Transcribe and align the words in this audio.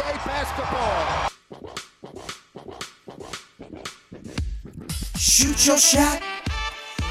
NBA 0.00 0.24
basketball. 0.24 1.30
Shoot 5.16 5.66
your 5.66 5.78
shot. 5.78 6.22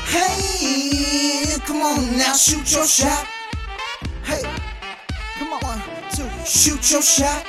Hey, 0.05 1.57
come 1.65 1.81
on 1.81 2.17
now, 2.17 2.33
shoot 2.33 2.71
your 2.71 2.87
shot. 2.87 3.27
Hey, 4.23 4.41
come 5.37 5.53
on, 5.53 5.61
one, 5.61 5.81
two, 6.15 6.27
shoot 6.45 6.91
your 6.91 7.01
shot. 7.01 7.45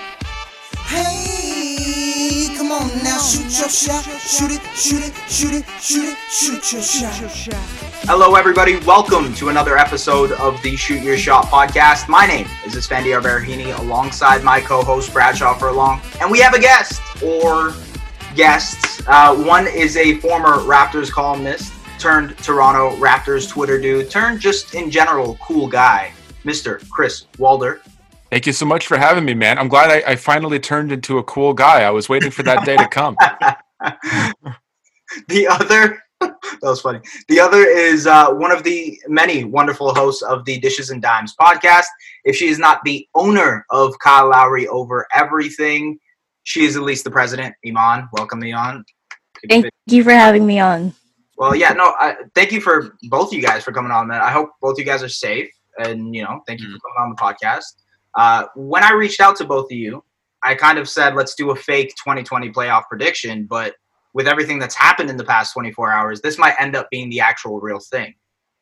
Hey, 0.86 2.54
come 2.56 2.72
on 2.72 2.88
now, 3.02 3.18
shoot 3.18 3.58
your 3.58 3.68
shot. 3.68 4.04
Shoot 4.20 4.52
it, 4.52 4.60
shoot 4.74 5.02
it, 5.02 5.14
shoot 5.28 5.54
it, 5.54 5.64
shoot 5.80 6.04
it, 6.04 6.18
shoot 6.28 6.72
your 6.72 6.82
shot. 7.30 7.79
Hello, 8.04 8.34
everybody. 8.34 8.76
Welcome 8.78 9.34
to 9.34 9.50
another 9.50 9.76
episode 9.76 10.32
of 10.32 10.60
the 10.62 10.74
Shoot 10.74 11.02
Your 11.02 11.18
Shot 11.18 11.44
podcast. 11.44 12.08
My 12.08 12.26
name 12.26 12.46
is 12.64 12.74
Esfandiar 12.74 13.22
Berahini, 13.22 13.78
alongside 13.78 14.42
my 14.42 14.60
co-host 14.60 15.12
Bradshaw 15.12 15.54
Furlong, 15.54 16.00
and 16.20 16.30
we 16.30 16.40
have 16.40 16.54
a 16.54 16.58
guest 16.58 17.00
or 17.22 17.74
guests. 18.34 19.02
Uh, 19.06 19.36
one 19.36 19.68
is 19.68 19.96
a 19.96 20.16
former 20.16 20.58
Raptors 20.60 21.10
columnist, 21.10 21.72
turned 21.98 22.36
Toronto 22.38 22.96
Raptors 22.96 23.48
Twitter 23.48 23.78
dude, 23.78 24.10
turned 24.10 24.40
just 24.40 24.74
in 24.74 24.90
general 24.90 25.36
cool 25.40 25.68
guy, 25.68 26.10
Mr. 26.44 26.88
Chris 26.88 27.26
Walder. 27.38 27.82
Thank 28.30 28.46
you 28.46 28.52
so 28.52 28.64
much 28.64 28.86
for 28.86 28.96
having 28.96 29.24
me, 29.24 29.34
man. 29.34 29.58
I'm 29.58 29.68
glad 29.68 29.90
I, 29.90 30.12
I 30.12 30.16
finally 30.16 30.58
turned 30.58 30.90
into 30.90 31.18
a 31.18 31.24
cool 31.24 31.52
guy. 31.52 31.82
I 31.82 31.90
was 31.90 32.08
waiting 32.08 32.30
for 32.30 32.42
that 32.44 32.64
day 32.64 32.76
to 32.76 32.88
come. 32.88 33.16
the 35.28 35.48
other 35.48 36.02
that 36.42 36.68
was 36.68 36.80
funny. 36.80 37.00
The 37.28 37.40
other 37.40 37.62
is 37.62 38.06
uh, 38.06 38.32
one 38.32 38.52
of 38.52 38.62
the 38.62 39.00
many 39.08 39.44
wonderful 39.44 39.94
hosts 39.94 40.22
of 40.22 40.44
the 40.44 40.58
Dishes 40.58 40.90
and 40.90 41.02
Dimes 41.02 41.34
podcast. 41.40 41.86
If 42.24 42.36
she 42.36 42.48
is 42.48 42.58
not 42.58 42.80
the 42.84 43.06
owner 43.14 43.66
of 43.70 43.98
Kyle 43.98 44.30
Lowry 44.30 44.68
over 44.68 45.06
everything, 45.14 45.98
she 46.44 46.64
is 46.64 46.76
at 46.76 46.82
least 46.82 47.04
the 47.04 47.10
president. 47.10 47.54
Iman, 47.66 48.08
welcome 48.12 48.42
Iman. 48.42 48.84
Thank 49.48 49.66
you 49.86 50.04
for 50.04 50.12
having 50.12 50.46
me 50.46 50.58
on. 50.60 50.94
Well, 51.36 51.54
yeah, 51.54 51.72
no, 51.72 51.94
I, 51.98 52.16
thank 52.34 52.52
you 52.52 52.60
for 52.60 52.98
both 53.04 53.28
of 53.28 53.32
you 53.32 53.42
guys 53.42 53.64
for 53.64 53.72
coming 53.72 53.92
on, 53.92 54.08
man. 54.08 54.20
I 54.20 54.30
hope 54.30 54.50
both 54.60 54.78
you 54.78 54.84
guys 54.84 55.02
are 55.02 55.08
safe, 55.08 55.48
and 55.78 56.14
you 56.14 56.22
know, 56.22 56.42
thank 56.46 56.60
you 56.60 56.66
for 56.66 56.78
coming 56.80 56.98
on 56.98 57.10
the 57.10 57.16
podcast. 57.16 57.64
Uh, 58.14 58.46
when 58.54 58.84
I 58.84 58.92
reached 58.92 59.20
out 59.20 59.36
to 59.36 59.44
both 59.44 59.66
of 59.66 59.76
you, 59.76 60.04
I 60.42 60.54
kind 60.54 60.78
of 60.78 60.88
said, 60.88 61.14
let's 61.14 61.34
do 61.34 61.50
a 61.50 61.56
fake 61.56 61.90
2020 61.96 62.50
playoff 62.50 62.84
prediction, 62.88 63.46
but 63.46 63.74
with 64.14 64.26
everything 64.26 64.58
that's 64.58 64.74
happened 64.74 65.10
in 65.10 65.16
the 65.16 65.24
past 65.24 65.52
24 65.54 65.92
hours, 65.92 66.20
this 66.20 66.38
might 66.38 66.54
end 66.58 66.76
up 66.76 66.88
being 66.90 67.10
the 67.10 67.20
actual 67.20 67.60
real 67.60 67.78
thing. 67.78 68.14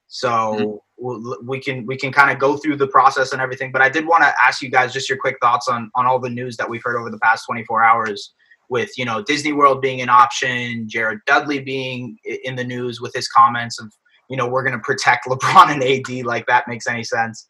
So 0.09 0.29
mm-hmm. 0.31 0.77
we'll, 0.97 1.37
we 1.45 1.61
can 1.61 1.87
we 1.87 1.97
can 1.97 2.11
kind 2.11 2.31
of 2.31 2.39
go 2.39 2.57
through 2.57 2.77
the 2.77 2.87
process 2.87 3.33
and 3.33 3.41
everything. 3.41 3.71
But 3.71 3.83
I 3.83 3.89
did 3.89 4.07
want 4.07 4.23
to 4.23 4.35
ask 4.43 4.63
you 4.63 4.71
guys 4.71 4.93
just 4.93 5.09
your 5.09 5.19
quick 5.19 5.37
thoughts 5.41 5.69
on 5.69 5.91
on 5.95 6.07
all 6.07 6.19
the 6.19 6.31
news 6.31 6.57
that 6.57 6.69
we've 6.69 6.83
heard 6.83 6.97
over 6.97 7.11
the 7.11 7.19
past 7.19 7.47
24 7.47 7.85
hours. 7.85 8.35
With 8.71 8.91
you 8.99 9.07
know 9.07 9.23
Disney 9.23 9.53
World 9.53 9.81
being 9.81 10.03
an 10.03 10.11
option, 10.11 10.89
Jared 10.89 11.21
Dudley 11.27 11.61
being 11.61 12.19
in 12.45 12.55
the 12.55 12.65
news 12.65 13.01
with 13.01 13.15
his 13.15 13.27
comments 13.27 13.81
of 13.81 13.91
you 14.29 14.37
know 14.37 14.47
we're 14.47 14.63
going 14.63 14.77
to 14.77 14.83
protect 14.83 15.27
LeBron 15.29 15.73
and 15.73 15.83
AD 15.83 16.27
like 16.27 16.47
that 16.47 16.69
makes 16.69 16.87
any 16.87 17.05
sense. 17.05 17.47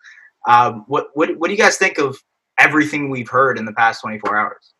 Um, 0.46 0.84
what 0.86 1.08
what 1.14 1.36
what 1.38 1.48
do 1.48 1.54
you 1.54 1.58
guys 1.58 1.76
think 1.76 1.98
of 1.98 2.16
everything 2.58 3.10
we've 3.10 3.28
heard 3.28 3.58
in 3.58 3.64
the 3.64 3.72
past 3.72 4.00
24 4.02 4.36
hours? 4.36 4.74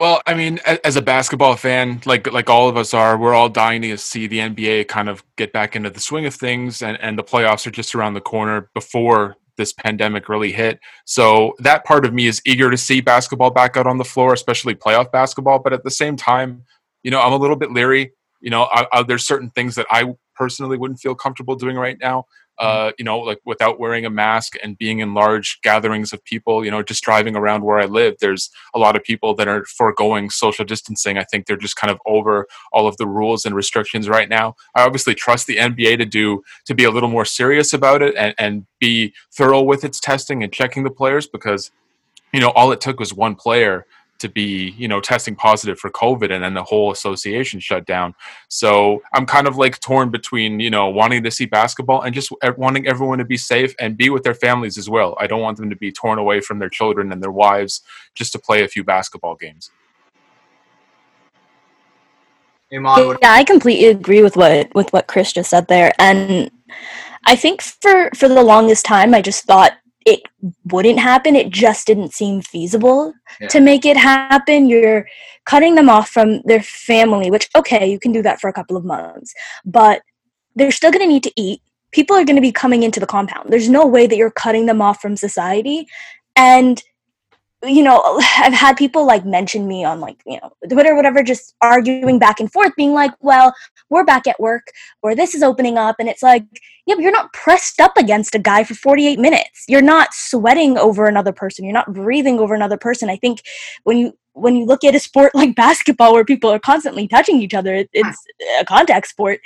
Well, 0.00 0.22
I 0.26 0.34
mean, 0.34 0.60
as 0.84 0.94
a 0.94 1.02
basketball 1.02 1.56
fan, 1.56 2.00
like 2.06 2.30
like 2.32 2.48
all 2.48 2.68
of 2.68 2.76
us 2.76 2.94
are, 2.94 3.18
we're 3.18 3.34
all 3.34 3.48
dying 3.48 3.82
to 3.82 3.98
see 3.98 4.28
the 4.28 4.38
NBA 4.38 4.86
kind 4.86 5.08
of 5.08 5.24
get 5.36 5.52
back 5.52 5.74
into 5.74 5.90
the 5.90 5.98
swing 5.98 6.24
of 6.24 6.34
things, 6.34 6.82
and, 6.82 6.96
and 7.00 7.18
the 7.18 7.24
playoffs 7.24 7.66
are 7.66 7.72
just 7.72 7.96
around 7.96 8.14
the 8.14 8.20
corner 8.20 8.70
before 8.74 9.36
this 9.56 9.72
pandemic 9.72 10.28
really 10.28 10.52
hit. 10.52 10.78
So 11.04 11.54
that 11.58 11.84
part 11.84 12.04
of 12.04 12.14
me 12.14 12.28
is 12.28 12.40
eager 12.46 12.70
to 12.70 12.76
see 12.76 13.00
basketball 13.00 13.50
back 13.50 13.76
out 13.76 13.88
on 13.88 13.98
the 13.98 14.04
floor, 14.04 14.32
especially 14.32 14.76
playoff 14.76 15.10
basketball. 15.10 15.58
But 15.58 15.72
at 15.72 15.82
the 15.82 15.90
same 15.90 16.16
time, 16.16 16.62
you 17.02 17.10
know, 17.10 17.20
I'm 17.20 17.32
a 17.32 17.36
little 17.36 17.56
bit 17.56 17.72
leery. 17.72 18.12
You 18.40 18.50
know, 18.50 18.68
I, 18.70 18.86
I, 18.92 19.02
there's 19.02 19.26
certain 19.26 19.50
things 19.50 19.74
that 19.74 19.86
I 19.90 20.14
personally 20.36 20.78
wouldn't 20.78 21.00
feel 21.00 21.16
comfortable 21.16 21.56
doing 21.56 21.74
right 21.74 21.98
now. 22.00 22.26
Uh, 22.58 22.92
you 22.98 23.04
know, 23.04 23.18
like 23.18 23.40
without 23.44 23.78
wearing 23.78 24.04
a 24.04 24.10
mask 24.10 24.54
and 24.62 24.76
being 24.78 24.98
in 24.98 25.14
large 25.14 25.60
gatherings 25.62 26.12
of 26.12 26.22
people, 26.24 26.64
you 26.64 26.70
know, 26.70 26.82
just 26.82 27.04
driving 27.04 27.36
around 27.36 27.62
where 27.62 27.78
I 27.78 27.84
live, 27.84 28.16
there's 28.20 28.50
a 28.74 28.78
lot 28.78 28.96
of 28.96 29.04
people 29.04 29.34
that 29.36 29.46
are 29.46 29.64
foregoing 29.64 30.28
social 30.28 30.64
distancing. 30.64 31.18
I 31.18 31.24
think 31.24 31.46
they're 31.46 31.56
just 31.56 31.76
kind 31.76 31.90
of 31.90 31.98
over 32.06 32.46
all 32.72 32.88
of 32.88 32.96
the 32.96 33.06
rules 33.06 33.44
and 33.44 33.54
restrictions 33.54 34.08
right 34.08 34.28
now. 34.28 34.56
I 34.74 34.82
obviously 34.82 35.14
trust 35.14 35.46
the 35.46 35.56
NBA 35.56 35.98
to 35.98 36.04
do, 36.04 36.42
to 36.66 36.74
be 36.74 36.84
a 36.84 36.90
little 36.90 37.08
more 37.08 37.24
serious 37.24 37.72
about 37.72 38.02
it 38.02 38.14
and, 38.16 38.34
and 38.38 38.66
be 38.80 39.14
thorough 39.32 39.62
with 39.62 39.84
its 39.84 40.00
testing 40.00 40.42
and 40.42 40.52
checking 40.52 40.84
the 40.84 40.90
players 40.90 41.26
because, 41.26 41.70
you 42.32 42.40
know, 42.40 42.50
all 42.50 42.72
it 42.72 42.80
took 42.80 42.98
was 42.98 43.14
one 43.14 43.34
player 43.34 43.86
to 44.18 44.28
be 44.28 44.74
you 44.76 44.88
know 44.88 45.00
testing 45.00 45.34
positive 45.34 45.78
for 45.78 45.90
covid 45.90 46.32
and 46.32 46.42
then 46.42 46.54
the 46.54 46.62
whole 46.62 46.90
association 46.90 47.60
shut 47.60 47.86
down. 47.86 48.14
So 48.48 49.02
i'm 49.14 49.26
kind 49.26 49.46
of 49.46 49.56
like 49.56 49.80
torn 49.80 50.10
between 50.10 50.60
you 50.60 50.70
know 50.70 50.88
wanting 50.88 51.22
to 51.24 51.30
see 51.30 51.46
basketball 51.46 52.02
and 52.02 52.14
just 52.14 52.32
wanting 52.56 52.86
everyone 52.86 53.18
to 53.18 53.24
be 53.24 53.36
safe 53.36 53.74
and 53.78 53.96
be 53.96 54.10
with 54.10 54.22
their 54.22 54.34
families 54.34 54.78
as 54.78 54.88
well. 54.88 55.16
I 55.20 55.26
don't 55.26 55.40
want 55.40 55.56
them 55.56 55.70
to 55.70 55.76
be 55.76 55.92
torn 55.92 56.18
away 56.18 56.40
from 56.40 56.58
their 56.58 56.68
children 56.68 57.12
and 57.12 57.22
their 57.22 57.32
wives 57.32 57.82
just 58.14 58.32
to 58.32 58.38
play 58.38 58.62
a 58.62 58.68
few 58.68 58.84
basketball 58.84 59.36
games. 59.36 59.70
Yeah 63.22 63.32
i 63.32 63.44
completely 63.44 63.86
agree 63.86 64.22
with 64.22 64.36
what 64.36 64.74
with 64.74 64.92
what 64.92 65.06
chris 65.06 65.32
just 65.32 65.50
said 65.50 65.68
there. 65.68 65.92
And 65.98 66.50
i 67.24 67.34
think 67.34 67.62
for 67.62 68.10
for 68.14 68.28
the 68.28 68.42
longest 68.42 68.84
time 68.84 69.14
i 69.14 69.22
just 69.22 69.44
thought 69.44 69.77
it 70.08 70.22
wouldn't 70.72 70.98
happen. 70.98 71.36
It 71.36 71.50
just 71.50 71.86
didn't 71.86 72.14
seem 72.14 72.40
feasible 72.40 73.12
yeah. 73.40 73.48
to 73.48 73.60
make 73.60 73.84
it 73.84 73.96
happen. 73.96 74.66
You're 74.66 75.06
cutting 75.44 75.74
them 75.74 75.90
off 75.90 76.08
from 76.08 76.40
their 76.46 76.62
family, 76.62 77.30
which, 77.30 77.50
okay, 77.54 77.90
you 77.90 78.00
can 78.00 78.12
do 78.12 78.22
that 78.22 78.40
for 78.40 78.48
a 78.48 78.52
couple 78.54 78.74
of 78.74 78.86
months, 78.86 79.34
but 79.66 80.00
they're 80.56 80.70
still 80.70 80.90
going 80.90 81.04
to 81.04 81.12
need 81.12 81.24
to 81.24 81.32
eat. 81.36 81.60
People 81.92 82.16
are 82.16 82.24
going 82.24 82.36
to 82.36 82.42
be 82.42 82.52
coming 82.52 82.82
into 82.84 83.00
the 83.00 83.06
compound. 83.06 83.50
There's 83.50 83.68
no 83.68 83.86
way 83.86 84.06
that 84.06 84.16
you're 84.16 84.30
cutting 84.30 84.64
them 84.64 84.80
off 84.80 85.02
from 85.02 85.14
society. 85.14 85.86
And 86.36 86.82
you 87.64 87.82
know, 87.82 88.20
I've 88.38 88.52
had 88.52 88.76
people 88.76 89.06
like 89.06 89.24
mention 89.24 89.66
me 89.66 89.84
on 89.84 90.00
like, 90.00 90.20
you 90.26 90.38
know, 90.40 90.52
Twitter, 90.70 90.94
whatever, 90.94 91.22
just 91.22 91.54
arguing 91.60 92.18
back 92.18 92.40
and 92.40 92.50
forth, 92.50 92.74
being 92.76 92.92
like, 92.92 93.12
well, 93.20 93.54
we're 93.90 94.04
back 94.04 94.26
at 94.26 94.38
work 94.38 94.68
or 95.02 95.14
this 95.14 95.34
is 95.34 95.42
opening 95.42 95.78
up. 95.78 95.96
And 95.98 96.08
it's 96.08 96.22
like, 96.22 96.44
yeah, 96.86 96.94
but 96.94 97.02
you're 97.02 97.12
not 97.12 97.32
pressed 97.32 97.80
up 97.80 97.96
against 97.96 98.34
a 98.34 98.38
guy 98.38 98.64
for 98.64 98.74
48 98.74 99.18
minutes. 99.18 99.64
You're 99.68 99.82
not 99.82 100.12
sweating 100.12 100.78
over 100.78 101.06
another 101.06 101.32
person. 101.32 101.64
You're 101.64 101.74
not 101.74 101.92
breathing 101.92 102.38
over 102.38 102.54
another 102.54 102.78
person. 102.78 103.10
I 103.10 103.16
think 103.16 103.42
when 103.84 103.98
you, 103.98 104.12
when 104.32 104.56
you 104.56 104.64
look 104.64 104.84
at 104.84 104.94
a 104.94 105.00
sport 105.00 105.32
like 105.34 105.54
basketball 105.54 106.12
where 106.12 106.24
people 106.24 106.50
are 106.50 106.58
constantly 106.58 107.08
touching 107.08 107.42
each 107.42 107.54
other, 107.54 107.84
it's 107.92 108.26
a 108.60 108.64
contact 108.64 109.08
sport. 109.08 109.40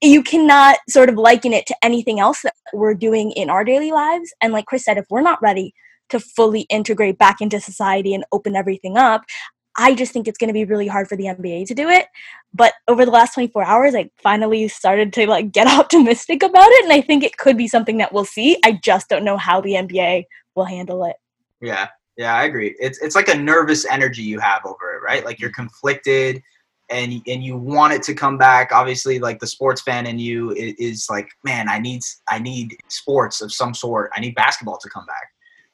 You 0.00 0.22
cannot 0.22 0.78
sort 0.88 1.08
of 1.08 1.16
liken 1.16 1.52
it 1.52 1.66
to 1.66 1.76
anything 1.82 2.20
else 2.20 2.42
that 2.42 2.54
we're 2.72 2.94
doing 2.94 3.32
in 3.32 3.50
our 3.50 3.64
daily 3.64 3.90
lives. 3.90 4.32
And 4.40 4.52
like 4.52 4.66
Chris 4.66 4.84
said, 4.84 4.96
if 4.96 5.06
we're 5.10 5.22
not 5.22 5.42
ready 5.42 5.74
to 6.10 6.20
fully 6.20 6.62
integrate 6.62 7.18
back 7.18 7.40
into 7.40 7.60
society 7.60 8.14
and 8.14 8.24
open 8.32 8.56
everything 8.56 8.96
up. 8.96 9.24
I 9.78 9.94
just 9.94 10.12
think 10.12 10.26
it's 10.26 10.38
going 10.38 10.48
to 10.48 10.54
be 10.54 10.64
really 10.64 10.88
hard 10.88 11.08
for 11.08 11.16
the 11.16 11.24
NBA 11.24 11.68
to 11.68 11.74
do 11.74 11.88
it. 11.88 12.06
But 12.52 12.74
over 12.88 13.04
the 13.04 13.12
last 13.12 13.34
24 13.34 13.64
hours, 13.64 13.94
I 13.94 14.10
finally 14.20 14.66
started 14.66 15.12
to 15.14 15.26
like 15.28 15.52
get 15.52 15.66
optimistic 15.78 16.42
about 16.42 16.68
it, 16.68 16.84
and 16.84 16.92
I 16.92 17.00
think 17.00 17.22
it 17.22 17.38
could 17.38 17.56
be 17.56 17.68
something 17.68 17.98
that 17.98 18.12
we'll 18.12 18.24
see. 18.24 18.58
I 18.64 18.72
just 18.82 19.08
don't 19.08 19.24
know 19.24 19.36
how 19.36 19.60
the 19.60 19.74
NBA 19.74 20.24
will 20.56 20.64
handle 20.64 21.04
it. 21.04 21.16
Yeah, 21.60 21.88
yeah, 22.16 22.34
I 22.34 22.44
agree. 22.44 22.74
It's 22.80 23.00
it's 23.00 23.14
like 23.14 23.28
a 23.28 23.36
nervous 23.36 23.86
energy 23.86 24.22
you 24.22 24.40
have 24.40 24.66
over 24.66 24.96
it, 24.96 25.02
right? 25.02 25.24
Like 25.24 25.38
you're 25.38 25.52
conflicted, 25.52 26.42
and 26.90 27.12
and 27.28 27.44
you 27.44 27.56
want 27.56 27.92
it 27.92 28.02
to 28.04 28.14
come 28.14 28.36
back. 28.36 28.72
Obviously, 28.72 29.20
like 29.20 29.38
the 29.38 29.46
sports 29.46 29.82
fan 29.82 30.06
in 30.06 30.18
you 30.18 30.50
is, 30.52 30.74
is 30.78 31.06
like, 31.08 31.28
man, 31.44 31.68
I 31.68 31.78
need 31.78 32.02
I 32.28 32.40
need 32.40 32.76
sports 32.88 33.40
of 33.40 33.52
some 33.52 33.74
sort. 33.74 34.10
I 34.16 34.20
need 34.20 34.34
basketball 34.34 34.78
to 34.78 34.88
come 34.88 35.06
back 35.06 35.28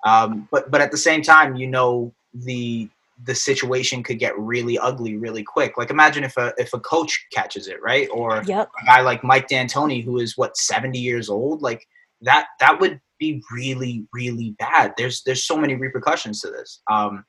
um, 0.05 0.49
but 0.51 0.71
but 0.71 0.81
at 0.81 0.91
the 0.91 0.99
same 0.99 1.23
time, 1.23 1.57
you 1.57 1.67
know 1.67 2.13
the 2.33 2.89
the 3.23 3.35
situation 3.35 4.03
could 4.03 4.19
get 4.19 4.39
really 4.39 4.79
ugly 4.79 5.17
really 5.17 5.43
quick. 5.43 5.79
Like 5.79 5.91
imagine 5.91 6.25
if 6.25 6.37
a 6.37 6.53
if 6.59 6.75
a 6.75 6.81
coach 6.81 7.27
catches 7.33 7.69
it, 7.69 7.81
right? 7.83 8.09
Or 8.13 8.43
yep. 8.47 8.71
a 8.83 8.87
guy 8.87 9.01
like 9.01 9.23
Mike 9.23 9.49
D'Antoni 9.49 10.05
who 10.05 10.19
is 10.19 10.37
what 10.37 10.57
70 10.57 10.99
years 10.99 11.29
old, 11.29 11.63
like 11.63 11.87
that 12.23 12.47
that 12.61 12.81
would 12.81 13.01
be 13.19 13.43
really 13.53 14.07
really 14.13 14.57
bad. 14.59 14.95
There's 14.97 15.23
there's 15.23 15.45
so 15.45 15.57
many 15.57 15.75
repercussions 15.75 16.41
to 16.41 16.51
this. 16.51 16.81
Um, 16.91 17.25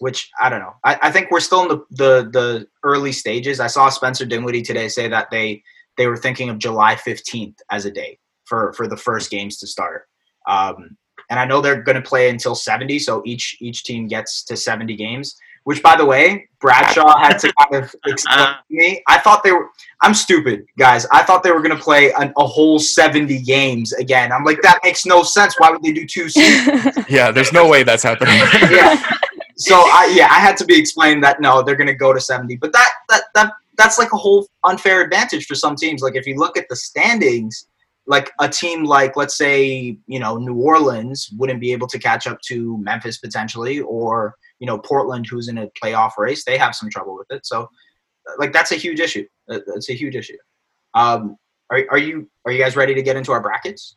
which 0.00 0.28
I 0.40 0.48
don't 0.48 0.60
know. 0.60 0.74
I, 0.84 0.98
I 1.02 1.12
think 1.12 1.30
we're 1.30 1.40
still 1.40 1.62
in 1.62 1.68
the, 1.68 1.84
the 1.90 2.30
the 2.30 2.66
early 2.82 3.12
stages. 3.12 3.60
I 3.60 3.68
saw 3.68 3.88
Spencer 3.88 4.26
Dinwiddie 4.26 4.62
today 4.62 4.88
say 4.88 5.08
that 5.08 5.30
they 5.30 5.62
they 5.96 6.06
were 6.06 6.16
thinking 6.16 6.48
of 6.48 6.58
July 6.58 6.96
15th 6.96 7.58
as 7.70 7.84
a 7.84 7.90
date 7.90 8.18
for 8.44 8.72
for 8.72 8.88
the 8.88 8.96
first 8.96 9.30
games 9.30 9.58
to 9.58 9.66
start. 9.66 10.06
Um, 10.48 10.96
and 11.30 11.40
I 11.40 11.44
know 11.44 11.60
they're 11.60 11.82
going 11.82 11.96
to 11.96 12.02
play 12.02 12.28
until 12.28 12.54
70, 12.54 12.98
so 12.98 13.22
each 13.24 13.56
each 13.60 13.84
team 13.84 14.06
gets 14.06 14.42
to 14.44 14.56
70 14.56 14.96
games. 14.96 15.36
Which, 15.64 15.82
by 15.82 15.96
the 15.96 16.04
way, 16.04 16.46
Bradshaw 16.60 17.18
had 17.18 17.38
to 17.38 17.50
kind 17.62 17.82
of 17.82 17.84
uh-huh. 17.94 18.10
explain 18.10 18.46
to 18.46 18.56
me. 18.68 19.02
I 19.08 19.18
thought 19.18 19.42
they 19.42 19.52
were. 19.52 19.70
I'm 20.02 20.12
stupid, 20.12 20.66
guys. 20.78 21.06
I 21.10 21.22
thought 21.22 21.42
they 21.42 21.52
were 21.52 21.62
going 21.62 21.76
to 21.76 21.82
play 21.82 22.12
an, 22.12 22.34
a 22.36 22.46
whole 22.46 22.78
70 22.78 23.40
games 23.42 23.94
again. 23.94 24.30
I'm 24.30 24.44
like, 24.44 24.60
that 24.60 24.80
makes 24.84 25.06
no 25.06 25.22
sense. 25.22 25.54
Why 25.58 25.70
would 25.70 25.82
they 25.82 25.92
do 25.92 26.06
two 26.06 26.28
seasons? 26.30 27.06
yeah, 27.08 27.30
there's 27.30 27.52
no 27.52 27.66
way 27.66 27.82
that's 27.82 28.02
happening. 28.02 28.36
yeah. 28.70 29.02
so 29.56 29.76
I 29.76 30.12
yeah, 30.14 30.28
I 30.30 30.38
had 30.38 30.58
to 30.58 30.66
be 30.66 30.78
explained 30.78 31.24
that 31.24 31.40
no, 31.40 31.62
they're 31.62 31.76
going 31.76 31.86
to 31.86 31.94
go 31.94 32.12
to 32.12 32.20
70. 32.20 32.56
But 32.56 32.74
that 32.74 32.90
that 33.08 33.22
that 33.34 33.52
that's 33.76 33.98
like 33.98 34.12
a 34.12 34.16
whole 34.16 34.46
unfair 34.64 35.00
advantage 35.00 35.46
for 35.46 35.54
some 35.54 35.76
teams. 35.76 36.02
Like 36.02 36.16
if 36.16 36.26
you 36.26 36.36
look 36.36 36.58
at 36.58 36.68
the 36.68 36.76
standings, 36.76 37.66
like 38.06 38.32
a 38.38 38.48
team 38.48 38.84
like 38.84 39.16
let's 39.16 39.36
say 39.36 39.96
you 40.06 40.18
know 40.18 40.36
New 40.36 40.56
Orleans 40.56 41.30
wouldn't 41.36 41.60
be 41.60 41.72
able 41.72 41.86
to 41.88 41.98
catch 41.98 42.26
up 42.26 42.40
to 42.42 42.78
Memphis 42.78 43.18
potentially, 43.18 43.80
or 43.80 44.34
you 44.58 44.66
know 44.66 44.78
Portland, 44.78 45.26
who's 45.28 45.48
in 45.48 45.58
a 45.58 45.68
playoff 45.82 46.12
race, 46.18 46.44
they 46.44 46.58
have 46.58 46.74
some 46.74 46.90
trouble 46.90 47.16
with 47.16 47.30
it. 47.30 47.46
So 47.46 47.68
like 48.38 48.52
that's 48.52 48.72
a 48.72 48.76
huge 48.76 49.00
issue. 49.00 49.26
It's 49.48 49.90
a 49.90 49.94
huge 49.94 50.16
issue. 50.16 50.36
Um, 50.94 51.36
are 51.70 51.84
are 51.90 51.98
you 51.98 52.28
are 52.44 52.52
you 52.52 52.62
guys 52.62 52.76
ready 52.76 52.94
to 52.94 53.02
get 53.02 53.16
into 53.16 53.32
our 53.32 53.40
brackets? 53.40 53.96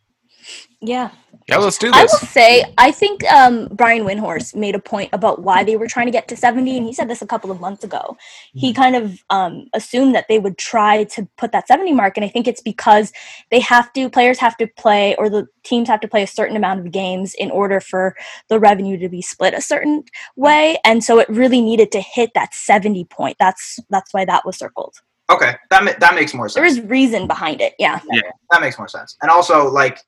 Yeah. 0.79 1.09
Yeah, 1.49 1.57
let's 1.59 1.77
do 1.77 1.89
I 1.93 2.01
this. 2.01 2.11
will 2.11 2.27
say, 2.27 2.65
I 2.77 2.91
think 2.91 3.23
um, 3.31 3.69
Brian 3.71 4.03
Windhorst 4.03 4.53
made 4.53 4.75
a 4.75 4.79
point 4.79 5.09
about 5.13 5.41
why 5.43 5.63
they 5.63 5.77
were 5.77 5.87
trying 5.87 6.07
to 6.07 6.11
get 6.11 6.27
to 6.27 6.35
70, 6.35 6.75
and 6.75 6.85
he 6.85 6.91
said 6.91 7.09
this 7.09 7.21
a 7.21 7.25
couple 7.25 7.51
of 7.51 7.61
months 7.61 7.85
ago. 7.85 8.17
He 8.53 8.71
Mm-hmm. 8.73 8.81
kind 8.81 8.95
of 8.97 9.23
um, 9.29 9.67
assumed 9.73 10.13
that 10.13 10.25
they 10.27 10.39
would 10.39 10.57
try 10.57 11.05
to 11.05 11.25
put 11.37 11.53
that 11.53 11.65
70 11.65 11.93
mark, 11.93 12.17
and 12.17 12.25
I 12.25 12.27
think 12.27 12.49
it's 12.49 12.59
because 12.61 13.13
they 13.49 13.61
have 13.61 13.93
to, 13.93 14.09
players 14.09 14.39
have 14.39 14.57
to 14.57 14.67
play, 14.67 15.15
or 15.15 15.29
the 15.29 15.47
teams 15.63 15.87
have 15.87 16.01
to 16.01 16.07
play 16.09 16.21
a 16.21 16.27
certain 16.27 16.57
amount 16.57 16.81
of 16.81 16.91
games 16.91 17.33
in 17.33 17.49
order 17.49 17.79
for 17.79 18.13
the 18.49 18.59
revenue 18.59 18.97
to 18.97 19.07
be 19.07 19.21
split 19.21 19.53
a 19.53 19.61
certain 19.61 20.03
way, 20.35 20.77
and 20.83 21.01
so 21.01 21.17
it 21.17 21.29
really 21.29 21.61
needed 21.61 21.93
to 21.93 22.01
hit 22.01 22.31
that 22.35 22.53
70 22.53 23.05
point. 23.05 23.37
That's 23.39 23.79
that's 23.89 24.13
why 24.13 24.25
that 24.25 24.45
was 24.45 24.57
circled. 24.57 24.95
Okay, 25.29 25.55
that 25.69 25.83
ma- 25.85 25.93
that 25.99 26.13
makes 26.13 26.33
more 26.33 26.49
sense. 26.49 26.55
There 26.55 26.65
is 26.65 26.81
reason 26.81 27.25
behind 27.25 27.61
it, 27.61 27.73
Yeah. 27.79 28.01
yeah. 28.11 28.21
that 28.51 28.59
makes 28.59 28.77
more 28.77 28.89
sense. 28.89 29.15
And 29.21 29.31
also, 29.31 29.69
like, 29.71 29.99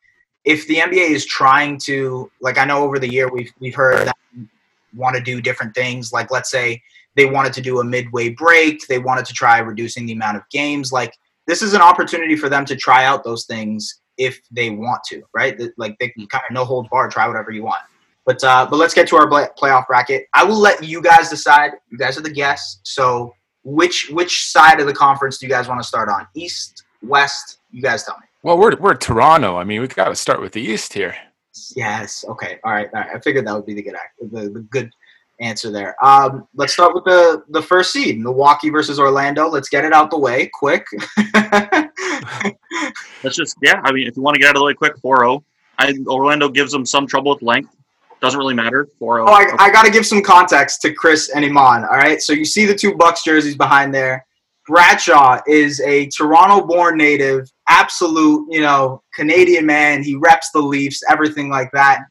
if 0.45 0.67
the 0.67 0.77
NBA 0.77 1.09
is 1.09 1.25
trying 1.25 1.77
to, 1.79 2.31
like, 2.41 2.57
I 2.57 2.65
know 2.65 2.83
over 2.83 2.99
the 2.99 3.11
year 3.11 3.31
we've 3.31 3.51
we've 3.59 3.75
heard 3.75 4.07
that 4.07 4.15
want 4.95 5.15
to 5.15 5.21
do 5.21 5.41
different 5.41 5.75
things. 5.75 6.11
Like, 6.11 6.31
let's 6.31 6.49
say 6.49 6.81
they 7.15 7.25
wanted 7.25 7.53
to 7.53 7.61
do 7.61 7.79
a 7.79 7.83
midway 7.83 8.29
break, 8.29 8.87
they 8.87 8.99
wanted 8.99 9.25
to 9.25 9.33
try 9.33 9.59
reducing 9.59 10.05
the 10.05 10.13
amount 10.13 10.37
of 10.37 10.43
games. 10.49 10.91
Like, 10.91 11.13
this 11.47 11.61
is 11.61 11.73
an 11.73 11.81
opportunity 11.81 12.35
for 12.35 12.49
them 12.49 12.65
to 12.65 12.75
try 12.75 13.05
out 13.05 13.23
those 13.23 13.45
things 13.45 14.01
if 14.17 14.39
they 14.51 14.69
want 14.69 15.03
to, 15.05 15.23
right? 15.33 15.59
Like, 15.77 15.97
they 15.99 16.09
can 16.09 16.27
kind 16.27 16.43
of 16.49 16.53
no 16.53 16.65
hold 16.65 16.89
bar, 16.89 17.09
try 17.09 17.27
whatever 17.27 17.51
you 17.51 17.63
want. 17.63 17.81
But 18.25 18.43
uh, 18.43 18.67
but 18.69 18.77
let's 18.77 18.93
get 18.93 19.07
to 19.07 19.15
our 19.15 19.27
playoff 19.27 19.87
bracket. 19.87 20.27
I 20.33 20.43
will 20.43 20.59
let 20.59 20.83
you 20.83 21.01
guys 21.01 21.29
decide. 21.29 21.71
You 21.89 21.97
guys 21.97 22.17
are 22.17 22.21
the 22.21 22.29
guests, 22.29 22.79
so 22.83 23.33
which 23.63 24.09
which 24.11 24.45
side 24.51 24.79
of 24.79 24.85
the 24.85 24.93
conference 24.93 25.39
do 25.39 25.47
you 25.47 25.51
guys 25.51 25.67
want 25.67 25.81
to 25.81 25.87
start 25.87 26.09
on? 26.09 26.27
East, 26.35 26.83
West? 27.01 27.57
You 27.71 27.81
guys 27.81 28.03
tell 28.03 28.17
me. 28.19 28.28
Well, 28.41 28.57
we're 28.57 28.75
we're 28.77 28.95
Toronto. 28.95 29.57
I 29.57 29.65
mean, 29.65 29.81
we've 29.81 29.93
got 29.93 30.07
to 30.09 30.15
start 30.15 30.39
with 30.41 30.53
the 30.53 30.61
East 30.61 30.93
here. 30.93 31.15
Yes. 31.75 32.23
Okay. 32.27 32.57
All 32.63 32.71
right. 32.71 32.89
All 32.93 33.01
right. 33.01 33.15
I 33.15 33.19
figured 33.19 33.45
that 33.47 33.53
would 33.53 33.65
be 33.65 33.73
the 33.73 33.81
good 33.81 33.95
act, 33.95 34.17
the, 34.31 34.49
the 34.49 34.61
good 34.69 34.89
answer 35.41 35.71
there. 35.71 35.95
Um, 36.03 36.47
let's 36.55 36.71
start 36.71 36.93
with 36.95 37.03
the 37.03 37.43
the 37.49 37.61
first 37.61 37.91
seed, 37.91 38.19
Milwaukee 38.19 38.69
versus 38.69 38.97
Orlando. 38.97 39.49
Let's 39.49 39.67
get 39.67 39.83
it 39.83 39.91
out 39.91 40.09
the 40.09 40.17
way 40.17 40.49
quick. 40.53 40.85
Let's 43.23 43.35
just 43.35 43.57
yeah. 43.61 43.81
I 43.83 43.91
mean, 43.91 44.07
if 44.07 44.15
you 44.15 44.23
want 44.23 44.35
to 44.35 44.39
get 44.39 44.49
out 44.49 44.55
of 44.55 44.61
the 44.61 44.65
way 44.65 44.73
quick, 44.73 44.95
4-0. 45.03 45.43
I 45.77 45.93
Orlando 46.07 46.47
gives 46.47 46.71
them 46.71 46.85
some 46.85 47.07
trouble 47.07 47.33
with 47.33 47.41
length. 47.41 47.75
Doesn't 48.21 48.37
really 48.37 48.53
matter. 48.53 48.87
4-0. 49.01 49.27
oh, 49.27 49.33
I, 49.33 49.65
I 49.65 49.71
got 49.71 49.83
to 49.83 49.91
give 49.91 50.05
some 50.05 50.21
context 50.21 50.81
to 50.81 50.93
Chris 50.93 51.29
and 51.29 51.43
Iman. 51.43 51.83
All 51.83 51.97
right. 51.97 52.21
So 52.21 52.31
you 52.33 52.45
see 52.45 52.65
the 52.65 52.75
two 52.75 52.95
Bucks 52.95 53.23
jerseys 53.23 53.55
behind 53.55 53.93
there. 53.93 54.25
Bradshaw 54.67 55.39
is 55.47 55.79
a 55.81 56.07
Toronto-born 56.09 56.95
native, 56.95 57.51
absolute, 57.69 58.47
you 58.51 58.61
know, 58.61 59.01
Canadian 59.13 59.65
man. 59.65 60.03
He 60.03 60.15
reps 60.15 60.51
the 60.51 60.59
Leafs, 60.59 61.01
everything 61.09 61.49
like 61.49 61.71
that. 61.71 62.01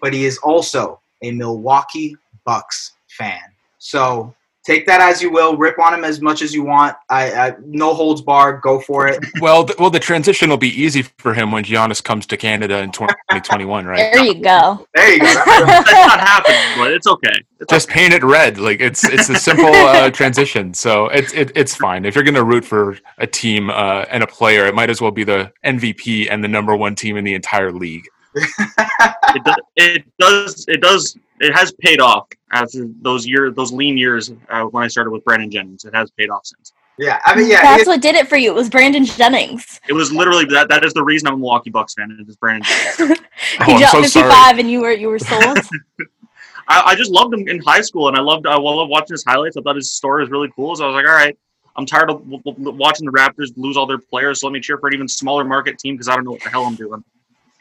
But 0.00 0.12
he 0.12 0.24
is 0.24 0.38
also 0.38 1.00
a 1.22 1.30
Milwaukee 1.30 2.16
Bucks 2.44 2.92
fan. 3.08 3.42
So 3.78 4.34
take 4.64 4.86
that 4.86 5.00
as 5.00 5.22
you 5.22 5.30
will. 5.30 5.56
Rip 5.56 5.78
on 5.78 5.94
him 5.94 6.04
as 6.04 6.20
much 6.20 6.42
as 6.42 6.54
you 6.54 6.64
want. 6.64 6.96
I, 7.10 7.32
I 7.32 7.54
no 7.64 7.94
holds 7.94 8.22
bar. 8.22 8.58
Go 8.58 8.80
for 8.80 9.06
it. 9.08 9.24
Well, 9.40 9.64
th- 9.64 9.78
well, 9.78 9.90
the 9.90 10.00
transition 10.00 10.48
will 10.48 10.56
be 10.56 10.70
easy 10.70 11.02
for 11.02 11.34
him 11.34 11.50
when 11.50 11.64
Giannis 11.64 12.02
comes 12.02 12.24
to 12.28 12.36
Canada 12.36 12.78
in 12.78 12.92
2021, 12.92 13.84
right? 13.84 14.12
There 14.12 14.24
you 14.24 14.34
go. 14.34 14.86
There 14.94 15.12
you 15.12 15.18
go. 15.18 15.26
That's 15.44 15.92
not 15.92 16.20
happening, 16.20 16.78
but 16.78 16.92
it's 16.92 17.06
okay. 17.06 17.34
It's 17.60 17.70
Just 17.70 17.88
paint 17.88 18.14
it 18.14 18.22
red. 18.22 18.56
Like 18.56 18.80
it's 18.80 19.04
it's 19.04 19.28
a 19.28 19.34
simple 19.34 19.66
uh, 19.66 20.08
transition, 20.20 20.72
so 20.72 21.08
it's 21.08 21.34
it, 21.34 21.52
it's 21.54 21.74
fine. 21.74 22.04
If 22.04 22.14
you're 22.14 22.24
gonna 22.24 22.44
root 22.44 22.64
for 22.64 22.96
a 23.18 23.26
team 23.26 23.68
uh, 23.70 24.06
and 24.10 24.22
a 24.22 24.26
player, 24.26 24.66
it 24.66 24.74
might 24.74 24.88
as 24.88 25.00
well 25.00 25.10
be 25.10 25.24
the 25.24 25.52
MVP 25.64 26.28
and 26.30 26.42
the 26.42 26.48
number 26.48 26.74
one 26.74 26.94
team 26.94 27.16
in 27.16 27.24
the 27.24 27.34
entire 27.34 27.72
league. 27.72 28.06
It, 28.34 29.44
does, 29.44 29.56
it 29.76 30.04
does 30.18 30.64
it 30.68 30.80
does 30.80 31.16
it 31.40 31.54
has 31.54 31.72
paid 31.80 32.00
off 32.00 32.28
after 32.52 32.86
those 33.02 33.26
year 33.26 33.50
those 33.50 33.72
lean 33.72 33.96
years 33.98 34.32
uh, 34.50 34.62
when 34.64 34.82
I 34.84 34.88
started 34.88 35.10
with 35.10 35.24
Brandon 35.24 35.50
Jennings. 35.50 35.84
It 35.84 35.94
has 35.94 36.10
paid 36.12 36.30
off 36.30 36.46
since. 36.46 36.72
yeah. 36.98 37.20
I 37.24 37.34
mean, 37.36 37.48
yeah. 37.50 37.62
That's 37.62 37.82
it- 37.82 37.88
what 37.88 38.00
did 38.00 38.14
it 38.14 38.28
for 38.28 38.36
you. 38.36 38.50
It 38.50 38.54
was 38.54 38.68
Brandon 38.70 39.04
Jennings. 39.04 39.80
It 39.88 39.92
was 39.92 40.12
literally 40.12 40.44
that. 40.46 40.68
That 40.68 40.84
is 40.84 40.92
the 40.94 41.02
reason 41.02 41.28
I'm 41.28 41.34
a 41.34 41.38
Milwaukee 41.38 41.70
Bucks 41.70 41.94
fan. 41.94 42.16
It 42.18 42.28
is 42.28 42.36
Brandon. 42.36 42.64
Jennings. 42.96 43.20
Oh, 43.60 43.64
he 43.66 43.72
I'm 43.74 43.78
dropped 43.80 43.92
so 43.92 44.02
55 44.02 44.32
sorry. 44.32 44.60
and 44.60 44.70
you 44.70 44.80
were 44.80 44.92
you 44.92 45.08
were 45.08 45.18
sold. 45.18 45.58
I, 46.68 46.82
I 46.86 46.94
just 46.94 47.10
loved 47.10 47.34
him 47.34 47.46
in 47.48 47.60
high 47.60 47.82
school, 47.82 48.08
and 48.08 48.16
I 48.16 48.20
loved 48.20 48.46
I 48.46 48.56
loved 48.56 48.90
watching 48.90 49.12
his 49.14 49.24
highlights. 49.24 49.56
I 49.56 49.60
thought 49.60 49.76
his 49.76 49.92
story 49.92 50.22
was 50.22 50.30
really 50.30 50.50
cool. 50.56 50.74
So 50.76 50.84
I 50.84 50.86
was 50.86 50.94
like, 50.94 51.06
all 51.06 51.12
right, 51.12 51.36
I'm 51.76 51.84
tired 51.84 52.10
of 52.10 52.18
w- 52.30 52.40
w- 52.42 52.70
watching 52.76 53.04
the 53.06 53.12
Raptors 53.12 53.52
lose 53.56 53.76
all 53.76 53.86
their 53.86 53.98
players. 53.98 54.40
So 54.40 54.46
let 54.46 54.52
me 54.52 54.60
cheer 54.60 54.78
for 54.78 54.86
an 54.88 54.94
even 54.94 55.08
smaller 55.08 55.44
market 55.44 55.78
team 55.78 55.94
because 55.94 56.08
I 56.08 56.14
don't 56.14 56.24
know 56.24 56.30
what 56.32 56.42
the 56.42 56.48
hell 56.50 56.64
I'm 56.64 56.74
doing. 56.76 57.04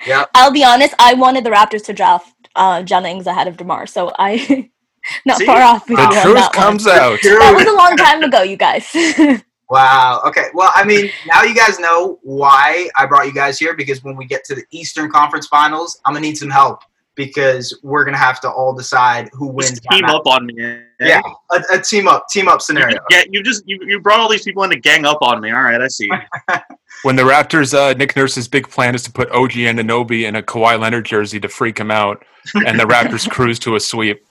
Yeah. 0.06 0.26
I'll 0.36 0.52
be 0.52 0.64
honest, 0.64 0.94
I 1.00 1.14
wanted 1.14 1.44
the 1.44 1.50
Raptors 1.50 1.84
to 1.86 1.94
draft 1.94 2.34
uh, 2.56 2.84
Jennings 2.84 3.28
ahead 3.28 3.48
of 3.48 3.58
DeMar, 3.58 3.88
so 3.88 4.12
I 4.20 4.70
not 5.26 5.38
See? 5.40 5.46
far 5.46 5.62
off 5.62 5.86
The 5.86 5.94
you 5.94 5.98
truth 5.98 6.36
that 6.36 6.52
one. 6.56 6.64
comes 6.66 6.88
out. 6.88 7.20
That 7.22 7.54
was 7.56 7.66
a 7.66 7.74
long 7.76 7.98
time 7.98 8.24
ago, 8.24 8.42
you 8.44 8.58
guys. 8.58 8.88
Wow. 9.70 10.22
Okay. 10.28 10.48
Well, 10.54 10.72
I 10.76 10.84
mean, 10.84 11.10
now 11.26 11.42
you 11.42 11.56
guys 11.56 11.80
know 11.80 12.20
why 12.22 12.90
I 12.96 13.08
brought 13.08 13.26
you 13.26 13.34
guys 13.34 13.58
here 13.58 13.74
because 13.76 14.04
when 14.04 14.16
we 14.16 14.26
get 14.26 14.44
to 14.46 14.54
the 14.54 14.64
Eastern 14.70 15.10
Conference 15.10 15.48
Finals, 15.48 16.00
I'm 16.06 16.14
gonna 16.14 16.22
need 16.28 16.38
some 16.38 16.50
help 16.52 16.82
because 17.16 17.80
we're 17.82 18.06
gonna 18.06 18.18
have 18.18 18.40
to 18.42 18.52
all 18.52 18.76
decide 18.76 19.30
who 19.34 19.48
wins. 19.48 19.80
Just 19.80 19.84
team 19.90 20.06
up 20.06 20.28
on 20.28 20.46
me. 20.46 20.54
eh? 20.64 20.80
Yeah, 21.00 21.22
a, 21.52 21.62
a 21.72 21.80
team 21.82 22.08
up, 22.08 22.28
team 22.30 22.48
up 22.50 22.62
scenario. 22.62 23.00
yeah, 23.10 23.24
you 23.32 23.42
just 23.42 23.64
you, 23.66 23.80
you 23.88 24.00
brought 24.00 24.20
all 24.20 24.30
these 24.30 24.44
people 24.44 24.64
in 24.64 24.70
to 24.70 24.80
gang 24.80 25.06
up 25.06 25.20
on 25.22 25.42
me. 25.42 25.50
All 25.50 25.64
right, 25.64 25.82
I 25.82 25.88
see. 25.88 26.12
When 27.02 27.16
the 27.18 27.24
Raptors, 27.24 27.74
uh, 27.74 27.94
Nick 27.98 28.16
Nurse's 28.16 28.48
big 28.48 28.70
plan 28.70 28.96
is 28.96 29.04
to 29.04 29.12
put 29.12 29.30
OG 29.32 29.52
Anunoby 29.52 30.26
in 30.26 30.38
a 30.38 30.42
Kawhi 30.42 30.80
Leonard 30.80 31.06
jersey 31.06 31.40
to 31.42 31.50
freak 31.50 31.78
him 31.78 31.92
out, 31.92 32.24
and 32.66 32.80
the 32.80 32.86
Raptors 32.86 33.30
cruise 33.32 33.60
to 33.60 33.76
a 33.76 33.80
sweep. 33.80 34.26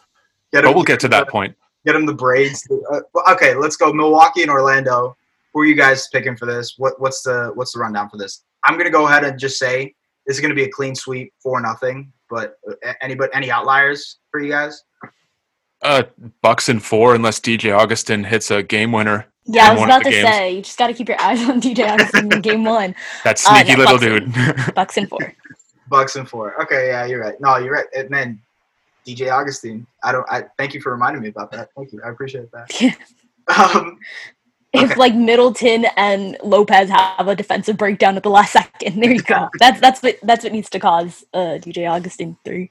Get 0.52 0.64
But 0.64 0.74
we'll 0.74 0.84
get 0.84 1.00
to 1.00 1.08
that 1.08 1.28
point. 1.28 1.54
get 1.84 1.94
him 1.96 2.06
the 2.06 2.14
braids. 2.14 2.66
Uh, 2.90 3.00
okay, 3.32 3.54
let's 3.54 3.76
go. 3.76 3.92
Milwaukee 3.92 4.42
and 4.42 4.50
Orlando. 4.50 5.16
Who 5.52 5.60
are 5.60 5.66
you 5.66 5.74
guys 5.74 6.08
picking 6.08 6.36
for 6.36 6.46
this? 6.46 6.74
What 6.78 6.98
what's 6.98 7.22
the 7.22 7.52
what's 7.54 7.72
the 7.72 7.80
rundown 7.80 8.08
for 8.08 8.16
this? 8.16 8.44
I'm 8.64 8.78
gonna 8.78 8.90
go 8.90 9.06
ahead 9.06 9.24
and 9.24 9.38
just 9.38 9.58
say 9.58 9.94
this 10.26 10.36
is 10.36 10.40
gonna 10.40 10.54
be 10.54 10.64
a 10.64 10.70
clean 10.70 10.94
sweep 10.94 11.32
for 11.42 11.60
nothing. 11.60 12.10
But 12.30 12.56
uh, 12.70 12.92
any 13.02 13.14
but 13.14 13.28
any 13.34 13.50
outliers 13.50 14.18
for 14.30 14.40
you 14.40 14.50
guys? 14.50 14.82
Uh, 15.82 16.04
Bucks 16.42 16.68
in 16.68 16.80
four, 16.80 17.14
unless 17.14 17.40
DJ 17.40 17.76
Augustin 17.76 18.24
hits 18.24 18.50
a 18.50 18.62
game 18.62 18.92
winner. 18.92 19.26
Yeah, 19.46 19.70
I 19.70 19.72
was 19.74 19.82
about 19.82 20.04
to 20.04 20.10
games. 20.10 20.28
say, 20.28 20.54
you 20.54 20.62
just 20.62 20.78
got 20.78 20.86
to 20.86 20.94
keep 20.94 21.08
your 21.08 21.20
eyes 21.20 21.42
on 21.48 21.60
DJ 21.60 21.88
Augustin 21.88 22.30
in 22.30 22.40
game 22.40 22.64
one. 22.64 22.94
That 23.24 23.40
Uh, 23.44 23.54
sneaky 23.62 23.72
no, 23.72 23.78
little 23.78 23.98
Bucks 23.98 24.04
dude. 24.06 24.74
Bucks 24.74 24.96
and 24.96 25.08
four. 25.08 25.34
Bucks 25.88 26.16
and 26.16 26.28
four. 26.28 26.60
Okay, 26.62 26.88
yeah, 26.88 27.04
you're 27.06 27.20
right. 27.20 27.34
No, 27.40 27.56
you're 27.58 27.72
right. 27.74 27.86
And 27.96 28.08
then 28.10 28.40
DJ 29.06 29.30
Augustin. 29.32 29.86
I 30.04 30.12
don't. 30.12 30.26
I 30.30 30.44
thank 30.58 30.74
you 30.74 30.80
for 30.80 30.92
reminding 30.92 31.22
me 31.22 31.28
about 31.28 31.50
that. 31.52 31.70
Thank 31.76 31.92
you. 31.92 32.00
I 32.04 32.10
appreciate 32.10 32.50
that. 32.52 32.80
Yeah. 32.80 32.94
Um, 33.74 33.98
If 34.72 34.92
Okay. 34.92 34.94
like 34.94 35.14
Middleton 35.14 35.84
and 35.96 36.38
Lopez 36.44 36.88
have 36.88 37.26
a 37.28 37.34
defensive 37.34 37.76
breakdown 37.76 38.16
at 38.16 38.22
the 38.22 38.30
last 38.30 38.52
second, 38.52 39.00
there 39.02 39.10
you 39.10 39.20
go. 39.22 39.48
That's 39.58 39.80
that's 39.80 40.00
what 40.02 40.18
that's 40.22 40.44
what 40.44 40.52
needs 40.52 40.70
to 40.70 40.78
cause 40.78 41.24
uh, 41.34 41.58
DJ 41.60 41.90
Augustin 41.90 42.38
three. 42.44 42.70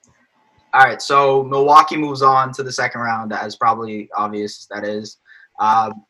all 0.74 0.82
right, 0.86 1.02
so 1.02 1.44
Milwaukee 1.44 1.98
moves 1.98 2.22
on 2.22 2.54
to 2.54 2.64
the 2.64 2.72
second 2.72 3.02
round, 3.02 3.34
as 3.34 3.58
probably 3.58 4.10
obvious 4.16 4.66
that 4.72 4.86
is. 4.86 5.18
Um, 5.60 6.06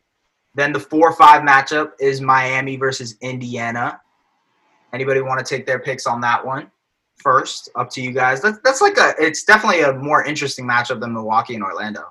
then 0.56 0.74
the 0.74 0.80
four 0.80 1.10
or 1.10 1.16
five 1.16 1.44
matchup 1.44 1.92
is 2.00 2.22
Miami 2.22 2.76
versus 2.76 3.16
Indiana. 3.22 4.02
Anybody 4.94 5.22
want 5.22 5.46
to 5.46 5.56
take 5.56 5.66
their 5.66 5.80
picks 5.80 6.06
on 6.06 6.20
that 6.22 6.46
one 6.46 6.70
first? 7.18 7.70
Up 7.76 7.90
to 7.92 8.02
you 8.02 8.12
guys. 8.12 8.42
That's 8.42 8.60
that's 8.64 8.82
like 8.82 8.98
a. 8.98 9.14
It's 9.18 9.44
definitely 9.44 9.82
a 9.82 9.94
more 9.94 10.24
interesting 10.26 10.66
matchup 10.68 11.00
than 11.00 11.14
Milwaukee 11.14 11.56
and 11.56 11.64
Orlando. 11.64 12.04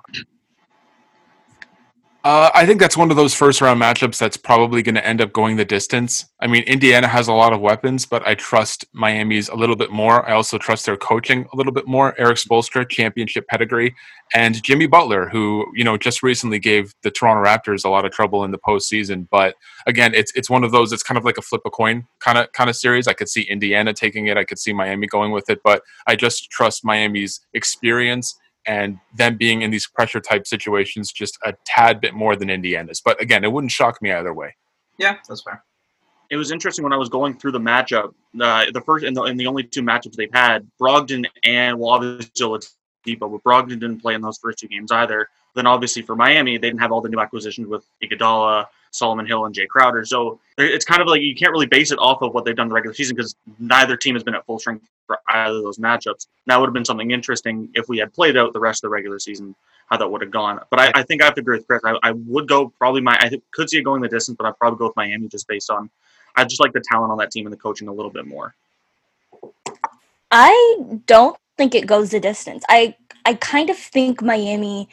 Uh, 2.23 2.51
I 2.53 2.67
think 2.67 2.79
that's 2.79 2.95
one 2.95 3.09
of 3.09 3.17
those 3.17 3.33
first 3.33 3.61
round 3.61 3.81
matchups 3.81 4.19
that's 4.19 4.37
probably 4.37 4.83
going 4.83 4.93
to 4.93 5.05
end 5.05 5.21
up 5.21 5.33
going 5.33 5.55
the 5.55 5.65
distance. 5.65 6.25
I 6.39 6.45
mean, 6.45 6.61
Indiana 6.63 7.07
has 7.07 7.27
a 7.27 7.33
lot 7.33 7.51
of 7.51 7.61
weapons, 7.61 8.05
but 8.05 8.25
I 8.27 8.35
trust 8.35 8.85
Miami's 8.93 9.49
a 9.49 9.55
little 9.55 9.75
bit 9.75 9.89
more. 9.89 10.27
I 10.29 10.33
also 10.33 10.59
trust 10.59 10.85
their 10.85 10.97
coaching 10.97 11.47
a 11.51 11.55
little 11.55 11.71
bit 11.71 11.87
more. 11.87 12.13
Erik 12.19 12.37
Spoelstra, 12.37 12.87
championship 12.87 13.47
pedigree, 13.47 13.95
and 14.35 14.61
Jimmy 14.61 14.85
Butler, 14.85 15.29
who 15.29 15.65
you 15.73 15.83
know 15.83 15.97
just 15.97 16.21
recently 16.21 16.59
gave 16.59 16.93
the 17.01 17.09
Toronto 17.09 17.43
Raptors 17.43 17.85
a 17.85 17.89
lot 17.89 18.05
of 18.05 18.11
trouble 18.11 18.43
in 18.43 18.51
the 18.51 18.59
postseason. 18.59 19.27
But 19.31 19.55
again, 19.87 20.13
it's 20.13 20.31
it's 20.35 20.49
one 20.49 20.63
of 20.63 20.71
those. 20.71 20.93
It's 20.93 21.03
kind 21.03 21.17
of 21.17 21.25
like 21.25 21.39
a 21.39 21.41
flip 21.41 21.61
a 21.65 21.71
coin 21.71 22.05
kind 22.19 22.37
of 22.37 22.51
kind 22.51 22.69
of 22.69 22.75
series. 22.75 23.07
I 23.07 23.13
could 23.13 23.29
see 23.29 23.41
Indiana 23.49 23.93
taking 23.93 24.27
it. 24.27 24.37
I 24.37 24.43
could 24.43 24.59
see 24.59 24.73
Miami 24.73 25.07
going 25.07 25.31
with 25.31 25.49
it, 25.49 25.61
but 25.63 25.81
I 26.05 26.15
just 26.15 26.51
trust 26.51 26.85
Miami's 26.85 27.39
experience 27.55 28.37
and 28.65 28.99
them 29.15 29.37
being 29.37 29.61
in 29.61 29.71
these 29.71 29.87
pressure 29.87 30.19
type 30.19 30.45
situations 30.45 31.11
just 31.11 31.37
a 31.43 31.53
tad 31.65 32.01
bit 32.01 32.13
more 32.13 32.35
than 32.35 32.49
Indiana's. 32.49 33.01
But 33.03 33.21
again, 33.21 33.43
it 33.43 33.51
wouldn't 33.51 33.71
shock 33.71 34.01
me 34.01 34.11
either 34.11 34.33
way. 34.33 34.55
Yeah, 34.97 35.17
that's 35.27 35.41
fair. 35.41 35.63
It 36.29 36.37
was 36.37 36.51
interesting 36.51 36.83
when 36.83 36.93
I 36.93 36.97
was 36.97 37.09
going 37.09 37.37
through 37.37 37.51
the 37.51 37.59
matchup. 37.59 38.13
Uh, 38.39 38.65
the 38.71 38.81
first 38.81 39.03
and 39.03 39.15
the, 39.15 39.23
and 39.23 39.39
the 39.39 39.47
only 39.47 39.63
two 39.63 39.81
matchups 39.81 40.13
they've 40.13 40.33
had, 40.33 40.65
Brogdon 40.79 41.25
and 41.43 41.77
well, 41.77 41.91
obviously 41.91 42.31
Dipo, 43.05 43.31
but 43.31 43.43
Brogdon 43.43 43.79
didn't 43.79 43.99
play 43.99 44.13
in 44.13 44.21
those 44.21 44.37
first 44.37 44.59
two 44.59 44.67
games 44.67 44.91
either. 44.91 45.27
Then 45.55 45.67
obviously 45.67 46.01
for 46.01 46.15
Miami, 46.15 46.57
they 46.57 46.69
didn't 46.69 46.79
have 46.79 46.91
all 46.91 47.01
the 47.01 47.09
new 47.09 47.19
acquisitions 47.19 47.67
with 47.67 47.85
Iguodala, 48.01 48.67
Solomon 48.91 49.25
Hill, 49.25 49.45
and 49.45 49.55
Jay 49.55 49.65
Crowder. 49.65 50.05
So 50.05 50.39
it's 50.57 50.85
kind 50.85 51.01
of 51.01 51.07
like 51.07 51.21
you 51.21 51.33
can't 51.35 51.51
really 51.51 51.65
base 51.65 51.91
it 51.91 51.99
off 51.99 52.21
of 52.21 52.33
what 52.33 52.45
they've 52.45 52.55
done 52.55 52.67
the 52.67 52.75
regular 52.75 52.93
season 52.93 53.15
because 53.15 53.35
neither 53.57 53.97
team 53.97 54.15
has 54.15 54.23
been 54.23 54.35
at 54.35 54.45
full 54.45 54.59
strength 54.59 54.85
for 55.07 55.19
either 55.29 55.57
of 55.57 55.63
those 55.63 55.77
matchups. 55.77 56.27
That 56.45 56.59
would 56.59 56.67
have 56.67 56.73
been 56.73 56.85
something 56.85 57.11
interesting 57.11 57.69
if 57.73 57.89
we 57.89 57.97
had 57.97 58.13
played 58.13 58.37
out 58.37 58.53
the 58.53 58.59
rest 58.59 58.83
of 58.83 58.89
the 58.89 58.93
regular 58.93 59.17
season, 59.17 59.55
how 59.87 59.97
that 59.97 60.09
would 60.09 60.21
have 60.21 60.31
gone. 60.31 60.59
But 60.69 60.79
I, 60.79 60.91
I 60.95 61.03
think 61.03 61.21
I 61.21 61.25
have 61.25 61.35
to 61.35 61.41
agree 61.41 61.57
with 61.57 61.67
Chris. 61.67 61.81
I, 61.83 61.97
I 62.03 62.11
would 62.11 62.47
go 62.47 62.69
probably 62.77 63.01
my 63.01 63.17
I 63.19 63.31
could 63.51 63.69
see 63.69 63.77
it 63.77 63.83
going 63.83 64.01
the 64.01 64.09
distance, 64.09 64.35
but 64.37 64.45
I'd 64.45 64.57
probably 64.57 64.77
go 64.77 64.87
with 64.87 64.95
Miami 64.95 65.27
just 65.27 65.47
based 65.47 65.69
on 65.69 65.89
I 66.35 66.43
just 66.43 66.61
like 66.61 66.73
the 66.73 66.81
talent 66.81 67.11
on 67.11 67.17
that 67.17 67.31
team 67.31 67.45
and 67.45 67.53
the 67.53 67.57
coaching 67.57 67.87
a 67.87 67.93
little 67.93 68.11
bit 68.11 68.25
more. 68.25 68.55
I 70.31 70.77
don't 71.07 71.37
think 71.57 71.75
it 71.75 71.87
goes 71.87 72.11
the 72.11 72.19
distance. 72.19 72.63
I 72.69 72.95
I 73.25 73.35
kind 73.35 73.69
of 73.69 73.77
think 73.77 74.21
Miami 74.21 74.89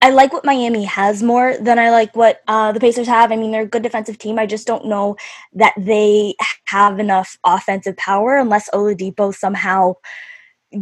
I 0.00 0.10
like 0.10 0.32
what 0.32 0.44
Miami 0.44 0.84
has 0.84 1.22
more 1.22 1.56
than 1.58 1.78
I 1.78 1.90
like 1.90 2.14
what 2.14 2.40
uh, 2.46 2.70
the 2.70 2.78
Pacers 2.78 3.08
have. 3.08 3.32
I 3.32 3.36
mean, 3.36 3.50
they're 3.50 3.62
a 3.62 3.66
good 3.66 3.82
defensive 3.82 4.16
team. 4.18 4.38
I 4.38 4.46
just 4.46 4.66
don't 4.66 4.86
know 4.86 5.16
that 5.54 5.74
they 5.76 6.34
have 6.66 7.00
enough 7.00 7.36
offensive 7.44 7.96
power 7.96 8.36
unless 8.36 8.70
Oladipo 8.70 9.34
somehow 9.34 9.94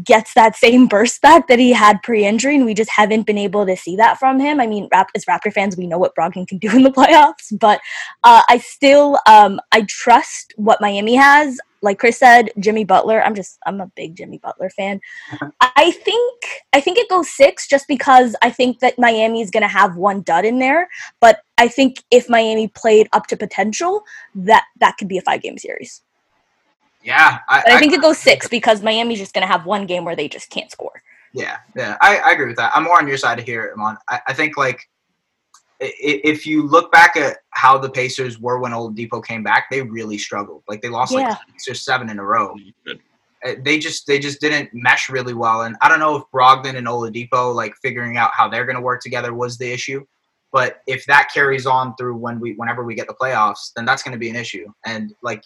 gets 0.02 0.34
that 0.34 0.56
same 0.56 0.86
burst 0.86 1.22
back 1.22 1.46
that 1.48 1.58
he 1.58 1.72
had 1.72 2.02
pre-injury, 2.02 2.56
and 2.56 2.64
we 2.64 2.74
just 2.74 2.90
haven't 2.90 3.26
been 3.26 3.38
able 3.38 3.64
to 3.66 3.76
see 3.76 3.96
that 3.96 4.18
from 4.18 4.38
him. 4.38 4.60
I 4.60 4.66
mean, 4.66 4.88
Rap- 4.92 5.10
as 5.14 5.24
Raptor 5.24 5.52
fans, 5.52 5.76
we 5.76 5.86
know 5.86 5.98
what 5.98 6.14
Brogdon 6.14 6.46
can 6.46 6.58
do 6.58 6.70
in 6.70 6.82
the 6.82 6.90
playoffs, 6.96 7.56
but 7.58 7.80
uh, 8.24 8.42
I 8.48 8.58
still 8.58 9.18
um, 9.26 9.60
I 9.72 9.82
trust 9.88 10.54
what 10.56 10.80
Miami 10.80 11.14
has. 11.14 11.58
Like 11.82 11.98
Chris 11.98 12.18
said, 12.18 12.50
Jimmy 12.58 12.84
Butler. 12.84 13.22
I'm 13.22 13.34
just 13.34 13.58
I'm 13.66 13.80
a 13.80 13.90
big 13.94 14.16
Jimmy 14.16 14.38
Butler 14.38 14.70
fan. 14.70 15.00
I 15.60 15.92
think 15.92 16.44
I 16.72 16.80
think 16.80 16.98
it 16.98 17.08
goes 17.08 17.30
six 17.30 17.68
just 17.68 17.86
because 17.86 18.34
I 18.42 18.50
think 18.50 18.80
that 18.80 18.98
Miami 18.98 19.40
is 19.40 19.50
going 19.50 19.62
to 19.62 19.68
have 19.68 19.96
one 19.96 20.22
dud 20.22 20.44
in 20.44 20.58
there, 20.58 20.88
but 21.20 21.40
I 21.58 21.68
think 21.68 22.02
if 22.10 22.28
Miami 22.28 22.68
played 22.68 23.08
up 23.12 23.26
to 23.28 23.36
potential, 23.36 24.02
that 24.34 24.64
that 24.80 24.96
could 24.98 25.08
be 25.08 25.18
a 25.18 25.22
five 25.22 25.42
game 25.42 25.58
series. 25.58 26.02
Yeah, 27.06 27.38
I, 27.48 27.62
I 27.66 27.78
think 27.78 27.92
I, 27.92 27.96
it 27.96 28.02
goes 28.02 28.18
six 28.18 28.48
because 28.48 28.82
Miami's 28.82 29.18
just 29.20 29.32
going 29.32 29.46
to 29.46 29.52
have 29.52 29.64
one 29.64 29.86
game 29.86 30.04
where 30.04 30.16
they 30.16 30.28
just 30.28 30.50
can't 30.50 30.70
score. 30.70 31.02
Yeah, 31.32 31.58
yeah, 31.76 31.96
I, 32.00 32.18
I 32.18 32.30
agree 32.32 32.46
with 32.46 32.56
that. 32.56 32.72
I'm 32.74 32.84
more 32.84 32.98
on 32.98 33.06
your 33.06 33.16
side 33.16 33.38
here, 33.40 33.72
Iman. 33.76 33.96
I, 34.08 34.20
I 34.28 34.32
think 34.32 34.56
like 34.56 34.88
if 35.78 36.46
you 36.46 36.66
look 36.66 36.90
back 36.90 37.16
at 37.16 37.38
how 37.50 37.78
the 37.78 37.90
Pacers 37.90 38.40
were 38.40 38.58
when 38.58 38.72
Oladipo 38.72 39.24
came 39.24 39.42
back, 39.42 39.66
they 39.70 39.82
really 39.82 40.18
struggled. 40.18 40.62
Like 40.68 40.82
they 40.82 40.88
lost 40.88 41.12
yeah. 41.12 41.28
like 41.28 41.38
six 41.58 41.68
or 41.68 41.74
seven 41.74 42.08
in 42.10 42.18
a 42.18 42.24
row. 42.24 42.56
Uh, 43.44 43.52
they 43.62 43.78
just 43.78 44.06
they 44.06 44.18
just 44.18 44.40
didn't 44.40 44.70
mesh 44.72 45.10
really 45.10 45.34
well. 45.34 45.62
And 45.62 45.76
I 45.82 45.88
don't 45.88 46.00
know 46.00 46.16
if 46.16 46.24
Brogdon 46.34 46.76
and 46.76 46.86
Oladipo 46.86 47.54
like 47.54 47.74
figuring 47.82 48.16
out 48.16 48.30
how 48.32 48.48
they're 48.48 48.64
going 48.64 48.76
to 48.76 48.82
work 48.82 49.02
together 49.02 49.34
was 49.34 49.58
the 49.58 49.70
issue. 49.70 50.04
But 50.52 50.80
if 50.86 51.04
that 51.06 51.28
carries 51.32 51.66
on 51.66 51.94
through 51.96 52.16
when 52.16 52.40
we 52.40 52.54
whenever 52.54 52.82
we 52.82 52.94
get 52.94 53.06
the 53.06 53.14
playoffs, 53.14 53.72
then 53.76 53.84
that's 53.84 54.02
going 54.02 54.12
to 54.12 54.18
be 54.18 54.30
an 54.30 54.36
issue. 54.36 54.66
And 54.86 55.14
like 55.22 55.44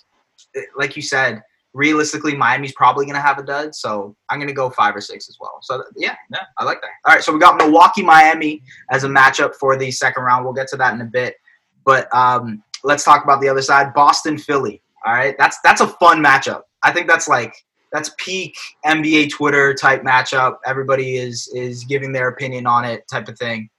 like 0.76 0.94
you 0.94 1.02
said, 1.02 1.42
realistically, 1.72 2.36
Miami's 2.36 2.72
probably 2.72 3.04
going 3.04 3.14
to 3.14 3.20
have 3.20 3.38
a 3.38 3.42
dud. 3.42 3.74
So 3.74 4.16
I'm 4.28 4.38
going 4.38 4.48
to 4.48 4.54
go 4.54 4.70
five 4.70 4.94
or 4.94 5.00
six 5.00 5.28
as 5.28 5.36
well. 5.40 5.58
So 5.62 5.82
yeah, 5.96 6.16
yeah, 6.30 6.44
I 6.58 6.64
like 6.64 6.80
that. 6.80 6.90
All 7.06 7.14
right, 7.14 7.22
so 7.22 7.32
we 7.32 7.38
got 7.38 7.56
Milwaukee, 7.56 8.02
Miami 8.02 8.62
as 8.90 9.04
a 9.04 9.08
matchup 9.08 9.54
for 9.54 9.76
the 9.76 9.90
second 9.90 10.24
round. 10.24 10.44
We'll 10.44 10.54
get 10.54 10.68
to 10.68 10.76
that 10.78 10.94
in 10.94 11.00
a 11.00 11.06
bit, 11.06 11.36
but 11.84 12.12
um, 12.14 12.62
let's 12.84 13.04
talk 13.04 13.24
about 13.24 13.40
the 13.40 13.48
other 13.48 13.62
side, 13.62 13.94
Boston, 13.94 14.38
Philly. 14.38 14.82
All 15.06 15.14
right, 15.14 15.34
that's 15.38 15.58
that's 15.64 15.80
a 15.80 15.86
fun 15.86 16.22
matchup. 16.22 16.62
I 16.82 16.92
think 16.92 17.08
that's 17.08 17.26
like 17.26 17.54
that's 17.92 18.10
peak 18.18 18.54
NBA 18.84 19.30
Twitter 19.30 19.74
type 19.74 20.02
matchup. 20.02 20.56
Everybody 20.66 21.16
is 21.16 21.50
is 21.54 21.84
giving 21.84 22.12
their 22.12 22.28
opinion 22.28 22.66
on 22.66 22.84
it, 22.84 23.04
type 23.10 23.28
of 23.28 23.38
thing. 23.38 23.70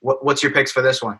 What, 0.00 0.24
what's 0.24 0.42
your 0.42 0.52
picks 0.52 0.70
for 0.70 0.82
this 0.82 1.02
one? 1.02 1.18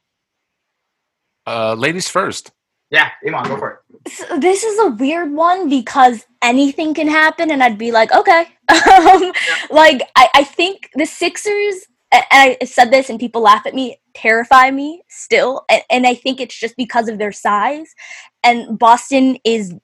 Uh, 1.47 1.75
ladies 1.75 2.09
first. 2.09 2.53
Yeah, 2.91 3.11
Iman, 3.27 3.45
go 3.45 3.57
for 3.57 3.71
it. 3.71 3.79
So 4.09 4.39
this 4.39 4.65
is 4.65 4.79
a 4.81 4.91
weird 4.91 5.33
one 5.33 5.69
because 5.69 6.27
anything 6.43 6.95
can 6.95 7.09
happen, 7.09 7.51
and 7.51 7.63
I'd 7.63 7.79
be 7.79 7.91
like, 7.91 8.13
okay. 8.13 8.47
um, 8.69 9.33
like, 9.71 10.03
I, 10.17 10.29
I 10.35 10.45
think 10.45 10.91
the 10.95 11.07
Sixers, 11.07 11.87
and 12.13 12.25
I 12.31 12.59
said 12.65 12.91
this, 12.91 13.09
and 13.09 13.19
people 13.19 13.43
laugh 13.43 13.67
at 13.67 13.75
me, 13.75 13.99
terrify 14.15 14.71
me 14.71 15.03
still. 15.09 15.65
And, 15.71 15.83
and 15.91 16.07
I 16.07 16.15
think 16.15 16.41
it's 16.41 16.59
just 16.59 16.77
because 16.77 17.09
of 17.09 17.19
their 17.19 17.33
size. 17.33 17.95
And 18.43 18.79
Boston 18.79 19.39
is 19.45 19.75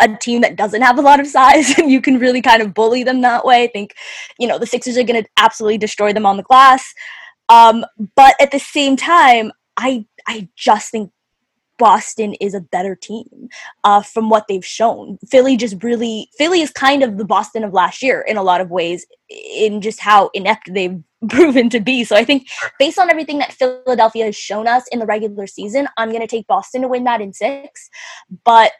a 0.00 0.16
team 0.16 0.40
that 0.42 0.56
doesn't 0.56 0.82
have 0.82 0.98
a 0.98 1.02
lot 1.02 1.20
of 1.20 1.26
size 1.26 1.76
and 1.78 1.90
you 1.90 2.00
can 2.00 2.18
really 2.18 2.40
kind 2.40 2.62
of 2.62 2.74
bully 2.74 3.02
them 3.02 3.20
that 3.22 3.44
way. 3.44 3.64
I 3.64 3.66
think, 3.68 3.94
you 4.38 4.46
know, 4.46 4.58
the 4.58 4.66
Sixers 4.66 4.96
are 4.96 5.02
going 5.02 5.22
to 5.22 5.28
absolutely 5.36 5.78
destroy 5.78 6.12
them 6.12 6.26
on 6.26 6.36
the 6.36 6.42
glass. 6.42 6.92
Um, 7.48 7.84
but 8.14 8.34
at 8.40 8.50
the 8.50 8.58
same 8.58 8.96
time, 8.96 9.52
I 9.76 10.06
I 10.26 10.48
just 10.56 10.90
think 10.90 11.10
Boston 11.78 12.34
is 12.34 12.54
a 12.54 12.60
better 12.60 12.94
team 12.94 13.48
uh, 13.84 14.02
from 14.02 14.28
what 14.28 14.46
they've 14.48 14.64
shown. 14.64 15.18
Philly 15.28 15.56
just 15.56 15.82
really, 15.82 16.28
Philly 16.36 16.60
is 16.60 16.70
kind 16.70 17.02
of 17.02 17.16
the 17.16 17.24
Boston 17.24 17.64
of 17.64 17.72
last 17.72 18.02
year 18.02 18.20
in 18.20 18.36
a 18.36 18.42
lot 18.42 18.60
of 18.60 18.70
ways, 18.70 19.06
in 19.28 19.80
just 19.80 20.00
how 20.00 20.30
inept 20.34 20.72
they've 20.72 21.02
proven 21.28 21.68
to 21.70 21.80
be. 21.80 22.04
So 22.04 22.16
I 22.16 22.24
think 22.24 22.46
based 22.78 22.98
on 22.98 23.10
everything 23.10 23.38
that 23.38 23.52
Philadelphia 23.52 24.26
has 24.26 24.36
shown 24.36 24.66
us 24.66 24.84
in 24.92 24.98
the 24.98 25.06
regular 25.06 25.46
season, 25.46 25.88
I'm 25.96 26.10
going 26.10 26.20
to 26.20 26.26
take 26.26 26.46
Boston 26.46 26.82
to 26.82 26.88
win 26.88 27.04
that 27.04 27.20
in 27.20 27.32
six. 27.32 27.88
But 28.44 28.72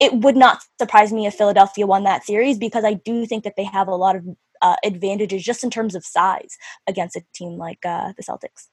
it 0.00 0.12
would 0.12 0.36
not 0.36 0.62
surprise 0.80 1.12
me 1.12 1.26
if 1.26 1.34
Philadelphia 1.34 1.86
won 1.86 2.04
that 2.04 2.24
series 2.24 2.58
because 2.58 2.84
I 2.84 2.94
do 2.94 3.26
think 3.26 3.44
that 3.44 3.54
they 3.56 3.64
have 3.64 3.86
a 3.86 3.94
lot 3.94 4.16
of 4.16 4.24
uh, 4.60 4.76
advantages 4.84 5.44
just 5.44 5.62
in 5.62 5.70
terms 5.70 5.94
of 5.94 6.04
size 6.04 6.56
against 6.88 7.16
a 7.16 7.22
team 7.32 7.56
like 7.56 7.84
uh, 7.84 8.12
the 8.16 8.24
Celtics. 8.24 8.68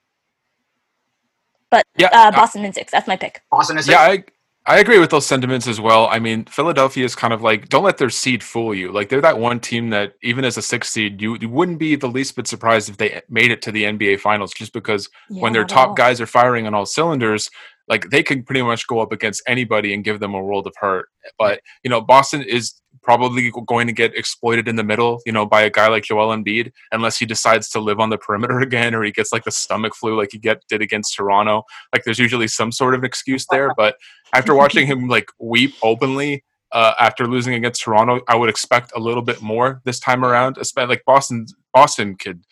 But 1.70 1.84
yeah, 1.96 2.08
uh, 2.12 2.30
Boston 2.30 2.64
in 2.64 2.72
six. 2.72 2.92
That's 2.92 3.08
my 3.08 3.16
pick. 3.16 3.42
Boston 3.50 3.76
in 3.78 3.82
six. 3.82 3.92
Yeah, 3.92 4.00
I, 4.00 4.24
I 4.66 4.78
agree 4.80 4.98
with 4.98 5.10
those 5.10 5.26
sentiments 5.26 5.68
as 5.68 5.80
well. 5.80 6.08
I 6.08 6.18
mean, 6.18 6.44
Philadelphia 6.46 7.04
is 7.04 7.14
kind 7.14 7.32
of 7.32 7.40
like 7.42 7.68
don't 7.68 7.84
let 7.84 7.98
their 7.98 8.10
seed 8.10 8.42
fool 8.42 8.74
you. 8.74 8.90
Like 8.90 9.08
they're 9.08 9.20
that 9.20 9.38
one 9.38 9.60
team 9.60 9.90
that 9.90 10.14
even 10.22 10.44
as 10.44 10.56
a 10.56 10.62
six 10.62 10.90
seed, 10.90 11.22
you, 11.22 11.36
you 11.40 11.48
wouldn't 11.48 11.78
be 11.78 11.94
the 11.94 12.08
least 12.08 12.34
bit 12.34 12.46
surprised 12.46 12.88
if 12.88 12.96
they 12.96 13.20
made 13.28 13.52
it 13.52 13.62
to 13.62 13.72
the 13.72 13.84
NBA 13.84 14.20
Finals, 14.20 14.52
just 14.52 14.72
because 14.72 15.08
yeah, 15.30 15.40
when 15.40 15.52
their 15.52 15.64
top 15.64 15.96
guys 15.96 16.20
are 16.20 16.26
firing 16.26 16.66
on 16.66 16.74
all 16.74 16.84
cylinders, 16.84 17.48
like 17.88 18.10
they 18.10 18.22
can 18.22 18.42
pretty 18.42 18.62
much 18.62 18.86
go 18.88 18.98
up 18.98 19.12
against 19.12 19.42
anybody 19.46 19.94
and 19.94 20.04
give 20.04 20.18
them 20.18 20.34
a 20.34 20.42
world 20.42 20.66
of 20.66 20.74
hurt. 20.80 21.08
But 21.38 21.60
you 21.84 21.90
know, 21.90 22.00
Boston 22.00 22.42
is 22.42 22.74
probably 23.06 23.52
going 23.66 23.86
to 23.86 23.92
get 23.92 24.16
exploited 24.16 24.66
in 24.66 24.74
the 24.74 24.82
middle, 24.82 25.22
you 25.24 25.30
know, 25.30 25.46
by 25.46 25.62
a 25.62 25.70
guy 25.70 25.86
like 25.86 26.02
Joel 26.02 26.36
Embiid, 26.36 26.72
unless 26.90 27.16
he 27.16 27.24
decides 27.24 27.68
to 27.70 27.78
live 27.78 28.00
on 28.00 28.10
the 28.10 28.18
perimeter 28.18 28.58
again 28.68 28.94
or 28.94 29.04
he 29.04 29.12
gets 29.12 29.32
like 29.32 29.44
the 29.44 29.52
stomach 29.52 29.94
flu 29.94 30.16
like 30.16 30.30
he 30.32 30.38
get 30.38 30.60
did 30.68 30.82
against 30.82 31.14
Toronto. 31.14 31.62
Like 31.92 32.02
there's 32.02 32.18
usually 32.18 32.48
some 32.48 32.72
sort 32.72 32.94
of 32.94 33.04
excuse 33.04 33.46
there. 33.50 33.72
But 33.76 33.96
after 34.34 34.54
watching 34.62 34.88
him 34.88 35.06
like 35.06 35.30
weep 35.38 35.74
openly 35.82 36.44
uh, 36.72 36.94
after 36.98 37.28
losing 37.28 37.54
against 37.54 37.80
Toronto, 37.80 38.20
I 38.28 38.34
would 38.34 38.48
expect 38.48 38.90
a 38.96 38.98
little 38.98 39.22
bit 39.22 39.40
more 39.40 39.80
this 39.84 40.00
time 40.00 40.24
around. 40.24 40.58
Especially 40.58 40.88
like 40.88 41.04
Boston, 41.06 41.46
Boston 41.72 42.16
could 42.16 42.42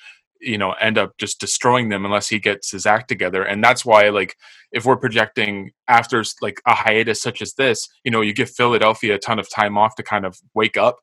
you 0.45 0.59
know 0.59 0.73
end 0.73 0.99
up 0.99 1.17
just 1.19 1.41
destroying 1.41 1.89
them 1.89 2.05
unless 2.05 2.29
he 2.29 2.39
gets 2.39 2.71
his 2.71 2.87
act 2.87 3.09
together 3.09 3.43
and 3.43 3.63
that's 3.63 3.85
why 3.85 4.09
like 4.09 4.37
if 4.73 4.85
we're 4.85 4.97
projecting 4.97 5.71
after 5.89 6.23
like 6.41 6.61
a 6.67 6.75
hiatus 6.75 7.21
such 7.21 7.41
as 7.43 7.55
this 7.55 7.89
you 8.05 8.11
know 8.11 8.21
you 8.21 8.33
give 8.33 8.51
philadelphia 8.51 9.15
a 9.15 9.19
ton 9.19 9.39
of 9.39 9.51
time 9.51 9.79
off 9.79 9.95
to 9.95 10.03
kind 10.03 10.25
of 10.25 10.39
wake 10.55 10.77
up 10.77 10.99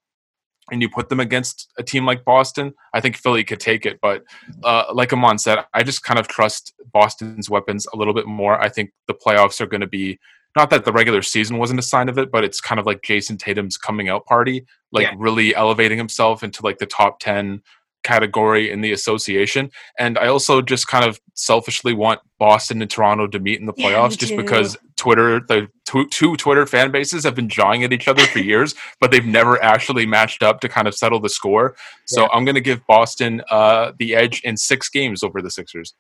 and 0.72 0.82
you 0.82 0.90
put 0.90 1.10
them 1.10 1.20
against 1.20 1.72
a 1.78 1.84
team 1.84 2.06
like 2.06 2.24
boston 2.24 2.74
i 2.94 3.02
think 3.02 3.18
philly 3.18 3.44
could 3.44 3.60
take 3.60 3.86
it 3.86 4.00
but 4.02 4.24
uh, 4.64 4.86
like 4.94 5.12
Iman 5.12 5.38
said 5.38 5.60
i 5.74 5.84
just 5.84 6.04
kind 6.04 6.20
of 6.20 6.28
trust 6.28 6.74
boston's 6.94 7.50
weapons 7.50 7.88
a 7.94 7.98
little 7.98 8.14
bit 8.14 8.28
more 8.28 8.62
i 8.62 8.70
think 8.70 8.92
the 9.08 9.14
playoffs 9.14 9.60
are 9.60 9.68
going 9.68 9.82
to 9.82 9.88
be 9.88 10.20
not 10.56 10.70
that 10.70 10.86
the 10.86 10.92
regular 10.92 11.22
season 11.22 11.58
wasn't 11.58 11.80
a 11.80 11.84
sign 11.84 12.10
of 12.10 12.18
it, 12.18 12.32
but 12.32 12.44
it's 12.44 12.60
kind 12.60 12.80
of 12.80 12.86
like 12.86 13.02
Jayson 13.02 13.38
Tatum's 13.38 13.78
coming 13.78 14.10
out 14.10 14.26
party, 14.26 14.66
like 14.92 15.08
yeah. 15.08 15.14
really 15.18 15.56
elevating 15.56 15.98
himself 15.98 16.44
into 16.44 16.64
like 16.64 16.78
the 16.78 16.86
top 16.86 17.20
10 17.20 17.62
category 18.04 18.72
in 18.72 18.82
the 18.82 18.92
association. 18.92 19.72
And 19.98 20.18
I 20.18 20.28
also 20.28 20.62
just 20.62 20.88
kind 20.88 21.06
of 21.06 21.20
selfishly 21.34 21.94
want 21.94 22.20
Boston 22.40 22.82
and 22.82 22.90
Toronto 22.90 23.28
to 23.28 23.40
meet 23.40 23.60
in 23.60 23.66
the 23.66 23.74
playoffs 23.74 24.12
yeah, 24.12 24.18
just 24.18 24.36
because 24.36 24.78
Twitter, 24.98 25.40
the 25.40 25.68
two, 25.86 26.08
two, 26.10 26.36
Twitter 26.36 26.66
fan 26.66 26.92
bases 26.92 27.24
have 27.24 27.36
been 27.36 27.50
jawing 27.50 27.84
at 27.84 27.94
each 27.94 28.08
other 28.08 28.24
for 28.28 28.40
years, 28.52 28.76
but 29.00 29.12
they've 29.12 29.26
never 29.26 29.62
actually 29.64 30.06
matched 30.06 30.44
up 30.44 30.60
to 30.62 30.70
kind 30.70 30.88
of 30.88 30.96
settle 30.96 31.20
the 31.20 31.30
score. 31.30 31.76
So 32.06 32.22
yeah. 32.22 32.30
I'm 32.34 32.46
going 32.46 32.56
to 32.56 32.62
give 32.62 32.86
Boston 32.88 33.42
uh, 33.50 33.94
the 33.98 34.16
edge 34.16 34.42
in 34.44 34.58
six 34.58 34.90
games 34.90 35.24
over 35.24 35.42
the 35.42 35.52
Sixers. 35.52 35.94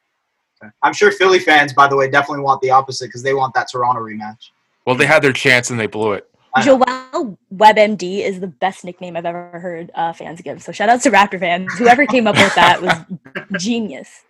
I'm 0.83 0.93
sure 0.93 1.11
Philly 1.11 1.39
fans, 1.39 1.73
by 1.73 1.87
the 1.87 1.95
way, 1.95 2.09
definitely 2.09 2.43
want 2.43 2.61
the 2.61 2.69
opposite 2.69 3.07
because 3.07 3.23
they 3.23 3.33
want 3.33 3.53
that 3.55 3.67
Toronto 3.71 4.01
rematch. 4.01 4.49
Well, 4.85 4.95
they 4.95 5.05
had 5.05 5.21
their 5.21 5.33
chance 5.33 5.69
and 5.69 5.79
they 5.79 5.87
blew 5.87 6.13
it. 6.13 6.30
Joel 6.61 7.37
WebMD 7.53 8.19
is 8.19 8.39
the 8.39 8.47
best 8.47 8.83
nickname 8.83 9.15
I've 9.15 9.25
ever 9.25 9.59
heard 9.59 9.91
uh, 9.95 10.13
fans 10.13 10.41
give. 10.41 10.61
So 10.61 10.71
shout 10.71 10.89
out 10.89 11.01
to 11.03 11.11
Raptor 11.11 11.39
fans. 11.39 11.73
Whoever 11.73 12.05
came 12.05 12.27
up 12.27 12.35
with 12.35 12.53
that 12.55 12.81
was 12.81 13.61
genius. 13.61 14.23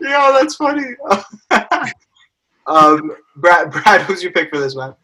Yeah, 0.00 0.36
that's 0.38 0.56
funny. 0.56 0.86
um, 2.66 3.12
Brad, 3.36 3.70
Brad, 3.70 4.02
who's 4.02 4.22
your 4.22 4.32
pick 4.32 4.50
for 4.50 4.58
this 4.58 4.74
one? 4.74 4.94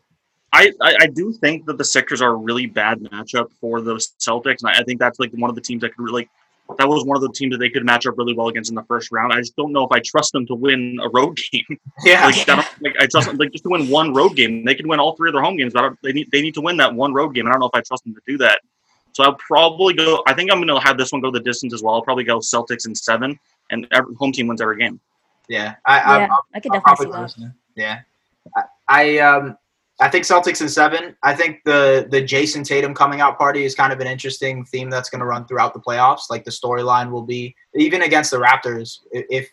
I, 0.54 0.72
I, 0.80 0.96
I 1.02 1.06
do 1.06 1.32
think 1.32 1.66
that 1.66 1.78
the 1.78 1.84
Sixers 1.84 2.20
are 2.20 2.30
a 2.30 2.36
really 2.36 2.66
bad 2.66 3.00
matchup 3.00 3.52
for 3.60 3.80
the 3.80 3.94
Celtics, 3.94 4.62
and 4.62 4.70
I, 4.70 4.80
I 4.80 4.82
think 4.82 4.98
that's 4.98 5.18
like 5.18 5.30
one 5.32 5.50
of 5.50 5.56
the 5.56 5.62
teams 5.62 5.80
that 5.82 5.94
could 5.94 6.02
really 6.02 6.28
that 6.78 6.88
was 6.88 7.04
one 7.04 7.16
of 7.16 7.22
the 7.22 7.32
teams 7.32 7.52
that 7.52 7.58
they 7.58 7.68
could 7.68 7.84
match 7.84 8.06
up 8.06 8.16
really 8.16 8.34
well 8.34 8.48
against 8.48 8.70
in 8.70 8.74
the 8.74 8.82
first 8.84 9.12
round. 9.12 9.32
I 9.32 9.40
just 9.40 9.56
don't 9.56 9.72
know 9.72 9.84
if 9.84 9.92
I 9.92 10.00
trust 10.00 10.32
them 10.32 10.46
to 10.46 10.54
win 10.54 10.98
a 11.02 11.08
road 11.08 11.38
game. 11.52 11.78
Yeah, 12.04 12.26
like, 12.26 12.48
I, 12.48 12.56
like, 12.80 12.96
I 12.98 13.06
trust 13.06 13.28
them 13.28 13.36
like 13.36 13.52
just 13.52 13.64
to 13.64 13.70
win 13.70 13.88
one 13.88 14.14
road 14.14 14.36
game. 14.36 14.64
They 14.64 14.74
can 14.74 14.88
win 14.88 15.00
all 15.00 15.16
three 15.16 15.28
of 15.28 15.34
their 15.34 15.42
home 15.42 15.56
games, 15.56 15.72
but 15.72 15.94
they 16.02 16.12
need 16.12 16.30
they 16.30 16.42
need 16.42 16.54
to 16.54 16.60
win 16.60 16.76
that 16.78 16.94
one 16.94 17.12
road 17.12 17.34
game. 17.34 17.46
I 17.46 17.50
don't 17.50 17.60
know 17.60 17.66
if 17.66 17.74
I 17.74 17.80
trust 17.82 18.04
them 18.04 18.14
to 18.14 18.20
do 18.26 18.38
that. 18.38 18.60
So 19.12 19.24
I'll 19.24 19.34
probably 19.34 19.94
go. 19.94 20.22
I 20.26 20.34
think 20.34 20.50
I'm 20.50 20.58
going 20.58 20.68
to 20.68 20.80
have 20.86 20.96
this 20.96 21.12
one 21.12 21.20
go 21.20 21.30
the 21.30 21.40
distance 21.40 21.74
as 21.74 21.82
well. 21.82 21.94
I'll 21.94 22.02
probably 22.02 22.24
go 22.24 22.38
Celtics 22.38 22.86
in 22.86 22.94
seven, 22.94 23.38
and 23.70 23.86
every, 23.92 24.14
home 24.14 24.32
team 24.32 24.46
wins 24.46 24.62
every 24.62 24.78
game. 24.78 25.00
Yeah, 25.48 25.74
I, 25.84 26.00
I, 26.00 26.18
yeah, 26.18 26.28
I, 26.30 26.38
I 26.54 26.60
could 26.60 26.72
definitely 26.72 27.28
see 27.28 27.42
that. 27.42 27.54
Yeah, 27.74 28.00
I, 28.56 28.62
I 28.88 29.18
um 29.18 29.58
I 30.00 30.08
think 30.08 30.24
Celtics 30.24 30.60
in 30.60 30.68
seven. 30.68 31.16
I 31.22 31.34
think 31.34 31.60
the 31.64 32.08
the 32.10 32.22
Jayson 32.22 32.64
Tatum 32.64 32.94
coming 32.94 33.20
out 33.20 33.38
party 33.38 33.64
is 33.64 33.74
kind 33.74 33.92
of 33.92 34.00
an 34.00 34.06
interesting 34.06 34.64
theme 34.64 34.90
that's 34.90 35.10
going 35.10 35.20
to 35.20 35.26
run 35.26 35.46
throughout 35.46 35.74
the 35.74 35.80
playoffs. 35.80 36.22
Like 36.30 36.44
the 36.44 36.50
storyline 36.50 37.10
will 37.10 37.22
be 37.22 37.54
even 37.74 38.02
against 38.02 38.30
the 38.30 38.38
Raptors. 38.38 38.98
If 39.12 39.48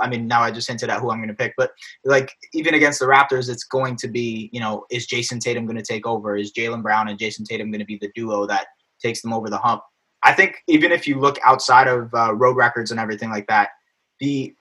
I 0.00 0.08
mean 0.08 0.26
now 0.26 0.42
I 0.42 0.50
just 0.50 0.68
hinted 0.68 0.90
at 0.90 1.00
who 1.00 1.10
I'm 1.10 1.18
going 1.18 1.28
to 1.28 1.34
pick, 1.34 1.54
but 1.56 1.70
like 2.04 2.32
even 2.52 2.74
against 2.74 3.00
the 3.00 3.06
Raptors, 3.06 3.48
it's 3.48 3.64
going 3.64 3.96
to 3.96 4.08
be 4.08 4.50
you 4.52 4.60
know 4.60 4.84
is 4.90 5.06
Jayson 5.06 5.38
Tatum 5.40 5.66
going 5.66 5.78
to 5.78 5.82
take 5.82 6.06
over? 6.06 6.36
Is 6.36 6.52
Jaylen 6.52 6.82
Brown 6.82 7.08
and 7.08 7.18
Jason 7.18 7.44
Tatum 7.44 7.70
going 7.70 7.80
to 7.80 7.86
be 7.86 7.98
the 7.98 8.10
duo 8.14 8.46
that 8.46 8.66
takes 9.00 9.22
them 9.22 9.32
over 9.32 9.48
the 9.48 9.58
hump? 9.58 9.82
I 10.22 10.34
think 10.34 10.56
even 10.68 10.92
if 10.92 11.08
you 11.08 11.18
look 11.18 11.38
outside 11.44 11.86
of 11.88 12.12
uh, 12.12 12.34
road 12.34 12.56
records 12.56 12.90
and 12.90 13.00
everything 13.00 13.30
like 13.30 13.46
that, 13.46 13.70
the 14.18 14.54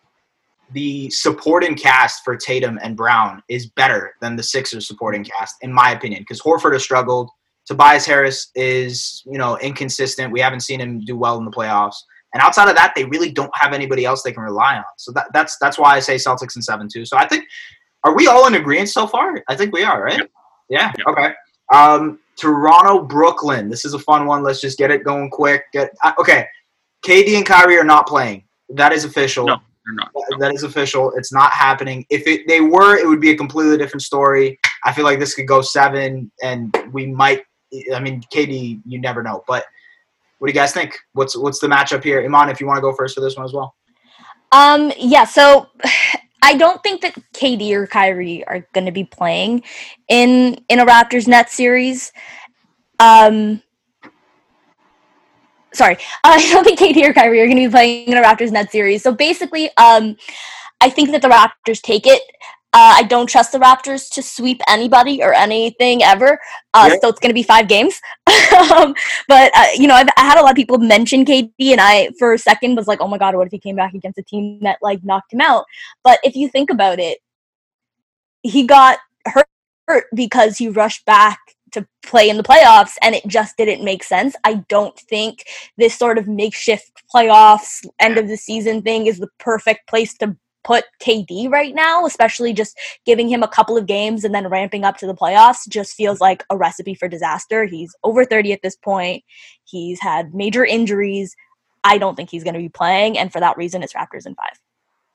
the 0.71 1.09
supporting 1.09 1.75
cast 1.75 2.23
for 2.23 2.35
Tatum 2.35 2.79
and 2.83 2.95
Brown 2.95 3.41
is 3.49 3.67
better 3.67 4.13
than 4.21 4.35
the 4.35 4.43
Sixers 4.43 4.88
supporting 4.88 5.23
cast, 5.23 5.55
in 5.61 5.73
my 5.73 5.91
opinion, 5.91 6.21
because 6.21 6.41
Horford 6.41 6.73
has 6.73 6.83
struggled. 6.83 7.29
Tobias 7.65 8.05
Harris 8.05 8.49
is, 8.55 9.23
you 9.25 9.38
know, 9.38 9.57
inconsistent. 9.57 10.31
We 10.31 10.39
haven't 10.39 10.61
seen 10.61 10.79
him 10.79 11.03
do 11.05 11.17
well 11.17 11.38
in 11.38 11.45
the 11.45 11.51
playoffs. 11.51 11.95
And 12.33 12.41
outside 12.41 12.69
of 12.69 12.75
that, 12.75 12.93
they 12.95 13.05
really 13.05 13.31
don't 13.31 13.51
have 13.55 13.73
anybody 13.73 14.05
else 14.05 14.21
they 14.21 14.31
can 14.31 14.43
rely 14.43 14.77
on. 14.77 14.83
So 14.97 15.11
that, 15.13 15.27
that's 15.33 15.57
that's 15.59 15.79
why 15.79 15.95
I 15.95 15.99
say 15.99 16.15
Celtics 16.15 16.55
in 16.55 16.61
seven 16.61 16.88
two. 16.91 17.05
So 17.05 17.17
I 17.17 17.27
think 17.27 17.45
are 18.03 18.15
we 18.15 18.27
all 18.27 18.47
in 18.47 18.55
agreement 18.55 18.89
so 18.89 19.07
far? 19.07 19.43
I 19.47 19.55
think 19.55 19.73
we 19.73 19.83
are, 19.83 20.03
right? 20.03 20.29
Yeah. 20.69 20.91
yeah. 20.97 21.11
Okay. 21.11 21.33
Um, 21.73 22.19
Toronto, 22.38 23.03
Brooklyn. 23.03 23.69
This 23.69 23.83
is 23.83 23.93
a 23.93 23.99
fun 23.99 24.25
one. 24.25 24.43
Let's 24.43 24.61
just 24.61 24.77
get 24.77 24.91
it 24.91 25.03
going 25.03 25.29
quick. 25.29 25.63
Get 25.73 25.91
uh, 26.03 26.13
okay. 26.19 26.45
KD 27.05 27.35
and 27.35 27.45
Kyrie 27.45 27.77
are 27.77 27.83
not 27.83 28.07
playing. 28.07 28.43
That 28.69 28.93
is 28.93 29.05
official. 29.05 29.47
No. 29.47 29.57
Not, 29.93 30.12
no. 30.15 30.38
That 30.38 30.53
is 30.53 30.63
official. 30.63 31.12
It's 31.15 31.34
not 31.34 31.51
happening. 31.51 32.05
If 32.10 32.27
it, 32.27 32.48
they 32.48 32.62
were, 32.62 32.98
it 32.98 33.08
would 33.08 33.22
be 33.22 33.31
a 33.31 33.38
completely 33.38 33.77
different 33.77 34.03
story. 34.03 34.60
I 34.86 34.93
feel 34.93 35.05
like 35.05 35.19
this 35.19 35.36
could 35.36 35.48
go 35.48 35.62
seven, 35.62 36.31
and 36.43 36.75
we 36.91 37.08
might. 37.08 37.43
I 37.93 38.00
mean, 38.00 38.24
KD, 38.34 38.81
you 38.86 39.00
never 39.00 39.22
know. 39.22 39.43
But 39.48 39.65
what 40.39 40.48
do 40.48 40.51
you 40.51 40.60
guys 40.60 40.74
think? 40.74 40.98
What's 41.13 41.38
what's 41.38 41.60
the 41.60 41.67
matchup 41.67 42.03
here, 42.03 42.24
Iman? 42.24 42.50
If 42.50 42.60
you 42.60 42.67
want 42.67 42.77
to 42.77 42.81
go 42.81 42.93
first 42.93 43.15
for 43.15 43.22
this 43.22 43.36
one 43.36 43.46
as 43.46 43.53
well. 43.53 43.75
Um. 44.51 44.91
Yeah. 44.98 45.25
So. 45.25 45.67
I 46.41 46.55
don't 46.55 46.81
think 46.81 47.01
that 47.01 47.15
KD 47.34 47.74
or 47.74 47.86
Kyrie 47.86 48.48
are 48.48 48.65
going 48.74 48.86
to 48.86 48.93
be 48.93 49.03
playing 49.03 49.62
in 50.08 50.58
in 50.69 50.79
a 50.79 50.86
Raptors 50.86 51.27
Net 51.27 51.50
series. 51.50 52.13
Um, 52.98 53.62
sorry, 55.73 55.95
uh, 55.95 55.97
I 56.23 56.49
don't 56.51 56.63
think 56.63 56.79
KD 56.79 57.03
or 57.07 57.13
Kyrie 57.13 57.41
are 57.41 57.45
going 57.45 57.57
to 57.57 57.67
be 57.67 57.71
playing 57.71 58.07
in 58.07 58.17
a 58.17 58.21
Raptors 58.21 58.51
Net 58.51 58.71
series. 58.71 59.03
So 59.03 59.11
basically, 59.11 59.69
um, 59.77 60.17
I 60.82 60.89
think 60.89 61.12
that 61.12 61.21
the 61.21 61.29
Raptors 61.29 61.82
take 61.82 62.08
it. 62.08 62.21
Uh, 62.71 62.93
I 62.97 63.03
don't 63.03 63.27
trust 63.27 63.51
the 63.51 63.58
Raptors 63.58 64.12
to 64.12 64.21
sweep 64.21 64.62
anybody 64.69 65.23
or 65.23 65.34
anything 65.34 66.03
ever. 66.03 66.39
Uh, 66.75 66.91
So 67.01 67.10
it's 67.10 67.19
going 67.19 67.32
to 67.32 67.34
be 67.34 67.41
five 67.41 67.67
games. 67.67 67.99
um, 68.75 68.93
but, 69.27 69.51
uh, 69.58 69.65
you 69.75 69.88
know, 69.88 69.95
I've 69.95 70.08
I 70.17 70.21
had 70.21 70.38
a 70.38 70.41
lot 70.41 70.51
of 70.51 70.55
people 70.55 70.77
mention 70.77 71.25
KD, 71.25 71.51
and 71.60 71.82
I, 71.82 72.12
for 72.19 72.34
a 72.34 72.38
second, 72.38 72.75
was 72.75 72.88
like, 72.88 73.01
oh 73.01 73.08
my 73.08 73.17
God, 73.17 73.36
what 73.36 73.47
if 73.47 73.51
he 73.51 73.58
came 73.58 73.75
back 73.75 73.95
against 73.95 74.19
a 74.19 74.23
team 74.23 74.60
that, 74.62 74.77
like, 74.84 75.03
knocked 75.03 75.34
him 75.34 75.41
out? 75.41 75.65
But 76.03 76.19
if 76.23 76.36
you 76.36 76.47
think 76.47 76.69
about 76.69 76.99
it, 76.99 77.17
he 78.43 78.67
got 78.67 78.99
hurt 79.25 80.05
because 80.13 80.58
he 80.58 80.69
rushed 80.69 81.05
back 81.05 81.39
to 81.71 81.88
play 82.03 82.29
in 82.29 82.38
the 82.38 82.43
playoffs 82.43 82.93
and 83.01 83.15
it 83.15 83.25
just 83.27 83.58
didn't 83.58 83.84
make 83.84 84.03
sense. 84.03 84.36
I 84.43 84.65
don't 84.69 84.97
think 84.97 85.43
this 85.77 85.95
sort 85.95 86.17
of 86.17 86.27
makeshift 86.27 86.91
playoffs 87.13 87.86
end 87.99 88.17
of 88.17 88.27
the 88.27 88.38
season 88.38 88.82
thing 88.82 89.08
is 89.08 89.19
the 89.19 89.29
perfect 89.39 89.88
place 89.88 90.17
to 90.17 90.36
put 90.63 90.86
KD 91.01 91.49
right 91.49 91.73
now, 91.73 92.05
especially 92.05 92.53
just 92.53 92.77
giving 93.05 93.29
him 93.29 93.43
a 93.43 93.47
couple 93.47 93.77
of 93.77 93.86
games 93.86 94.23
and 94.23 94.36
then 94.36 94.47
ramping 94.47 94.84
up 94.84 94.97
to 94.97 95.08
the 95.08 95.15
playoffs 95.15 95.67
just 95.67 95.95
feels 95.95 96.19
like 96.19 96.43
a 96.49 96.58
recipe 96.58 96.93
for 96.93 97.08
disaster. 97.08 97.65
He's 97.65 97.95
over 98.03 98.25
30 98.25 98.53
at 98.53 98.62
this 98.62 98.75
point. 98.75 99.23
He's 99.63 99.99
had 99.99 100.34
major 100.34 100.65
injuries. 100.65 101.36
I 101.84 101.97
don't 101.97 102.15
think 102.15 102.29
he's 102.29 102.43
going 102.43 102.55
to 102.55 102.60
be 102.60 102.69
playing 102.69 103.17
and 103.17 103.32
for 103.32 103.39
that 103.39 103.58
reason 103.58 103.84
it's 103.84 103.93
Raptors 103.93 104.25
in 104.25 104.36
5. 104.36 104.45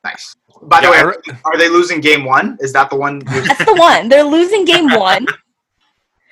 Nice. 0.04 0.36
By 0.62 0.80
the 0.80 0.88
yeah, 0.88 1.06
way, 1.06 1.38
are 1.44 1.58
they 1.58 1.68
losing 1.68 2.00
game 2.00 2.24
1? 2.24 2.58
Is 2.60 2.72
that 2.74 2.90
the 2.90 2.96
one? 2.96 3.20
That's 3.20 3.64
the 3.64 3.74
one. 3.74 4.08
They're 4.08 4.22
losing 4.22 4.64
game 4.64 4.90
1. 4.90 5.26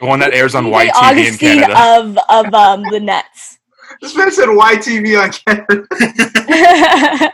The 0.03 0.09
one 0.09 0.19
that 0.19 0.35
airs 0.35 0.57
on 0.57 0.65
YTV 0.65 1.29
in 1.29 1.39
Canada. 1.39 1.81
Of 1.81 2.19
of 2.29 2.53
um, 2.53 2.83
the 2.91 2.99
Nets. 2.99 3.59
This 4.01 4.17
man 4.17 4.33
said 4.33 4.49
YTV 4.49 5.23
on 5.23 5.31
Canada. 5.31 5.87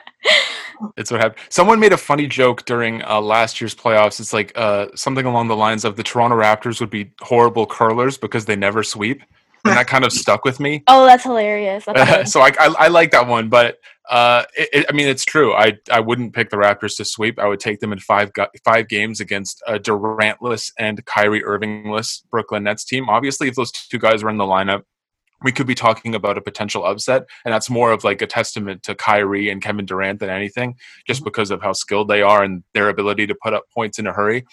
it's 0.98 1.10
what 1.10 1.18
happened. 1.18 1.40
Someone 1.48 1.80
made 1.80 1.94
a 1.94 1.96
funny 1.96 2.26
joke 2.26 2.66
during 2.66 3.02
uh, 3.04 3.22
last 3.22 3.58
year's 3.58 3.74
playoffs. 3.74 4.20
It's 4.20 4.34
like 4.34 4.52
uh, 4.54 4.88
something 4.94 5.24
along 5.24 5.48
the 5.48 5.56
lines 5.56 5.86
of 5.86 5.96
the 5.96 6.02
Toronto 6.02 6.36
Raptors 6.36 6.78
would 6.80 6.90
be 6.90 7.10
horrible 7.22 7.64
curlers 7.64 8.18
because 8.18 8.44
they 8.44 8.54
never 8.54 8.82
sweep 8.82 9.22
and 9.68 9.78
that 9.78 9.86
kind 9.86 10.04
of 10.04 10.12
stuck 10.12 10.44
with 10.44 10.60
me. 10.60 10.82
Oh, 10.86 11.06
that's 11.06 11.24
hilarious. 11.24 11.84
That's 11.84 12.32
so 12.32 12.40
I, 12.40 12.52
I, 12.58 12.74
I 12.78 12.88
like 12.88 13.10
that 13.12 13.26
one, 13.26 13.48
but 13.48 13.78
uh, 14.08 14.44
it, 14.56 14.68
it, 14.72 14.86
I 14.88 14.92
mean, 14.92 15.08
it's 15.08 15.24
true. 15.24 15.52
I 15.54 15.74
I 15.90 16.00
wouldn't 16.00 16.34
pick 16.34 16.50
the 16.50 16.56
Raptors 16.56 16.96
to 16.96 17.04
sweep. 17.04 17.38
I 17.38 17.46
would 17.46 17.60
take 17.60 17.80
them 17.80 17.92
in 17.92 17.98
five 17.98 18.30
five 18.64 18.88
games 18.88 19.20
against 19.20 19.62
a 19.66 19.78
Durantless 19.78 20.72
and 20.78 21.04
Kyrie 21.04 21.44
Irvingless 21.44 22.22
Brooklyn 22.30 22.64
Nets 22.64 22.84
team. 22.84 23.08
Obviously, 23.08 23.48
if 23.48 23.54
those 23.54 23.70
two 23.70 23.98
guys 23.98 24.24
were 24.24 24.30
in 24.30 24.38
the 24.38 24.44
lineup, 24.44 24.82
we 25.42 25.52
could 25.52 25.66
be 25.66 25.74
talking 25.74 26.14
about 26.14 26.38
a 26.38 26.40
potential 26.40 26.84
upset, 26.84 27.24
and 27.44 27.52
that's 27.52 27.68
more 27.68 27.92
of 27.92 28.02
like 28.02 28.22
a 28.22 28.26
testament 28.26 28.82
to 28.84 28.94
Kyrie 28.94 29.50
and 29.50 29.62
Kevin 29.62 29.84
Durant 29.84 30.20
than 30.20 30.30
anything, 30.30 30.76
just 31.06 31.20
mm-hmm. 31.20 31.24
because 31.24 31.50
of 31.50 31.62
how 31.62 31.72
skilled 31.72 32.08
they 32.08 32.22
are 32.22 32.42
and 32.42 32.64
their 32.74 32.88
ability 32.88 33.26
to 33.26 33.36
put 33.42 33.52
up 33.52 33.64
points 33.74 33.98
in 33.98 34.06
a 34.06 34.12
hurry. 34.12 34.44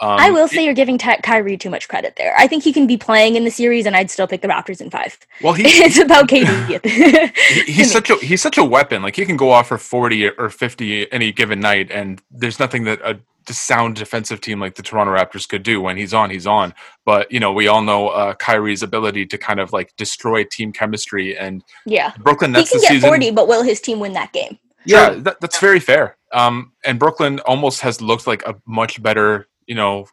Um, 0.00 0.18
I 0.18 0.30
will 0.30 0.48
say 0.48 0.64
you're 0.64 0.74
giving 0.74 0.96
Ty- 0.96 1.18
Kyrie 1.18 1.58
too 1.58 1.68
much 1.68 1.86
credit 1.88 2.14
there. 2.16 2.34
I 2.38 2.46
think 2.46 2.62
he 2.62 2.72
can 2.72 2.86
be 2.86 2.96
playing 2.96 3.36
in 3.36 3.44
the 3.44 3.50
series, 3.50 3.84
and 3.84 3.94
I'd 3.94 4.10
still 4.10 4.26
pick 4.26 4.40
the 4.40 4.48
Raptors 4.48 4.80
in 4.80 4.90
five. 4.90 5.18
Well, 5.42 5.52
he, 5.52 5.62
it's 5.66 5.98
about 5.98 6.28
KD. 6.28 6.84
he, 7.66 7.72
he's 7.72 7.92
such 7.98 8.08
a 8.08 8.16
he's 8.16 8.40
such 8.40 8.56
a 8.56 8.64
weapon. 8.64 9.02
Like 9.02 9.16
he 9.16 9.26
can 9.26 9.36
go 9.36 9.50
off 9.50 9.68
for 9.68 9.78
forty 9.78 10.28
or 10.28 10.48
fifty 10.48 11.10
any 11.12 11.32
given 11.32 11.60
night, 11.60 11.90
and 11.90 12.22
there's 12.30 12.58
nothing 12.58 12.84
that 12.84 13.00
a 13.02 13.20
sound 13.52 13.96
defensive 13.96 14.40
team 14.40 14.60
like 14.60 14.74
the 14.74 14.82
Toronto 14.82 15.14
Raptors 15.14 15.48
could 15.48 15.62
do. 15.62 15.80
When 15.80 15.96
he's 15.96 16.14
on, 16.14 16.30
he's 16.30 16.46
on. 16.46 16.74
But 17.04 17.30
you 17.30 17.40
know, 17.40 17.52
we 17.52 17.68
all 17.68 17.82
know 17.82 18.08
uh, 18.08 18.34
Kyrie's 18.34 18.82
ability 18.82 19.26
to 19.26 19.38
kind 19.38 19.60
of 19.60 19.72
like 19.72 19.94
destroy 19.96 20.44
team 20.44 20.72
chemistry, 20.72 21.36
and 21.36 21.62
yeah, 21.84 22.12
Brooklyn 22.20 22.52
Nets. 22.52 22.70
He 22.70 22.76
can 22.76 22.82
get 22.82 22.88
season, 22.92 23.08
forty, 23.08 23.30
but 23.30 23.48
will 23.48 23.62
his 23.62 23.80
team 23.80 24.00
win 24.00 24.12
that 24.14 24.32
game? 24.32 24.58
Yeah, 24.84 25.10
that, 25.10 25.40
that's 25.40 25.58
very 25.58 25.80
fair. 25.80 26.16
Um, 26.32 26.72
and 26.84 26.98
Brooklyn 26.98 27.40
almost 27.40 27.80
has 27.82 28.00
looked 28.00 28.26
like 28.26 28.42
a 28.46 28.54
much 28.66 29.02
better 29.02 29.48
you 29.70 29.76
know, 29.76 30.06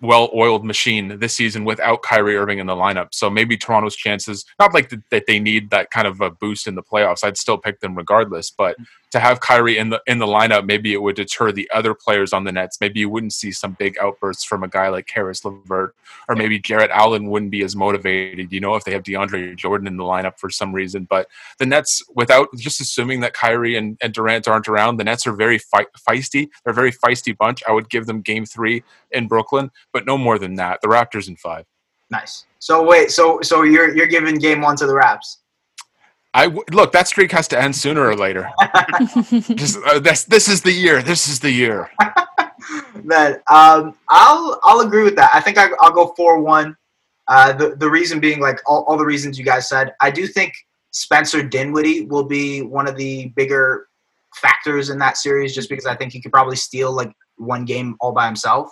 well-oiled 0.00 0.64
machine 0.64 1.18
this 1.18 1.34
season 1.34 1.64
without 1.64 2.02
Kyrie 2.02 2.36
Irving 2.36 2.58
in 2.58 2.66
the 2.66 2.74
lineup. 2.74 3.08
So 3.12 3.28
maybe 3.28 3.56
Toronto's 3.56 3.96
chances, 3.96 4.44
not 4.58 4.74
like 4.74 4.88
the, 4.88 5.02
that 5.10 5.26
they 5.26 5.40
need 5.40 5.70
that 5.70 5.90
kind 5.90 6.06
of 6.06 6.20
a 6.20 6.30
boost 6.30 6.66
in 6.66 6.74
the 6.74 6.82
playoffs. 6.82 7.24
I'd 7.24 7.36
still 7.36 7.58
pick 7.58 7.80
them 7.80 7.96
regardless, 7.96 8.50
but 8.50 8.76
to 9.14 9.20
have 9.20 9.38
Kyrie 9.38 9.78
in 9.78 9.90
the 9.90 10.02
in 10.08 10.18
the 10.18 10.26
lineup, 10.26 10.66
maybe 10.66 10.92
it 10.92 11.00
would 11.00 11.14
deter 11.14 11.52
the 11.52 11.70
other 11.72 11.94
players 11.94 12.32
on 12.32 12.42
the 12.42 12.50
Nets. 12.50 12.80
Maybe 12.80 12.98
you 12.98 13.08
wouldn't 13.08 13.32
see 13.32 13.52
some 13.52 13.76
big 13.78 13.96
outbursts 13.98 14.44
from 14.44 14.64
a 14.64 14.68
guy 14.68 14.88
like 14.88 15.06
Caris 15.06 15.44
LeVert, 15.44 15.94
or 16.28 16.34
maybe 16.34 16.58
Jarrett 16.58 16.90
Allen 16.90 17.30
wouldn't 17.30 17.52
be 17.52 17.62
as 17.62 17.76
motivated. 17.76 18.52
You 18.52 18.58
know, 18.58 18.74
if 18.74 18.82
they 18.82 18.92
have 18.92 19.04
DeAndre 19.04 19.54
Jordan 19.56 19.86
in 19.86 19.96
the 19.96 20.02
lineup 20.02 20.40
for 20.40 20.50
some 20.50 20.74
reason. 20.74 21.04
But 21.08 21.28
the 21.60 21.66
Nets, 21.66 22.02
without 22.16 22.48
just 22.56 22.80
assuming 22.80 23.20
that 23.20 23.34
Kyrie 23.34 23.76
and, 23.76 23.96
and 24.02 24.12
Durant 24.12 24.48
aren't 24.48 24.68
around, 24.68 24.96
the 24.96 25.04
Nets 25.04 25.28
are 25.28 25.32
very 25.32 25.58
fe- 25.58 25.86
feisty. 25.96 26.48
They're 26.64 26.72
a 26.72 26.74
very 26.74 26.90
feisty 26.90 27.36
bunch. 27.36 27.62
I 27.68 27.72
would 27.72 27.88
give 27.88 28.06
them 28.06 28.20
Game 28.20 28.44
Three 28.44 28.82
in 29.12 29.28
Brooklyn, 29.28 29.63
but 29.92 30.06
no 30.06 30.16
more 30.18 30.38
than 30.38 30.54
that. 30.56 30.80
The 30.80 30.88
Raptors 30.88 31.28
in 31.28 31.36
five. 31.36 31.64
Nice. 32.10 32.46
So 32.58 32.82
wait, 32.82 33.10
so 33.10 33.40
so 33.42 33.62
you're 33.62 33.94
you're 33.94 34.06
giving 34.06 34.36
Game 34.36 34.60
One 34.60 34.76
to 34.76 34.86
the 34.86 34.94
Raps? 34.94 35.38
I 36.32 36.46
w- 36.46 36.64
look. 36.72 36.92
That 36.92 37.06
streak 37.06 37.30
has 37.32 37.46
to 37.48 37.60
end 37.60 37.76
sooner 37.76 38.04
or 38.06 38.16
later. 38.16 38.50
Just, 39.30 39.78
uh, 39.86 40.00
this 40.00 40.24
this 40.24 40.48
is 40.48 40.62
the 40.62 40.72
year. 40.72 41.02
This 41.02 41.28
is 41.28 41.38
the 41.38 41.50
year. 41.50 41.90
Man, 43.02 43.34
um, 43.50 43.94
I'll 44.08 44.58
I'll 44.64 44.80
agree 44.80 45.04
with 45.04 45.16
that. 45.16 45.30
I 45.32 45.40
think 45.40 45.58
I, 45.58 45.68
will 45.68 45.92
go 45.92 46.14
four 46.16 46.40
one. 46.40 46.76
Uh, 47.28 47.52
the 47.52 47.76
the 47.76 47.88
reason 47.88 48.20
being 48.20 48.40
like 48.40 48.60
all, 48.66 48.84
all 48.84 48.96
the 48.96 49.04
reasons 49.04 49.38
you 49.38 49.44
guys 49.44 49.68
said. 49.68 49.94
I 50.00 50.10
do 50.10 50.26
think 50.26 50.54
Spencer 50.90 51.42
Dinwiddie 51.42 52.06
will 52.06 52.24
be 52.24 52.62
one 52.62 52.88
of 52.88 52.96
the 52.96 53.28
bigger 53.36 53.88
factors 54.34 54.90
in 54.90 54.98
that 54.98 55.16
series, 55.16 55.54
just 55.54 55.68
because 55.68 55.86
I 55.86 55.94
think 55.94 56.12
he 56.12 56.20
could 56.20 56.32
probably 56.32 56.56
steal 56.56 56.92
like 56.92 57.12
one 57.36 57.64
game 57.64 57.96
all 58.00 58.12
by 58.12 58.26
himself. 58.26 58.70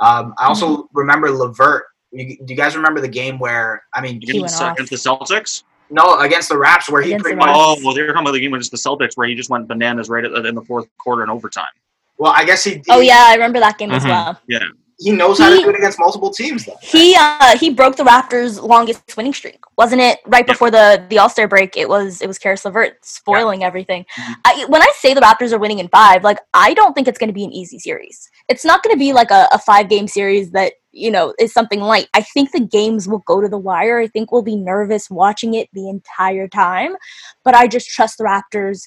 Um, 0.00 0.34
I 0.38 0.46
also 0.46 0.68
mm-hmm. 0.68 0.98
remember 0.98 1.30
LeVert. 1.30 1.84
You, 2.12 2.36
do 2.36 2.44
you 2.48 2.56
guys 2.56 2.74
remember 2.74 3.00
the 3.00 3.08
game 3.08 3.38
where 3.38 3.84
I 3.94 4.00
mean 4.00 4.16
against, 4.16 4.60
against 4.60 4.90
the 4.90 4.96
Celtics? 4.96 5.62
No, 5.90 6.18
against 6.18 6.48
the 6.48 6.56
Raps, 6.56 6.88
where 6.88 7.02
he 7.02 7.16
pretty 7.16 7.36
much. 7.36 7.48
Oh, 7.50 7.76
well, 7.84 7.94
they're 7.94 8.06
talking 8.06 8.22
about 8.22 8.32
the 8.32 8.40
game 8.40 8.54
against 8.54 8.70
the 8.70 8.76
Celtics, 8.76 9.16
where 9.16 9.28
he 9.28 9.34
just 9.34 9.50
went 9.50 9.68
bananas 9.68 10.08
right 10.08 10.24
at, 10.24 10.46
in 10.46 10.54
the 10.54 10.62
fourth 10.62 10.88
quarter 10.98 11.22
in 11.22 11.30
overtime. 11.30 11.70
Well, 12.16 12.32
I 12.34 12.44
guess 12.44 12.64
he. 12.64 12.74
he 12.74 12.84
oh 12.90 13.00
yeah, 13.00 13.24
I 13.28 13.34
remember 13.34 13.60
that 13.60 13.78
game 13.78 13.90
mm-hmm. 13.90 13.96
as 13.96 14.04
well. 14.04 14.40
Yeah. 14.46 14.60
He 15.00 15.12
knows 15.12 15.38
how 15.38 15.48
to 15.48 15.56
do 15.56 15.70
it 15.70 15.76
against 15.76 15.98
multiple 15.98 16.30
teams. 16.30 16.66
Though. 16.66 16.76
He 16.82 17.16
uh, 17.18 17.56
he 17.56 17.70
broke 17.70 17.96
the 17.96 18.04
Raptors' 18.04 18.62
longest 18.62 19.16
winning 19.16 19.32
streak, 19.32 19.58
wasn't 19.78 20.02
it? 20.02 20.18
Right 20.26 20.44
yeah. 20.46 20.52
before 20.52 20.70
the 20.70 21.04
the 21.08 21.18
All 21.18 21.30
Star 21.30 21.48
break, 21.48 21.74
it 21.74 21.88
was 21.88 22.20
it 22.20 22.26
was 22.26 22.38
Caris 22.38 22.66
LeVert 22.66 23.02
spoiling 23.02 23.62
yeah. 23.62 23.66
everything. 23.66 24.04
Mm-hmm. 24.18 24.32
I, 24.44 24.66
when 24.68 24.82
I 24.82 24.92
say 24.96 25.14
the 25.14 25.22
Raptors 25.22 25.52
are 25.52 25.58
winning 25.58 25.78
in 25.78 25.88
five, 25.88 26.22
like 26.22 26.38
I 26.52 26.74
don't 26.74 26.92
think 26.92 27.08
it's 27.08 27.18
going 27.18 27.30
to 27.30 27.34
be 27.34 27.44
an 27.44 27.52
easy 27.52 27.78
series. 27.78 28.28
It's 28.50 28.64
not 28.64 28.82
going 28.82 28.94
to 28.94 28.98
be 28.98 29.14
like 29.14 29.30
a, 29.30 29.48
a 29.52 29.58
five 29.58 29.88
game 29.88 30.06
series 30.06 30.50
that 30.50 30.74
you 30.92 31.10
know 31.10 31.32
is 31.38 31.54
something 31.54 31.80
light. 31.80 32.08
I 32.12 32.20
think 32.20 32.52
the 32.52 32.60
games 32.60 33.08
will 33.08 33.22
go 33.26 33.40
to 33.40 33.48
the 33.48 33.58
wire. 33.58 34.00
I 34.00 34.06
think 34.06 34.30
we'll 34.30 34.42
be 34.42 34.56
nervous 34.56 35.08
watching 35.08 35.54
it 35.54 35.70
the 35.72 35.88
entire 35.88 36.46
time, 36.46 36.94
but 37.42 37.54
I 37.54 37.68
just 37.68 37.88
trust 37.88 38.18
the 38.18 38.24
Raptors 38.24 38.82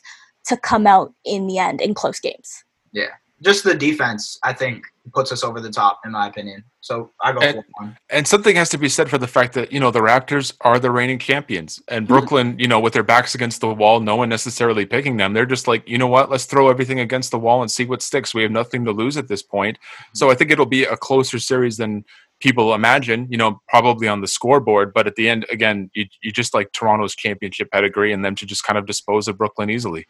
to 0.45 0.57
come 0.57 0.85
out 0.85 1.11
in 1.25 1.47
the 1.47 1.57
end 1.57 1.81
in 1.81 1.95
close 1.95 2.19
games. 2.19 2.63
Yeah 2.91 3.09
just 3.43 3.63
the 3.63 3.75
defense, 3.75 4.39
I 4.43 4.53
think, 4.53 4.85
puts 5.11 5.31
us 5.31 5.43
over 5.43 5.59
the 5.59 5.69
top, 5.69 5.99
in 6.05 6.11
my 6.11 6.27
opinion. 6.27 6.63
So 6.81 7.11
I 7.21 7.33
go 7.33 7.39
and, 7.41 7.55
for 7.57 7.65
one. 7.73 7.97
And 8.09 8.27
something 8.27 8.55
has 8.55 8.69
to 8.69 8.77
be 8.77 8.87
said 8.87 9.09
for 9.09 9.17
the 9.17 9.27
fact 9.27 9.53
that 9.53 9.71
you 9.71 9.79
know 9.79 9.91
the 9.91 9.99
Raptors 9.99 10.53
are 10.61 10.79
the 10.79 10.91
reigning 10.91 11.19
champions, 11.19 11.81
and 11.87 12.05
mm-hmm. 12.05 12.13
Brooklyn, 12.13 12.59
you 12.59 12.67
know, 12.67 12.79
with 12.79 12.93
their 12.93 13.03
backs 13.03 13.35
against 13.35 13.61
the 13.61 13.73
wall, 13.73 13.99
no 13.99 14.15
one 14.15 14.29
necessarily 14.29 14.85
picking 14.85 15.17
them. 15.17 15.33
They're 15.33 15.45
just 15.45 15.67
like, 15.67 15.87
you 15.87 15.97
know 15.97 16.07
what? 16.07 16.29
Let's 16.29 16.45
throw 16.45 16.69
everything 16.69 16.99
against 16.99 17.31
the 17.31 17.39
wall 17.39 17.61
and 17.61 17.69
see 17.69 17.85
what 17.85 18.01
sticks. 18.01 18.33
We 18.33 18.43
have 18.43 18.51
nothing 18.51 18.85
to 18.85 18.91
lose 18.91 19.17
at 19.17 19.27
this 19.27 19.41
point. 19.41 19.77
So 20.13 20.31
I 20.31 20.35
think 20.35 20.51
it'll 20.51 20.65
be 20.65 20.83
a 20.83 20.97
closer 20.97 21.39
series 21.39 21.77
than 21.77 22.05
people 22.39 22.73
imagine. 22.73 23.27
You 23.29 23.37
know, 23.37 23.61
probably 23.67 24.07
on 24.07 24.21
the 24.21 24.27
scoreboard, 24.27 24.93
but 24.93 25.07
at 25.07 25.15
the 25.15 25.29
end, 25.29 25.45
again, 25.51 25.89
you, 25.93 26.05
you 26.21 26.31
just 26.31 26.53
like 26.53 26.71
Toronto's 26.71 27.15
championship 27.15 27.71
pedigree 27.71 28.13
and 28.13 28.23
them 28.23 28.35
to 28.35 28.45
just 28.45 28.63
kind 28.63 28.77
of 28.77 28.85
dispose 28.85 29.27
of 29.27 29.37
Brooklyn 29.37 29.69
easily. 29.69 30.07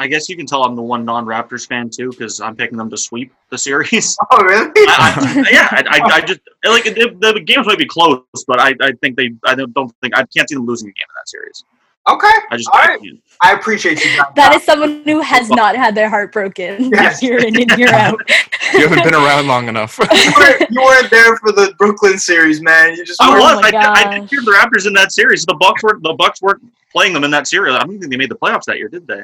I 0.00 0.06
guess 0.06 0.30
you 0.30 0.36
can 0.36 0.46
tell 0.46 0.64
I'm 0.64 0.74
the 0.74 0.82
one 0.82 1.04
non-Raptors 1.04 1.66
fan 1.68 1.90
too 1.90 2.10
because 2.10 2.40
I'm 2.40 2.56
picking 2.56 2.78
them 2.78 2.88
to 2.88 2.96
sweep 2.96 3.32
the 3.50 3.58
series. 3.58 4.16
Oh, 4.32 4.42
really? 4.44 4.70
I, 4.76 5.44
I, 5.46 5.50
yeah, 5.50 5.68
I, 5.70 6.00
I, 6.16 6.20
just 6.20 6.40
like 6.64 6.84
the, 6.84 7.16
the, 7.20 7.40
games 7.40 7.66
might 7.66 7.78
be 7.78 7.86
close, 7.86 8.22
but 8.46 8.60
I, 8.60 8.74
I 8.80 8.92
think 9.00 9.16
they. 9.16 9.32
I 9.44 9.56
don't 9.56 9.92
think 10.00 10.16
I 10.16 10.24
can't 10.34 10.48
see 10.48 10.54
them 10.54 10.66
losing 10.66 10.88
a 10.88 10.92
game 10.92 11.04
in 11.08 11.14
that 11.16 11.28
series. 11.28 11.64
Okay. 12.08 12.28
I 12.50 12.56
just. 12.56 12.70
All 12.72 12.80
right. 12.80 13.00
I 13.42 13.52
appreciate 13.54 14.04
you. 14.04 14.22
That 14.36 14.54
is 14.54 14.62
someone 14.62 15.02
who 15.04 15.20
has 15.20 15.50
not 15.50 15.74
had 15.74 15.94
their 15.94 16.08
heart 16.08 16.32
broken 16.32 16.90
yes. 16.92 17.22
year 17.22 17.38
in 17.38 17.56
and 17.60 17.78
year 17.78 17.92
out. 17.92 18.20
you 18.72 18.86
haven't 18.86 19.02
been 19.02 19.14
around 19.14 19.48
long 19.48 19.68
enough. 19.68 19.98
you, 19.98 20.32
weren't, 20.38 20.70
you, 20.70 20.80
weren't, 20.80 21.10
there 21.10 21.36
for 21.38 21.52
the 21.52 21.74
Brooklyn 21.76 22.18
series, 22.18 22.60
man. 22.62 22.94
You 22.94 23.04
just. 23.04 23.20
I 23.20 23.30
was. 23.30 23.42
Oh 23.42 23.78
I, 23.78 23.92
I, 23.92 24.18
did 24.18 24.30
hear 24.30 24.40
the 24.42 24.52
Raptors 24.52 24.86
in 24.86 24.92
that 24.94 25.12
series. 25.12 25.44
The 25.44 25.54
Bucks 25.54 25.82
were 25.82 25.98
the 26.02 26.14
Bucks 26.14 26.40
weren't 26.40 26.62
playing 26.92 27.14
them 27.14 27.24
in 27.24 27.30
that 27.32 27.48
series. 27.48 27.74
I 27.74 27.80
don't 27.80 27.98
think 27.98 28.10
they 28.10 28.16
made 28.16 28.30
the 28.30 28.36
playoffs 28.36 28.64
that 28.64 28.78
year, 28.78 28.88
did 28.88 29.06
they? 29.06 29.22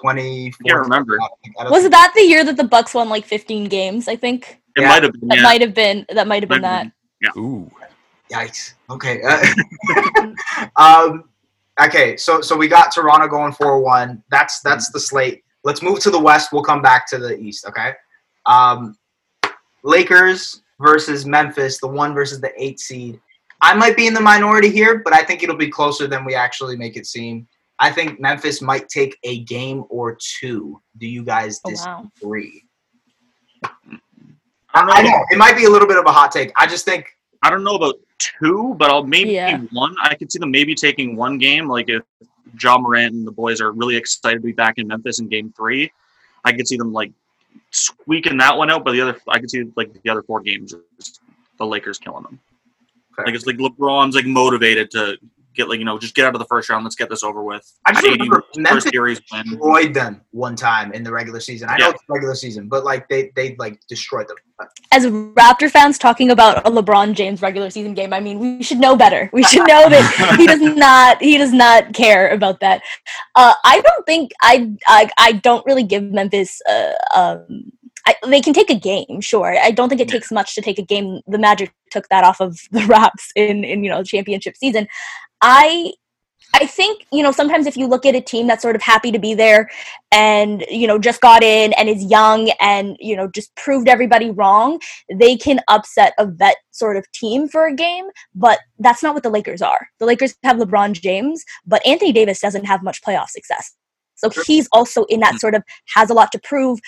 Twenty. 0.00 0.48
I 0.48 0.68
can't 0.68 0.80
remember. 0.80 1.18
Was 1.70 1.88
that 1.88 2.12
the 2.14 2.22
year 2.22 2.44
that 2.44 2.56
the 2.56 2.64
Bucks 2.64 2.94
won 2.94 3.08
like 3.08 3.24
15 3.24 3.68
games? 3.68 4.08
I 4.08 4.16
think 4.16 4.60
it 4.76 4.82
yeah. 4.82 4.88
might 4.88 5.02
have 5.02 5.12
been. 5.12 5.28
That 5.28 5.36
yeah. 5.36 5.42
might 5.42 5.60
have 5.60 5.74
been. 5.74 6.06
That 6.10 6.26
might 6.26 6.42
have 6.42 6.48
been 6.48 6.62
that. 6.62 6.90
Yeah. 7.20 7.30
Ooh. 7.36 7.70
Yikes. 8.32 8.74
Okay. 8.90 9.22
Uh, 9.22 10.32
um. 10.76 11.24
Okay. 11.80 12.16
So 12.16 12.40
so 12.40 12.56
we 12.56 12.68
got 12.68 12.92
Toronto 12.92 13.28
going 13.28 13.52
four 13.52 13.80
one. 13.80 14.22
That's 14.30 14.60
that's 14.60 14.90
the 14.90 15.00
slate. 15.00 15.44
Let's 15.64 15.82
move 15.82 16.00
to 16.00 16.10
the 16.10 16.20
West. 16.20 16.52
We'll 16.52 16.62
come 16.62 16.82
back 16.82 17.08
to 17.10 17.18
the 17.18 17.38
East. 17.38 17.66
Okay. 17.66 17.92
Um, 18.46 18.96
Lakers 19.84 20.62
versus 20.80 21.26
Memphis, 21.26 21.78
the 21.78 21.86
one 21.86 22.14
versus 22.14 22.40
the 22.40 22.52
eight 22.56 22.80
seed. 22.80 23.20
I 23.60 23.74
might 23.74 23.96
be 23.96 24.08
in 24.08 24.14
the 24.14 24.20
minority 24.20 24.68
here, 24.68 24.98
but 25.04 25.12
I 25.12 25.22
think 25.22 25.42
it'll 25.42 25.56
be 25.56 25.68
closer 25.68 26.08
than 26.08 26.24
we 26.24 26.34
actually 26.34 26.76
make 26.76 26.96
it 26.96 27.06
seem. 27.06 27.46
I 27.82 27.90
think 27.90 28.20
Memphis 28.20 28.62
might 28.62 28.88
take 28.88 29.18
a 29.24 29.40
game 29.40 29.84
or 29.88 30.16
two. 30.16 30.80
Do 30.98 31.08
you 31.08 31.24
guys 31.24 31.58
disagree? 31.66 32.62
Oh, 33.64 33.68
wow. 33.82 33.98
I, 34.72 34.82
I, 34.88 35.02
know 35.02 35.24
it 35.30 35.36
might 35.36 35.56
be 35.56 35.64
a 35.64 35.68
little 35.68 35.88
bit 35.88 35.98
of 35.98 36.06
a 36.06 36.12
hot 36.12 36.30
take. 36.30 36.52
I 36.54 36.66
just 36.68 36.84
think 36.84 37.06
I 37.42 37.50
don't 37.50 37.64
know 37.64 37.74
about 37.74 37.96
two, 38.18 38.76
but 38.78 38.88
I'll 38.88 39.02
maybe 39.02 39.30
yeah. 39.32 39.58
one. 39.72 39.96
I 40.00 40.14
could 40.14 40.30
see 40.30 40.38
them 40.38 40.52
maybe 40.52 40.76
taking 40.76 41.16
one 41.16 41.38
game. 41.38 41.66
Like 41.66 41.88
if 41.88 42.04
Ja 42.62 42.78
Morant 42.78 43.14
and 43.14 43.26
the 43.26 43.32
boys 43.32 43.60
are 43.60 43.72
really 43.72 43.96
excited 43.96 44.36
to 44.36 44.46
be 44.46 44.52
back 44.52 44.78
in 44.78 44.86
Memphis 44.86 45.18
in 45.18 45.26
Game 45.26 45.52
Three, 45.56 45.92
I 46.44 46.52
could 46.52 46.68
see 46.68 46.76
them 46.76 46.92
like 46.92 47.10
squeaking 47.72 48.38
that 48.38 48.56
one 48.56 48.70
out. 48.70 48.84
But 48.84 48.92
the 48.92 49.00
other, 49.00 49.20
I 49.26 49.40
could 49.40 49.50
see 49.50 49.64
like 49.74 49.92
the 49.92 50.08
other 50.08 50.22
four 50.22 50.40
games, 50.40 50.72
the 51.58 51.66
Lakers 51.66 51.98
killing 51.98 52.22
them. 52.22 52.38
Okay. 53.18 53.26
Like 53.26 53.34
it's 53.34 53.46
like 53.46 53.56
LeBron's 53.56 54.14
like 54.14 54.26
motivated 54.26 54.88
to 54.92 55.18
get 55.54 55.68
like 55.68 55.78
you 55.78 55.84
know 55.84 55.98
just 55.98 56.14
get 56.14 56.26
out 56.26 56.34
of 56.34 56.38
the 56.38 56.46
first 56.46 56.68
round. 56.68 56.84
Let's 56.84 56.96
get 56.96 57.08
this 57.08 57.22
over 57.22 57.42
with. 57.42 57.70
I 57.86 57.92
just 57.92 58.06
remember 58.06 58.44
Memphis 58.56 58.84
series 58.84 59.20
win. 59.32 59.44
destroyed 59.44 59.94
them 59.94 60.20
one 60.30 60.56
time 60.56 60.92
in 60.92 61.02
the 61.02 61.12
regular 61.12 61.40
season. 61.40 61.68
I 61.68 61.76
yeah. 61.78 61.84
know 61.84 61.90
it's 61.90 62.02
regular 62.08 62.34
season, 62.34 62.68
but 62.68 62.84
like 62.84 63.08
they 63.08 63.32
they 63.36 63.56
like 63.56 63.80
destroyed 63.88 64.28
them. 64.28 64.36
As 64.92 65.06
Raptor 65.06 65.70
fans 65.70 65.98
talking 65.98 66.30
about 66.30 66.66
a 66.66 66.70
LeBron 66.70 67.14
James 67.14 67.42
regular 67.42 67.70
season 67.70 67.94
game, 67.94 68.12
I 68.12 68.20
mean 68.20 68.38
we 68.38 68.62
should 68.62 68.78
know 68.78 68.96
better. 68.96 69.30
We 69.32 69.42
should 69.42 69.66
know 69.66 69.88
that 69.88 70.36
he 70.38 70.46
does 70.46 70.60
not 70.76 71.20
he 71.22 71.38
does 71.38 71.52
not 71.52 71.92
care 71.94 72.28
about 72.30 72.60
that. 72.60 72.82
Uh, 73.34 73.54
I 73.64 73.80
don't 73.80 74.06
think 74.06 74.32
I, 74.42 74.72
I 74.86 75.10
I 75.18 75.32
don't 75.32 75.64
really 75.66 75.84
give 75.84 76.04
Memphis. 76.04 76.60
Uh, 76.68 76.92
um, 77.14 77.72
I, 78.06 78.14
they 78.26 78.40
can 78.40 78.52
take 78.52 78.70
a 78.70 78.78
game, 78.78 79.20
sure. 79.20 79.56
I 79.56 79.70
don't 79.70 79.88
think 79.88 80.00
it 80.00 80.08
takes 80.08 80.32
much 80.32 80.54
to 80.54 80.60
take 80.60 80.78
a 80.78 80.82
game. 80.82 81.20
The 81.26 81.38
Magic 81.38 81.72
took 81.90 82.08
that 82.08 82.24
off 82.24 82.40
of 82.40 82.58
the 82.72 82.84
Raps 82.86 83.30
in, 83.36 83.64
in 83.64 83.84
you 83.84 83.90
know 83.90 84.02
championship 84.02 84.56
season. 84.56 84.88
I 85.42 85.92
I 86.54 86.66
think, 86.66 87.06
you 87.10 87.22
know, 87.22 87.32
sometimes 87.32 87.66
if 87.66 87.76
you 87.78 87.86
look 87.86 88.04
at 88.04 88.14
a 88.14 88.20
team 88.20 88.46
that's 88.46 88.62
sort 88.62 88.76
of 88.76 88.82
happy 88.82 89.10
to 89.10 89.18
be 89.18 89.32
there 89.32 89.70
and, 90.10 90.64
you 90.68 90.86
know, 90.86 90.98
just 90.98 91.22
got 91.22 91.42
in 91.42 91.72
and 91.74 91.88
is 91.88 92.04
young 92.04 92.50
and, 92.60 92.96
you 93.00 93.16
know, 93.16 93.28
just 93.28 93.54
proved 93.56 93.88
everybody 93.88 94.30
wrong, 94.30 94.78
they 95.10 95.36
can 95.36 95.60
upset 95.68 96.12
a 96.18 96.26
vet 96.26 96.56
sort 96.70 96.98
of 96.98 97.10
team 97.12 97.48
for 97.48 97.66
a 97.66 97.74
game, 97.74 98.04
but 98.34 98.58
that's 98.78 99.02
not 99.02 99.14
what 99.14 99.22
the 99.22 99.30
Lakers 99.30 99.62
are. 99.62 99.88
The 99.98 100.04
Lakers 100.04 100.34
have 100.42 100.58
LeBron 100.58 100.92
James, 100.92 101.42
but 101.66 101.84
Anthony 101.86 102.12
Davis 102.12 102.40
doesn't 102.40 102.66
have 102.66 102.82
much 102.82 103.00
playoff 103.02 103.28
success. 103.28 103.74
So 104.16 104.30
he's 104.46 104.68
also 104.72 105.04
in 105.04 105.20
that 105.20 105.32
hmm. 105.32 105.38
sort 105.38 105.54
of 105.54 105.62
has 105.94 106.10
a 106.10 106.14
lot 106.14 106.32
to 106.32 106.40
prove. 106.44 106.78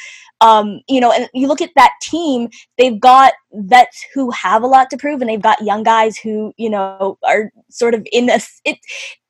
Um, 0.44 0.82
you 0.88 1.00
know, 1.00 1.10
and 1.10 1.28
you 1.32 1.48
look 1.48 1.62
at 1.62 1.70
that 1.74 1.92
team, 2.02 2.50
they've 2.76 3.00
got 3.00 3.32
vets 3.52 4.04
who 4.12 4.30
have 4.30 4.62
a 4.62 4.66
lot 4.66 4.90
to 4.90 4.98
prove, 4.98 5.22
and 5.22 5.30
they've 5.30 5.40
got 5.40 5.62
young 5.62 5.82
guys 5.82 6.18
who, 6.18 6.52
you 6.58 6.68
know, 6.68 7.18
are 7.26 7.50
sort 7.70 7.94
of 7.94 8.06
in 8.12 8.26
this. 8.26 8.60
It, 8.64 8.78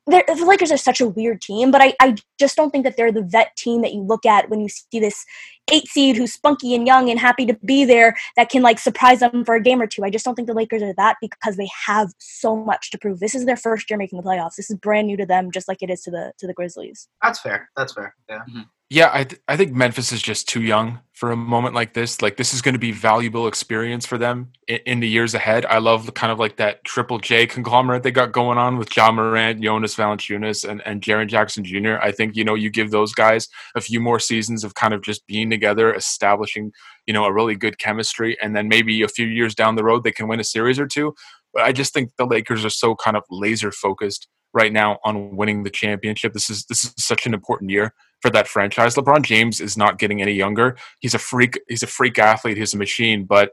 the 0.07 0.45
Lakers 0.45 0.71
are 0.71 0.77
such 0.77 1.01
a 1.01 1.07
weird 1.07 1.41
team, 1.41 1.71
but 1.71 1.81
I, 1.81 1.93
I 1.99 2.15
just 2.37 2.55
don't 2.55 2.69
think 2.69 2.83
that 2.83 2.95
they're 2.95 3.11
the 3.11 3.23
vet 3.23 3.55
team 3.55 3.81
that 3.81 3.93
you 3.93 4.01
look 4.01 4.25
at 4.25 4.49
when 4.49 4.59
you 4.59 4.69
see 4.69 4.99
this 4.99 5.25
eight 5.71 5.87
seed 5.87 6.15
who's 6.15 6.33
spunky 6.33 6.75
and 6.75 6.85
young 6.85 7.09
and 7.09 7.19
happy 7.19 7.45
to 7.47 7.55
be 7.65 7.85
there 7.85 8.15
that 8.35 8.49
can 8.49 8.61
like 8.61 8.77
surprise 8.77 9.21
them 9.21 9.43
for 9.43 9.55
a 9.55 9.61
game 9.61 9.81
or 9.81 9.87
two. 9.87 10.03
I 10.03 10.11
just 10.11 10.23
don't 10.23 10.35
think 10.35 10.47
the 10.47 10.53
Lakers 10.53 10.83
are 10.83 10.93
that 10.97 11.17
because 11.21 11.55
they 11.55 11.69
have 11.87 12.13
so 12.19 12.55
much 12.55 12.91
to 12.91 12.99
prove. 12.99 13.19
This 13.19 13.33
is 13.33 13.45
their 13.45 13.57
first 13.57 13.89
year 13.89 13.97
making 13.97 14.21
the 14.21 14.23
playoffs. 14.23 14.57
This 14.57 14.69
is 14.69 14.77
brand 14.77 15.07
new 15.07 15.17
to 15.17 15.25
them, 15.25 15.49
just 15.51 15.67
like 15.67 15.81
it 15.81 15.89
is 15.89 16.01
to 16.03 16.11
the 16.11 16.33
to 16.37 16.45
the 16.45 16.53
Grizzlies. 16.53 17.07
That's 17.23 17.39
fair. 17.39 17.69
That's 17.75 17.93
fair. 17.93 18.13
Yeah. 18.29 18.41
Mm-hmm. 18.49 18.61
Yeah, 18.91 19.09
I 19.11 19.23
th- 19.23 19.41
I 19.47 19.57
think 19.57 19.73
Memphis 19.73 20.11
is 20.11 20.21
just 20.21 20.47
too 20.47 20.61
young 20.61 20.99
for 21.13 21.31
a 21.31 21.35
moment 21.35 21.73
like 21.73 21.93
this. 21.95 22.21
Like 22.21 22.37
this 22.37 22.53
is 22.53 22.61
going 22.61 22.73
to 22.73 22.79
be 22.79 22.91
valuable 22.91 23.47
experience 23.47 24.05
for 24.05 24.19
them 24.19 24.51
in, 24.67 24.79
in, 24.85 24.99
the 24.99 25.07
years 25.07 25.33
ahead. 25.33 25.65
I 25.65 25.79
love 25.79 26.13
kind 26.13 26.31
of 26.31 26.37
like 26.37 26.57
that 26.57 26.83
Triple 26.83 27.17
J 27.17 27.47
conglomerate 27.47 28.03
they 28.03 28.11
got 28.11 28.31
going 28.31 28.59
on 28.59 28.77
with 28.77 28.95
Ja 28.95 29.11
Morant, 29.11 29.59
Jonas 29.59 29.95
Valanciunas, 29.95 30.69
and 30.69 30.83
and 30.85 31.01
Jaren 31.01 31.27
Jackson 31.27 31.63
Jr. 31.63 31.95
I 31.99 32.11
think 32.11 32.35
you 32.35 32.43
know 32.43 32.53
you 32.53 32.69
give 32.69 32.91
those 32.91 33.11
guys 33.11 33.47
a 33.73 33.81
few 33.81 33.99
more 33.99 34.19
seasons 34.19 34.63
of 34.63 34.75
kind 34.75 34.93
of 34.93 35.01
just 35.01 35.25
being 35.25 35.49
together, 35.49 35.91
establishing 35.91 36.71
you 37.07 37.13
know 37.13 37.25
a 37.25 37.33
really 37.33 37.55
good 37.55 37.79
chemistry, 37.79 38.37
and 38.39 38.55
then 38.55 38.67
maybe 38.67 39.01
a 39.01 39.07
few 39.07 39.25
years 39.25 39.55
down 39.55 39.75
the 39.75 39.83
road 39.83 40.03
they 40.03 40.11
can 40.11 40.27
win 40.27 40.39
a 40.39 40.43
series 40.43 40.77
or 40.77 40.85
two. 40.85 41.15
But 41.55 41.63
I 41.63 41.71
just 41.71 41.91
think 41.91 42.11
the 42.17 42.27
Lakers 42.27 42.63
are 42.63 42.69
so 42.69 42.93
kind 42.93 43.17
of 43.17 43.23
laser 43.31 43.71
focused 43.71 44.27
right 44.53 44.71
now 44.71 44.99
on 45.03 45.35
winning 45.35 45.63
the 45.63 45.71
championship. 45.71 46.33
This 46.33 46.51
is 46.51 46.65
this 46.65 46.83
is 46.83 46.93
such 46.99 47.25
an 47.25 47.33
important 47.33 47.71
year 47.71 47.95
for 48.21 48.29
that 48.31 48.47
franchise. 48.47 48.95
LeBron 48.95 49.23
James 49.23 49.61
is 49.61 49.77
not 49.77 49.99
getting 49.99 50.21
any 50.21 50.33
younger. 50.33 50.77
He's 50.99 51.13
a 51.13 51.19
freak. 51.19 51.59
He's 51.67 51.83
a 51.83 51.87
freak 51.87 52.19
athlete. 52.19 52.57
He's 52.57 52.73
a 52.73 52.77
machine. 52.77 53.25
But 53.25 53.51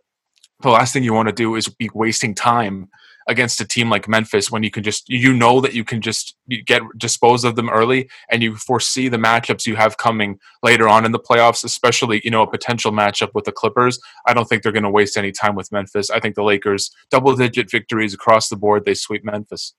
the 0.61 0.70
last 0.70 0.92
thing 0.92 1.03
you 1.03 1.12
want 1.12 1.29
to 1.29 1.35
do 1.35 1.55
is 1.57 1.68
be 1.68 1.90
wasting 1.94 2.35
time 2.35 2.88
against 3.29 3.61
a 3.61 3.64
team 3.64 3.88
like 3.88 4.09
Memphis 4.09 4.51
when 4.51 4.62
you 4.62 4.70
can 4.70 4.83
just 4.83 5.09
you 5.09 5.33
know 5.33 5.61
that 5.61 5.75
you 5.75 5.85
can 5.85 6.01
just 6.01 6.37
get 6.66 6.83
dispose 6.96 7.44
of 7.44 7.57
them 7.57 7.68
early 7.68 8.09
and 8.31 8.42
you 8.42 8.57
foresee 8.57 9.09
the 9.09 9.16
matchups 9.16 9.66
you 9.66 9.77
have 9.77 9.96
coming 9.98 10.38
later 10.62 10.88
on 10.88 11.05
in 11.05 11.12
the 11.12 11.18
playoffs, 11.18 11.64
especially 11.64 12.20
you 12.25 12.31
know 12.31 12.42
a 12.42 12.51
potential 12.51 12.92
matchup 12.92 13.31
with 13.35 13.44
the 13.44 13.53
Clippers. 13.53 13.98
I 14.27 14.35
don't 14.35 14.48
think 14.48 14.62
they're 14.62 14.72
going 14.72 14.83
to 14.83 14.90
waste 14.90 15.16
any 15.16 15.33
time 15.33 15.55
with 15.55 15.70
Memphis. 15.72 16.11
I 16.11 16.20
think 16.20 16.35
the 16.35 16.42
Lakers 16.42 16.90
double 17.11 17.35
digit 17.37 17.70
victories 17.70 18.14
across 18.14 18.48
the 18.48 18.57
board. 18.57 18.85
They 18.85 18.94
sweep 18.94 19.25
Memphis. 19.25 19.75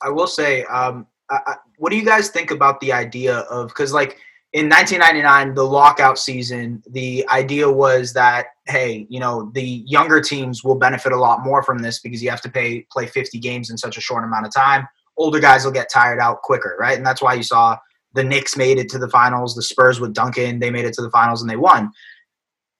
I 0.00 0.10
will 0.10 0.28
say, 0.28 0.64
um, 0.64 1.06
I, 1.30 1.56
what 1.76 1.90
do 1.90 1.96
you 1.96 2.04
guys 2.04 2.28
think 2.28 2.50
about 2.50 2.80
the 2.80 2.92
idea 2.92 3.38
of 3.40 3.68
because 3.68 3.92
like 3.92 4.18
in 4.54 4.68
1999, 4.68 5.54
the 5.54 5.62
lockout 5.62 6.18
season, 6.18 6.82
the 6.90 7.26
idea 7.28 7.70
was 7.70 8.12
that 8.14 8.46
hey, 8.66 9.06
you 9.08 9.20
know, 9.20 9.50
the 9.54 9.82
younger 9.86 10.20
teams 10.20 10.62
will 10.62 10.74
benefit 10.74 11.12
a 11.12 11.16
lot 11.16 11.44
more 11.44 11.62
from 11.62 11.78
this 11.78 12.00
because 12.00 12.22
you 12.22 12.30
have 12.30 12.40
to 12.42 12.50
pay 12.50 12.86
play 12.90 13.06
50 13.06 13.38
games 13.38 13.70
in 13.70 13.78
such 13.78 13.96
a 13.96 14.00
short 14.00 14.24
amount 14.24 14.46
of 14.46 14.52
time. 14.52 14.86
Older 15.16 15.40
guys 15.40 15.64
will 15.64 15.72
get 15.72 15.90
tired 15.90 16.20
out 16.20 16.42
quicker, 16.42 16.76
right? 16.78 16.96
And 16.96 17.06
that's 17.06 17.20
why 17.20 17.34
you 17.34 17.42
saw 17.42 17.76
the 18.14 18.24
Knicks 18.24 18.56
made 18.56 18.78
it 18.78 18.88
to 18.90 18.98
the 18.98 19.08
finals, 19.08 19.54
the 19.54 19.62
Spurs 19.62 20.00
with 20.00 20.14
Duncan, 20.14 20.58
they 20.58 20.70
made 20.70 20.84
it 20.84 20.94
to 20.94 21.02
the 21.02 21.10
finals 21.10 21.42
and 21.42 21.50
they 21.50 21.56
won. 21.56 21.90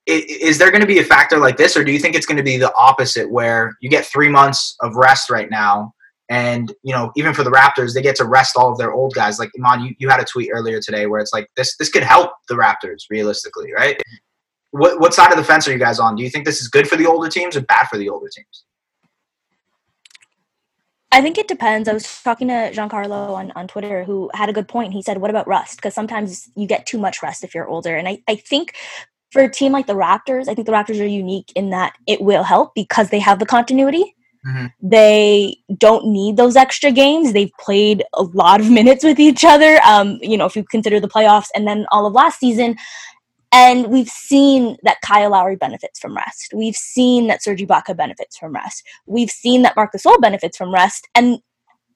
Is 0.06 0.56
there 0.56 0.70
going 0.70 0.80
to 0.80 0.86
be 0.86 1.00
a 1.00 1.04
factor 1.04 1.36
like 1.36 1.58
this, 1.58 1.76
or 1.76 1.84
do 1.84 1.92
you 1.92 1.98
think 1.98 2.14
it's 2.14 2.24
going 2.24 2.38
to 2.38 2.42
be 2.42 2.56
the 2.56 2.74
opposite, 2.74 3.30
where 3.30 3.76
you 3.82 3.90
get 3.90 4.06
three 4.06 4.30
months 4.30 4.74
of 4.80 4.96
rest 4.96 5.28
right 5.28 5.50
now, 5.50 5.92
and 6.28 6.72
you 6.82 6.94
know, 6.94 7.10
even 7.16 7.32
for 7.32 7.42
the 7.42 7.50
Raptors, 7.50 7.94
they 7.94 8.02
get 8.02 8.16
to 8.16 8.24
rest 8.24 8.56
all 8.56 8.70
of 8.70 8.78
their 8.78 8.92
old 8.92 9.14
guys. 9.14 9.38
Like 9.38 9.50
Iman, 9.58 9.86
you, 9.86 9.94
you 9.98 10.08
had 10.08 10.20
a 10.20 10.24
tweet 10.24 10.50
earlier 10.52 10.80
today 10.80 11.06
where 11.06 11.20
it's 11.20 11.32
like 11.32 11.50
this 11.56 11.76
this 11.76 11.88
could 11.88 12.02
help 12.02 12.32
the 12.48 12.54
Raptors 12.54 13.04
realistically, 13.10 13.72
right? 13.72 14.00
What 14.70 15.00
what 15.00 15.14
side 15.14 15.30
of 15.30 15.38
the 15.38 15.44
fence 15.44 15.66
are 15.66 15.72
you 15.72 15.78
guys 15.78 15.98
on? 15.98 16.16
Do 16.16 16.22
you 16.22 16.30
think 16.30 16.44
this 16.44 16.60
is 16.60 16.68
good 16.68 16.88
for 16.88 16.96
the 16.96 17.06
older 17.06 17.30
teams 17.30 17.56
or 17.56 17.62
bad 17.62 17.88
for 17.88 17.96
the 17.96 18.08
older 18.08 18.28
teams? 18.28 18.64
I 21.10 21.22
think 21.22 21.38
it 21.38 21.48
depends. 21.48 21.88
I 21.88 21.94
was 21.94 22.22
talking 22.22 22.48
to 22.48 22.70
Giancarlo 22.70 23.30
on, 23.30 23.50
on 23.56 23.66
Twitter 23.66 24.04
who 24.04 24.30
had 24.34 24.50
a 24.50 24.52
good 24.52 24.68
point. 24.68 24.92
He 24.92 25.02
said, 25.02 25.18
What 25.18 25.30
about 25.30 25.48
rest? 25.48 25.76
Because 25.76 25.94
sometimes 25.94 26.50
you 26.54 26.66
get 26.66 26.86
too 26.86 26.98
much 26.98 27.22
rest 27.22 27.44
if 27.44 27.54
you're 27.54 27.66
older. 27.66 27.96
And 27.96 28.06
I, 28.06 28.18
I 28.28 28.36
think 28.36 28.74
for 29.30 29.42
a 29.42 29.50
team 29.50 29.72
like 29.72 29.86
the 29.86 29.94
Raptors, 29.94 30.48
I 30.48 30.54
think 30.54 30.66
the 30.66 30.72
Raptors 30.72 31.00
are 31.00 31.06
unique 31.06 31.50
in 31.54 31.70
that 31.70 31.94
it 32.06 32.20
will 32.20 32.42
help 32.42 32.74
because 32.74 33.08
they 33.08 33.18
have 33.20 33.38
the 33.38 33.46
continuity 33.46 34.14
Mm-hmm. 34.48 34.66
They 34.80 35.56
don't 35.76 36.06
need 36.06 36.36
those 36.36 36.56
extra 36.56 36.90
games. 36.90 37.32
They've 37.32 37.52
played 37.60 38.04
a 38.14 38.22
lot 38.22 38.60
of 38.60 38.70
minutes 38.78 39.04
with 39.04 39.20
each 39.20 39.44
other. 39.44 39.80
Um, 39.84 40.18
you 40.22 40.36
know, 40.36 40.46
if 40.46 40.56
you 40.56 40.64
consider 40.64 41.00
the 41.00 41.08
playoffs 41.08 41.48
and 41.54 41.66
then 41.66 41.86
all 41.90 42.06
of 42.06 42.12
last 42.12 42.38
season. 42.40 42.76
And 43.50 43.86
we've 43.86 44.08
seen 44.08 44.76
that 44.82 45.00
Kyle 45.00 45.30
Lowry 45.30 45.56
benefits 45.56 45.98
from 45.98 46.14
rest. 46.14 46.52
We've 46.54 46.76
seen 46.76 47.28
that 47.28 47.42
Serge 47.42 47.62
Ibaka 47.62 47.96
benefits 47.96 48.36
from 48.36 48.54
rest. 48.54 48.84
We've 49.06 49.30
seen 49.30 49.62
that 49.62 49.74
Marc 49.74 49.94
Gasol 49.94 50.20
benefits 50.20 50.58
from 50.58 50.72
rest. 50.72 51.08
And 51.14 51.38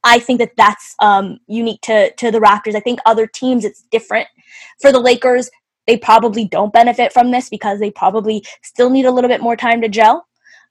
I 0.02 0.18
think 0.18 0.38
that 0.38 0.52
that's 0.56 0.94
um, 1.00 1.38
unique 1.46 1.80
to 1.82 2.12
to 2.14 2.30
the 2.30 2.40
Raptors. 2.40 2.74
I 2.74 2.80
think 2.80 3.00
other 3.06 3.26
teams 3.26 3.64
it's 3.64 3.84
different. 3.90 4.28
For 4.80 4.92
the 4.92 4.98
Lakers, 4.98 5.50
they 5.86 5.96
probably 5.96 6.46
don't 6.46 6.72
benefit 6.72 7.12
from 7.12 7.30
this 7.30 7.48
because 7.48 7.80
they 7.80 7.90
probably 7.90 8.44
still 8.62 8.90
need 8.90 9.04
a 9.04 9.10
little 9.10 9.28
bit 9.28 9.42
more 9.42 9.56
time 9.56 9.80
to 9.82 9.88
gel. 9.88 10.26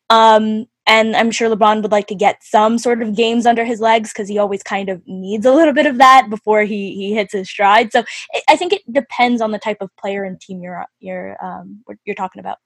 Um, 0.10 0.65
and 0.88 1.15
I'm 1.15 1.32
sure 1.32 1.50
LeBron 1.50 1.82
would 1.82 1.91
like 1.91 2.08
to 2.08 2.15
get 2.15 2.44
some 2.44 2.78
sort 2.78 3.02
of 3.02 3.15
games 3.15 3.46
under 3.46 3.63
his 3.63 3.80
legs 3.80 4.12
because 4.12 4.28
he 4.28 4.38
always 4.38 4.63
kind 4.63 4.89
of 4.89 5.02
needs 5.06 5.46
a 5.46 5.54
little 5.54 5.74
bit 5.74 5.86
of 5.86 5.98
that 6.00 6.28
before 6.30 6.63
he, 6.63 6.96
he 6.96 7.13
hits 7.13 7.34
his 7.34 7.50
stride. 7.50 7.91
So 7.91 8.04
I 8.50 8.56
think 8.56 8.74
it 8.74 8.82
depends 8.91 9.41
on 9.41 9.52
the 9.52 9.60
type 9.60 9.78
of 9.82 9.89
player 9.98 10.24
and 10.24 10.39
team 10.39 10.62
you're 10.62 10.86
you're 11.00 11.38
um, 11.44 11.84
you're 12.06 12.15
talking 12.15 12.39
about. 12.39 12.58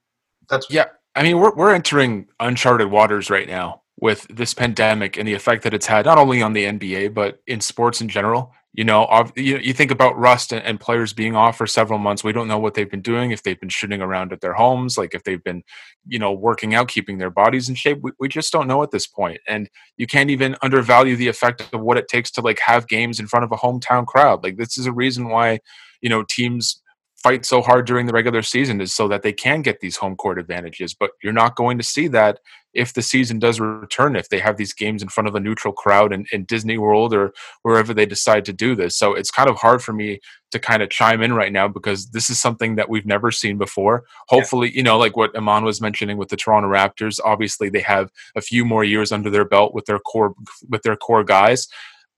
That's 0.48 0.66
yeah. 0.70 0.86
I 1.14 1.22
mean, 1.22 1.38
we're 1.38 1.54
we're 1.54 1.74
entering 1.74 2.26
uncharted 2.40 2.90
waters 2.90 3.30
right 3.30 3.48
now 3.48 3.82
with 3.98 4.26
this 4.28 4.52
pandemic 4.54 5.16
and 5.16 5.26
the 5.26 5.34
effect 5.34 5.62
that 5.62 5.72
it's 5.72 5.86
had 5.86 6.04
not 6.04 6.18
only 6.18 6.42
on 6.42 6.52
the 6.52 6.64
NBA 6.64 7.14
but 7.14 7.40
in 7.46 7.60
sports 7.60 8.00
in 8.00 8.08
general. 8.08 8.52
You 8.76 8.84
know, 8.84 9.08
you, 9.36 9.56
you 9.56 9.72
think 9.72 9.90
about 9.90 10.18
rust 10.18 10.52
and, 10.52 10.78
players 10.78 11.14
being 11.14 11.34
off 11.34 11.56
for 11.56 11.66
several 11.66 11.98
months. 11.98 12.22
We 12.22 12.34
don't 12.34 12.46
know 12.46 12.58
what 12.58 12.74
they've 12.74 12.90
been 12.90 13.00
doing, 13.00 13.30
if 13.30 13.42
they've 13.42 13.58
been 13.58 13.70
shooting 13.70 14.02
around 14.02 14.34
at 14.34 14.42
their 14.42 14.52
homes, 14.52 14.98
like 14.98 15.14
if 15.14 15.24
they've 15.24 15.42
been, 15.42 15.62
you 16.06 16.18
know, 16.18 16.30
working 16.30 16.74
out, 16.74 16.88
keeping 16.88 17.16
their 17.16 17.30
bodies 17.30 17.70
in 17.70 17.74
shape. 17.74 18.00
We, 18.02 18.12
we 18.20 18.28
just 18.28 18.52
don't 18.52 18.68
know 18.68 18.82
at 18.82 18.90
this 18.90 19.06
point. 19.06 19.40
And 19.48 19.70
you 19.96 20.06
can't 20.06 20.28
even 20.28 20.56
undervalue 20.62 21.16
the 21.16 21.28
effect 21.28 21.66
of 21.72 21.80
what 21.80 21.96
it 21.96 22.06
takes 22.06 22.30
to 22.32 22.42
like 22.42 22.60
have 22.60 22.86
games 22.86 23.18
in 23.18 23.26
front 23.26 23.44
of 23.46 23.52
a 23.52 23.56
hometown 23.56 24.06
crowd. 24.06 24.44
Like 24.44 24.58
this 24.58 24.76
is 24.76 24.84
a 24.84 24.92
reason 24.92 25.30
why, 25.30 25.60
you 26.02 26.10
know, 26.10 26.22
teams 26.28 26.82
fight 27.26 27.44
so 27.44 27.60
hard 27.60 27.86
during 27.86 28.06
the 28.06 28.12
regular 28.12 28.40
season 28.40 28.80
is 28.80 28.94
so 28.94 29.08
that 29.08 29.22
they 29.22 29.32
can 29.32 29.60
get 29.60 29.80
these 29.80 29.96
home 29.96 30.14
court 30.14 30.38
advantages. 30.38 30.94
But 30.94 31.10
you're 31.24 31.32
not 31.32 31.56
going 31.56 31.76
to 31.76 31.82
see 31.82 32.06
that 32.08 32.38
if 32.72 32.92
the 32.92 33.02
season 33.02 33.40
does 33.40 33.58
return, 33.58 34.14
if 34.14 34.28
they 34.28 34.38
have 34.38 34.58
these 34.58 34.72
games 34.72 35.02
in 35.02 35.08
front 35.08 35.26
of 35.26 35.34
a 35.34 35.40
neutral 35.40 35.74
crowd 35.74 36.12
in, 36.12 36.26
in 36.30 36.44
Disney 36.44 36.78
World 36.78 37.12
or 37.12 37.32
wherever 37.62 37.92
they 37.92 38.06
decide 38.06 38.44
to 38.44 38.52
do 38.52 38.76
this. 38.76 38.96
So 38.96 39.12
it's 39.12 39.32
kind 39.32 39.48
of 39.48 39.56
hard 39.56 39.82
for 39.82 39.92
me 39.92 40.20
to 40.52 40.60
kind 40.60 40.84
of 40.84 40.90
chime 40.90 41.20
in 41.20 41.32
right 41.32 41.52
now 41.52 41.66
because 41.66 42.10
this 42.10 42.30
is 42.30 42.38
something 42.38 42.76
that 42.76 42.88
we've 42.88 43.06
never 43.06 43.32
seen 43.32 43.58
before. 43.58 44.04
Hopefully, 44.28 44.68
yeah. 44.68 44.76
you 44.76 44.82
know, 44.84 44.96
like 44.96 45.16
what 45.16 45.36
Iman 45.36 45.64
was 45.64 45.80
mentioning 45.80 46.18
with 46.18 46.28
the 46.28 46.36
Toronto 46.36 46.68
Raptors, 46.68 47.18
obviously 47.24 47.70
they 47.70 47.80
have 47.80 48.12
a 48.36 48.40
few 48.40 48.64
more 48.64 48.84
years 48.84 49.10
under 49.10 49.30
their 49.30 49.44
belt 49.44 49.74
with 49.74 49.86
their 49.86 49.98
core 49.98 50.34
with 50.68 50.82
their 50.82 50.96
core 50.96 51.24
guys. 51.24 51.66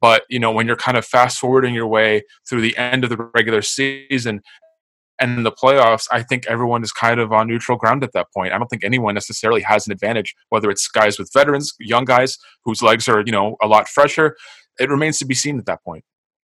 But 0.02 0.24
you 0.28 0.38
know, 0.38 0.52
when 0.52 0.66
you're 0.66 0.76
kind 0.76 0.98
of 0.98 1.06
fast 1.06 1.38
forwarding 1.38 1.74
your 1.74 1.86
way 1.86 2.24
through 2.46 2.60
the 2.60 2.76
end 2.76 3.04
of 3.04 3.10
the 3.10 3.30
regular 3.34 3.62
season 3.62 4.42
and 5.20 5.38
in 5.38 5.42
the 5.42 5.52
playoffs, 5.52 6.06
I 6.12 6.22
think 6.22 6.46
everyone 6.46 6.82
is 6.82 6.92
kind 6.92 7.20
of 7.20 7.32
on 7.32 7.48
neutral 7.48 7.78
ground 7.78 8.04
at 8.04 8.12
that 8.12 8.26
point. 8.34 8.52
I 8.52 8.58
don't 8.58 8.68
think 8.68 8.84
anyone 8.84 9.14
necessarily 9.14 9.62
has 9.62 9.86
an 9.86 9.92
advantage, 9.92 10.34
whether 10.50 10.70
it's 10.70 10.88
guys 10.88 11.18
with 11.18 11.32
veterans, 11.32 11.74
young 11.80 12.04
guys 12.04 12.38
whose 12.64 12.82
legs 12.82 13.08
are, 13.08 13.22
you 13.24 13.32
know, 13.32 13.56
a 13.62 13.66
lot 13.66 13.88
fresher. 13.88 14.36
It 14.78 14.90
remains 14.90 15.18
to 15.18 15.26
be 15.26 15.34
seen 15.34 15.58
at 15.58 15.66
that 15.66 15.82
point. 15.82 16.04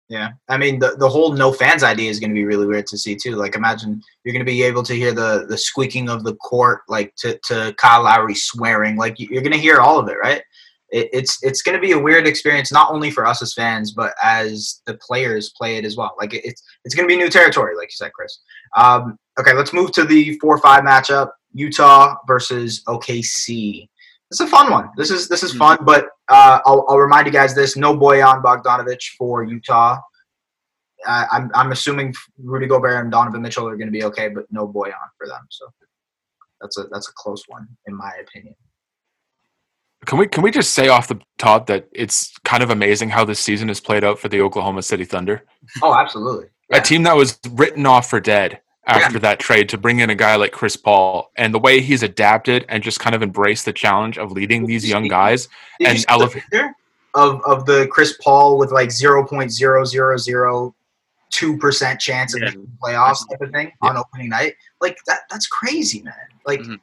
Yeah. 0.09 0.31
I 0.49 0.57
mean, 0.57 0.79
the, 0.79 0.95
the 0.97 1.07
whole 1.07 1.31
no 1.31 1.51
fans 1.51 1.81
idea 1.81 2.09
is 2.09 2.19
going 2.19 2.29
to 2.29 2.35
be 2.35 2.45
really 2.45 2.67
weird 2.67 2.87
to 2.87 2.97
see, 2.97 3.15
too. 3.15 3.35
Like, 3.35 3.55
imagine 3.55 4.01
you're 4.23 4.33
going 4.33 4.45
to 4.45 4.51
be 4.51 4.61
able 4.63 4.83
to 4.83 4.93
hear 4.93 5.13
the, 5.13 5.45
the 5.47 5.57
squeaking 5.57 6.09
of 6.09 6.23
the 6.23 6.35
court, 6.35 6.81
like 6.87 7.15
to, 7.17 7.39
to 7.45 7.73
Kyle 7.77 8.03
Lowry 8.03 8.35
swearing. 8.35 8.97
Like, 8.97 9.19
you're 9.19 9.41
going 9.41 9.53
to 9.53 9.57
hear 9.57 9.79
all 9.79 9.97
of 9.97 10.09
it, 10.09 10.17
right? 10.21 10.43
It, 10.93 11.09
it's 11.11 11.43
it's 11.43 11.61
going 11.63 11.75
to 11.75 11.81
be 11.81 11.91
a 11.91 11.99
weird 11.99 12.27
experience, 12.27 12.71
not 12.71 12.91
only 12.91 13.09
for 13.09 13.25
us 13.25 13.41
as 13.41 13.53
fans, 13.53 13.91
but 13.91 14.13
as 14.23 14.81
the 14.85 14.93
players 14.95 15.51
play 15.57 15.77
it 15.77 15.85
as 15.85 15.97
well. 15.97 16.15
Like 16.17 16.33
it, 16.33 16.45
it's 16.45 16.63
it's 16.85 16.95
going 16.95 17.09
to 17.09 17.13
be 17.13 17.17
new 17.17 17.29
territory, 17.29 17.75
like 17.75 17.87
you 17.87 17.95
said, 17.95 18.13
Chris. 18.13 18.39
Um, 18.77 19.17
okay, 19.39 19.53
let's 19.53 19.73
move 19.73 19.91
to 19.93 20.05
the 20.05 20.37
four 20.39 20.59
five 20.59 20.83
matchup: 20.83 21.31
Utah 21.53 22.15
versus 22.27 22.83
OKC. 22.87 23.89
It's 24.29 24.39
a 24.39 24.47
fun 24.47 24.71
one. 24.71 24.89
This 24.95 25.09
is 25.09 25.27
this 25.27 25.43
is 25.43 25.53
fun, 25.53 25.77
mm-hmm. 25.77 25.85
but 25.85 26.09
uh, 26.29 26.59
I'll, 26.65 26.85
I'll 26.87 26.99
remind 26.99 27.25
you 27.25 27.33
guys 27.33 27.55
this: 27.55 27.75
no 27.75 27.97
Bojan 27.97 28.43
Bogdanovich 28.43 29.15
for 29.17 29.43
Utah. 29.43 29.99
Uh, 31.05 31.25
I'm 31.31 31.51
I'm 31.55 31.71
assuming 31.71 32.13
Rudy 32.37 32.67
Gobert 32.67 33.01
and 33.01 33.11
Donovan 33.11 33.41
Mitchell 33.41 33.67
are 33.67 33.75
going 33.75 33.87
to 33.87 33.91
be 33.91 34.03
okay, 34.05 34.29
but 34.29 34.45
no 34.51 34.67
Bojan 34.67 34.93
for 35.17 35.27
them. 35.27 35.41
So 35.49 35.65
that's 36.61 36.77
a 36.77 36.83
that's 36.91 37.09
a 37.09 37.13
close 37.15 37.43
one 37.47 37.67
in 37.87 37.95
my 37.95 38.11
opinion. 38.21 38.55
Can 40.05 40.17
we 40.17 40.27
can 40.27 40.43
we 40.43 40.51
just 40.51 40.73
say 40.73 40.87
off 40.87 41.07
the 41.07 41.19
top 41.37 41.67
that 41.67 41.87
it's 41.91 42.37
kind 42.39 42.63
of 42.63 42.69
amazing 42.69 43.09
how 43.09 43.25
this 43.25 43.39
season 43.39 43.67
has 43.67 43.79
played 43.79 44.03
out 44.03 44.19
for 44.19 44.29
the 44.29 44.41
Oklahoma 44.41 44.83
City 44.83 45.05
Thunder? 45.05 45.43
Oh, 45.81 45.93
absolutely. 45.93 46.47
Yeah. 46.69 46.77
A 46.77 46.81
team 46.81 47.03
that 47.03 47.15
was 47.15 47.39
written 47.51 47.85
off 47.85 48.09
for 48.09 48.19
dead 48.19 48.59
after 48.85 49.13
yeah. 49.13 49.19
that 49.19 49.39
trade 49.39 49.69
to 49.69 49.77
bring 49.77 49.99
in 49.99 50.09
a 50.09 50.15
guy 50.15 50.35
like 50.35 50.51
Chris 50.51 50.75
Paul 50.75 51.31
and 51.37 51.53
the 51.53 51.59
way 51.59 51.79
he's 51.79 52.03
adapted 52.03 52.65
and 52.67 52.83
just 52.83 52.99
kind 52.99 53.15
of 53.15 53.23
embraced 53.23 53.65
the 53.65 53.71
challenge 53.71 54.17
of 54.17 54.31
leading 54.31 54.65
these 54.65 54.87
young 54.87 55.07
guys 55.07 55.47
Did 55.79 55.89
and 55.89 56.05
elevate 56.09 56.43
of 57.13 57.41
of 57.45 57.65
the 57.65 57.87
Chris 57.91 58.17
Paul 58.21 58.57
with 58.57 58.71
like 58.71 58.91
zero 58.91 59.25
point 59.25 59.51
zero 59.51 59.85
zero 59.85 60.17
zero 60.17 60.75
two 61.29 61.57
percent 61.57 61.99
chance 61.99 62.35
of 62.35 62.41
yeah. 62.41 62.51
playoffs 62.83 63.27
type 63.29 63.41
of 63.41 63.51
thing 63.51 63.71
on 63.81 63.97
opening 63.97 64.29
night. 64.29 64.55
Like 64.81 64.97
that 65.05 65.21
that's 65.29 65.47
crazy, 65.47 66.01
man. 66.01 66.13
Like 66.45 66.59
mm-hmm 66.61 66.75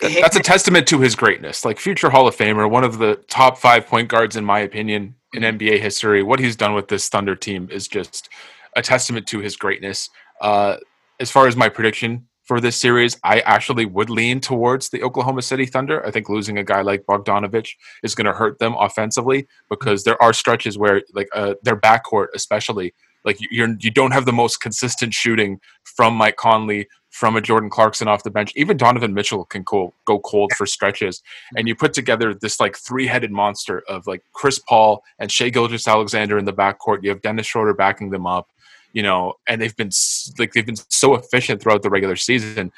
that's 0.00 0.36
a 0.36 0.40
testament 0.40 0.86
to 0.88 1.00
his 1.00 1.14
greatness. 1.14 1.64
Like 1.64 1.78
future 1.78 2.10
Hall 2.10 2.26
of 2.26 2.36
Famer, 2.36 2.68
one 2.70 2.84
of 2.84 2.98
the 2.98 3.16
top 3.28 3.58
five 3.58 3.86
point 3.86 4.08
guards 4.08 4.36
in 4.36 4.44
my 4.44 4.60
opinion 4.60 5.14
in 5.34 5.42
NBA 5.42 5.80
history. 5.80 6.22
What 6.22 6.40
he's 6.40 6.56
done 6.56 6.74
with 6.74 6.88
this 6.88 7.08
Thunder 7.08 7.36
team 7.36 7.68
is 7.70 7.88
just 7.88 8.28
a 8.76 8.82
testament 8.82 9.26
to 9.28 9.40
his 9.40 9.56
greatness. 9.56 10.10
Uh, 10.40 10.76
as 11.18 11.30
far 11.30 11.46
as 11.46 11.56
my 11.56 11.68
prediction 11.68 12.26
for 12.44 12.60
this 12.60 12.76
series, 12.76 13.16
I 13.22 13.40
actually 13.40 13.84
would 13.84 14.10
lean 14.10 14.40
towards 14.40 14.88
the 14.88 15.02
Oklahoma 15.02 15.42
City 15.42 15.66
Thunder. 15.66 16.04
I 16.04 16.10
think 16.10 16.28
losing 16.28 16.58
a 16.58 16.64
guy 16.64 16.80
like 16.80 17.04
Bogdanovic 17.04 17.68
is 18.02 18.14
going 18.14 18.24
to 18.24 18.32
hurt 18.32 18.58
them 18.58 18.74
offensively 18.78 19.46
because 19.68 20.02
there 20.02 20.20
are 20.20 20.32
stretches 20.32 20.76
where, 20.76 21.02
like, 21.12 21.28
uh, 21.32 21.54
their 21.62 21.76
backcourt, 21.76 22.28
especially, 22.34 22.92
like 23.24 23.38
you're 23.50 23.76
you 23.80 23.90
don't 23.90 24.12
have 24.12 24.24
the 24.24 24.32
most 24.32 24.60
consistent 24.60 25.14
shooting 25.14 25.60
from 25.84 26.14
Mike 26.14 26.36
Conley, 26.36 26.86
from 27.10 27.36
a 27.36 27.40
Jordan 27.40 27.70
Clarkson 27.70 28.08
off 28.08 28.22
the 28.22 28.30
bench. 28.30 28.52
Even 28.56 28.76
Donovan 28.76 29.14
Mitchell 29.14 29.44
can 29.44 29.62
go, 29.64 29.92
go 30.04 30.20
cold 30.20 30.52
for 30.56 30.64
stretches. 30.66 31.22
And 31.56 31.68
you 31.68 31.74
put 31.74 31.92
together 31.92 32.34
this 32.34 32.60
like 32.60 32.76
three 32.76 33.06
headed 33.06 33.30
monster 33.30 33.82
of 33.88 34.06
like 34.06 34.22
Chris 34.32 34.58
Paul 34.58 35.02
and 35.18 35.30
Shai 35.30 35.50
Gilgeous-Alexander 35.50 36.38
in 36.38 36.44
the 36.44 36.52
backcourt. 36.52 37.02
You 37.02 37.10
have 37.10 37.20
Dennis 37.20 37.46
Schroeder 37.46 37.74
backing 37.74 38.10
them 38.10 38.26
up, 38.26 38.48
you 38.92 39.02
know, 39.02 39.34
and 39.46 39.60
they've 39.60 39.76
been 39.76 39.90
like 40.38 40.52
they've 40.52 40.66
been 40.66 40.76
so 40.88 41.14
efficient 41.14 41.60
throughout 41.60 41.82
the 41.82 41.90
regular 41.90 42.16
season. 42.16 42.72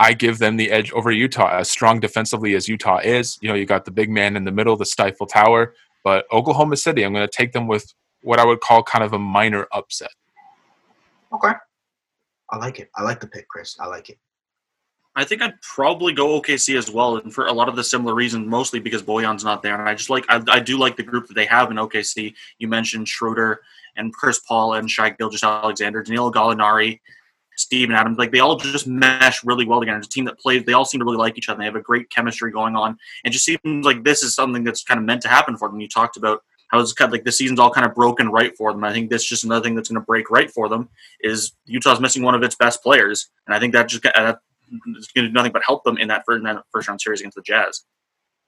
I 0.00 0.12
give 0.12 0.38
them 0.38 0.56
the 0.56 0.70
edge 0.70 0.92
over 0.92 1.10
Utah. 1.10 1.58
As 1.58 1.68
strong 1.68 1.98
defensively 1.98 2.54
as 2.54 2.68
Utah 2.68 2.98
is, 2.98 3.36
you 3.40 3.48
know, 3.48 3.54
you 3.54 3.66
got 3.66 3.84
the 3.84 3.90
big 3.90 4.10
man 4.10 4.36
in 4.36 4.44
the 4.44 4.52
middle, 4.52 4.76
the 4.76 4.86
stifle 4.86 5.26
tower. 5.26 5.74
But 6.04 6.26
Oklahoma 6.30 6.76
City, 6.76 7.02
I'm 7.02 7.12
going 7.12 7.26
to 7.26 7.36
take 7.36 7.52
them 7.52 7.66
with 7.66 7.92
what 8.22 8.38
I 8.38 8.44
would 8.44 8.60
call 8.60 8.82
kind 8.82 9.04
of 9.04 9.12
a 9.12 9.18
minor 9.18 9.66
upset. 9.72 10.10
Okay. 11.32 11.52
I 12.50 12.56
like 12.56 12.80
it. 12.80 12.90
I 12.96 13.02
like 13.02 13.20
the 13.20 13.26
pick, 13.26 13.48
Chris. 13.48 13.76
I 13.78 13.86
like 13.86 14.10
it. 14.10 14.18
I 15.14 15.24
think 15.24 15.42
I'd 15.42 15.60
probably 15.62 16.12
go 16.12 16.40
OKC 16.40 16.78
as 16.78 16.90
well, 16.90 17.16
and 17.16 17.34
for 17.34 17.46
a 17.46 17.52
lot 17.52 17.68
of 17.68 17.74
the 17.74 17.82
similar 17.82 18.14
reasons, 18.14 18.46
mostly 18.46 18.78
because 18.78 19.02
Bojan's 19.02 19.42
not 19.42 19.62
there, 19.62 19.74
and 19.74 19.88
I 19.88 19.94
just 19.94 20.10
like 20.10 20.24
I, 20.28 20.40
I 20.48 20.60
do 20.60 20.78
like 20.78 20.96
the 20.96 21.02
group 21.02 21.26
that 21.26 21.34
they 21.34 21.46
have 21.46 21.72
in 21.72 21.76
OKC. 21.76 22.34
You 22.58 22.68
mentioned 22.68 23.08
Schroeder 23.08 23.60
and 23.96 24.14
Chris 24.14 24.38
Paul 24.38 24.74
and 24.74 24.88
Shai 24.88 25.10
Gilgeous-Alexander, 25.10 26.04
Danilo 26.04 26.30
Gallinari, 26.30 27.00
Steven 27.58 27.96
Adams, 27.96 28.18
like 28.18 28.30
they 28.30 28.38
all 28.38 28.56
just 28.56 28.86
mesh 28.86 29.44
really 29.44 29.64
well 29.66 29.80
together. 29.80 29.98
It's 29.98 30.06
a 30.06 30.10
team 30.10 30.24
that 30.26 30.38
plays, 30.38 30.62
they 30.64 30.72
all 30.72 30.84
seem 30.84 31.00
to 31.00 31.04
really 31.04 31.16
like 31.16 31.36
each 31.36 31.48
other. 31.48 31.58
They 31.58 31.64
have 31.64 31.74
a 31.74 31.80
great 31.80 32.08
chemistry 32.08 32.52
going 32.52 32.76
on. 32.76 32.96
And 33.24 33.32
just 33.32 33.44
seems 33.44 33.84
like 33.84 34.04
this 34.04 34.22
is 34.22 34.34
something 34.34 34.62
that's 34.62 34.84
kind 34.84 34.98
of 34.98 35.04
meant 35.04 35.22
to 35.22 35.28
happen 35.28 35.56
for 35.56 35.68
them. 35.68 35.80
You 35.80 35.88
talked 35.88 36.16
about 36.16 36.44
how 36.68 36.80
it's 36.80 36.92
kind 36.92 37.08
of 37.08 37.12
like 37.12 37.24
the 37.24 37.32
season's 37.32 37.58
all 37.58 37.70
kind 37.70 37.86
of 37.86 37.94
broken 37.94 38.28
right 38.28 38.56
for 38.56 38.72
them. 38.72 38.84
I 38.84 38.92
think 38.92 39.10
that's 39.10 39.24
just 39.24 39.44
another 39.44 39.62
thing 39.62 39.74
that's 39.74 39.88
going 39.88 40.00
to 40.00 40.06
break 40.06 40.30
right 40.30 40.50
for 40.50 40.68
them 40.68 40.88
is 41.20 41.52
Utah's 41.66 42.00
missing 42.00 42.22
one 42.22 42.34
of 42.34 42.42
its 42.42 42.54
best 42.54 42.82
players. 42.82 43.30
And 43.46 43.54
I 43.54 43.58
think 43.58 43.72
that 43.72 43.88
just 43.88 44.04
uh, 44.04 44.36
it's 44.70 45.12
going 45.12 45.24
to 45.24 45.28
do 45.28 45.32
nothing 45.32 45.52
but 45.52 45.62
help 45.66 45.84
them 45.84 45.98
in 45.98 46.08
that 46.08 46.24
first, 46.26 46.38
in 46.38 46.44
that 46.44 46.62
first 46.72 46.88
round 46.88 47.00
series 47.00 47.20
against 47.20 47.36
the 47.36 47.42
Jazz. 47.42 47.84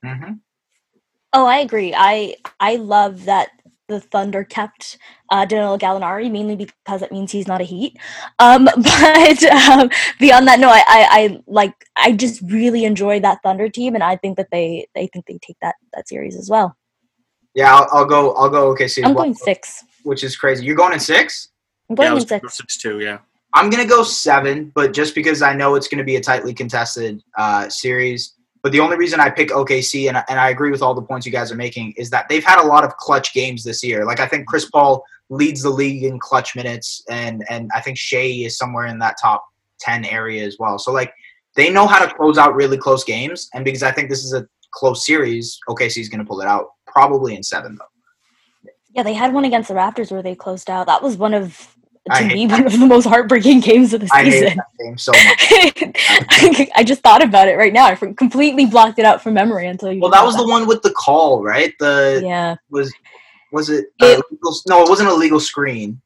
Mm-hmm. 0.04 0.35
Oh, 1.33 1.46
I 1.46 1.59
agree. 1.59 1.94
I 1.96 2.37
I 2.59 2.76
love 2.76 3.24
that 3.24 3.50
the 3.90 4.00
Thunder 4.00 4.44
kept 4.44 4.98
uh, 5.30 5.44
Danilo 5.44 5.76
Gallinari 5.76 6.30
mainly 6.30 6.56
because 6.56 7.02
it 7.02 7.12
means 7.12 7.33
he's 7.33 7.46
not 7.46 7.61
a 7.61 7.64
Heat. 7.64 7.98
Um, 8.38 8.64
but 8.76 9.42
um, 9.44 9.90
beyond 10.18 10.46
that, 10.48 10.61
no, 10.61 10.68
I, 10.70 10.83
I, 10.87 11.06
I, 11.11 11.42
like 11.46 11.74
I 11.96 12.12
just 12.12 12.40
really 12.42 12.85
enjoy 12.85 13.20
that 13.20 13.42
Thunder 13.42 13.68
team, 13.68 13.94
and 13.94 14.04
I 14.04 14.16
think 14.16 14.37
that 14.37 14.48
they 14.50 14.87
they 14.94 15.09
think 15.09 15.26
they 15.26 15.38
take 15.44 15.56
that 15.61 15.74
that 15.94 16.09
series 16.09 16.37
as 16.37 16.48
well. 16.48 16.76
Yeah, 17.55 17.75
I'll, 17.75 17.89
I'll 17.93 18.05
go. 18.05 18.33
I'll 18.35 18.51
go. 18.51 18.69
Okay, 18.71 18.89
so 18.89 19.03
I'm 19.05 19.15
going 19.15 19.35
six, 19.35 19.85
which 20.05 20.23
is 20.23 20.37
crazy. 20.37 20.65
You're 20.65 20.77
going 20.77 20.93
in 20.93 21.01
six. 21.01 21.49
I'm 21.89 21.97
going 21.97 22.13
yeah, 22.13 22.21
in 22.21 22.27
six. 22.27 22.57
Six 22.57 22.79
two, 22.79 23.01
yeah. 23.01 23.19
I'm 23.53 23.69
gonna 23.69 23.87
go 23.87 24.05
seven, 24.05 24.71
but 24.75 24.93
just 24.93 25.15
because 25.15 25.43
I 25.43 25.55
know 25.55 25.75
it's 25.75 25.89
gonna 25.89 26.05
be 26.05 26.17
a 26.17 26.21
tightly 26.21 26.55
contested 26.55 27.23
uh, 27.37 27.69
series. 27.69 28.35
But 28.63 28.73
the 28.73 28.81
only 28.81 28.97
reason 28.97 29.21
I 29.21 29.31
pick 29.31 29.49
OKC, 29.49 30.09
and, 30.09 30.23
and 30.29 30.39
I 30.39 30.51
agree 30.51 30.71
with 30.71 30.83
all 30.83 30.95
the 30.95 31.03
points 31.03 31.25
you 31.25 31.33
guys 31.33 31.51
are 31.51 31.57
making, 31.57 31.95
is 31.97 32.11
that 32.11 32.29
they've 32.29 32.45
had 32.45 32.63
a 32.63 32.67
lot 32.67 32.85
of 32.85 32.95
clutch 32.99 33.33
games 33.33 33.65
this 33.65 33.83
year. 33.83 34.05
Like 34.05 34.21
I 34.21 34.27
think 34.27 34.47
Chris 34.47 34.67
Paul 34.67 35.03
leads 35.31 35.63
the 35.63 35.71
league 35.71 36.05
in 36.05 36.19
clutch 36.21 36.55
minutes, 36.55 37.03
and 37.11 37.45
and 37.49 37.71
I 37.75 37.81
think 37.81 37.99
Shai 37.99 38.45
is 38.45 38.57
somewhere 38.57 38.87
in 38.87 38.99
that 39.01 39.17
top 39.21 39.45
ten 39.81 40.05
area 40.05 40.45
as 40.45 40.57
well. 40.61 40.79
So 40.79 40.93
like 40.93 41.13
they 41.57 41.71
know 41.71 41.87
how 41.87 42.05
to 42.05 42.15
close 42.15 42.39
out 42.39 42.55
really 42.55 42.79
close 42.79 43.03
games, 43.03 43.49
and 43.55 43.65
because 43.65 43.83
I 43.83 43.91
think 43.91 44.09
this 44.09 44.25
is 44.25 44.35
a 44.35 44.47
close 44.73 45.05
series, 45.05 45.59
OKC 45.69 46.01
is 46.01 46.09
going 46.09 46.21
to 46.21 46.25
pull 46.25 46.41
it 46.41 46.47
out 46.47 46.69
probably 46.92 47.35
in 47.35 47.42
seven 47.42 47.76
though. 47.76 48.70
Yeah, 48.94 49.03
they 49.05 49.14
had 49.14 49.33
one 49.33 49.44
against 49.44 49.68
the 49.68 49.74
Raptors 49.74 50.11
where 50.11 50.22
they 50.22 50.35
closed 50.35 50.68
out. 50.68 50.87
That 50.87 51.03
was 51.03 51.16
one 51.16 51.33
of 51.35 51.74
to 52.16 52.24
me 52.24 52.46
one 52.46 52.66
of 52.66 52.72
the 52.72 52.87
most 52.87 53.05
heartbreaking 53.05 53.61
games 53.61 53.92
of 53.94 54.00
the 54.00 54.09
season. 54.09 54.26
I 54.26 54.31
season. 54.31 54.48
hate 54.48 54.57
that 54.57 54.85
game 54.85 54.98
so 54.98 55.12
much. 55.12 56.70
I 56.74 56.83
just 56.85 57.03
thought 57.03 57.22
about 57.22 57.46
it 57.48 57.57
right 57.57 57.72
now. 57.72 57.85
I 57.87 57.94
completely 57.94 58.66
blocked 58.66 58.98
it 58.98 59.05
out 59.05 59.22
from 59.22 59.35
memory 59.35 59.66
until 59.66 59.92
you. 59.92 60.00
well, 60.00 60.11
that 60.11 60.24
was 60.24 60.37
the 60.37 60.46
one 60.46 60.66
with 60.66 60.83
the 60.83 60.90
call, 60.92 61.42
right? 61.44 61.72
The 61.79 62.20
Yeah. 62.24 62.57
was 62.70 62.92
was 63.53 63.68
it, 63.70 63.87
It- 64.00 64.24
legal, 64.31 64.55
no? 64.68 64.83
It 64.83 64.88
wasn't 64.88 65.09
a 65.11 65.14
legal 65.14 65.40
screen. 65.40 66.00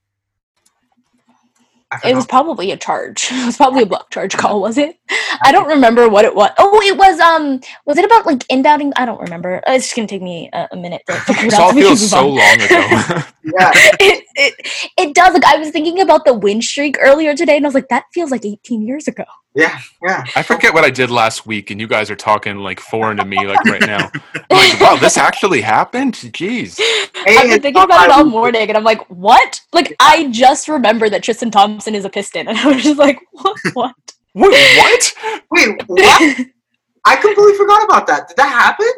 I 2.03 2.11
It 2.11 2.15
was 2.15 2.27
probably 2.27 2.71
a 2.73 2.77
charge. 2.77 3.29
It 3.33 3.47
was 3.47 3.57
probably 3.57 3.83
a 3.83 3.87
block 3.87 4.11
charge 4.11 4.37
call, 4.37 4.61
was 4.61 4.79
it? 4.79 4.99
I 5.43 5.53
don't 5.53 5.69
remember 5.69 6.09
what 6.09 6.25
it 6.25 6.35
was. 6.35 6.51
Oh, 6.59 6.81
it 6.83 6.97
was 6.97 7.21
um 7.21 7.61
was 7.87 7.99
it 7.99 8.05
about 8.05 8.27
like 8.27 8.39
inbounding? 8.49 8.93
I 8.97 9.05
don't 9.05 9.21
remember. 9.21 9.63
Uh, 9.69 9.73
It's 9.73 9.85
just 9.87 9.97
gonna 9.97 10.09
take 10.09 10.23
me 10.23 10.49
a, 10.53 10.69
a 10.73 10.77
minute 10.77 11.03
to 11.09 11.13
figure 11.27 11.47
it 11.47 11.51
This 11.51 11.55
out. 11.55 11.61
all 11.61 11.73
so 11.73 11.77
feels 11.77 12.11
so 12.11 12.19
on. 12.19 12.25
long 12.37 12.61
ago. 12.61 13.23
yeah. 13.45 13.71
it, 14.01 14.25
it 14.37 14.55
it 14.99 15.15
does. 15.15 15.35
Like 15.35 15.45
I 15.45 15.57
was 15.59 15.71
thinking 15.71 16.01
about 16.01 16.25
the 16.25 16.35
win 16.35 16.63
streak 16.63 16.97
earlier 17.01 17.35
today, 17.37 17.57
and 17.57 17.67
I 17.67 17.69
was 17.69 17.75
like, 17.75 17.89
that 17.89 18.05
feels 18.13 18.31
like 18.31 18.45
18 18.45 18.83
years 18.83 19.07
ago. 19.09 19.25
Yeah, 19.57 19.79
yeah. 20.03 20.25
I 20.35 20.43
forget 20.43 20.75
what 20.75 20.85
I 20.85 20.91
did 20.91 21.11
last 21.13 21.47
week, 21.47 21.71
and 21.71 21.81
you 21.81 21.87
guys 21.87 22.11
are 22.11 22.17
talking 22.17 22.57
like 22.57 22.81
foreign 22.81 23.19
to 23.19 23.25
me, 23.25 23.47
like 23.47 23.65
right 23.67 23.87
now. 23.87 24.11
I'm 24.35 24.43
like, 24.51 24.81
wow, 24.81 24.97
this 24.97 25.17
actually 25.17 25.61
happened. 25.61 26.15
Jeez. 26.15 26.77
Hey, 26.79 27.37
I've 27.39 27.49
been 27.49 27.63
thinking 27.63 27.83
about 27.83 28.07
it 28.07 28.11
all 28.11 28.25
morning, 28.25 28.69
and 28.69 28.77
I'm 28.77 28.83
like, 28.83 29.09
what? 29.09 29.61
Like 29.73 29.95
I 30.01 30.29
just 30.31 30.67
remember 30.69 31.09
that 31.09 31.23
Tristan 31.23 31.53
Thompson 31.53 31.95
is 31.95 32.05
a 32.05 32.11
Piston, 32.11 32.49
and 32.49 32.59
I 32.59 32.67
was 32.67 32.83
just 32.83 32.99
like, 32.99 33.21
what? 33.31 33.57
what? 33.75 33.95
Wait, 34.35 34.77
what? 34.79 35.13
Wait, 35.53 35.83
what? 35.87 36.47
I 37.07 37.17
completely 37.17 37.55
forgot 37.55 37.85
about 37.85 38.07
that. 38.09 38.27
Did 38.29 38.37
that 38.39 38.49
happen? 38.49 38.89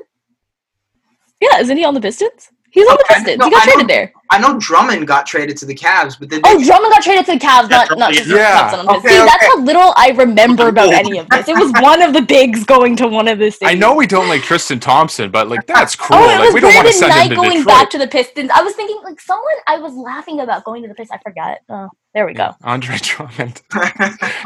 yeah, 1.40 1.58
isn't 1.60 1.76
he 1.76 1.84
on 1.84 1.92
the 1.92 2.00
Pistons? 2.00 2.48
He's 2.70 2.86
on 2.88 2.96
the 2.96 3.04
Pistons. 3.08 3.36
no, 3.38 3.44
he 3.44 3.50
got 3.50 3.62
I 3.62 3.66
know- 3.66 3.72
traded 3.72 3.88
there. 3.90 4.12
I 4.30 4.38
know 4.38 4.58
Drummond 4.58 5.06
got 5.06 5.24
traded 5.26 5.56
to 5.58 5.66
the 5.66 5.74
Cavs, 5.74 6.18
but 6.18 6.28
did 6.28 6.42
Oh. 6.44 6.62
Drummond 6.64 6.92
got 6.92 7.02
traded 7.02 7.24
to 7.26 7.32
the 7.32 7.38
Cavs, 7.38 7.70
Yeah, 7.70 7.76
not 7.78 7.86
Drummond- 7.88 7.98
not 8.00 8.12
just 8.12 8.28
yeah. 8.28 8.60
Thompson 8.60 8.80
on 8.80 8.86
the 8.86 8.92
Pistons. 8.94 9.06
Okay, 9.06 9.18
See, 9.20 9.24
that's 9.24 9.36
okay. 9.44 9.46
how 9.46 9.60
little 9.60 9.92
I 9.96 10.08
remember 10.10 10.68
about 10.68 10.92
any 10.92 11.18
of 11.18 11.28
this. 11.28 11.48
It 11.48 11.56
was 11.58 11.72
one 11.80 12.02
of 12.02 12.12
the 12.12 12.22
bigs 12.22 12.64
going 12.64 12.96
to 12.96 13.06
one 13.08 13.28
of 13.28 13.38
the 13.38 13.50
cities. 13.50 13.68
I 13.68 13.74
know 13.74 13.94
we 13.94 14.06
don't 14.06 14.28
like 14.28 14.42
Tristan 14.42 14.80
Thompson, 14.80 15.30
but 15.30 15.48
like 15.48 15.66
that's 15.66 15.94
cruel. 15.94 16.20
Oh, 16.22 16.24
it 16.24 16.38
like 16.38 16.44
was 16.46 16.54
we 16.54 16.60
don't 16.60 16.74
want 16.74 16.88
to 16.88 16.98
Brandon 16.98 16.98
send 16.98 17.12
him 17.12 17.18
Knight 17.18 17.28
to 17.28 17.34
going 17.36 17.50
Detroit. 17.58 17.66
back 17.66 17.90
to 17.90 17.98
the 17.98 18.08
Pistons. 18.08 18.50
I 18.54 18.62
was 18.62 18.74
thinking 18.74 18.98
like 19.04 19.20
someone 19.20 19.54
I 19.66 19.78
was 19.78 19.94
laughing 19.94 20.40
about 20.40 20.64
going 20.64 20.82
to 20.82 20.88
the 20.88 20.94
Pistons. 20.94 21.20
I 21.24 21.28
forgot. 21.30 21.58
Oh, 21.68 21.88
there 22.14 22.26
we 22.26 22.34
go. 22.34 22.54
Andre 22.64 22.96
Drummond. 23.02 23.62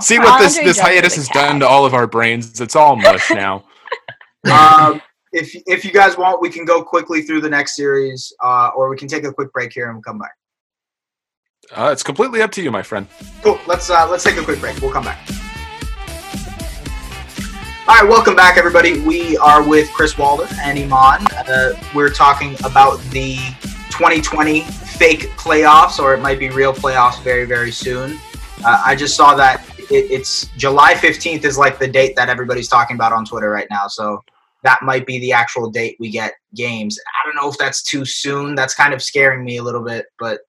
See 0.01 0.19
what 0.19 0.39
this 0.41 0.57
Andre 0.59 0.65
this 0.65 0.77
Drummond 0.77 0.79
hiatus 0.81 1.17
has 1.17 1.31
a 1.31 1.33
done 1.33 1.61
to 1.61 1.67
all 1.69 1.87
of 1.87 1.95
our 1.95 2.07
brains. 2.07 2.61
It's 2.61 2.77
all 2.77 2.97
mush 2.97 3.31
now. 3.31 3.65
um, 4.51 5.01
if 5.33 5.55
if 5.67 5.85
you 5.85 5.93
guys 5.93 6.17
want, 6.17 6.41
we 6.41 6.51
can 6.51 6.65
go 6.65 6.83
quickly 6.83 7.23
through 7.23 7.41
the 7.41 7.49
next 7.49 7.77
series, 7.77 8.33
uh, 8.43 8.71
or 8.77 8.89
we 8.89 8.97
can 8.97 9.09
take 9.09 9.25
a 9.25 9.33
quick 9.33 9.53
break 9.53 9.73
here 9.73 9.87
and 9.87 9.97
we'll 9.97 10.03
come 10.03 10.19
back. 10.19 10.33
Uh, 11.73 11.91
it's 11.93 12.03
completely 12.03 12.43
up 12.43 12.51
to 12.53 12.63
you, 12.63 12.71
my 12.71 12.83
friend. 12.83 13.07
Cool. 13.43 13.61
Let's 13.67 13.91
uh, 13.91 14.09
let's 14.11 14.25
take 14.25 14.37
a 14.37 14.43
quick 14.43 14.61
break. 14.61 14.81
We'll 14.81 14.93
come 14.93 15.05
back. 15.05 15.19
All 17.89 17.97
right, 17.97 18.09
welcome 18.09 18.37
back, 18.37 18.57
everybody. 18.57 19.01
We 19.01 19.37
are 19.39 19.67
with 19.67 19.91
Chris 19.93 20.17
Walder 20.17 20.47
and 20.61 20.79
Iman. 20.79 21.27
Uh, 21.33 21.73
we're 21.93 22.11
talking 22.11 22.55
about 22.65 23.01
the 23.11 23.37
2020 23.91 24.61
fake 24.61 25.31
playoffs, 25.31 25.99
or 25.99 26.15
it 26.15 26.21
might 26.21 26.39
be 26.39 26.51
real 26.51 26.73
playoffs 26.73 27.21
very, 27.23 27.47
very 27.47 27.73
soon. 27.73 28.19
Uh, 28.65 28.83
I 28.87 28.95
just 28.95 29.17
saw 29.17 29.35
that 29.35 29.67
it, 29.91 30.09
it's 30.09 30.47
July 30.57 30.95
15th 30.95 31.45
is 31.45 31.59
like 31.59 31.81
the 31.81 31.89
date 31.89 32.15
that 32.15 32.29
everybody's 32.29 32.69
talking 32.69 32.95
about 32.95 33.13
on 33.13 33.25
Twitter 33.25 33.51
right 33.51 33.67
now. 33.71 33.89
So 33.89 34.23
that 34.63 34.81
might 34.83 35.07
be 35.07 35.19
the 35.19 35.33
actual 35.33 35.71
date 35.71 35.97
we 36.01 36.11
get 36.11 36.35
games. 36.55 36.99
I 37.23 37.27
don't 37.27 37.37
know 37.43 37.51
if 37.51 37.59
that's 37.59 37.83
too 37.83 38.05
soon. 38.05 38.55
That's 38.55 38.75
kind 38.75 38.93
of 38.95 39.03
scaring 39.03 39.45
me 39.45 39.57
a 39.59 39.63
little 39.63 39.83
bit, 39.85 40.07
but 40.19 40.41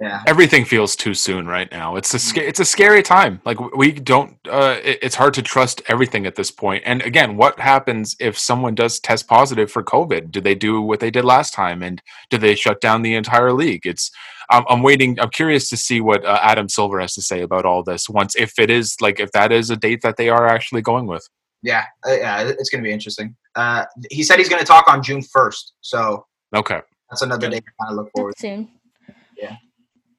yeah. 0.00 0.22
Everything 0.26 0.64
feels 0.64 0.96
too 0.96 1.14
soon 1.14 1.46
right 1.46 1.70
now. 1.70 1.94
It's 1.96 2.12
a 2.14 2.18
sca- 2.18 2.46
it's 2.46 2.58
a 2.60 2.64
scary 2.64 3.02
time. 3.02 3.40
Like 3.44 3.60
we 3.76 3.92
don't. 3.92 4.36
Uh, 4.48 4.78
it- 4.82 4.98
it's 5.02 5.14
hard 5.14 5.34
to 5.34 5.42
trust 5.42 5.82
everything 5.88 6.26
at 6.26 6.34
this 6.34 6.50
point. 6.50 6.82
And 6.84 7.00
again, 7.02 7.36
what 7.36 7.58
happens 7.60 8.16
if 8.18 8.36
someone 8.38 8.74
does 8.74 8.98
test 8.98 9.28
positive 9.28 9.70
for 9.70 9.84
COVID? 9.84 10.30
Do 10.32 10.40
they 10.40 10.54
do 10.56 10.82
what 10.82 10.98
they 11.00 11.10
did 11.10 11.24
last 11.24 11.54
time? 11.54 11.82
And 11.82 12.02
do 12.30 12.38
they 12.38 12.54
shut 12.56 12.80
down 12.80 13.02
the 13.02 13.14
entire 13.14 13.52
league? 13.52 13.86
It's. 13.86 14.10
I'm, 14.50 14.64
I'm 14.68 14.82
waiting. 14.82 15.18
I'm 15.20 15.30
curious 15.30 15.70
to 15.70 15.76
see 15.76 16.02
what 16.02 16.24
uh, 16.24 16.38
Adam 16.42 16.68
Silver 16.68 17.00
has 17.00 17.14
to 17.14 17.22
say 17.22 17.40
about 17.40 17.64
all 17.64 17.82
this. 17.82 18.10
Once, 18.10 18.34
if 18.36 18.58
it 18.58 18.70
is 18.70 18.96
like, 19.00 19.18
if 19.20 19.30
that 19.32 19.52
is 19.52 19.70
a 19.70 19.76
date 19.76 20.02
that 20.02 20.16
they 20.18 20.28
are 20.28 20.46
actually 20.46 20.82
going 20.82 21.06
with. 21.06 21.26
Yeah, 21.64 21.84
uh, 22.06 22.12
yeah, 22.12 22.42
it's 22.46 22.68
going 22.68 22.84
to 22.84 22.86
be 22.86 22.92
interesting. 22.92 23.34
Uh, 23.56 23.86
he 24.10 24.22
said 24.22 24.38
he's 24.38 24.50
going 24.50 24.60
to 24.60 24.66
talk 24.66 24.86
on 24.86 25.02
June 25.02 25.22
first, 25.22 25.72
so 25.80 26.26
Okay. 26.54 26.80
that's 27.10 27.22
another 27.22 27.48
day 27.48 27.56
to 27.58 27.66
kind 27.80 27.90
of 27.90 27.96
look 27.96 28.10
forward. 28.14 28.34
Soon. 28.38 28.68
Yeah. 29.36 29.56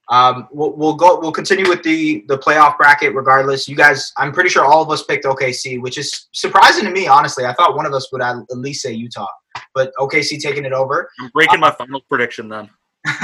Um, 0.10 0.48
we'll, 0.52 0.74
we'll 0.76 0.96
go. 0.96 1.20
We'll 1.20 1.32
continue 1.32 1.68
with 1.70 1.84
the 1.84 2.26
the 2.28 2.38
playoff 2.38 2.78
bracket. 2.78 3.14
Regardless, 3.16 3.68
you 3.68 3.76
guys, 3.76 4.12
I'm 4.18 4.32
pretty 4.32 4.50
sure 4.50 4.66
all 4.66 4.82
of 4.82 4.90
us 4.90 5.04
picked 5.04 5.26
OKC, 5.26 5.80
which 5.82 5.98
is 5.98 6.28
surprising 6.32 6.84
to 6.86 6.92
me. 6.92 7.08
Honestly, 7.08 7.46
I 7.46 7.54
thought 7.54 7.76
one 7.76 7.86
of 7.86 7.94
us 7.94 8.12
would 8.12 8.22
at 8.22 8.36
at 8.36 8.58
least 8.58 8.82
say 8.82 8.92
Utah, 8.92 9.28
but 9.74 9.92
OKC 10.00 10.40
taking 10.40 10.66
it 10.66 10.74
over. 10.74 11.10
I'm 11.20 11.30
breaking 11.30 11.60
my 11.60 11.72
final 11.72 12.02
prediction 12.10 12.50
then. 12.50 12.70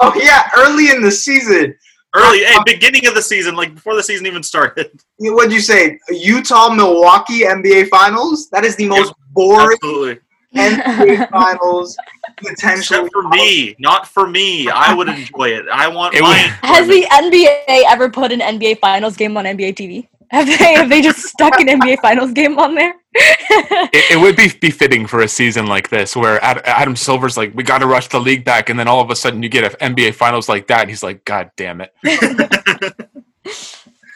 oh 0.00 0.12
yeah, 0.16 0.48
early 0.56 0.90
in 0.90 1.02
the 1.02 1.10
season. 1.10 1.74
Early, 2.14 2.44
hey, 2.44 2.58
beginning 2.66 3.06
of 3.06 3.14
the 3.14 3.22
season, 3.22 3.54
like 3.54 3.74
before 3.74 3.94
the 3.94 4.02
season 4.02 4.26
even 4.26 4.42
started. 4.42 4.90
What'd 5.18 5.52
you 5.52 5.60
say? 5.60 5.98
Utah 6.10 6.68
Milwaukee 6.68 7.40
NBA 7.40 7.88
Finals. 7.88 8.50
That 8.50 8.64
is 8.64 8.76
the 8.76 8.86
most 8.86 9.14
boring 9.30 9.78
Absolutely. 9.82 10.18
NBA 10.54 11.30
Finals 11.30 11.96
potentially. 12.36 13.00
Except 13.00 13.12
for 13.12 13.28
me, 13.28 13.74
not 13.78 14.06
for 14.06 14.26
me. 14.28 14.68
I 14.68 14.92
would 14.92 15.08
enjoy 15.08 15.50
it. 15.50 15.64
I 15.72 15.88
want 15.88 16.14
It 16.14 16.20
my. 16.20 16.34
Has 16.62 16.86
the 16.86 17.06
NBA 17.10 17.84
ever 17.88 18.10
put 18.10 18.30
an 18.30 18.40
NBA 18.40 18.80
Finals 18.80 19.16
game 19.16 19.36
on 19.36 19.44
NBA 19.44 19.74
TV? 19.74 20.08
Have 20.32 20.46
they 20.46 20.74
have 20.74 20.88
they 20.88 21.02
just 21.02 21.20
stuck 21.20 21.60
an 21.60 21.66
NBA 21.68 22.00
Finals 22.00 22.32
game 22.32 22.58
on 22.58 22.74
there? 22.74 22.94
it, 23.14 24.12
it 24.12 24.20
would 24.20 24.34
be 24.34 24.50
befitting 24.60 25.06
for 25.06 25.20
a 25.20 25.28
season 25.28 25.66
like 25.66 25.90
this 25.90 26.16
where 26.16 26.42
Ad, 26.42 26.62
Adam 26.64 26.96
Silver's 26.96 27.36
like, 27.36 27.54
we 27.54 27.62
got 27.62 27.78
to 27.78 27.86
rush 27.86 28.08
the 28.08 28.18
league 28.18 28.44
back, 28.44 28.70
and 28.70 28.78
then 28.78 28.88
all 28.88 29.00
of 29.02 29.10
a 29.10 29.16
sudden 29.16 29.42
you 29.42 29.50
get 29.50 29.64
an 29.80 29.94
NBA 29.94 30.14
Finals 30.14 30.48
like 30.48 30.66
that, 30.68 30.80
and 30.80 30.90
he's 30.90 31.02
like, 31.02 31.24
God 31.26 31.50
damn 31.56 31.82
it! 31.82 31.92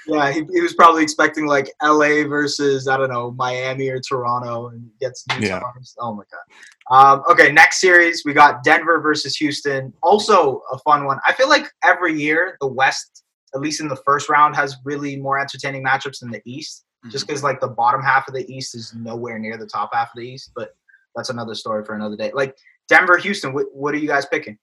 Yeah, 0.09 0.31
he, 0.31 0.45
he 0.53 0.61
was 0.61 0.75
probably 0.75 1.03
expecting 1.03 1.47
like 1.47 1.69
L.A. 1.83 2.23
versus 2.25 2.87
I 2.87 2.97
don't 2.97 3.11
know 3.11 3.33
Miami 3.33 3.89
or 3.89 3.99
Toronto, 4.01 4.69
and 4.69 4.89
gets 5.01 5.25
new 5.29 5.47
Yeah. 5.47 5.59
stars. 5.59 5.97
Oh 5.99 6.15
my 6.15 6.23
god. 6.31 6.45
Um, 6.89 7.25
okay, 7.29 7.51
next 7.51 7.81
series 7.81 8.23
we 8.25 8.33
got 8.33 8.63
Denver 8.63 9.01
versus 9.01 9.37
Houston. 9.37 9.93
Also 10.05 10.63
a 10.71 10.79
fun 10.79 11.05
one. 11.07 11.19
I 11.27 11.33
feel 11.33 11.49
like 11.49 11.67
every 11.83 12.15
year 12.21 12.57
the 12.61 12.69
West, 12.69 13.25
at 13.57 13.63
least 13.63 13.81
in 13.81 13.89
the 13.89 13.97
first 13.97 14.29
round, 14.29 14.55
has 14.55 14.77
really 14.85 15.17
more 15.17 15.39
entertaining 15.39 15.85
matchups 15.85 16.21
than 16.21 16.31
the 16.31 16.43
East. 16.45 16.85
Just 17.11 17.27
because 17.27 17.43
like 17.45 17.61
the 17.61 17.69
bottom 17.69 18.03
half 18.03 18.27
of 18.27 18.35
the 18.35 18.51
East 18.53 18.75
is 18.75 18.93
nowhere 18.95 19.39
near 19.39 19.57
the 19.57 19.67
top 19.67 19.91
half 19.93 20.09
of 20.09 20.17
the 20.17 20.27
East, 20.27 20.51
but 20.57 20.75
that's 21.15 21.31
another 21.31 21.55
story 21.55 21.85
for 21.85 21.95
another 21.95 22.17
day. 22.17 22.33
Like 22.35 22.57
Denver, 22.89 23.17
Houston, 23.17 23.53
what, 23.53 23.67
what 23.73 23.95
are 23.95 23.99
you 23.99 24.09
guys 24.09 24.27
picking? 24.27 24.59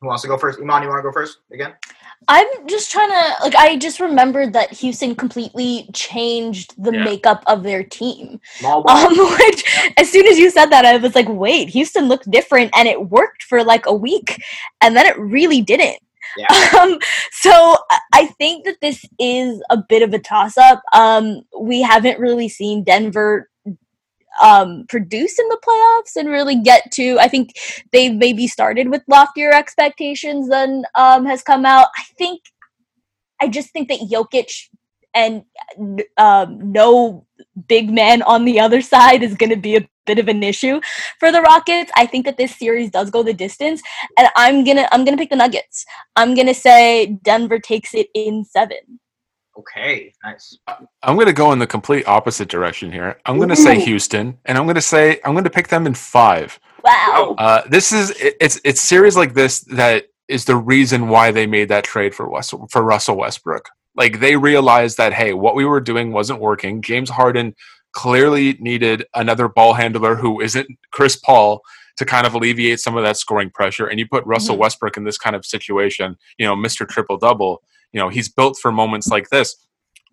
Who 0.00 0.08
wants 0.08 0.22
to 0.22 0.28
go 0.28 0.36
first? 0.36 0.60
Iman, 0.60 0.82
you 0.82 0.88
want 0.88 0.98
to 0.98 1.02
go 1.02 1.12
first 1.12 1.38
again? 1.50 1.72
I'm 2.28 2.46
just 2.68 2.90
trying 2.90 3.08
to 3.08 3.34
like 3.42 3.54
I 3.54 3.76
just 3.76 4.00
remembered 4.00 4.52
that 4.52 4.70
Houston 4.72 5.14
completely 5.14 5.88
changed 5.94 6.74
the 6.82 6.92
Yeah. 6.92 7.04
makeup 7.04 7.42
of 7.46 7.62
their 7.62 7.82
team. 7.82 8.40
Um 8.64 8.82
which 9.38 9.92
as 9.96 10.10
soon 10.10 10.26
as 10.26 10.38
you 10.38 10.50
said 10.50 10.66
that 10.66 10.84
I 10.84 10.98
was 10.98 11.14
like, 11.14 11.28
wait, 11.28 11.70
Houston 11.70 12.08
looked 12.08 12.30
different 12.30 12.70
and 12.76 12.86
it 12.88 13.08
worked 13.10 13.42
for 13.44 13.64
like 13.64 13.86
a 13.86 13.94
week 13.94 14.42
and 14.82 14.94
then 14.96 15.06
it 15.06 15.18
really 15.18 15.62
didn't. 15.62 15.98
Yeah. 16.36 16.46
Um 16.80 16.98
so 17.32 17.76
I- 18.12 18.26
think 18.38 18.64
that 18.66 18.76
this 18.82 19.04
is 19.18 19.62
a 19.70 19.78
bit 19.88 20.02
of 20.02 20.12
a 20.12 20.18
toss 20.18 20.58
up. 20.58 20.82
Um 20.92 21.42
we 21.58 21.80
haven't 21.82 22.18
really 22.20 22.48
seen 22.48 22.84
Denver 22.84 23.48
um 24.42 24.84
produce 24.88 25.38
in 25.38 25.48
the 25.48 25.58
playoffs 25.66 26.16
and 26.20 26.28
really 26.28 26.60
get 26.60 26.90
to 26.92 27.18
I 27.18 27.28
think 27.28 27.54
they've 27.92 28.14
maybe 28.14 28.46
started 28.46 28.90
with 28.90 29.02
loftier 29.08 29.52
expectations 29.52 30.48
than 30.48 30.84
um 30.94 31.24
has 31.26 31.42
come 31.42 31.64
out. 31.64 31.88
I 31.96 32.02
think 32.18 32.42
I 33.40 33.48
just 33.48 33.70
think 33.72 33.88
that 33.88 34.00
Jokic 34.00 34.68
and 35.14 35.44
um 36.18 36.72
no 36.72 37.26
big 37.68 37.90
man 37.90 38.22
on 38.22 38.44
the 38.44 38.60
other 38.60 38.82
side 38.82 39.22
is 39.22 39.34
going 39.34 39.50
to 39.50 39.56
be 39.56 39.76
a 39.76 39.88
bit 40.06 40.18
of 40.18 40.28
an 40.28 40.42
issue 40.42 40.80
for 41.18 41.30
the 41.32 41.42
Rockets. 41.42 41.90
I 41.96 42.06
think 42.06 42.24
that 42.26 42.36
this 42.36 42.56
series 42.56 42.90
does 42.90 43.10
go 43.10 43.22
the 43.22 43.34
distance 43.34 43.82
and 44.16 44.28
I'm 44.36 44.64
going 44.64 44.76
to 44.78 44.92
I'm 44.94 45.04
going 45.04 45.16
to 45.16 45.20
pick 45.20 45.30
the 45.30 45.36
Nuggets. 45.36 45.84
I'm 46.16 46.34
going 46.34 46.46
to 46.46 46.54
say 46.54 47.18
Denver 47.22 47.58
takes 47.58 47.94
it 47.94 48.08
in 48.14 48.44
7. 48.44 48.76
Okay, 49.58 50.12
nice. 50.22 50.58
I'm 51.02 51.14
going 51.16 51.26
to 51.26 51.32
go 51.32 51.52
in 51.52 51.58
the 51.58 51.66
complete 51.66 52.06
opposite 52.06 52.48
direction 52.48 52.92
here. 52.92 53.18
I'm 53.24 53.38
going 53.38 53.48
to 53.48 53.56
say 53.56 53.80
Houston, 53.80 54.38
and 54.44 54.58
I'm 54.58 54.64
going 54.64 54.74
to 54.74 54.82
say 54.82 55.18
I'm 55.24 55.32
going 55.32 55.44
to 55.44 55.50
pick 55.50 55.68
them 55.68 55.86
in 55.86 55.94
five. 55.94 56.60
Wow. 56.84 57.34
Uh, 57.38 57.62
this 57.66 57.90
is 57.90 58.10
it- 58.20 58.36
it's 58.40 58.60
it's 58.64 58.80
series 58.82 59.16
like 59.16 59.32
this 59.34 59.60
that 59.62 60.08
is 60.28 60.44
the 60.44 60.56
reason 60.56 61.08
why 61.08 61.30
they 61.30 61.46
made 61.46 61.68
that 61.70 61.84
trade 61.84 62.14
for 62.14 62.28
West, 62.28 62.52
for 62.70 62.82
Russell 62.82 63.16
Westbrook. 63.16 63.70
Like 63.96 64.20
they 64.20 64.36
realized 64.36 64.98
that 64.98 65.14
hey, 65.14 65.32
what 65.32 65.54
we 65.54 65.64
were 65.64 65.80
doing 65.80 66.12
wasn't 66.12 66.40
working. 66.40 66.82
James 66.82 67.08
Harden 67.08 67.54
clearly 67.96 68.58
needed 68.60 69.06
another 69.14 69.48
ball 69.48 69.72
handler 69.72 70.16
who 70.16 70.38
isn't 70.42 70.68
Chris 70.92 71.16
Paul 71.16 71.62
to 71.96 72.04
kind 72.04 72.26
of 72.26 72.34
alleviate 72.34 72.78
some 72.78 72.94
of 72.94 73.02
that 73.02 73.16
scoring 73.16 73.48
pressure. 73.48 73.86
And 73.86 73.98
you 73.98 74.06
put 74.06 74.22
Russell 74.26 74.54
Mhm. 74.56 74.60
Westbrook 74.60 74.98
in 74.98 75.04
this 75.04 75.16
kind 75.16 75.34
of 75.34 75.46
situation, 75.46 76.18
you 76.36 76.44
know, 76.44 76.54
Mr. 76.54 76.86
Triple 76.86 77.16
Double. 77.16 77.62
You 77.92 78.00
know, 78.00 78.10
he's 78.10 78.28
built 78.28 78.58
for 78.60 78.70
moments 78.70 79.08
like 79.08 79.30
this. 79.30 79.56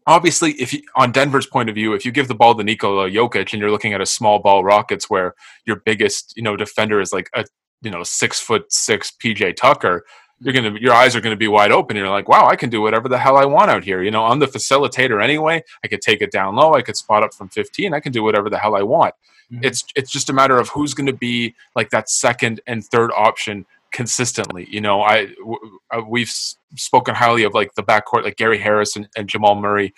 Obviously, 0.08 0.54
if 0.54 0.72
you, 0.72 0.82
on 0.96 1.12
Denver's 1.12 1.46
point 1.46 1.68
of 1.68 1.76
view, 1.76 1.94
if 1.94 2.06
you 2.06 2.14
give 2.14 2.30
the 2.30 2.36
ball 2.36 2.56
to 2.56 2.64
Nikola 2.64 3.10
Jokic 3.10 3.52
and 3.52 3.60
you're 3.60 3.72
looking 3.72 3.94
at 3.94 4.00
a 4.00 4.06
small 4.06 4.40
ball 4.40 4.64
Rockets 4.64 5.10
where 5.10 5.36
your 5.66 5.82
biggest, 5.86 6.34
you 6.38 6.44
know, 6.44 6.56
defender 6.56 7.02
is 7.02 7.12
like 7.12 7.30
a, 7.36 7.44
you 7.82 7.92
know, 7.92 8.04
six 8.04 8.40
foot 8.40 8.72
six 8.72 9.12
PJ 9.22 9.58
Tucker, 9.58 10.06
you're 10.40 10.54
gonna, 10.54 10.78
your 10.80 10.94
eyes 10.94 11.16
are 11.16 11.22
gonna 11.22 11.36
be 11.36 11.48
wide 11.48 11.72
open. 11.72 11.96
You're 11.96 12.10
like, 12.10 12.28
wow, 12.28 12.48
I 12.48 12.56
can 12.56 12.70
do 12.70 12.82
whatever 12.82 13.08
the 13.10 13.18
hell 13.18 13.38
I 13.38 13.46
want 13.46 13.70
out 13.72 13.84
here. 13.84 14.02
You 14.04 14.12
know, 14.12 14.26
I'm 14.26 14.40
the 14.40 14.48
facilitator 14.48 15.24
anyway. 15.24 15.64
I 15.84 15.88
could 15.88 16.02
take 16.02 16.22
it 16.22 16.32
down 16.32 16.56
low. 16.56 16.74
I 16.74 16.82
could 16.82 16.98
spot 16.98 17.24
up 17.24 17.34
from 17.34 17.50
15. 17.50 17.94
I 17.94 18.00
can 18.00 18.12
do 18.12 18.24
whatever 18.24 18.50
the 18.50 18.58
hell 18.58 18.76
I 18.76 18.82
want. 18.84 19.14
Mhm. 19.52 19.60
It's 19.64 19.84
it's 19.96 20.12
just 20.12 20.30
a 20.30 20.34
matter 20.34 20.58
of 20.58 20.70
who's 20.70 20.94
going 20.94 21.08
to 21.08 21.14
be 21.14 21.56
like 21.76 21.90
that 21.92 22.10
second 22.10 22.62
and 22.68 22.84
third 22.84 23.12
option 23.16 23.66
consistently. 23.92 24.68
You 24.70 24.82
know, 24.82 25.02
I 25.02 25.28
w- 25.40 25.80
uh, 25.92 26.02
we've 26.08 26.32
spoken 26.76 27.14
highly 27.16 27.44
of 27.44 27.54
like 27.54 27.74
the 27.76 27.84
backcourt, 27.84 28.24
like 28.24 28.38
Gary 28.38 28.58
Harris 28.58 28.96
and, 28.96 29.08
and 29.16 29.28
Jamal 29.30 29.56
Murray. 29.56 29.94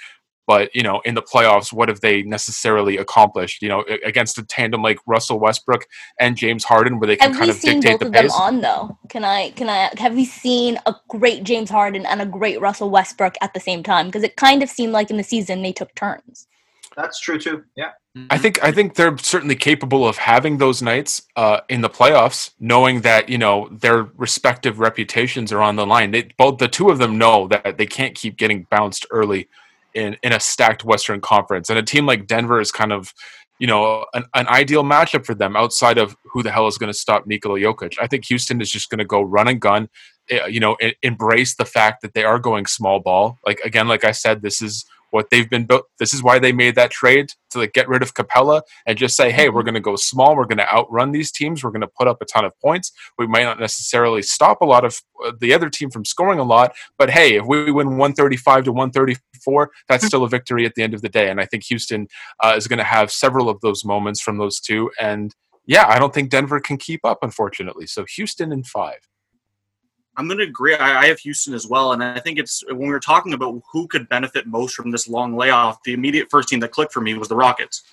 But 0.47 0.73
you 0.75 0.83
know, 0.83 1.01
in 1.05 1.15
the 1.15 1.21
playoffs, 1.21 1.73
what 1.73 1.89
have 1.89 2.01
they 2.01 2.21
necessarily 2.23 2.97
accomplished? 2.97 3.61
You 3.61 3.69
know, 3.69 3.85
against 4.03 4.37
a 4.37 4.43
tandem 4.43 4.81
like 4.81 4.99
Russell 5.07 5.39
Westbrook 5.39 5.85
and 6.19 6.37
James 6.37 6.63
Harden, 6.63 6.99
where 6.99 7.07
they 7.07 7.15
can 7.15 7.29
Have 7.31 7.37
kind 7.37 7.47
we 7.47 7.51
of 7.51 7.57
seen 7.57 7.79
dictate 7.79 7.93
both 7.93 7.99
the 7.99 8.05
of 8.07 8.13
them 8.13 8.23
pace. 8.23 8.33
on 8.35 8.61
though? 8.61 8.97
Can 9.09 9.23
I 9.23 9.51
can 9.51 9.69
I 9.69 9.91
have 9.97 10.15
we 10.15 10.25
seen 10.25 10.79
a 10.85 10.95
great 11.09 11.43
James 11.43 11.69
Harden 11.69 12.05
and 12.05 12.21
a 12.21 12.25
great 12.25 12.59
Russell 12.61 12.89
Westbrook 12.89 13.35
at 13.41 13.53
the 13.53 13.59
same 13.59 13.83
time? 13.83 14.07
Because 14.07 14.23
it 14.23 14.35
kind 14.35 14.61
of 14.61 14.69
seemed 14.69 14.93
like 14.93 15.09
in 15.09 15.17
the 15.17 15.23
season 15.23 15.61
they 15.61 15.73
took 15.73 15.93
turns. 15.95 16.47
That's 16.95 17.19
true 17.19 17.37
too. 17.37 17.63
Yeah. 17.75 17.91
I 18.29 18.37
think 18.37 18.63
I 18.63 18.71
think 18.71 18.95
they're 18.95 19.17
certainly 19.17 19.55
capable 19.55 20.07
of 20.07 20.17
having 20.17 20.57
those 20.57 20.81
nights 20.81 21.23
uh, 21.35 21.61
in 21.67 21.81
the 21.81 21.89
playoffs, 21.89 22.51
knowing 22.59 23.01
that 23.01 23.27
you 23.27 23.37
know 23.37 23.67
their 23.69 24.03
respective 24.15 24.79
reputations 24.79 25.51
are 25.51 25.61
on 25.61 25.75
the 25.75 25.85
line. 25.85 26.11
They, 26.11 26.29
both 26.37 26.59
the 26.59 26.69
two 26.69 26.89
of 26.89 26.97
them 26.97 27.17
know 27.17 27.47
that 27.49 27.77
they 27.77 27.85
can't 27.85 28.15
keep 28.15 28.37
getting 28.37 28.67
bounced 28.71 29.05
early 29.11 29.49
in 29.95 30.17
in 30.21 30.33
a 30.33 30.39
stacked 30.39 30.83
Western 30.85 31.21
Conference, 31.21 31.69
and 31.71 31.79
a 31.79 31.83
team 31.83 32.05
like 32.05 32.27
Denver 32.27 32.59
is 32.61 32.71
kind 32.71 32.91
of 32.93 33.13
you 33.59 33.67
know 33.67 34.05
an, 34.13 34.25
an 34.35 34.47
ideal 34.47 34.83
matchup 34.83 35.25
for 35.25 35.33
them 35.33 35.55
outside 35.55 35.97
of 35.97 36.15
who 36.31 36.43
the 36.43 36.51
hell 36.51 36.67
is 36.67 36.77
going 36.77 36.91
to 36.91 36.97
stop 36.99 37.25
Nikola 37.25 37.59
Jokic. 37.59 37.95
I 38.01 38.07
think 38.07 38.25
Houston 38.25 38.61
is 38.61 38.69
just 38.69 38.89
going 38.89 38.99
to 38.99 39.05
go 39.05 39.21
run 39.21 39.47
and 39.47 39.59
gun. 39.59 39.89
eh, 40.29 40.45
You 40.47 40.59
know, 40.59 40.77
embrace 41.01 41.55
the 41.55 41.65
fact 41.65 42.01
that 42.01 42.13
they 42.13 42.23
are 42.25 42.39
going 42.39 42.65
small 42.67 42.99
ball. 42.99 43.37
Like 43.45 43.59
again, 43.61 43.87
like 43.87 44.03
I 44.03 44.11
said, 44.11 44.41
this 44.41 44.61
is 44.61 44.85
what 45.15 45.29
they've 45.29 45.49
been 45.49 45.65
built. 45.65 45.85
This 45.97 46.13
is 46.13 46.21
why 46.21 46.37
they 46.37 46.51
made 46.51 46.75
that 46.75 46.91
trade 46.91 47.31
to 47.51 47.59
like 47.59 47.73
get 47.73 47.87
rid 47.87 48.03
of 48.03 48.13
Capela 48.13 48.61
and 48.85 48.97
just 48.97 49.15
say, 49.15 49.31
hey, 49.31 49.49
we're 49.49 49.63
going 49.63 49.73
to 49.73 49.79
go 49.79 49.95
small. 49.95 50.35
We're 50.35 50.45
going 50.45 50.57
to 50.57 50.71
outrun 50.71 51.11
these 51.11 51.31
teams. 51.31 51.63
We're 51.63 51.71
going 51.71 51.81
to 51.81 51.87
put 51.87 52.07
up 52.07 52.21
a 52.21 52.25
ton 52.25 52.43
of 52.43 52.51
points. 52.59 52.91
We 53.17 53.25
might 53.25 53.43
not 53.43 53.59
necessarily 53.59 54.21
stop 54.21 54.59
a 54.61 54.65
lot 54.65 54.83
of 54.83 55.01
uh, 55.25 55.31
the 55.39 55.53
other 55.53 55.69
team 55.69 55.89
from 55.89 56.03
scoring 56.03 56.37
a 56.37 56.43
lot, 56.43 56.75
but 56.99 57.09
hey, 57.09 57.37
if 57.37 57.45
we 57.45 57.71
win 57.71 57.91
135 57.97 58.65
to 58.65 58.71
134, 58.73 59.71
that's 59.87 60.05
still 60.05 60.23
a 60.23 60.29
victory 60.29 60.65
at 60.65 60.75
the 60.75 60.83
end 60.83 60.93
of 60.93 61.01
the 61.01 61.09
day. 61.09 61.29
And 61.29 61.39
I 61.39 61.45
think 61.45 61.63
Houston 61.63 62.07
uh, 62.43 62.53
is 62.57 62.67
going 62.67 62.79
to 62.79 62.83
have 62.83 63.09
several 63.09 63.49
of 63.49 63.61
those 63.61 63.85
moments 63.85 64.21
from 64.21 64.37
those 64.37 64.59
two. 64.59 64.91
And 64.99 65.33
yeah, 65.65 65.85
I 65.87 65.97
don't 65.97 66.13
think 66.13 66.29
Denver 66.29 66.59
can 66.59 66.77
keep 66.77 67.05
up, 67.05 67.19
unfortunately. 67.21 67.87
So 67.87 68.05
Houston 68.15 68.51
in 68.51 68.63
five. 68.63 68.99
I'm 70.17 70.27
going 70.27 70.37
to 70.37 70.45
agree. 70.45 70.75
I, 70.75 71.01
I 71.01 71.05
have 71.07 71.19
Houston 71.19 71.53
as 71.53 71.67
well, 71.67 71.91
and 71.93 72.03
I 72.03 72.19
think 72.19 72.39
it's 72.39 72.63
when 72.67 72.79
we 72.79 72.87
were 72.87 72.99
talking 72.99 73.33
about 73.33 73.61
who 73.71 73.87
could 73.87 74.07
benefit 74.09 74.47
most 74.47 74.75
from 74.75 74.91
this 74.91 75.07
long 75.07 75.35
layoff. 75.35 75.81
The 75.83 75.93
immediate 75.93 76.27
first 76.29 76.47
team 76.49 76.59
that 76.61 76.71
clicked 76.71 76.93
for 76.93 77.01
me 77.01 77.15
was 77.15 77.27
the 77.27 77.35
Rockets, 77.35 77.83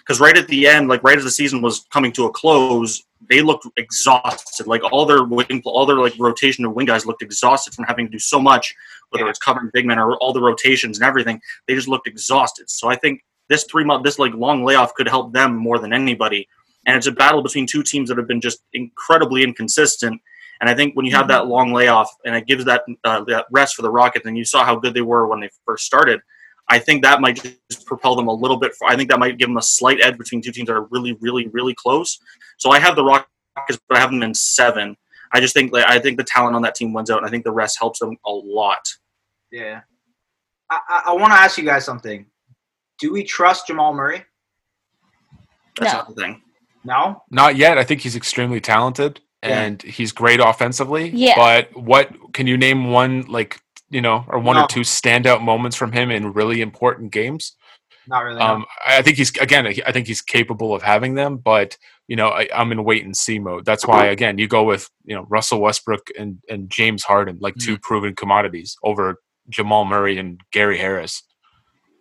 because 0.00 0.20
right 0.20 0.36
at 0.36 0.46
the 0.48 0.66
end, 0.66 0.88
like 0.88 1.02
right 1.02 1.16
as 1.16 1.24
the 1.24 1.30
season 1.30 1.62
was 1.62 1.86
coming 1.90 2.12
to 2.12 2.26
a 2.26 2.30
close, 2.30 3.02
they 3.28 3.40
looked 3.42 3.66
exhausted. 3.76 4.66
Like 4.66 4.82
all 4.92 5.06
their 5.06 5.24
wing, 5.24 5.62
all 5.64 5.86
their 5.86 5.96
like 5.98 6.14
rotation 6.18 6.64
of 6.64 6.72
wing 6.72 6.86
guys 6.86 7.06
looked 7.06 7.22
exhausted 7.22 7.74
from 7.74 7.84
having 7.84 8.06
to 8.06 8.12
do 8.12 8.18
so 8.18 8.40
much, 8.40 8.74
whether 9.10 9.24
Yeah. 9.24 9.30
it's 9.30 9.38
covering 9.38 9.70
big 9.72 9.86
men 9.86 9.98
or 9.98 10.16
all 10.16 10.32
the 10.32 10.40
rotations 10.40 10.98
and 10.98 11.06
everything. 11.06 11.40
They 11.66 11.74
just 11.74 11.88
looked 11.88 12.06
exhausted. 12.08 12.68
So 12.70 12.88
I 12.88 12.96
think 12.96 13.22
this 13.48 13.64
three 13.64 13.84
month, 13.84 14.04
this 14.04 14.18
like 14.18 14.32
long 14.34 14.64
layoff 14.64 14.94
could 14.94 15.08
help 15.08 15.32
them 15.32 15.56
more 15.56 15.78
than 15.78 15.92
anybody. 15.92 16.48
And 16.86 16.96
it's 16.96 17.06
a 17.06 17.12
battle 17.12 17.42
between 17.42 17.66
two 17.66 17.82
teams 17.82 18.08
that 18.08 18.16
have 18.18 18.26
been 18.26 18.40
just 18.40 18.60
incredibly 18.72 19.42
inconsistent. 19.42 20.20
And 20.60 20.68
I 20.68 20.74
think 20.74 20.94
when 20.94 21.06
you 21.06 21.12
have 21.16 21.28
that 21.28 21.46
long 21.46 21.72
layoff 21.72 22.10
and 22.24 22.34
it 22.36 22.46
gives 22.46 22.64
that 22.66 22.82
uh, 23.04 23.24
that 23.24 23.46
rest 23.50 23.74
for 23.76 23.82
the 23.82 23.90
Rockets, 23.90 24.26
and 24.26 24.36
you 24.36 24.44
saw 24.44 24.64
how 24.64 24.76
good 24.76 24.92
they 24.94 25.00
were 25.00 25.26
when 25.26 25.40
they 25.40 25.48
first 25.64 25.84
started, 25.86 26.20
I 26.68 26.78
think 26.78 27.02
that 27.02 27.20
might 27.20 27.42
just 27.42 27.86
propel 27.86 28.14
them 28.14 28.28
a 28.28 28.32
little 28.32 28.58
bit. 28.58 28.72
I 28.86 28.94
think 28.96 29.10
that 29.10 29.18
might 29.18 29.38
give 29.38 29.48
them 29.48 29.56
a 29.56 29.62
slight 29.62 30.00
edge 30.02 30.18
between 30.18 30.42
two 30.42 30.52
teams 30.52 30.66
that 30.68 30.74
are 30.74 30.86
really, 30.90 31.16
really, 31.20 31.48
really 31.48 31.74
close. 31.74 32.18
So 32.58 32.70
I 32.70 32.78
have 32.78 32.94
the 32.94 33.04
Rockets, 33.04 33.78
but 33.88 33.96
I 33.96 34.00
have 34.00 34.10
them 34.10 34.22
in 34.22 34.34
seven. 34.34 34.96
I 35.32 35.40
just 35.40 35.54
think 35.54 35.74
I 35.74 35.98
think 35.98 36.18
the 36.18 36.24
talent 36.24 36.56
on 36.56 36.62
that 36.62 36.74
team 36.74 36.92
wins 36.92 37.10
out, 37.10 37.18
and 37.18 37.26
I 37.26 37.30
think 37.30 37.44
the 37.44 37.52
rest 37.52 37.78
helps 37.78 37.98
them 38.00 38.16
a 38.26 38.30
lot. 38.30 38.86
Yeah. 39.50 39.80
I, 40.70 40.78
I, 40.88 41.02
I 41.06 41.12
want 41.14 41.32
to 41.32 41.38
ask 41.38 41.56
you 41.58 41.64
guys 41.64 41.84
something. 41.84 42.26
Do 42.98 43.12
we 43.12 43.24
trust 43.24 43.66
Jamal 43.66 43.94
Murray? 43.94 44.24
That's 45.78 45.92
No. 45.92 45.98
not 46.00 46.08
the 46.08 46.14
thing. 46.14 46.42
No. 46.84 47.22
Not 47.30 47.56
yet. 47.56 47.78
I 47.78 47.84
think 47.84 48.02
he's 48.02 48.14
extremely 48.16 48.60
talented 48.60 49.20
Yeah. 49.42 49.62
and 49.62 49.82
he's 49.82 50.12
great 50.12 50.40
offensively. 50.40 51.08
Yeah. 51.10 51.34
But 51.36 51.74
what 51.76 52.10
can 52.34 52.46
you 52.46 52.56
name 52.58 52.90
one 52.90 53.22
like 53.22 53.58
you 53.88 54.00
know, 54.00 54.24
or 54.28 54.38
one 54.38 54.56
No. 54.56 54.64
or 54.64 54.68
two 54.68 54.80
standout 54.80 55.42
moments 55.42 55.76
from 55.76 55.92
him 55.92 56.10
in 56.10 56.32
really 56.32 56.60
important 56.60 57.10
games? 57.12 57.56
Not 58.06 58.20
really. 58.24 58.40
Um, 58.40 58.64
I 58.86 58.98
I 58.98 59.02
think 59.02 59.16
he's 59.16 59.36
again. 59.38 59.66
I 59.66 59.92
think 59.92 60.06
he's 60.06 60.22
capable 60.22 60.74
of 60.74 60.82
having 60.82 61.14
them, 61.14 61.36
but 61.38 61.76
you 62.08 62.16
know, 62.16 62.28
I, 62.28 62.48
I'm 62.54 62.72
in 62.72 62.82
wait 62.84 63.04
and 63.04 63.16
see 63.16 63.38
mode. 63.38 63.64
That's 63.64 63.86
why 63.86 64.06
again, 64.06 64.36
you 64.38 64.48
go 64.48 64.64
with 64.64 64.90
you 65.04 65.14
know 65.14 65.26
Russell 65.28 65.60
Westbrook 65.60 66.08
and 66.18 66.38
and 66.48 66.68
James 66.70 67.04
Harden, 67.04 67.38
like 67.40 67.54
two 67.56 67.78
proven 67.78 68.14
commodities 68.16 68.76
over 68.82 69.20
Jamal 69.48 69.84
Murray 69.84 70.18
and 70.18 70.40
Gary 70.50 70.78
Harris. 70.78 71.22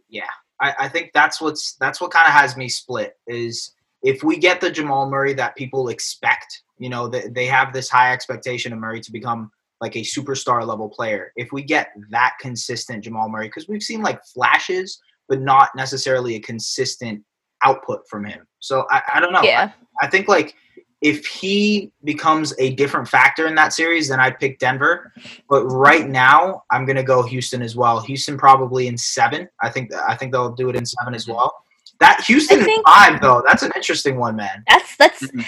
Yeah, 0.09 0.29
I, 0.59 0.73
I 0.79 0.89
think 0.89 1.11
that's 1.13 1.39
what's 1.39 1.75
that's 1.75 2.01
what 2.01 2.11
kind 2.11 2.27
of 2.27 2.33
has 2.33 2.57
me 2.57 2.69
split 2.69 3.13
is 3.27 3.73
if 4.01 4.23
we 4.23 4.37
get 4.37 4.61
the 4.61 4.71
Jamal 4.71 5.09
Murray 5.09 5.33
that 5.33 5.55
people 5.55 5.89
expect, 5.89 6.63
you 6.79 6.89
know, 6.89 7.07
they, 7.07 7.27
they 7.27 7.45
have 7.45 7.73
this 7.73 7.89
high 7.89 8.11
expectation 8.13 8.73
of 8.73 8.79
Murray 8.79 9.01
to 9.01 9.11
become 9.11 9.51
like 9.81 9.95
a 9.95 9.99
superstar 9.99 10.65
level 10.65 10.89
player, 10.89 11.31
if 11.35 11.51
we 11.51 11.61
get 11.61 11.89
that 12.09 12.33
consistent 12.39 13.03
Jamal 13.03 13.29
Murray, 13.29 13.47
because 13.47 13.67
we've 13.67 13.83
seen 13.83 14.01
like 14.01 14.23
flashes, 14.25 14.99
but 15.29 15.41
not 15.41 15.69
necessarily 15.75 16.35
a 16.35 16.39
consistent 16.39 17.23
output 17.63 18.01
from 18.09 18.25
him. 18.25 18.45
So 18.59 18.85
I, 18.89 19.01
I 19.15 19.19
don't 19.19 19.31
know. 19.31 19.41
Yeah. 19.43 19.71
I, 20.01 20.05
I 20.05 20.09
think 20.09 20.27
like 20.27 20.55
if 21.01 21.25
he 21.25 21.93
becomes 22.03 22.53
a 22.59 22.73
different 22.75 23.07
factor 23.07 23.47
in 23.47 23.55
that 23.55 23.71
series, 23.71 24.09
then 24.09 24.19
I'd 24.19 24.37
pick 24.37 24.59
Denver. 24.59 25.13
But 25.49 25.65
right 25.65 26.09
now, 26.09 26.63
I'm 26.71 26.85
gonna 26.85 27.03
go 27.03 27.23
Houston 27.23 27.61
as 27.61 27.75
well. 27.75 28.01
Houston 28.01 28.37
probably 28.37 28.87
in 28.87 28.97
seven. 28.97 29.47
I 29.61 29.69
think 29.69 29.93
I 29.93 30.15
think 30.15 30.33
they'll 30.33 30.51
do 30.53 30.69
it 30.69 30.75
in 30.75 30.85
seven 30.85 31.13
as 31.15 31.25
well. 31.27 31.53
That 32.01 32.21
Houston 32.25 32.63
think- 32.65 32.85
five 32.85 33.21
though, 33.21 33.41
that's 33.45 33.63
an 33.63 33.71
interesting 33.75 34.17
one, 34.17 34.35
man. 34.35 34.63
That's 34.67 34.95
that's 34.97 35.23
Mhm. 35.27 35.45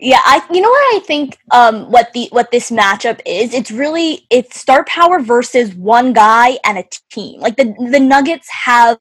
Yeah. 0.00 0.20
I 0.24 0.42
you 0.50 0.60
know 0.60 0.68
what 0.68 0.96
I 0.96 1.00
think 1.06 1.38
um 1.50 1.90
what 1.90 2.12
the 2.12 2.28
what 2.30 2.50
this 2.50 2.70
matchup 2.70 3.20
is. 3.26 3.54
It's 3.54 3.70
really 3.70 4.26
it's 4.30 4.58
star 4.58 4.84
power 4.84 5.20
versus 5.20 5.74
one 5.74 6.12
guy 6.12 6.58
and 6.64 6.78
a 6.78 6.84
team. 7.10 7.40
Like 7.40 7.56
the 7.56 7.74
the 7.90 8.00
Nuggets 8.00 8.48
have 8.64 8.98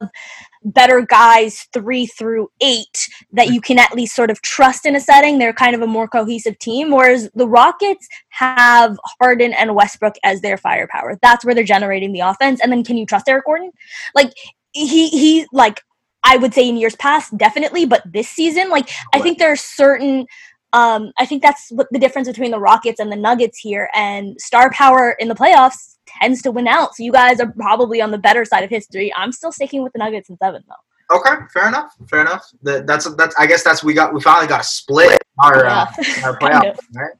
better 0.63 1.01
guys 1.01 1.67
three 1.73 2.05
through 2.05 2.49
eight 2.61 3.07
that 3.31 3.47
you 3.47 3.61
can 3.61 3.79
at 3.79 3.93
least 3.93 4.15
sort 4.15 4.29
of 4.29 4.41
trust 4.41 4.85
in 4.85 4.95
a 4.95 4.99
setting. 4.99 5.39
They're 5.39 5.53
kind 5.53 5.73
of 5.73 5.81
a 5.81 5.87
more 5.87 6.07
cohesive 6.07 6.59
team, 6.59 6.91
whereas 6.91 7.29
the 7.33 7.47
Rockets 7.47 8.07
have 8.29 8.99
Harden 9.21 9.53
and 9.53 9.75
Westbrook 9.75 10.15
as 10.23 10.41
their 10.41 10.57
firepower. 10.57 11.17
That's 11.21 11.45
where 11.45 11.55
they're 11.55 11.63
generating 11.63 12.11
the 12.11 12.19
offense. 12.21 12.59
And 12.61 12.71
then 12.71 12.83
can 12.83 12.97
you 12.97 13.05
trust 13.05 13.29
Eric 13.29 13.45
Gordon? 13.45 13.71
Like 14.15 14.33
he 14.73 15.09
he 15.09 15.47
like 15.53 15.81
I 16.23 16.37
would 16.37 16.53
say 16.53 16.67
in 16.67 16.77
years 16.77 16.95
past, 16.97 17.37
definitely, 17.37 17.85
but 17.85 18.03
this 18.05 18.29
season, 18.29 18.69
like 18.69 18.89
I 19.13 19.21
think 19.21 19.37
there 19.37 19.51
are 19.51 19.55
certain 19.55 20.27
um 20.73 21.11
I 21.17 21.25
think 21.25 21.41
that's 21.41 21.69
what 21.71 21.87
the 21.91 21.99
difference 21.99 22.27
between 22.27 22.51
the 22.51 22.59
Rockets 22.59 22.99
and 22.99 23.11
the 23.11 23.15
Nuggets 23.15 23.57
here 23.57 23.89
and 23.95 24.39
star 24.39 24.69
power 24.71 25.15
in 25.19 25.27
the 25.27 25.35
playoffs 25.35 25.97
tends 26.21 26.41
to 26.43 26.51
win 26.51 26.67
out. 26.67 26.95
So 26.95 27.03
you 27.03 27.11
guys 27.11 27.39
are 27.39 27.51
probably 27.51 28.01
on 28.01 28.11
the 28.11 28.17
better 28.17 28.45
side 28.45 28.63
of 28.63 28.69
history. 28.69 29.11
I'm 29.15 29.31
still 29.31 29.51
sticking 29.51 29.83
with 29.83 29.93
the 29.93 29.99
Nuggets 29.99 30.29
in 30.29 30.37
seven 30.37 30.63
though. 30.67 30.75
Okay, 31.11 31.31
fair 31.51 31.67
enough. 31.67 31.95
Fair 32.07 32.21
enough. 32.21 32.45
That, 32.61 32.85
that's 32.85 33.11
that's. 33.15 33.35
I 33.39 33.47
guess 33.47 33.63
that's 33.63 33.83
we 33.83 33.95
got. 33.95 34.13
We 34.13 34.21
finally 34.21 34.45
got 34.45 34.61
a 34.61 34.63
split 34.63 35.19
our 35.39 35.65
uh, 35.65 35.87
our 36.23 36.37
playoff. 36.39 36.69
of. 36.77 36.79
Right? 36.93 37.11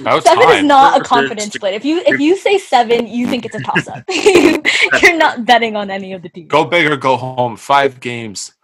About 0.00 0.22
Seven 0.24 0.48
is 0.48 0.64
not 0.64 0.92
a 0.94 0.96
It's- 1.00 1.06
confident 1.08 1.52
split. 1.52 1.74
If 1.74 1.84
you 1.84 2.02
if 2.06 2.18
you 2.18 2.38
say 2.38 2.56
seven, 2.56 3.06
you 3.06 3.26
think 3.26 3.44
it's 3.44 3.54
a 3.54 3.60
toss 3.60 3.86
up. 3.86 4.02
You're 5.02 5.18
not 5.18 5.44
betting 5.44 5.76
on 5.76 5.90
any 5.90 6.14
of 6.14 6.22
the 6.22 6.30
teams. 6.30 6.48
Go 6.48 6.64
big 6.64 6.90
or 6.90 6.96
go 6.96 7.18
home. 7.18 7.56
Five 7.58 8.00
games. 8.00 8.54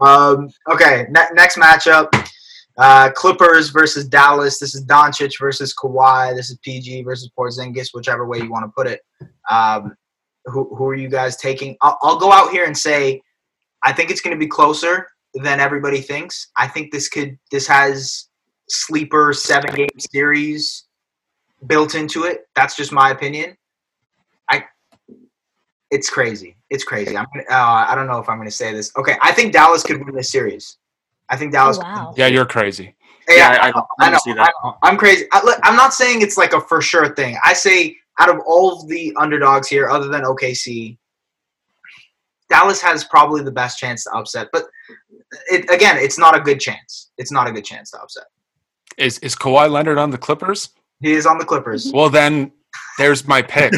Um, 0.00 0.50
okay, 0.72 1.06
ne- 1.08 1.30
next 1.34 1.56
matchup: 1.56 2.08
uh, 2.76 3.10
Clippers 3.12 3.70
versus 3.70 4.08
Dallas. 4.08 4.58
This 4.58 4.74
is 4.74 4.84
Doncic 4.84 5.38
versus 5.38 5.74
Kawhi. 5.74 6.34
This 6.34 6.50
is 6.50 6.58
PG 6.58 7.02
versus 7.02 7.30
Porzingis, 7.36 7.88
whichever 7.92 8.26
way 8.26 8.38
you 8.38 8.50
want 8.50 8.64
to 8.64 8.72
put 8.76 8.86
it. 8.86 9.00
Um, 9.50 9.96
who 10.46 10.74
who 10.74 10.86
are 10.88 10.94
you 10.94 11.08
guys 11.08 11.36
taking? 11.36 11.76
I'll, 11.80 11.98
I'll 12.02 12.18
go 12.18 12.32
out 12.32 12.50
here 12.50 12.64
and 12.64 12.76
say, 12.76 13.22
I 13.82 13.92
think 13.92 14.10
it's 14.10 14.20
going 14.20 14.36
to 14.36 14.40
be 14.40 14.48
closer 14.48 15.08
than 15.34 15.60
everybody 15.60 16.00
thinks. 16.00 16.50
I 16.56 16.68
think 16.68 16.92
this 16.92 17.08
could 17.08 17.38
this 17.50 17.66
has 17.66 18.28
sleeper 18.68 19.32
seven 19.32 19.74
game 19.74 19.88
series 19.98 20.84
built 21.66 21.94
into 21.94 22.24
it. 22.24 22.46
That's 22.54 22.76
just 22.76 22.92
my 22.92 23.10
opinion. 23.10 23.56
I 24.50 24.64
it's 25.90 26.10
crazy. 26.10 26.56
It's 26.70 26.84
crazy. 26.84 27.16
I'm 27.16 27.26
gonna, 27.32 27.46
uh, 27.48 27.86
I 27.88 27.94
don't 27.94 28.06
know 28.06 28.18
if 28.18 28.28
I'm 28.28 28.36
going 28.36 28.48
to 28.48 28.54
say 28.54 28.72
this. 28.72 28.92
Okay, 28.96 29.16
I 29.22 29.32
think 29.32 29.52
Dallas 29.52 29.82
could 29.82 30.04
win 30.04 30.14
this 30.14 30.30
series. 30.30 30.78
I 31.28 31.36
think 31.36 31.52
Dallas. 31.52 31.78
Oh, 31.78 31.82
wow. 31.82 32.14
Yeah, 32.16 32.26
you're 32.26 32.44
crazy. 32.46 32.94
Yeah, 33.28 33.36
Yeah, 33.36 33.58
I- 33.62 33.68
I, 33.68 33.70
know, 33.70 33.86
I 34.00 34.06
I 34.06 34.10
know. 34.10 34.18
see 34.18 34.32
that. 34.34 34.42
I 34.42 34.66
know. 34.68 34.76
I'm 34.82 34.96
crazy. 34.96 35.26
I, 35.32 35.42
look, 35.44 35.58
I'm 35.62 35.76
not 35.76 35.94
saying 35.94 36.20
it's 36.22 36.36
like 36.36 36.52
a 36.52 36.60
for 36.60 36.82
sure 36.82 37.14
thing. 37.14 37.36
I 37.44 37.52
say 37.54 37.96
out 38.20 38.28
of 38.28 38.40
all 38.46 38.80
of 38.80 38.88
the 38.88 39.14
underdogs 39.16 39.66
here, 39.68 39.88
other 39.88 40.08
than 40.08 40.22
OKC, 40.22 40.98
Dallas 42.50 42.80
has 42.82 43.04
probably 43.04 43.42
the 43.42 43.50
best 43.50 43.78
chance 43.78 44.04
to 44.04 44.10
upset. 44.12 44.48
But 44.52 44.64
it, 45.50 45.68
again, 45.70 45.96
it's 45.96 46.18
not 46.18 46.36
a 46.36 46.40
good 46.40 46.60
chance. 46.60 47.10
It's 47.18 47.32
not 47.32 47.48
a 47.48 47.52
good 47.52 47.64
chance 47.64 47.90
to 47.92 47.98
upset. 48.00 48.24
Is 48.98 49.18
is 49.20 49.34
Kawhi 49.34 49.68
Leonard 49.70 49.98
on 49.98 50.10
the 50.10 50.18
Clippers? 50.18 50.68
He 51.00 51.12
is 51.14 51.26
on 51.26 51.38
the 51.38 51.44
Clippers. 51.44 51.90
Well, 51.92 52.10
then 52.10 52.52
there's 52.98 53.26
my 53.26 53.42
pick. 53.42 53.72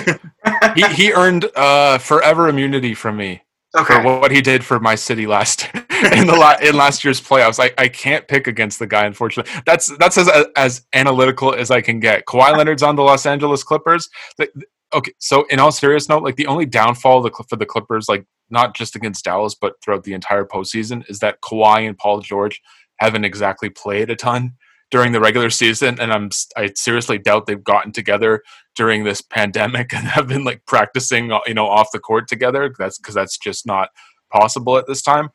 he 0.74 0.82
he 0.88 1.12
earned 1.12 1.46
uh, 1.56 1.98
forever 1.98 2.48
immunity 2.48 2.92
from 2.92 3.16
me 3.16 3.42
for 3.84 4.02
what 4.02 4.30
he 4.30 4.40
did 4.40 4.64
for 4.64 4.80
my 4.80 4.94
city 4.94 5.26
last 5.26 5.68
in 5.74 6.26
the 6.26 6.36
la- 6.38 6.56
in 6.62 6.76
last 6.76 7.04
year's 7.04 7.20
playoffs. 7.20 7.62
I, 7.62 7.72
I 7.82 7.88
can't 7.88 8.26
pick 8.28 8.46
against 8.46 8.78
the 8.78 8.86
guy, 8.86 9.04
unfortunately. 9.06 9.52
That's 9.66 9.96
that's 9.98 10.18
as 10.18 10.28
as 10.56 10.86
analytical 10.92 11.54
as 11.54 11.70
I 11.70 11.80
can 11.80 12.00
get. 12.00 12.24
Kawhi 12.26 12.56
Leonard's 12.56 12.82
on 12.82 12.96
the 12.96 13.02
Los 13.02 13.26
Angeles 13.26 13.62
Clippers. 13.62 14.08
The- 14.38 14.50
the- 14.54 14.66
okay, 14.94 15.12
so 15.18 15.44
in 15.50 15.58
all 15.60 15.72
serious 15.72 16.08
note, 16.08 16.22
like 16.22 16.36
the 16.36 16.46
only 16.46 16.66
downfall 16.66 17.22
the, 17.22 17.30
for 17.48 17.56
the 17.56 17.66
Clippers, 17.66 18.08
like 18.08 18.24
not 18.50 18.74
just 18.74 18.96
against 18.96 19.24
Dallas, 19.24 19.54
but 19.54 19.74
throughout 19.82 20.04
the 20.04 20.12
entire 20.14 20.44
postseason, 20.44 21.08
is 21.10 21.18
that 21.20 21.40
Kawhi 21.42 21.86
and 21.86 21.98
Paul 21.98 22.20
George 22.20 22.60
haven't 22.98 23.24
exactly 23.24 23.68
played 23.68 24.10
a 24.10 24.16
ton 24.16 24.54
during 24.90 25.12
the 25.12 25.20
regular 25.20 25.50
season, 25.50 25.98
and 26.00 26.12
I'm 26.12 26.30
I 26.56 26.70
seriously 26.74 27.18
doubt 27.18 27.46
they've 27.46 27.62
gotten 27.62 27.92
together 27.92 28.42
during 28.76 29.04
this 29.04 29.20
pandemic 29.20 29.92
and 29.94 30.06
have 30.06 30.28
been 30.28 30.44
like 30.44 30.64
practicing, 30.66 31.32
uh, 31.32 31.40
you 31.46 31.54
know, 31.54 31.66
off 31.66 31.88
the 31.92 31.98
court 31.98 32.28
together. 32.28 32.72
That's 32.78 32.98
because 32.98 33.14
that's 33.14 33.38
just 33.38 33.66
not 33.66 33.90
possible 34.32 34.76
at 34.76 34.86
this 34.86 35.02
time. 35.02 35.30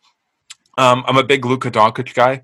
Um, 0.78 1.04
I'm 1.06 1.18
a 1.18 1.24
big 1.24 1.46
Luka 1.46 1.70
Doncic 1.70 2.14
guy. 2.14 2.44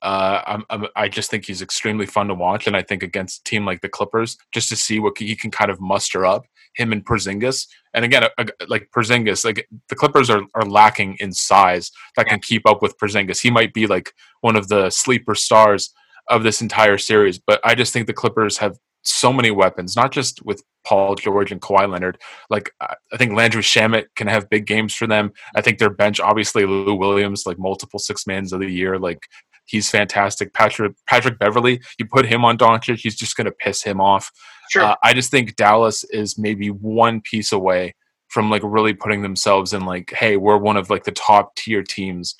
Uh, 0.00 0.42
I'm, 0.46 0.64
I'm, 0.70 0.86
I 0.94 1.08
just 1.08 1.30
think 1.30 1.44
he's 1.44 1.62
extremely 1.62 2.06
fun 2.06 2.28
to 2.28 2.34
watch, 2.34 2.66
and 2.66 2.76
I 2.76 2.82
think 2.82 3.02
against 3.02 3.40
a 3.40 3.44
team 3.44 3.64
like 3.64 3.80
the 3.80 3.88
Clippers, 3.88 4.36
just 4.52 4.68
to 4.68 4.76
see 4.76 5.00
what 5.00 5.18
he 5.18 5.34
can 5.34 5.50
kind 5.50 5.70
of 5.70 5.80
muster 5.80 6.24
up, 6.24 6.44
him 6.74 6.92
and 6.92 7.04
Porzingis. 7.04 7.66
And 7.94 8.04
again, 8.04 8.22
a- 8.24 8.30
a- 8.38 8.66
like 8.68 8.90
Porzingis, 8.94 9.44
like 9.44 9.68
the 9.88 9.96
Clippers 9.96 10.30
are, 10.30 10.42
are 10.54 10.66
lacking 10.66 11.16
in 11.18 11.32
size 11.32 11.90
that 12.16 12.28
can 12.28 12.40
keep 12.40 12.68
up 12.68 12.80
with 12.80 12.96
Porzingis. 12.98 13.40
He 13.40 13.50
might 13.50 13.74
be 13.74 13.88
like 13.88 14.12
one 14.40 14.54
of 14.54 14.68
the 14.68 14.90
sleeper 14.90 15.34
stars 15.34 15.92
of 16.30 16.42
this 16.42 16.60
entire 16.60 16.98
series, 16.98 17.38
but 17.38 17.60
I 17.64 17.74
just 17.74 17.92
think 17.92 18.06
the 18.06 18.12
Clippers 18.12 18.58
have 18.58 18.78
so 19.02 19.32
many 19.32 19.50
weapons, 19.50 19.96
not 19.96 20.12
just 20.12 20.44
with 20.44 20.62
Paul 20.86 21.14
George 21.14 21.50
and 21.50 21.60
Kawhi 21.60 21.90
Leonard. 21.90 22.18
Like 22.50 22.72
I 22.80 23.16
think 23.16 23.32
Landry 23.32 23.62
Shamet 23.62 24.06
can 24.16 24.26
have 24.26 24.50
big 24.50 24.66
games 24.66 24.94
for 24.94 25.06
them. 25.06 25.32
I 25.54 25.60
think 25.60 25.78
their 25.78 25.90
bench, 25.90 26.20
obviously 26.20 26.66
Lou 26.66 26.94
Williams, 26.94 27.44
like 27.46 27.58
multiple 27.58 27.98
six 27.98 28.26
mans 28.26 28.52
of 28.52 28.60
the 28.60 28.70
year, 28.70 28.98
like 28.98 29.26
he's 29.64 29.90
fantastic. 29.90 30.52
Patrick 30.52 30.94
Patrick 31.06 31.38
Beverley, 31.38 31.80
you 31.98 32.06
put 32.06 32.26
him 32.26 32.44
on 32.44 32.58
Doncic, 32.58 32.98
he's 32.98 33.16
just 33.16 33.36
going 33.36 33.46
to 33.46 33.52
piss 33.52 33.82
him 33.82 34.00
off. 34.00 34.30
Sure. 34.70 34.82
Uh, 34.82 34.96
I 35.02 35.14
just 35.14 35.30
think 35.30 35.56
Dallas 35.56 36.04
is 36.04 36.38
maybe 36.38 36.68
one 36.68 37.20
piece 37.22 37.52
away 37.52 37.94
from 38.28 38.50
like 38.50 38.62
really 38.64 38.92
putting 38.92 39.22
themselves 39.22 39.72
in 39.72 39.86
like, 39.86 40.12
hey, 40.12 40.36
we're 40.36 40.58
one 40.58 40.76
of 40.76 40.90
like 40.90 41.04
the 41.04 41.12
top 41.12 41.56
tier 41.56 41.82
teams 41.82 42.34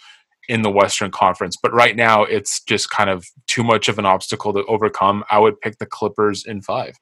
in 0.49 0.63
the 0.63 0.71
Western 0.71 1.11
Conference. 1.11 1.57
But 1.63 1.73
right 1.73 1.95
now, 1.95 2.25
it's 2.25 2.63
just 2.63 2.91
kind 2.91 3.11
of 3.11 3.27
too 3.47 3.63
much 3.63 3.89
of 3.89 3.99
an 3.99 4.07
obstacle 4.07 4.53
to 4.55 4.65
overcome. 4.65 5.25
I 5.31 5.39
would 5.39 5.61
pick 5.61 5.79
the 5.79 5.87
Clippers 5.87 6.45
in 6.47 6.63
five. 6.63 6.97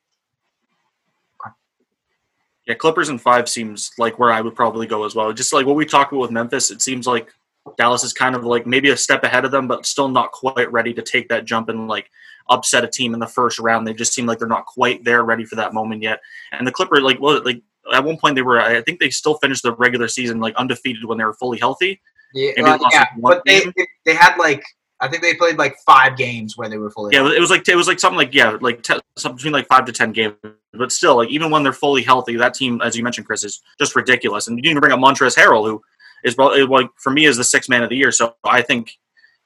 Yeah, 2.66 2.74
Clippers 2.74 3.08
in 3.08 3.18
five 3.18 3.48
seems 3.48 3.92
like 3.96 4.18
where 4.18 4.32
I 4.32 4.40
would 4.40 4.56
probably 4.56 4.88
go 4.88 5.04
as 5.04 5.14
well. 5.14 5.32
Just 5.32 5.52
like 5.52 5.66
what 5.66 5.76
we 5.76 5.86
talked 5.86 6.12
about 6.12 6.22
with 6.22 6.32
Memphis, 6.32 6.72
it 6.72 6.82
seems 6.82 7.06
like 7.06 7.32
Dallas 7.78 8.02
is 8.02 8.12
kind 8.12 8.34
of 8.34 8.44
like 8.44 8.66
maybe 8.66 8.90
a 8.90 8.96
step 8.96 9.22
ahead 9.22 9.44
of 9.44 9.52
them, 9.52 9.68
but 9.68 9.86
still 9.86 10.08
not 10.08 10.32
quite 10.32 10.70
ready 10.72 10.92
to 10.94 11.02
take 11.02 11.28
that 11.28 11.44
jump 11.44 11.68
and 11.68 11.86
like 11.86 12.10
upset 12.48 12.82
a 12.82 12.88
team 12.88 13.14
in 13.14 13.20
the 13.20 13.26
first 13.26 13.60
round. 13.60 13.86
They 13.86 13.94
just 13.94 14.12
seem 14.12 14.26
like 14.26 14.40
they're 14.40 14.48
not 14.48 14.66
quite 14.66 15.04
there, 15.04 15.22
ready 15.22 15.44
for 15.44 15.54
that 15.54 15.74
moment 15.74 16.02
yet. 16.02 16.20
And 16.50 16.66
the 16.66 16.72
Clippers, 16.72 17.02
like, 17.02 17.20
well, 17.20 17.40
like 17.44 17.62
at 17.92 18.02
one 18.02 18.18
point 18.18 18.34
they 18.34 18.42
were, 18.42 18.60
I 18.60 18.82
think 18.82 18.98
they 18.98 19.10
still 19.10 19.38
finished 19.38 19.62
the 19.62 19.74
regular 19.74 20.08
season 20.08 20.40
like 20.40 20.56
undefeated 20.56 21.04
when 21.04 21.18
they 21.18 21.24
were 21.24 21.34
fully 21.34 21.58
healthy. 21.58 22.00
Yeah, 22.34 22.52
uh, 22.62 22.78
yeah, 22.92 23.06
but 23.20 23.42
they 23.46 23.62
game. 23.62 23.72
they 24.04 24.14
had 24.14 24.36
like 24.36 24.62
I 25.00 25.08
think 25.08 25.22
they 25.22 25.34
played 25.34 25.58
like 25.58 25.76
five 25.84 26.16
games 26.16 26.56
where 26.56 26.68
they 26.68 26.78
were 26.78 26.90
fully. 26.90 27.14
Yeah, 27.14 27.30
it 27.30 27.40
was 27.40 27.50
like 27.50 27.68
it 27.68 27.76
was 27.76 27.86
like 27.86 28.00
something 28.00 28.16
like 28.16 28.34
yeah, 28.34 28.56
like 28.60 28.82
te- 28.82 29.00
something 29.18 29.36
between 29.36 29.52
like 29.52 29.66
five 29.68 29.84
to 29.86 29.92
ten 29.92 30.12
games. 30.12 30.34
But 30.72 30.90
still, 30.90 31.16
like 31.16 31.28
even 31.28 31.50
when 31.50 31.62
they're 31.62 31.72
fully 31.72 32.02
healthy, 32.02 32.36
that 32.36 32.54
team, 32.54 32.80
as 32.82 32.96
you 32.96 33.02
mentioned, 33.02 33.26
Chris, 33.26 33.44
is 33.44 33.60
just 33.78 33.94
ridiculous. 33.94 34.48
And 34.48 34.56
you 34.56 34.62
didn't 34.62 34.72
even 34.72 34.80
bring 34.80 34.92
up 34.92 35.00
Montrezl 35.00 35.36
Harrell, 35.36 35.66
who 35.66 35.82
is 36.24 36.38
like 36.38 36.88
for 36.96 37.10
me 37.10 37.26
is 37.26 37.36
the 37.36 37.44
sixth 37.44 37.68
man 37.68 37.82
of 37.82 37.90
the 37.90 37.96
year. 37.96 38.10
So 38.10 38.36
I 38.44 38.62
think, 38.62 38.90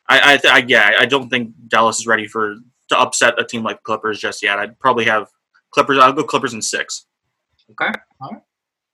I, 0.09 0.35
I, 0.35 0.37
th- 0.37 0.55
I 0.55 0.59
yeah, 0.67 0.93
I 0.99 1.07
don't 1.07 1.29
think 1.29 1.53
Dallas 1.67 1.99
is 1.99 2.07
ready 2.07 2.29
for 2.29 2.57
to 2.91 2.99
upset 2.99 3.41
a 3.41 3.45
team 3.45 3.65
like 3.65 3.83
Clippers 3.83 4.21
just 4.21 4.43
yet. 4.43 4.59
I'd 4.59 4.79
probably 4.79 5.05
have 5.07 5.29
Clippers. 5.73 5.99
I'll 5.99 6.13
go 6.13 6.23
Clippers 6.23 6.55
in 6.55 6.63
six. 6.63 7.07
Okay. 7.73 7.93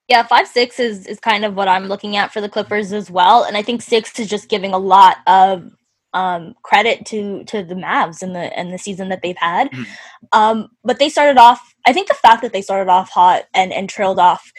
Yeah, 0.09 0.23
five 0.23 0.47
six 0.47 0.79
is 0.79 1.07
is 1.07 1.19
kind 1.19 1.45
of 1.45 1.55
what 1.57 1.69
I'm 1.69 1.87
looking 1.87 2.17
at 2.17 2.33
for 2.33 2.41
the 2.41 2.49
Clippers 2.49 2.93
as 2.93 3.11
well, 3.11 3.45
and 3.45 3.57
I 3.57 3.63
think 3.63 3.83
six 3.83 4.19
is 4.19 4.29
just 4.29 4.49
giving 4.49 4.73
a 4.73 4.79
lot 4.79 5.17
of 5.27 5.71
um, 6.15 6.55
credit 6.63 7.05
to 7.07 7.45
to 7.45 7.63
the 7.63 7.75
Mavs 7.75 8.23
and 8.23 8.35
the 8.35 8.57
and 8.57 8.73
the 8.73 8.79
season 8.79 9.09
that 9.09 9.21
they've 9.23 9.37
had. 9.37 9.71
Mhm. 9.71 9.87
Um, 10.33 10.69
but 10.85 10.99
they 10.99 11.09
started 11.09 11.39
off. 11.39 11.61
I 11.87 11.93
think 11.93 12.09
the 12.09 12.15
fact 12.15 12.43
that 12.43 12.53
they 12.53 12.63
started 12.63 12.91
off 12.91 13.11
hot 13.11 13.45
and 13.53 13.73
and 13.73 13.89
trailed 13.89 14.19
off 14.19 14.51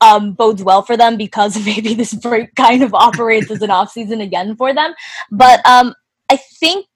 um, 0.00 0.32
bodes 0.32 0.62
well 0.62 0.82
for 0.82 0.96
them 0.96 1.16
because 1.16 1.56
maybe 1.66 1.94
this 1.94 2.14
break 2.14 2.54
kind 2.54 2.82
of 2.82 2.94
operates 2.94 3.50
as 3.50 3.62
an 3.62 3.70
off 3.78 3.90
season 3.90 4.20
again 4.20 4.56
for 4.56 4.72
them. 4.72 4.94
But 5.30 5.66
um, 5.66 5.94
I 6.30 6.36
think 6.36 6.86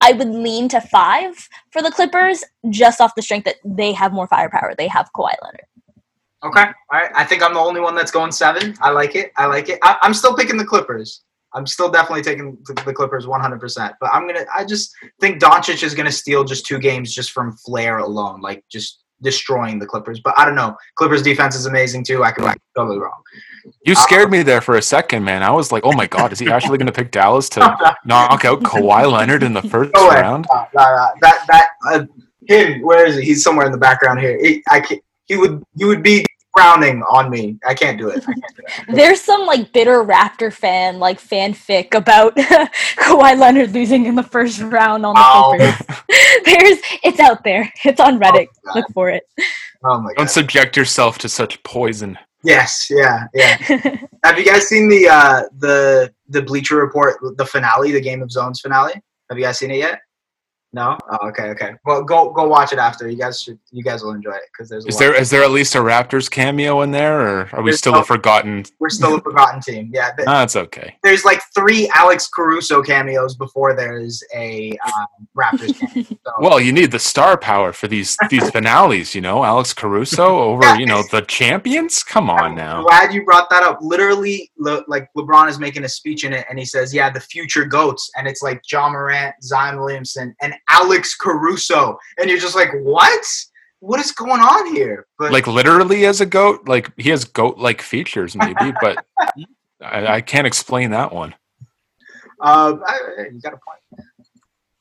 I 0.00 0.12
would 0.12 0.28
lean 0.28 0.68
to 0.70 0.80
five 0.80 1.48
for 1.70 1.82
the 1.82 1.90
Clippers, 1.90 2.42
just 2.70 3.00
off 3.00 3.14
the 3.14 3.22
strength 3.22 3.44
that 3.44 3.56
they 3.64 3.92
have 3.92 4.12
more 4.12 4.26
firepower. 4.26 4.74
They 4.76 4.88
have 4.88 5.10
Kawhi 5.14 5.34
Leonard. 5.42 5.66
Okay, 6.44 6.62
all 6.62 6.72
right. 6.92 7.10
I 7.14 7.24
think 7.24 7.42
I'm 7.42 7.54
the 7.54 7.60
only 7.60 7.80
one 7.80 7.94
that's 7.94 8.10
going 8.10 8.32
seven. 8.32 8.74
I 8.80 8.90
like 8.90 9.14
it. 9.14 9.32
I 9.36 9.46
like 9.46 9.68
it. 9.68 9.78
I, 9.82 9.96
I'm 10.02 10.12
still 10.12 10.34
picking 10.34 10.56
the 10.56 10.64
Clippers. 10.64 11.22
I'm 11.54 11.66
still 11.66 11.90
definitely 11.90 12.22
taking 12.22 12.58
the 12.66 12.92
Clippers 12.92 13.26
100%. 13.26 13.94
But 14.00 14.10
I'm 14.12 14.26
gonna. 14.26 14.44
I 14.54 14.64
just 14.64 14.92
think 15.20 15.40
Doncic 15.40 15.82
is 15.82 15.94
gonna 15.94 16.10
steal 16.12 16.44
just 16.44 16.66
two 16.66 16.78
games 16.78 17.14
just 17.14 17.30
from 17.30 17.56
flair 17.58 17.98
alone, 17.98 18.40
like 18.40 18.64
just 18.70 19.02
destroying 19.20 19.78
the 19.78 19.86
Clippers. 19.86 20.20
But 20.20 20.34
I 20.36 20.44
don't 20.44 20.56
know. 20.56 20.76
Clippers 20.96 21.22
defense 21.22 21.54
is 21.54 21.66
amazing 21.66 22.04
too. 22.04 22.24
I 22.24 22.32
could 22.32 22.44
be 22.44 22.58
totally 22.76 22.98
wrong. 22.98 23.22
You 23.86 23.94
scared 23.94 24.30
me 24.30 24.42
there 24.42 24.60
for 24.60 24.76
a 24.76 24.82
second, 24.82 25.24
man. 25.24 25.42
I 25.44 25.50
was 25.50 25.70
like, 25.70 25.84
"Oh 25.84 25.92
my 25.92 26.06
god, 26.06 26.32
is 26.32 26.40
he 26.40 26.50
actually 26.50 26.78
going 26.78 26.86
to 26.86 26.92
pick 26.92 27.12
Dallas 27.12 27.48
to 27.50 27.60
knock 28.04 28.44
out 28.44 28.62
Kawhi 28.62 29.10
Leonard 29.10 29.44
in 29.44 29.52
the 29.52 29.62
first 29.62 29.92
No 29.94 30.08
round?" 30.08 30.46
Uh, 30.52 30.64
nah, 30.74 30.84
nah. 30.84 31.08
That 31.20 31.44
that 31.48 31.68
uh, 31.88 32.04
him. 32.48 32.82
Where 32.82 33.06
is 33.06 33.16
he? 33.16 33.22
He's 33.22 33.44
somewhere 33.44 33.66
in 33.66 33.72
the 33.72 33.78
background 33.78 34.18
here. 34.18 34.36
He, 34.42 34.64
I 34.68 34.80
can't, 34.80 35.00
he 35.26 35.36
would 35.36 35.62
he 35.76 35.84
would 35.84 36.02
be 36.02 36.24
frowning 36.54 37.02
on 37.04 37.30
me. 37.30 37.58
I 37.66 37.72
can't 37.74 37.98
do 37.98 38.08
it. 38.10 38.22
I 38.28 38.32
can't 38.32 38.56
do 38.56 38.62
it. 38.90 38.94
There's 38.96 39.20
some 39.20 39.46
like 39.46 39.72
bitter 39.72 40.04
Raptor 40.04 40.52
fan 40.52 40.98
like 40.98 41.18
fanfic 41.20 41.94
about 41.94 42.36
Kawhi 42.36 43.38
Leonard 43.38 43.72
losing 43.72 44.04
in 44.06 44.14
the 44.14 44.22
first 44.22 44.60
round 44.60 45.06
on 45.06 45.14
the 45.14 45.20
Wow. 45.20 45.54
Clippers. 45.56 45.86
There's 46.44 46.78
it's 47.02 47.20
out 47.20 47.42
there. 47.44 47.72
It's 47.84 48.00
on 48.00 48.18
Reddit. 48.20 48.48
Oh, 48.68 48.72
Look 48.74 48.86
for 48.92 49.08
it. 49.10 49.22
Oh 49.84 50.00
my 50.00 50.10
god. 50.10 50.16
Don't 50.18 50.30
subject 50.30 50.76
yourself 50.76 51.18
to 51.18 51.28
such 51.28 51.62
poison. 51.62 52.18
Yes. 52.44 52.88
Yeah. 52.90 53.24
Yeah. 53.34 53.56
Have 54.24 54.38
you 54.38 54.44
guys 54.44 54.66
seen 54.68 54.88
the 54.88 55.08
uh 55.08 55.42
the 55.58 56.12
the 56.28 56.42
Bleacher 56.42 56.76
Report 56.76 57.16
the 57.36 57.46
finale, 57.46 57.92
the 57.92 58.00
Game 58.00 58.20
of 58.22 58.30
Zones 58.30 58.60
finale? 58.60 58.92
Have 59.30 59.38
you 59.38 59.44
guys 59.44 59.58
seen 59.58 59.70
it 59.70 59.78
yet? 59.78 60.00
No. 60.74 60.96
Oh, 61.10 61.28
okay. 61.28 61.50
Okay. 61.50 61.72
Well, 61.84 62.02
go 62.02 62.30
go 62.30 62.46
watch 62.48 62.72
it 62.72 62.78
after. 62.78 63.06
You 63.08 63.18
guys 63.18 63.42
should. 63.42 63.58
You 63.72 63.82
guys 63.82 64.02
will 64.02 64.12
enjoy 64.12 64.30
it 64.32 64.44
because 64.52 64.70
there's. 64.70 64.86
A 64.86 64.88
Is 64.88 64.98
there 64.98 65.14
is 65.14 65.28
there 65.28 65.42
at 65.44 65.50
least 65.50 65.74
a 65.74 65.78
Raptors 65.78 66.30
cameo 66.30 66.80
in 66.80 66.90
there, 66.92 67.20
or 67.20 67.48
are 67.52 67.62
we 67.62 67.72
still 67.72 67.92
no- 67.92 68.00
a 68.00 68.04
forgotten? 68.04 68.64
We're 68.80 68.88
still 68.88 69.16
a 69.16 69.20
forgotten 69.20 69.60
team. 69.60 69.90
Yeah. 69.92 70.12
th- 70.16 70.26
Ah, 70.32 70.40
That's 70.40 70.56
okay. 70.56 70.96
there's 71.02 71.24
like 71.26 71.40
three 71.54 71.90
Alex 71.94 72.28
Caruso 72.28 72.82
cameos 72.82 73.34
before 73.34 73.74
there's 73.76 74.22
a 74.34 74.76
um, 74.86 75.28
Raptors 75.36 75.78
cameo. 75.78 76.04
So, 76.24 76.32
Well, 76.38 76.60
you 76.60 76.72
need 76.72 76.92
the 76.92 77.00
star 77.00 77.36
power 77.36 77.72
for 77.72 77.88
these 77.88 78.16
these 78.30 78.48
finales, 78.56 79.14
you 79.14 79.20
know. 79.20 79.44
Alex 79.44 79.74
Caruso 79.74 80.38
over, 80.38 80.76
you 80.76 80.86
know, 80.86 81.02
the 81.10 81.20
champions. 81.22 82.02
Come 82.02 82.30
on 82.30 82.42
I'm 82.42 82.54
now. 82.54 82.82
glad 82.84 83.12
you 83.12 83.24
brought 83.24 83.50
that 83.50 83.62
up. 83.64 83.78
Literally, 83.82 84.50
le- 84.56 84.84
like 84.88 85.08
LeBron 85.16 85.48
is 85.50 85.58
making 85.58 85.84
a 85.84 85.88
speech 85.88 86.24
in 86.24 86.32
it, 86.32 86.46
and 86.48 86.58
he 86.58 86.64
says, 86.64 86.94
"Yeah, 86.94 87.10
the 87.10 87.20
future 87.20 87.64
goats," 87.64 88.08
and 88.16 88.26
it's 88.28 88.40
like 88.40 88.62
Ja 88.70 88.88
Morant, 88.88 89.34
Zion 89.42 89.78
Williamson, 89.78 90.34
and 90.40 90.54
Alex 90.70 91.14
Caruso, 91.14 91.98
and 92.18 92.28
you're 92.30 92.38
just 92.38 92.54
like, 92.56 92.70
"What? 92.82 93.24
What 93.80 93.98
is 94.00 94.12
going 94.12 94.40
on 94.40 94.74
here?" 94.74 95.06
But 95.18 95.32
Like 95.32 95.46
literally 95.46 96.06
as 96.06 96.20
a 96.20 96.26
goat, 96.26 96.66
like 96.68 96.90
he 96.96 97.10
has 97.10 97.24
goat 97.24 97.58
like 97.58 97.82
features 97.82 98.34
maybe, 98.36 98.72
but 98.80 99.04
I, 99.80 100.06
I 100.16 100.20
can't 100.20 100.46
explain 100.46 100.90
that 100.92 101.12
one. 101.12 101.34
uh, 102.40 102.76
I- 102.86 103.28
you 103.32 103.40
got 103.40 103.52
a 103.54 103.56
point. 103.56 104.06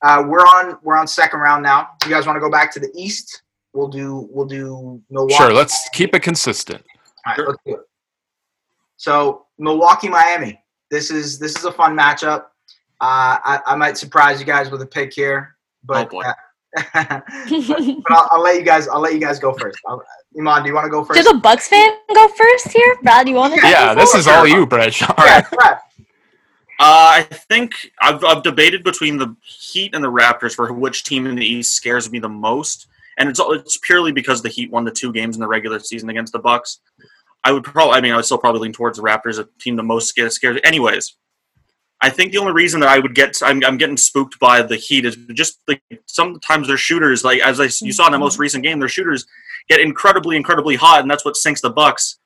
Uh, 0.03 0.23
we're 0.27 0.39
on 0.39 0.77
we're 0.81 0.97
on 0.97 1.07
second 1.07 1.39
round 1.41 1.61
now. 1.63 1.89
You 2.05 2.09
guys 2.11 2.25
want 2.25 2.35
to 2.37 2.39
go 2.41 2.49
back 2.49 2.71
to 2.73 2.79
the 2.79 2.91
East? 2.95 3.43
We'll 3.73 3.87
do 3.87 4.27
we'll 4.31 4.47
do 4.47 5.01
Milwaukee. 5.09 5.35
Sure, 5.35 5.53
let's 5.53 5.87
keep 5.93 6.15
it 6.15 6.21
consistent. 6.21 6.83
All 7.25 7.33
right, 7.37 7.47
let's 7.47 7.59
do 7.65 7.73
it. 7.75 7.81
So 8.97 9.45
Milwaukee, 9.59 10.09
Miami. 10.09 10.63
This 10.89 11.11
is 11.11 11.39
this 11.39 11.55
is 11.57 11.65
a 11.65 11.71
fun 11.71 11.95
matchup. 11.97 12.45
Uh, 12.99 13.37
I, 13.43 13.59
I 13.67 13.75
might 13.75 13.97
surprise 13.97 14.39
you 14.39 14.45
guys 14.45 14.69
with 14.69 14.81
a 14.81 14.85
pick 14.85 15.13
here, 15.13 15.55
but, 15.83 16.07
Oh, 16.07 16.09
boy. 16.09 16.21
uh, 16.23 16.33
but 16.93 17.23
I'll, 18.09 18.27
I'll 18.31 18.41
let 18.41 18.55
you 18.55 18.63
guys. 18.63 18.87
I'll 18.87 19.01
let 19.01 19.13
you 19.13 19.19
guys 19.19 19.39
go 19.39 19.53
first. 19.53 19.77
I'll, 19.87 20.01
Iman, 20.37 20.63
do 20.63 20.69
you 20.69 20.75
want 20.75 20.85
to 20.85 20.89
go 20.89 21.03
first? 21.03 21.17
Does 21.17 21.27
a 21.27 21.33
Bucks 21.33 21.67
fan 21.67 21.91
go 22.13 22.27
first 22.29 22.69
here? 22.69 22.97
Brad, 23.03 23.25
Do 23.25 23.31
you 23.31 23.37
want 23.37 23.53
to? 23.59 23.67
Yeah, 23.67 23.93
this 23.93 24.15
is 24.15 24.27
all 24.27 24.47
you, 24.47 24.65
Brad. 24.65 24.95
All 25.01 25.25
yeah, 25.25 25.39
right. 25.39 25.45
right. 25.59 25.77
Uh, 26.79 27.19
I 27.19 27.27
think 27.49 27.73
I've, 28.01 28.23
I've 28.23 28.41
debated 28.41 28.83
between 28.83 29.17
the 29.17 29.35
Heat 29.43 29.93
and 29.93 30.03
the 30.03 30.11
Raptors 30.11 30.55
for 30.55 30.71
which 30.73 31.03
team 31.03 31.27
in 31.27 31.35
the 31.35 31.45
East 31.45 31.73
scares 31.73 32.09
me 32.09 32.17
the 32.19 32.29
most, 32.29 32.87
and 33.17 33.29
it's 33.29 33.39
it's 33.43 33.77
purely 33.83 34.11
because 34.11 34.41
the 34.41 34.49
Heat 34.49 34.71
won 34.71 34.83
the 34.85 34.91
two 34.91 35.11
games 35.13 35.35
in 35.35 35.41
the 35.41 35.47
regular 35.47 35.77
season 35.79 36.09
against 36.09 36.33
the 36.33 36.39
Bucks. 36.39 36.79
I 37.43 37.51
would 37.51 37.63
probably, 37.63 37.97
I 37.97 38.01
mean, 38.01 38.13
I 38.13 38.15
would 38.15 38.25
still 38.25 38.37
probably 38.37 38.61
lean 38.61 38.73
towards 38.73 38.97
the 38.97 39.03
Raptors, 39.03 39.37
a 39.39 39.47
team 39.59 39.75
the 39.75 39.83
most 39.83 40.07
scared. 40.07 40.31
scared. 40.31 40.59
Anyways, 40.63 41.17
I 42.01 42.09
think 42.09 42.31
the 42.31 42.39
only 42.39 42.53
reason 42.53 42.79
that 42.79 42.89
I 42.89 42.97
would 42.97 43.13
get, 43.13 43.37
I'm, 43.43 43.63
I'm 43.63 43.77
getting 43.77 43.97
spooked 43.97 44.39
by 44.39 44.63
the 44.63 44.75
Heat 44.75 45.05
is 45.05 45.15
just 45.33 45.59
like 45.67 45.81
sometimes 46.07 46.67
their 46.67 46.77
shooters, 46.77 47.23
like 47.23 47.41
as 47.41 47.59
I 47.59 47.69
you 47.85 47.91
saw 47.91 48.07
in 48.07 48.11
the 48.11 48.19
most 48.19 48.33
mm-hmm. 48.33 48.41
recent 48.41 48.63
game, 48.63 48.79
their 48.79 48.89
shooters 48.89 49.25
get 49.69 49.79
incredibly, 49.79 50.35
incredibly 50.35 50.75
hot, 50.75 51.01
and 51.01 51.11
that's 51.11 51.23
what 51.23 51.37
sinks 51.37 51.61
the 51.61 51.69
Bucks. 51.69 52.17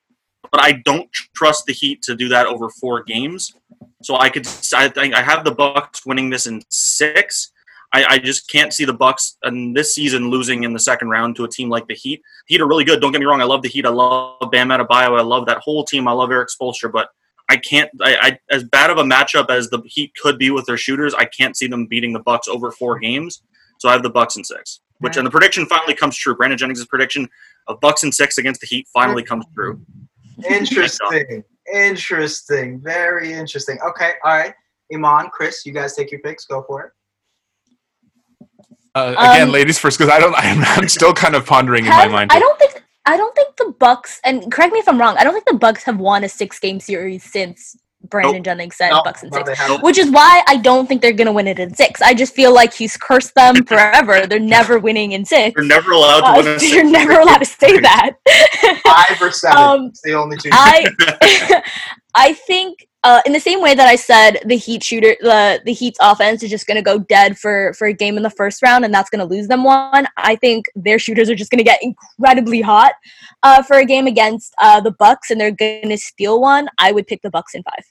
But 0.50 0.62
I 0.62 0.74
don't 0.86 1.12
trust 1.36 1.66
the 1.66 1.74
Heat 1.74 2.02
to 2.04 2.16
do 2.16 2.30
that 2.30 2.48
over 2.48 2.70
four 2.70 3.04
games. 3.04 3.54
So 4.02 4.16
I 4.16 4.30
could, 4.30 4.48
I 4.74 4.88
think 4.88 5.14
I 5.14 5.22
have 5.22 5.44
the 5.44 5.52
Bucks 5.52 6.06
winning 6.06 6.30
this 6.30 6.48
in 6.48 6.62
six. 6.70 7.52
I, 7.94 8.06
I 8.06 8.18
just 8.18 8.50
can't 8.50 8.74
see 8.74 8.86
the 8.86 8.94
Bucks 8.94 9.38
in 9.44 9.74
this 9.74 9.94
season 9.94 10.30
losing 10.30 10.64
in 10.64 10.74
the 10.74 10.80
second 10.80 11.10
round 11.10 11.36
to 11.38 11.44
a 11.44 11.50
team 11.50 11.70
like 11.70 11.88
the 11.88 11.96
Heat. 11.96 12.22
Heat 12.48 12.62
are 12.62 12.68
really 12.68 12.84
good. 12.84 13.02
Don't 13.02 13.12
get 13.12 13.20
me 13.20 13.26
wrong. 13.26 13.42
I 13.42 13.46
love 13.46 13.62
the 13.62 13.70
Heat. 13.70 13.86
I 13.86 13.90
love 13.90 14.52
Bam 14.52 14.70
Adebayo. 14.70 15.18
I 15.18 15.22
love 15.22 15.46
that 15.48 15.58
whole 15.58 15.84
team. 15.84 16.08
I 16.08 16.12
love 16.12 16.32
Erik 16.32 16.50
Spoelstra. 16.50 16.92
But 16.92 17.10
I 17.50 17.58
can't. 17.58 17.90
I, 18.02 18.18
I 18.22 18.40
as 18.54 18.64
bad 18.64 18.90
of 18.90 18.98
a 18.98 19.04
matchup 19.04 19.50
as 19.50 19.70
the 19.70 19.82
Heat 19.86 20.14
could 20.22 20.38
be 20.38 20.50
with 20.52 20.66
their 20.66 20.78
shooters, 20.78 21.14
I 21.14 21.26
can't 21.26 21.56
see 21.56 21.68
them 21.68 21.86
beating 21.86 22.14
the 22.14 22.20
Bucks 22.20 22.48
over 22.48 22.72
four 22.72 22.98
games. 23.00 23.44
So 23.80 23.90
I 23.90 23.92
have 23.92 24.04
the 24.04 24.10
Bucks 24.10 24.36
in 24.36 24.44
six. 24.44 24.82
Which 25.00 25.18
and 25.18 25.28
the 25.28 25.32
prediction 25.32 25.66
finally 25.66 25.94
comes 25.94 26.16
true. 26.18 26.36
Brandon 26.36 26.58
Jennings' 26.58 26.86
prediction 26.86 27.28
of 27.68 27.80
Bucks 27.82 28.04
in 28.04 28.12
six 28.12 28.38
against 28.38 28.62
the 28.62 28.68
Heat 28.68 28.88
finally 28.94 29.24
comes 29.24 29.46
true. 29.54 29.82
Interesting. 30.50 31.44
Interesting. 31.74 32.80
Very 32.80 33.34
interesting. 33.34 33.80
Okay. 33.84 34.14
All 34.24 34.38
right. 34.38 34.54
Iman, 34.94 35.30
Chris, 35.32 35.66
you 35.66 35.74
guys 35.74 35.96
take 35.96 36.12
your 36.12 36.22
picks. 36.22 36.46
Go 36.46 36.64
for 36.68 36.84
it. 36.84 36.92
Uh, 38.94 39.16
again, 39.18 39.48
Um, 39.48 39.52
ladies 39.52 39.80
first, 39.80 39.98
because 39.98 40.14
I 40.14 40.20
don't. 40.20 40.36
I'm, 40.36 40.64
I'm 40.80 40.88
still 40.88 41.12
kind 41.12 41.36
of 41.36 41.46
pondering 41.46 41.86
in 41.86 41.90
my 41.90 42.08
mind. 42.08 42.32
I 42.32 42.40
don't 42.40 42.58
think 42.60 42.75
I 43.06 43.18
don't 43.18 43.36
think 43.36 43.56
the 43.58 43.74
Bucks 43.80 44.20
and 44.24 44.52
correct 44.52 44.74
me 44.74 44.80
if 44.80 44.88
I'm 44.90 45.00
wrong. 45.00 45.16
I 45.18 45.24
don't 45.24 45.34
think 45.34 45.46
the 45.46 45.54
Bucks 45.54 45.84
have 45.84 46.00
won 46.00 46.24
a 46.24 46.30
six 46.30 46.60
game 46.60 46.80
series 46.80 47.24
since 47.24 47.78
Brandon 48.10 48.36
Nope. 48.36 48.44
Jennings 48.46 48.76
said 48.76 48.90
No, 48.92 49.02
Bucks 49.04 49.24
in 49.24 49.32
six. 49.32 49.50
haven't. 49.58 49.84
Which 49.84 49.98
is 49.98 50.12
why 50.12 50.44
I 50.48 50.58
don't 50.58 50.88
think 50.88 51.02
they're 51.02 51.12
gonna 51.14 51.32
win 51.32 51.48
it 51.48 51.60
in 51.60 51.74
six. 51.74 52.02
I 52.02 52.14
just 52.14 52.34
feel 52.36 52.54
like 52.54 52.74
he's 52.74 52.98
cursed 52.98 53.34
them 53.36 53.64
forever. 53.66 54.26
They're 54.28 54.40
never 54.40 54.80
winning 54.80 55.12
in 55.14 55.26
6 55.26 55.56
You're 55.56 55.66
never 55.66 55.92
allowed 55.92 56.22
to 56.22 56.26
Uh, 56.28 56.36
win 56.44 56.48
a 56.60 56.68
you're 56.76 56.84
never 56.84 57.20
allowed 57.20 57.40
to 57.40 57.46
say 57.46 57.80
that. 57.80 58.12
Five 58.84 59.22
or 59.22 59.32
seven. 59.32 59.58
Um, 59.58 59.86
it's 59.88 60.02
the 60.02 60.14
only 60.14 60.38
two. 60.38 60.50
I 60.52 61.62
I 62.16 62.34
think 62.34 62.88
uh, 63.06 63.22
in 63.28 63.34
the 63.34 63.40
same 63.40 63.62
way 63.62 63.76
that 63.76 63.88
I 63.88 63.96
said 63.96 64.40
the 64.46 64.58
Heat 64.58 64.84
shooter 64.84 65.16
the 65.22 65.62
the 65.64 65.74
Heat's 65.74 66.00
offense 66.02 66.42
is 66.42 66.50
just 66.50 66.66
going 66.66 66.76
to 66.76 66.82
go 66.82 66.98
dead 66.98 67.38
for 67.38 67.74
for 67.76 67.86
a 67.86 67.94
game 67.94 68.18
in 68.18 68.24
the 68.24 68.32
first 68.32 68.64
round 68.64 68.84
and 68.84 68.92
that's 68.92 69.12
going 69.12 69.20
to 69.20 69.32
lose 69.32 69.48
them 69.48 69.64
one. 69.64 70.08
I 70.18 70.36
think 70.36 70.66
their 70.76 70.98
shooters 70.98 71.30
are 71.30 71.36
just 71.36 71.52
going 71.52 71.60
to 71.60 71.64
get 71.64 71.84
incredibly 71.84 72.62
hot 72.62 72.94
uh, 73.44 73.62
for 73.62 73.78
a 73.78 73.86
game 73.86 74.08
against 74.08 74.56
uh, 74.60 74.82
the 74.82 74.90
Bucks 74.92 75.30
and 75.30 75.40
they're 75.40 75.52
going 75.52 75.90
to 75.90 75.98
steal 75.98 76.42
one. 76.42 76.68
I 76.80 76.92
would 76.92 77.06
pick 77.06 77.22
the 77.22 77.30
Bucks 77.30 77.54
in 77.54 77.62
five 77.62 77.86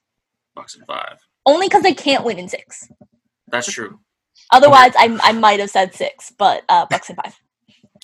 Bucks 0.57 0.75
in 0.75 0.85
five. 0.85 1.19
only 1.47 1.69
because 1.69 1.85
they 1.85 1.95
can't 1.95 2.25
win 2.25 2.39
in 2.41 2.49
six. 2.49 2.91
That's 3.49 3.71
true. 3.71 4.01
Otherwise, 4.51 4.95
I 4.99 5.17
I 5.23 5.31
might 5.31 5.61
have 5.61 5.71
said 5.71 5.95
six, 5.95 6.33
but 6.37 6.65
uh, 6.69 6.87
Bucks 6.87 7.09
in 7.09 7.15
five. 7.15 7.39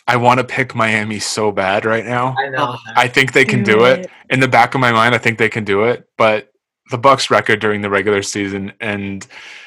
I 0.06 0.16
want 0.16 0.38
to 0.38 0.44
pick 0.44 0.74
Miami 0.74 1.18
so 1.18 1.52
bad 1.52 1.84
right 1.84 2.04
now. 2.04 2.34
I 2.38 2.48
know. 2.48 2.76
I 2.96 3.06
think 3.08 3.32
they 3.32 3.44
can 3.44 3.62
do 3.62 3.84
it. 3.84 4.10
In 4.30 4.40
the 4.40 4.48
back 4.48 4.74
of 4.74 4.80
my 4.80 4.90
mind, 4.92 5.14
I 5.14 5.18
think 5.18 5.38
they 5.38 5.48
can 5.48 5.64
do 5.64 5.84
it. 5.84 6.08
But 6.16 6.49
the 6.90 6.98
Bucks 6.98 7.30
record 7.30 7.60
during 7.60 7.80
the 7.80 7.90
regular 7.90 8.22
season, 8.22 8.72
and 8.80 9.26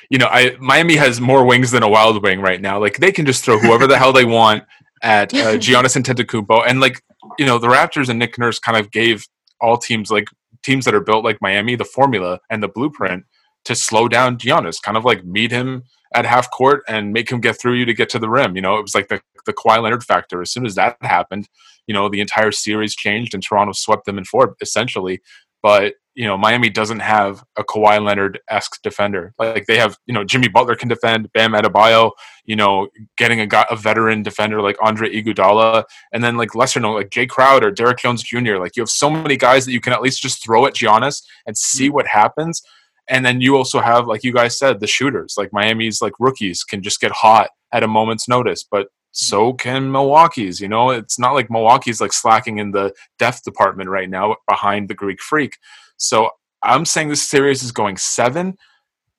you 0.10 0.18
know, 0.18 0.28
I 0.28 0.56
Miami 0.60 0.96
has 0.96 1.20
more 1.20 1.46
wings 1.46 1.72
than 1.72 1.84
a 1.84 1.90
Wild 1.90 2.22
Wing 2.22 2.42
right 2.42 2.62
now. 2.62 2.80
Like 2.80 2.98
they 2.98 3.12
can 3.12 3.26
just 3.26 3.44
throw 3.44 3.58
whoever 3.58 3.88
the 3.88 3.98
hell 4.00 4.14
they 4.14 4.26
want 4.26 4.64
at 5.02 5.34
uh, 5.34 5.38
Giannis 5.58 6.02
Antetokounmpo, 6.02 6.64
and 6.68 6.80
like 6.80 7.02
you 7.38 7.46
know, 7.46 7.58
the 7.58 7.68
Raptors 7.68 8.10
and 8.10 8.20
Nick 8.20 8.38
Nurse 8.38 8.60
kind 8.60 8.78
of 8.78 8.92
gave 8.92 9.28
all 9.62 9.78
teams 9.78 10.12
like 10.12 10.28
teams 10.64 10.86
that 10.86 10.94
are 10.94 11.02
built 11.02 11.24
like 11.24 11.42
Miami 11.42 11.76
the 11.76 11.86
formula 11.86 12.40
and 12.50 12.62
the 12.62 12.68
blueprint 12.68 13.26
to 13.66 13.76
slow 13.76 14.08
down 14.08 14.38
Giannis, 14.38 14.82
kind 14.82 14.98
of 14.98 15.06
like 15.06 15.26
meet 15.26 15.52
him 15.52 15.84
at 16.14 16.26
half 16.26 16.52
court 16.52 16.84
and 16.88 17.12
make 17.12 17.30
him 17.32 17.42
get 17.42 17.60
through 17.60 17.74
you 17.74 17.86
to 17.86 17.94
get 17.94 18.10
to 18.10 18.20
the 18.20 18.30
rim. 18.30 18.56
You 18.56 18.62
know, 18.62 18.78
it 18.78 18.82
was 18.82 18.96
like 18.96 19.08
the 19.08 19.22
the 19.46 19.54
Kawhi 19.54 19.82
Leonard 19.82 20.04
factor. 20.04 20.42
As 20.42 20.52
soon 20.52 20.66
as 20.66 20.76
that 20.76 20.98
happened, 21.02 21.48
you 21.88 21.94
know, 21.94 22.10
the 22.10 22.22
entire 22.22 22.52
series 22.52 22.96
changed 22.96 23.34
and 23.34 23.44
Toronto 23.44 23.74
swept 23.74 24.06
them 24.06 24.18
in 24.18 24.26
four 24.26 24.56
essentially. 24.62 25.22
But 25.62 25.96
you 26.16 26.26
know, 26.26 26.38
Miami 26.38 26.70
doesn't 26.70 27.00
have 27.00 27.44
a 27.58 27.64
Kawhi 27.64 28.04
Leonard 28.04 28.40
esque 28.50 28.82
defender. 28.84 29.34
Like 29.40 29.66
they 29.66 29.78
have, 29.78 29.98
you 30.06 30.14
know, 30.14 30.24
Jimmy 30.24 30.48
Butler 30.48 30.76
can 30.76 30.88
defend, 30.88 31.32
Bam 31.34 31.54
Adebayo, 31.54 32.12
you 32.46 32.56
know, 32.56 32.88
getting 33.18 33.40
a 33.40 33.48
guy, 33.48 33.66
a 33.70 33.76
veteran 33.76 34.22
defender 34.22 34.62
like 34.62 34.78
Andre 34.82 35.10
Iguodala, 35.10 35.86
and 36.12 36.24
then 36.24 36.38
like 36.38 36.56
lesser 36.56 36.80
known 36.80 36.96
like 36.96 37.10
Jae 37.10 37.28
Crowder, 37.28 37.68
or 37.68 37.72
Derrick 37.72 38.00
Jones 38.00 38.22
Jr. 38.22 38.58
Like 38.58 38.76
you 38.76 38.82
have 38.82 38.90
so 38.90 39.10
many 39.10 39.38
guys 39.38 39.66
that 39.66 39.72
you 39.72 39.82
can 39.82 39.94
at 39.94 40.02
least 40.02 40.22
just 40.22 40.44
throw 40.44 40.66
at 40.66 40.74
Giannis 40.74 41.24
and 41.48 41.58
see 41.58 41.86
mm-hmm. 41.86 41.96
what 41.96 42.08
happens. 42.08 42.62
And 43.10 43.26
then 43.26 43.42
you 43.42 43.58
also 43.58 43.82
have, 43.82 44.08
like 44.08 44.24
you 44.24 44.34
guys 44.34 44.58
said, 44.58 44.80
the 44.80 44.88
shooters. 44.88 45.36
Like 45.38 45.52
Miami's 45.52 46.02
like 46.02 46.14
rookies 46.20 46.64
can 46.64 46.82
just 46.82 47.02
get 47.02 47.12
hot 47.12 47.50
at 47.72 47.84
a 47.84 47.88
moment's 47.88 48.28
notice, 48.28 48.64
but 48.70 48.88
so 49.12 49.50
mm-hmm. 49.50 49.58
can 49.58 49.92
Milwaukee's. 49.92 50.60
You 50.60 50.68
know, 50.68 50.92
it's 50.92 51.18
not 51.18 51.34
like 51.34 51.50
Milwaukee's 51.50 52.02
like 52.02 52.14
slacking 52.14 52.60
in 52.60 52.72
the 52.72 52.94
depth 53.18 53.44
department 53.44 53.90
right 53.90 54.10
now 54.10 54.36
behind 54.48 54.90
the 54.90 54.96
Greek 54.96 55.22
Freak. 55.22 55.58
So 55.98 56.30
I'm 56.62 56.86
saying 56.86 57.10
this 57.10 57.28
series 57.28 57.64
is 57.64 57.72
going 57.72 57.98
seven. 57.98 58.58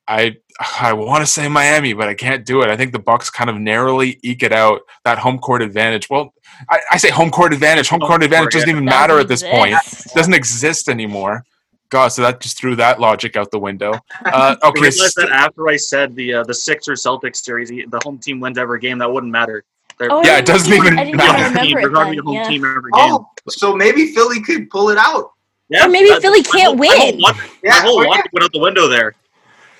I 0.07 0.37
I 0.81 0.93
want 0.93 1.23
to 1.23 1.27
say 1.27 1.49
Miami, 1.49 1.95
but 1.95 2.09
I 2.09 2.15
can't 2.15 2.45
do 2.45 2.63
it. 2.63 2.69
I 2.69 2.77
think 2.77 2.93
the 2.93 2.99
Bucks 2.99 3.31
kind 3.31 3.49
of 3.49 3.57
narrowly 3.57 4.19
eke 4.23 4.43
it 4.43 4.53
out 4.53 4.83
that 5.05 5.19
home 5.19 5.39
court 5.39 5.63
advantage. 5.63 6.11
Well, 6.11 6.35
I, 6.69 6.81
I 6.93 6.97
say 6.99 7.11
home 7.11 7.31
court 7.31 7.53
advantage. 7.53 7.89
Home 7.89 8.01
court 8.01 8.23
advantage 8.23 8.53
doesn't 8.53 8.69
even 8.69 8.85
matter 8.85 9.19
at 9.19 9.29
this 9.29 9.43
point. 9.43 9.75
It 9.75 10.13
doesn't 10.15 10.35
exist 10.35 10.89
anymore. 10.89 11.45
God, 11.91 12.09
so 12.09 12.23
that 12.23 12.41
just 12.41 12.59
threw 12.59 12.77
that 12.77 13.01
logic 13.01 13.37
out 13.37 13.51
the 13.51 13.59
window. 13.59 13.93
Uh, 14.25 14.57
okay, 14.65 14.87
I 14.87 14.91
realized 14.91 15.17
that 15.17 15.31
after 15.31 15.69
I 15.69 15.77
said 15.77 16.15
the 16.15 16.35
uh, 16.35 16.43
the 16.45 16.55
Sixers 16.55 17.03
Celtics 17.03 17.37
series, 17.37 17.69
the 17.69 18.01
home 18.03 18.19
team 18.19 18.41
wins 18.41 18.59
every 18.59 18.81
game. 18.81 18.99
That 18.99 19.13
wouldn't 19.13 19.33
matter. 19.33 19.65
Oh, 20.01 20.23
yeah, 20.25 20.39
it 20.39 20.47
doesn't 20.47 20.73
even 20.73 20.99
I 20.99 21.05
didn't 21.05 21.19
matter. 21.19 21.65
even 21.65 21.77
remember 21.77 21.81
They're 21.81 21.89
it 21.89 21.93
going 21.93 22.17
then, 22.17 22.25
home 22.25 22.35
yeah. 22.35 22.49
team 22.49 22.65
every 22.65 22.91
game. 22.91 23.13
Oh, 23.13 23.29
so 23.49 23.77
maybe 23.77 24.13
Philly 24.13 24.41
could 24.43 24.69
pull 24.71 24.91
it 24.91 24.99
out. 24.99 25.31
Yeah, 25.69 25.87
Or 25.87 25.89
maybe 25.89 26.09
that- 26.11 26.23
Philly 26.23 26.43
can't 26.43 26.67
whole- 26.67 26.75
my 26.77 26.87
whole 26.97 27.07
win. 27.13 27.21
Yeah, 27.21 27.71
My 27.71 27.75
whole 27.81 27.99
oh, 27.99 28.03
yeah. 28.03 28.09
logic 28.11 28.27
went 28.33 28.45
out 28.45 28.53
the 28.53 28.59
window 28.61 28.89
there. 28.89 29.15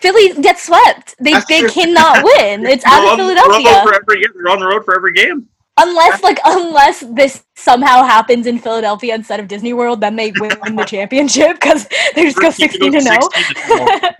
Philly 0.01 0.35
gets 0.43 0.65
swept. 0.67 1.15
They 1.19 1.33
That's 1.33 1.47
they 1.47 1.61
true. 1.61 1.71
cannot 1.71 2.23
win. 2.39 2.67
It's 2.67 2.85
out 2.85 3.05
of 3.05 3.11
on 3.13 3.17
Philadelphia. 3.19 3.83
for 3.83 3.95
every. 3.95 4.23
They're 4.35 4.49
on 4.53 4.61
the 4.61 4.67
road 4.67 4.85
for 4.85 4.95
every 4.95 5.13
game. 5.13 5.49
Unless 5.77 6.23
like 6.23 6.39
unless 6.45 7.01
this 7.01 7.43
somehow 7.57 8.05
happens 8.05 8.47
in 8.47 8.59
Philadelphia 8.61 9.15
instead 9.15 9.41
of 9.41 9.49
Disney 9.49 9.73
World, 9.73 10.01
then 10.01 10.15
they 10.15 10.31
win 10.39 10.77
the 10.77 10.85
championship 10.89 11.55
because 11.61 11.89
they 12.15 12.25
just 12.25 12.37
go 12.39 12.51
sixteen 12.51 12.93
to 12.93 13.01
zero. 13.01 13.19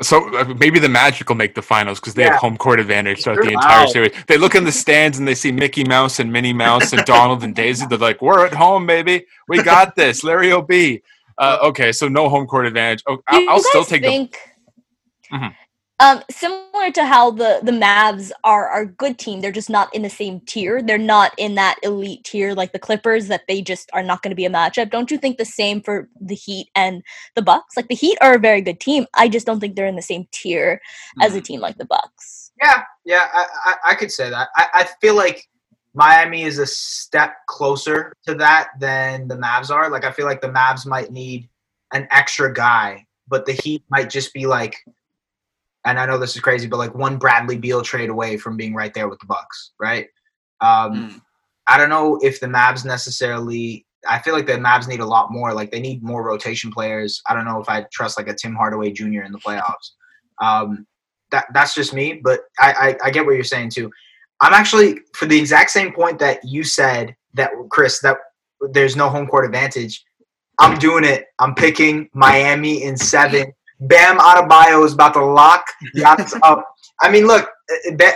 16 0.00 0.22
to 0.22 0.30
zero. 0.30 0.42
So 0.42 0.52
uh, 0.52 0.54
maybe 0.58 0.78
the 0.78 0.88
Magic 0.88 1.28
will 1.28 1.36
make 1.36 1.54
the 1.54 1.62
finals 1.62 2.00
because 2.00 2.14
they 2.14 2.24
Yeah. 2.24 2.32
have 2.32 2.40
home 2.40 2.56
court 2.56 2.80
advantage 2.80 3.22
throughout 3.24 3.42
the 3.42 3.50
entire 3.52 3.84
Wow. 3.84 3.90
series. 3.90 4.12
They 4.26 4.36
look 4.38 4.54
in 4.54 4.64
the 4.64 4.72
stands 4.72 5.18
and 5.18 5.26
they 5.26 5.34
see 5.34 5.52
Mickey 5.52 5.84
Mouse 5.84 6.18
and 6.20 6.32
Minnie 6.32 6.52
Mouse 6.52 6.92
and 6.92 7.04
Donald 7.04 7.42
and 7.42 7.54
Daisy. 7.54 7.86
They're 7.88 7.98
like, 7.98 8.20
"We're 8.22 8.44
at 8.46 8.54
home, 8.54 8.86
baby. 8.86 9.26
We 9.48 9.62
got 9.62 9.96
this." 9.96 10.22
Larry 10.24 10.52
O'B. 10.52 11.02
Uh, 11.38 11.58
okay, 11.62 11.92
so 11.92 12.08
no 12.08 12.28
home 12.28 12.46
court 12.46 12.66
advantage. 12.66 13.02
Oh, 13.06 13.18
I'll, 13.28 13.48
I'll 13.50 13.60
still 13.60 13.82
guys 13.82 13.88
take 13.90 14.02
the. 14.02 14.08
think, 14.08 14.38
Mhm. 15.32 15.54
Um, 15.98 16.22
similar 16.30 16.90
to 16.92 17.06
how 17.06 17.30
the 17.30 17.60
the 17.62 17.72
Mavs 17.72 18.30
are 18.44 18.68
are 18.68 18.82
a 18.82 18.86
good 18.86 19.18
team, 19.18 19.40
they're 19.40 19.50
just 19.52 19.70
not 19.70 19.94
in 19.94 20.02
the 20.02 20.10
same 20.10 20.40
tier. 20.40 20.82
They're 20.82 20.98
not 20.98 21.32
in 21.38 21.54
that 21.54 21.76
elite 21.82 22.24
tier 22.24 22.54
like 22.54 22.72
the 22.72 22.78
Clippers 22.78 23.28
that 23.28 23.46
they 23.48 23.62
just 23.62 23.88
are 23.94 24.02
not 24.02 24.22
going 24.22 24.30
to 24.30 24.36
be 24.36 24.44
a 24.44 24.50
matchup. 24.50 24.90
Don't 24.90 25.10
you 25.10 25.16
think 25.18 25.38
the 25.38 25.44
same 25.46 25.80
for 25.82 26.08
the 26.20 26.34
Heat 26.34 26.68
and 26.74 27.02
the 27.34 27.42
Bucks? 27.42 27.76
Like 27.76 27.88
the 27.88 27.94
Heat 27.94 28.18
are 28.20 28.34
a 28.34 28.38
very 28.38 28.60
good 28.60 28.78
team. 28.80 29.06
I 29.14 29.28
just 29.28 29.46
don't 29.46 29.58
think 29.58 29.74
they're 29.74 29.86
in 29.86 29.96
the 29.96 30.02
same 30.02 30.26
tier 30.32 30.80
as 31.20 31.32
Mm-hmm. 31.32 31.38
a 31.38 31.40
team 31.40 31.60
like 31.60 31.78
the 31.78 31.86
Bucks. 31.86 32.52
Yeah, 32.60 32.82
yeah, 33.04 33.28
I, 33.32 33.46
I, 33.64 33.76
I 33.92 33.94
could 33.94 34.10
say 34.12 34.30
that. 34.30 34.48
I, 34.56 34.68
I 34.74 34.88
feel 35.00 35.14
like 35.14 35.48
Miami 35.94 36.42
is 36.42 36.58
a 36.58 36.66
step 36.66 37.36
closer 37.48 38.12
to 38.26 38.34
that 38.34 38.68
than 38.80 39.28
the 39.28 39.36
Mavs 39.36 39.70
are. 39.70 39.90
Like, 39.90 40.04
I 40.04 40.12
feel 40.12 40.26
like 40.26 40.40
the 40.42 40.48
Mavs 40.48 40.86
might 40.86 41.10
need 41.10 41.48
an 41.92 42.06
extra 42.10 42.52
guy, 42.52 43.06
but 43.28 43.46
the 43.46 43.52
Heat 43.52 43.82
might 43.90 44.10
just 44.10 44.34
be 44.34 44.46
like, 44.46 44.76
and 45.86 46.00
I 46.00 46.04
know 46.04 46.18
this 46.18 46.34
is 46.34 46.42
crazy, 46.42 46.66
but 46.66 46.78
like 46.78 46.94
one 46.94 47.16
Bradley 47.16 47.56
Beal 47.56 47.80
trade 47.80 48.10
away 48.10 48.36
from 48.36 48.56
being 48.56 48.74
right 48.74 48.92
there 48.92 49.08
with 49.08 49.20
the 49.20 49.26
Bucks, 49.26 49.72
right? 49.80 50.08
Um, 50.60 51.22
I 51.68 51.78
don't 51.78 51.88
know 51.88 52.18
if 52.22 52.40
the 52.40 52.48
Mavs 52.48 52.84
necessarily. 52.84 53.86
I 54.08 54.18
feel 54.18 54.34
like 54.34 54.46
the 54.46 54.52
Mavs 54.54 54.88
need 54.88 55.00
a 55.00 55.06
lot 55.06 55.32
more. 55.32 55.54
Like 55.54 55.70
they 55.70 55.80
need 55.80 56.02
more 56.02 56.24
rotation 56.24 56.72
players. 56.72 57.22
I 57.28 57.34
don't 57.34 57.44
know 57.44 57.60
if 57.60 57.68
I 57.68 57.86
trust 57.92 58.18
like 58.18 58.28
a 58.28 58.34
Tim 58.34 58.54
Hardaway 58.54 58.92
Jr. 58.92 59.22
in 59.22 59.32
the 59.32 59.38
playoffs. 59.38 59.92
Um, 60.42 60.86
that 61.30 61.46
that's 61.54 61.74
just 61.74 61.94
me, 61.94 62.20
but 62.22 62.40
I, 62.58 62.72
I 62.72 63.06
I 63.06 63.10
get 63.10 63.24
what 63.24 63.32
you're 63.32 63.44
saying 63.44 63.70
too. 63.70 63.90
I'm 64.40 64.52
actually 64.52 64.98
for 65.14 65.26
the 65.26 65.38
exact 65.38 65.70
same 65.70 65.92
point 65.92 66.18
that 66.18 66.40
you 66.44 66.64
said 66.64 67.14
that 67.34 67.50
Chris 67.70 68.00
that 68.00 68.16
there's 68.72 68.96
no 68.96 69.08
home 69.08 69.26
court 69.26 69.44
advantage. 69.44 70.04
I'm 70.58 70.78
doing 70.78 71.04
it. 71.04 71.26
I'm 71.38 71.54
picking 71.54 72.08
Miami 72.12 72.82
in 72.82 72.96
seven. 72.96 73.52
Bam 73.80 74.18
Adebayo 74.18 74.84
is 74.84 74.94
about 74.94 75.14
to 75.14 75.24
lock 75.24 75.64
Giannis 75.94 76.38
up. 76.42 76.64
I 77.00 77.10
mean, 77.10 77.26
look, 77.26 77.48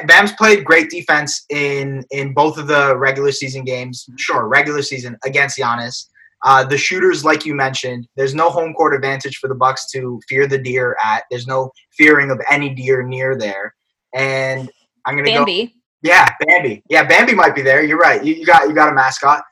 Bam's 0.07 0.33
played 0.33 0.65
great 0.65 0.91
defense 0.91 1.45
in 1.51 2.05
in 2.11 2.33
both 2.33 2.59
of 2.59 2.67
the 2.67 2.97
regular 2.97 3.33
season 3.33 3.65
games. 3.65 4.09
Sure, 4.17 4.49
regular 4.49 4.83
season 4.83 5.19
against 5.25 5.59
Giannis. 5.59 6.07
Uh, 6.43 6.65
the 6.65 6.79
shooters, 6.79 7.23
like 7.23 7.45
you 7.45 7.55
mentioned, 7.55 8.09
there's 8.17 8.35
no 8.35 8.49
home 8.49 8.73
court 8.73 8.95
advantage 8.95 9.37
for 9.37 9.49
the 9.49 9.55
Bucks 9.55 9.91
to 9.91 10.19
fear 10.27 10.47
the 10.47 10.57
deer 10.57 10.97
at. 11.05 11.25
There's 11.31 11.47
no 11.47 11.71
fearing 11.93 12.31
of 12.31 12.41
any 12.51 12.71
deer 12.75 13.03
near 13.03 13.37
there. 13.37 13.75
And 14.15 14.71
I'm 15.05 15.17
gonna 15.17 15.27
go. 15.27 15.41
Yeah, 16.03 16.27
Bambi. 16.47 16.83
Yeah, 16.89 17.05
Bambi 17.05 17.35
might 17.35 17.55
be 17.55 17.61
there. 17.61 17.85
You're 17.85 17.99
right. 17.99 18.25
You, 18.25 18.35
you 18.35 18.47
got 18.47 18.67
you 18.69 18.75
got 18.75 18.91
a 18.91 18.95
mascot. 18.95 19.43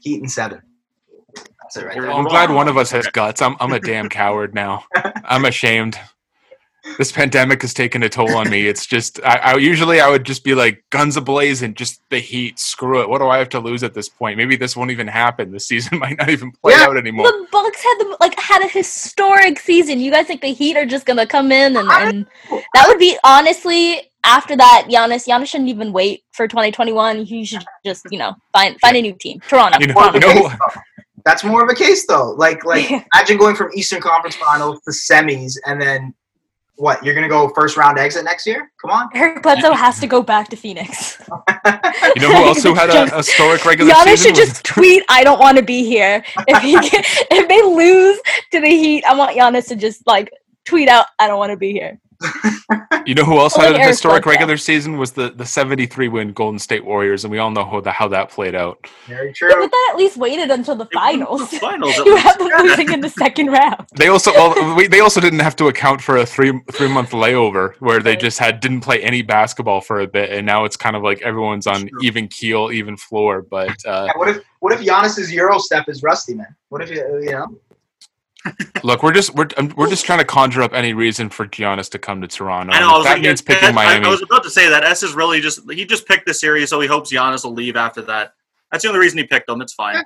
Heat 0.00 0.20
and 0.20 0.30
seven. 0.30 0.60
That's 1.74 1.84
it 1.84 1.86
right 1.88 2.00
there. 2.00 2.10
I'm 2.10 2.24
glad 2.24 2.50
one 2.50 2.68
of 2.68 2.76
us 2.76 2.90
has 2.90 3.06
guts. 3.12 3.40
I'm 3.42 3.56
I'm 3.60 3.72
a 3.72 3.80
damn 3.80 4.08
coward 4.08 4.54
now. 4.54 4.84
I'm 5.24 5.44
ashamed. 5.44 5.98
This 6.96 7.12
pandemic 7.12 7.60
has 7.60 7.74
taken 7.74 8.02
a 8.02 8.08
toll 8.08 8.34
on 8.34 8.48
me. 8.48 8.66
It's 8.66 8.86
just 8.86 9.20
I, 9.22 9.36
I 9.36 9.56
usually 9.56 10.00
I 10.00 10.08
would 10.08 10.24
just 10.24 10.42
be 10.44 10.54
like 10.54 10.82
guns 10.90 11.16
ablazing, 11.16 11.74
just 11.74 12.00
the 12.08 12.18
heat. 12.18 12.58
Screw 12.58 13.02
it. 13.02 13.08
What 13.08 13.18
do 13.18 13.28
I 13.28 13.36
have 13.38 13.50
to 13.50 13.60
lose 13.60 13.82
at 13.82 13.92
this 13.92 14.08
point? 14.08 14.38
Maybe 14.38 14.56
this 14.56 14.76
won't 14.76 14.90
even 14.90 15.06
happen. 15.06 15.52
The 15.52 15.60
season 15.60 15.98
might 16.00 16.16
not 16.18 16.30
even 16.30 16.50
play 16.52 16.72
Yeah. 16.72 16.86
out 16.86 16.96
anymore. 16.96 17.26
The 17.26 17.46
Bucks 17.52 17.82
had 17.82 17.96
the 17.98 18.16
like 18.20 18.38
had 18.40 18.62
a 18.62 18.68
historic 18.68 19.58
season. 19.60 20.00
You 20.00 20.10
guys 20.10 20.26
think 20.26 20.40
the 20.40 20.52
Heat 20.54 20.76
are 20.76 20.86
just 20.86 21.04
gonna 21.06 21.26
come 21.26 21.52
in 21.52 21.76
and, 21.76 21.88
and 21.90 22.26
that 22.74 22.88
would 22.88 22.98
be 22.98 23.16
honestly 23.24 24.10
after 24.24 24.56
that 24.56 24.86
Giannis 24.90 25.26
Giannis 25.28 25.46
shouldn't 25.48 25.68
even 25.70 25.92
wait 25.92 26.24
for 26.32 26.48
2021. 26.48 27.24
He 27.24 27.44
should 27.44 27.64
just 27.84 28.06
you 28.10 28.18
know 28.18 28.34
find 28.54 28.80
find 28.80 28.96
a 28.96 29.02
new 29.02 29.12
team. 29.12 29.40
Toronto. 29.46 29.78
You 29.80 29.88
know, 29.88 29.94
More 29.94 30.08
of 30.08 30.14
you 30.14 30.20
know 30.20 30.48
case, 30.48 30.58
though. 30.74 30.80
That's 31.24 31.44
more 31.44 31.62
of 31.62 31.70
a 31.70 31.74
case 31.74 32.06
though. 32.06 32.32
Like 32.32 32.64
like 32.64 32.90
imagine 33.14 33.38
going 33.38 33.56
from 33.56 33.70
Eastern 33.74 34.00
Conference 34.00 34.36
Finals 34.36 34.80
to 34.82 34.90
semis 34.90 35.56
and 35.66 35.80
then 35.80 36.14
what? 36.80 37.04
You're 37.04 37.14
gonna 37.14 37.28
go 37.28 37.50
first 37.50 37.76
round 37.76 37.98
exit 37.98 38.24
next 38.24 38.46
year? 38.46 38.72
Come 38.80 38.90
on. 38.90 39.08
Eric 39.14 39.42
Bledsoe 39.42 39.72
has 39.74 40.00
to 40.00 40.06
go 40.06 40.22
back 40.22 40.48
to 40.48 40.56
Phoenix. 40.56 41.18
you 41.28 42.22
know 42.22 42.28
who 42.28 42.44
else 42.46 42.62
who 42.62 42.74
had 42.74 42.88
a, 42.88 43.14
a 43.14 43.18
historic 43.18 43.64
regular 43.64 43.92
Giannis 43.92 44.16
season? 44.16 44.34
should 44.34 44.40
was- 44.40 44.48
just 44.48 44.64
tweet, 44.64 45.04
"I 45.08 45.22
don't 45.22 45.38
want 45.38 45.58
to 45.58 45.62
be 45.62 45.84
here." 45.84 46.24
If 46.48 46.62
he 46.62 46.72
get, 46.90 47.04
if 47.30 47.48
they 47.48 47.62
lose 47.62 48.18
to 48.52 48.60
the 48.60 48.68
Heat, 48.68 49.04
I 49.04 49.14
want 49.14 49.36
Giannis 49.36 49.68
to 49.68 49.76
just 49.76 50.06
like 50.06 50.30
tweet 50.64 50.88
out, 50.88 51.06
"I 51.18 51.26
don't 51.28 51.38
want 51.38 51.50
to 51.50 51.56
be 51.56 51.72
here." 51.72 52.00
You 53.06 53.14
know 53.14 53.24
who 53.24 53.38
else 53.38 53.56
Well, 53.56 53.66
had 53.66 53.72
like 53.76 53.82
a 53.82 53.88
historic 53.88 54.22
Bledsoe. 54.24 54.30
regular 54.38 54.56
season 54.58 54.98
was 54.98 55.12
the 55.12 55.30
the 55.30 55.46
73 55.46 56.08
win 56.08 56.32
Golden 56.32 56.58
State 56.58 56.84
Warriors, 56.84 57.24
and 57.24 57.30
we 57.32 57.38
all 57.38 57.50
know 57.50 57.64
how, 57.64 57.80
the, 57.80 57.90
how 57.90 58.08
that 58.08 58.30
played 58.30 58.54
out. 58.54 58.86
Very 59.06 59.28
Yeah, 59.28 59.32
true. 59.34 59.48
but 59.58 59.70
that 59.70 59.88
at 59.92 59.96
least 59.96 60.16
waited 60.18 60.50
until 60.50 60.76
the 60.76 60.84
They 60.84 60.96
won 60.96 61.04
finals. 61.20 61.50
the 61.50 61.58
Finals. 61.58 61.96
you 62.04 62.14
least. 62.14 62.26
have 62.26 62.38
them 62.38 62.48
losing 62.62 62.92
in 62.92 63.00
the 63.00 63.08
second 63.08 63.46
round. 63.48 63.86
They 63.96 64.08
also 64.08 64.32
well, 64.32 64.76
we, 64.76 64.86
they 64.86 65.00
also 65.00 65.20
didn't 65.20 65.38
have 65.40 65.56
to 65.56 65.68
account 65.68 66.02
for 66.02 66.18
a 66.18 66.26
three 66.26 66.52
three 66.72 66.88
month 66.88 67.10
layover 67.12 67.74
where 67.80 68.00
they 68.00 68.16
just 68.16 68.38
had 68.38 68.60
didn't 68.60 68.80
play 68.82 69.02
any 69.02 69.22
basketball 69.22 69.80
for 69.80 70.00
a 70.00 70.06
bit, 70.06 70.30
and 70.30 70.44
now 70.46 70.64
it's 70.66 70.76
kind 70.76 70.94
of 70.94 71.02
like 71.02 71.22
everyone's 71.22 71.66
on 71.66 71.88
True. 71.88 71.98
even 72.02 72.28
keel, 72.28 72.70
even 72.70 72.96
floor. 72.98 73.40
But 73.42 73.70
uh, 73.86 74.04
Yeah, 74.08 74.12
what 74.18 74.28
if 74.28 74.42
what 74.60 74.72
if 74.74 74.80
Giannis's 74.80 75.32
Euro 75.32 75.58
step 75.58 75.88
is 75.88 76.02
rusty, 76.02 76.34
man? 76.34 76.54
What 76.68 76.82
if 76.82 76.90
you 76.90 76.98
you 77.24 77.30
know? 77.32 77.46
Look, 78.82 79.02
we're 79.02 79.12
just 79.12 79.34
we're 79.34 79.48
um, 79.56 79.72
we're 79.76 79.88
just 79.88 80.04
trying 80.06 80.18
to 80.20 80.24
conjure 80.24 80.62
up 80.62 80.72
any 80.72 80.92
reason 80.94 81.28
for 81.30 81.46
Giannis 81.46 81.90
to 81.90 81.98
come 81.98 82.20
to 82.20 82.26
Toronto. 82.28 82.72
I 82.72 82.80
know. 82.80 82.90
I 82.90 82.96
was 82.96 83.04
that 83.06 83.12
like, 83.14 83.22
means 83.22 83.42
picking 83.42 83.68
I, 83.68 83.72
Miami. 83.72 84.06
I 84.06 84.08
was 84.08 84.22
about 84.22 84.42
to 84.44 84.50
say 84.50 84.68
that 84.68 84.84
Es 84.84 85.02
is 85.02 85.14
really 85.14 85.40
just 85.40 85.70
he 85.70 85.84
just 85.84 86.06
picked 86.06 86.26
the 86.26 86.34
series, 86.34 86.70
so 86.70 86.80
he 86.80 86.88
hopes 86.88 87.12
Giannis 87.12 87.44
will 87.44 87.52
leave 87.52 87.76
after 87.76 88.02
that. 88.02 88.32
That's 88.72 88.82
the 88.82 88.88
only 88.88 89.00
reason 89.00 89.18
he 89.18 89.24
picked 89.24 89.46
them. 89.48 89.60
It's 89.60 89.74
fine. 89.74 89.96
I 89.96 90.02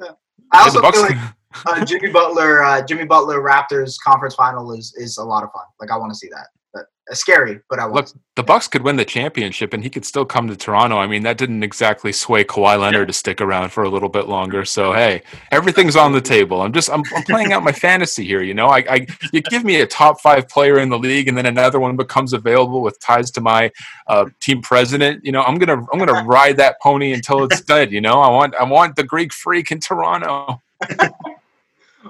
Yeah, 0.00 0.08
also 0.52 0.80
Bucks- 0.80 0.98
feel 1.00 1.08
like 1.16 1.18
uh, 1.66 1.84
Jimmy 1.84 2.10
Butler, 2.10 2.62
uh, 2.62 2.84
Jimmy 2.84 3.04
Butler 3.04 3.40
Raptors 3.40 3.96
conference 4.02 4.34
final 4.34 4.72
is 4.72 4.94
is 4.96 5.16
a 5.18 5.24
lot 5.24 5.42
of 5.42 5.52
fun. 5.52 5.64
Like 5.80 5.90
I 5.90 5.96
want 5.96 6.12
to 6.12 6.18
see 6.18 6.28
that. 6.28 6.48
But 6.76 7.16
scary, 7.16 7.60
but 7.70 7.78
I 7.78 7.86
want. 7.86 8.08
Look, 8.08 8.22
the 8.34 8.42
Bucks 8.42 8.68
could 8.68 8.82
win 8.82 8.96
the 8.96 9.04
championship, 9.04 9.72
and 9.72 9.82
he 9.82 9.88
could 9.88 10.04
still 10.04 10.24
come 10.24 10.48
to 10.48 10.56
Toronto. 10.56 10.98
I 10.98 11.06
mean, 11.06 11.22
that 11.22 11.38
didn't 11.38 11.62
exactly 11.62 12.12
sway 12.12 12.44
Kawhi 12.44 12.78
Leonard 12.78 13.08
to 13.08 13.14
stick 13.14 13.40
around 13.40 13.70
for 13.70 13.84
a 13.84 13.88
little 13.88 14.08
bit 14.08 14.26
longer. 14.28 14.64
So 14.64 14.92
hey, 14.92 15.22
everything's 15.52 15.96
on 15.96 16.12
the 16.12 16.20
table. 16.20 16.62
I'm 16.62 16.72
just 16.72 16.90
I'm, 16.90 17.02
I'm 17.14 17.22
playing 17.22 17.52
out 17.52 17.62
my 17.62 17.72
fantasy 17.72 18.24
here. 18.24 18.42
You 18.42 18.54
know, 18.54 18.68
I, 18.68 18.84
I 18.90 19.06
you 19.32 19.40
give 19.42 19.64
me 19.64 19.80
a 19.80 19.86
top 19.86 20.20
five 20.20 20.48
player 20.48 20.78
in 20.78 20.88
the 20.88 20.98
league, 20.98 21.28
and 21.28 21.38
then 21.38 21.46
another 21.46 21.80
one 21.80 21.96
becomes 21.96 22.32
available 22.32 22.82
with 22.82 22.98
ties 23.00 23.30
to 23.32 23.40
my 23.40 23.70
uh, 24.08 24.26
team 24.40 24.60
president. 24.60 25.24
You 25.24 25.32
know, 25.32 25.42
I'm 25.42 25.58
gonna 25.58 25.86
I'm 25.92 25.98
gonna 25.98 26.24
ride 26.26 26.56
that 26.58 26.80
pony 26.82 27.12
until 27.12 27.44
it's 27.44 27.60
dead. 27.62 27.92
You 27.92 28.00
know, 28.00 28.20
I 28.20 28.28
want 28.28 28.54
I 28.56 28.64
want 28.64 28.96
the 28.96 29.04
Greek 29.04 29.32
freak 29.32 29.70
in 29.70 29.80
Toronto. 29.80 30.60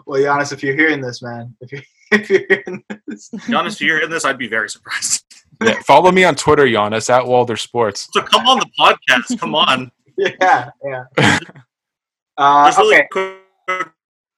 Well, 0.04 0.20
Giannis, 0.20 0.52
if 0.52 0.62
you're 0.62 0.76
hearing 0.76 1.00
this, 1.00 1.20
man, 1.20 1.56
if 1.60 1.72
you're 1.72 1.82
if 2.12 2.30
you're 2.30 2.40
hearing 2.48 2.84
this, 3.06 3.30
Giannis, 3.34 3.74
if 3.74 3.80
you're 3.80 4.02
in 4.02 4.10
this, 4.10 4.24
I'd 4.24 4.38
be 4.38 4.48
very 4.48 4.68
surprised. 4.68 5.24
Yeah, 5.62 5.80
follow 5.86 6.12
me 6.12 6.24
on 6.24 6.34
Twitter, 6.34 6.64
Giannis 6.66 7.08
at 7.10 7.26
Walder 7.26 7.56
Sports. 7.56 8.08
So 8.12 8.22
come 8.22 8.46
on 8.46 8.58
the 8.58 8.70
podcast. 8.78 9.38
Come 9.38 9.54
on. 9.54 9.90
yeah, 10.18 10.70
yeah. 10.84 11.38
Uh, 12.38 12.70
really 12.76 12.96
okay, 12.96 13.08
quick 13.10 13.90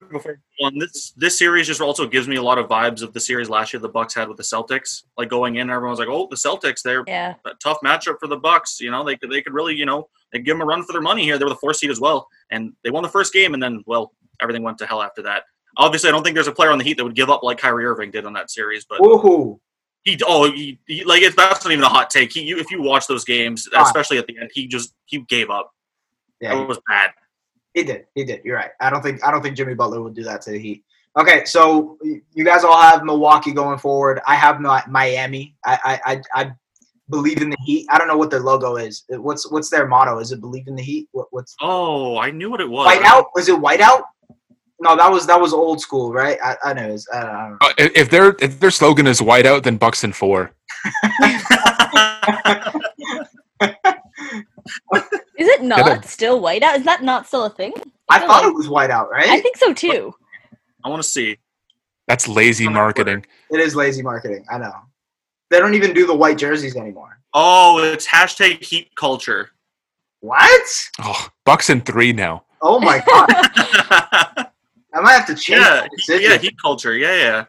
before 0.09 0.39
on 0.61 0.77
this 0.77 1.11
this 1.17 1.37
series 1.37 1.67
just 1.67 1.81
also 1.81 2.07
gives 2.07 2.27
me 2.29 2.37
a 2.37 2.41
lot 2.41 2.57
of 2.57 2.67
vibes 2.69 3.01
of 3.01 3.11
the 3.13 3.19
series 3.19 3.49
last 3.49 3.73
year 3.73 3.79
the 3.79 3.89
Bucks 3.89 4.13
had 4.13 4.27
with 4.27 4.37
the 4.37 4.43
Celtics. 4.43 5.03
Like 5.17 5.29
going 5.29 5.57
in, 5.57 5.69
everyone 5.69 5.91
was 5.91 5.99
like, 5.99 6.07
"Oh, 6.07 6.27
the 6.29 6.37
Celtics, 6.37 6.81
they're 6.81 7.03
Yeah. 7.07 7.35
a 7.45 7.51
tough 7.61 7.79
matchup 7.83 8.15
for 8.19 8.27
the 8.27 8.37
Bucks. 8.37 8.79
You 8.79 8.91
know, 8.91 9.03
they 9.03 9.17
could 9.17 9.29
they 9.29 9.41
could 9.41 9.53
really, 9.53 9.75
you 9.75 9.85
know, 9.85 10.07
they 10.31 10.39
give 10.39 10.55
them 10.55 10.61
a 10.61 10.65
run 10.65 10.83
for 10.83 10.93
their 10.93 11.01
money 11.01 11.23
here. 11.23 11.37
They 11.37 11.43
were 11.43 11.49
the 11.49 11.55
fourth 11.57 11.77
seed 11.77 11.91
as 11.91 11.99
well, 11.99 12.27
and 12.51 12.73
they 12.83 12.89
won 12.89 13.03
the 13.03 13.09
first 13.09 13.33
game, 13.33 13.53
and 13.53 13.61
then 13.61 13.83
well, 13.85 14.13
everything 14.41 14.63
went 14.63 14.77
to 14.77 14.85
hell 14.85 15.01
after 15.01 15.21
that. 15.23 15.43
Obviously, 15.79 16.09
I 16.09 16.11
don't 16.11 16.23
think 16.23 16.35
there's 16.35 16.47
a 16.47 16.51
player 16.51 16.69
on 16.71 16.77
the 16.77 16.83
Heat 16.83 16.97
that 16.97 17.03
would 17.03 17.15
give 17.15 17.29
up 17.29 17.41
like 17.41 17.57
Kyrie 17.57 17.85
Irving 17.85 18.11
did 18.11 18.25
on 18.25 18.33
that 18.33 18.51
series, 18.51 18.85
but 18.85 18.99
Woohoo! 18.99 19.59
he 20.03 20.19
oh 20.27 20.51
he, 20.51 20.77
he 20.87 21.03
like 21.05 21.21
it's 21.23 21.35
that's 21.35 21.63
not 21.65 21.71
even 21.71 21.83
a 21.83 21.89
hot 21.89 22.09
take. 22.09 22.31
He 22.31 22.41
you, 22.43 22.59
if 22.59 22.69
you 22.69 22.81
watch 22.81 23.07
those 23.07 23.23
games, 23.25 23.67
Ah. 23.73 23.83
especially 23.83 24.17
at 24.17 24.27
the 24.27 24.37
end, 24.37 24.51
he 24.53 24.67
just 24.67 24.93
he 25.05 25.19
gave 25.29 25.49
up. 25.49 25.71
Yeah, 26.41 26.61
It 26.61 26.67
was 26.67 26.79
bad. 26.87 27.11
He 27.73 27.83
did. 27.83 28.05
He 28.15 28.23
did. 28.23 28.41
You're 28.43 28.55
right. 28.57 28.71
I 28.79 28.89
don't 28.89 29.01
think 29.01 29.23
I 29.25 29.31
don't 29.31 29.41
think 29.41 29.55
Jimmy 29.57 29.73
Butler 29.73 30.01
would 30.01 30.13
do 30.15 30.23
that 30.23 30.41
to 30.43 30.51
the 30.51 30.59
Heat. 30.59 30.83
Okay, 31.17 31.43
so 31.45 31.97
you 32.33 32.43
guys 32.45 32.63
all 32.63 32.79
have 32.79 33.03
Milwaukee 33.03 33.51
going 33.51 33.79
forward. 33.79 34.19
I 34.27 34.35
have 34.35 34.61
Mi- 34.61 34.87
Miami. 34.87 35.55
I 35.65 35.79
I, 36.05 36.13
I, 36.13 36.21
I 36.43 36.51
believe 37.09 37.41
in 37.41 37.49
the 37.49 37.57
Heat. 37.65 37.87
I 37.89 37.97
don't 37.97 38.07
know 38.07 38.17
what 38.17 38.29
their 38.29 38.39
logo 38.41 38.75
is. 38.75 39.03
What's 39.09 39.49
what's 39.51 39.69
their 39.69 39.87
motto? 39.87 40.19
Is 40.19 40.31
it 40.31 40.39
believe 40.41 40.67
in 40.67 40.75
the 40.75 40.83
Heat? 40.83 41.07
What, 41.11 41.27
what's 41.31 41.55
Oh, 41.61 42.17
I 42.17 42.31
knew 42.31 42.49
what 42.51 42.61
it 42.61 42.69
was. 42.69 42.87
whiteout? 42.93 43.25
Was 43.33 43.49
it 43.49 43.55
whiteout? 43.59 44.03
No, 44.81 44.95
that 44.95 45.11
was 45.11 45.27
that 45.27 45.39
was 45.39 45.53
old 45.53 45.81
school, 45.81 46.13
right? 46.13 46.37
I, 46.43 46.55
I 46.63 46.73
know. 46.73 46.89
It's, 46.89 47.05
I 47.13 47.21
don't, 47.21 47.29
I 47.35 47.41
don't 47.41 47.49
know. 47.51 47.57
Uh, 47.61 47.73
if 47.77 47.91
if 47.97 48.09
their 48.09 48.35
if 48.39 48.59
their 48.59 48.71
slogan 48.71 49.07
is 49.07 49.19
whiteout, 49.19 49.63
then 49.63 49.75
Bucks 49.77 50.01
Buxton 50.01 50.13
four. 50.13 50.51
Is 55.37 55.47
it 55.47 55.63
not 55.63 55.85
Get 55.85 56.05
still 56.05 56.41
whiteout? 56.41 56.77
Is 56.77 56.83
that 56.85 57.03
not 57.03 57.27
still 57.27 57.45
a 57.45 57.49
thing? 57.49 57.73
I 58.09 58.19
feel 58.19 58.27
thought 58.27 58.43
like- 58.43 58.51
it 58.51 58.55
was 58.55 58.67
whiteout, 58.67 59.09
right? 59.09 59.29
I 59.29 59.39
think 59.41 59.57
so 59.57 59.73
too. 59.73 60.13
I 60.83 60.89
want 60.89 61.01
to 61.01 61.07
see. 61.07 61.37
That's 62.07 62.27
lazy 62.27 62.65
On 62.65 62.73
the 62.73 62.79
Twitter. 62.79 63.11
marketing. 63.11 63.25
it 63.51 63.59
is 63.59 63.75
lazy 63.75 64.01
marketing. 64.01 64.45
I 64.49 64.57
know. 64.57 64.73
They 65.49 65.59
don't 65.59 65.75
even 65.75 65.93
do 65.93 66.07
the 66.07 66.15
white 66.15 66.37
jerseys 66.37 66.75
anymore. 66.75 67.19
Oh, 67.33 67.79
it's 67.83 68.07
hashtag 68.07 68.63
Heat 68.63 68.89
culture. 68.95 69.51
What? 70.21 70.69
Oh, 70.99 71.27
Buxton 71.45 71.81
three 71.81 72.13
now. 72.13 72.43
Oh 72.61 72.79
my 72.79 73.01
god! 73.05 74.47
I 74.99 75.01
might 75.01 75.13
have 75.13 75.25
to 75.27 75.35
change. 75.35 75.61
yeah, 75.61 75.83
he- 75.83 75.95
decision. 75.95 76.31
yeah, 76.31 76.37
Heat 76.37 76.55
culture. 76.61 76.93
Yeah, 76.95 77.15
yeah. 77.15 77.45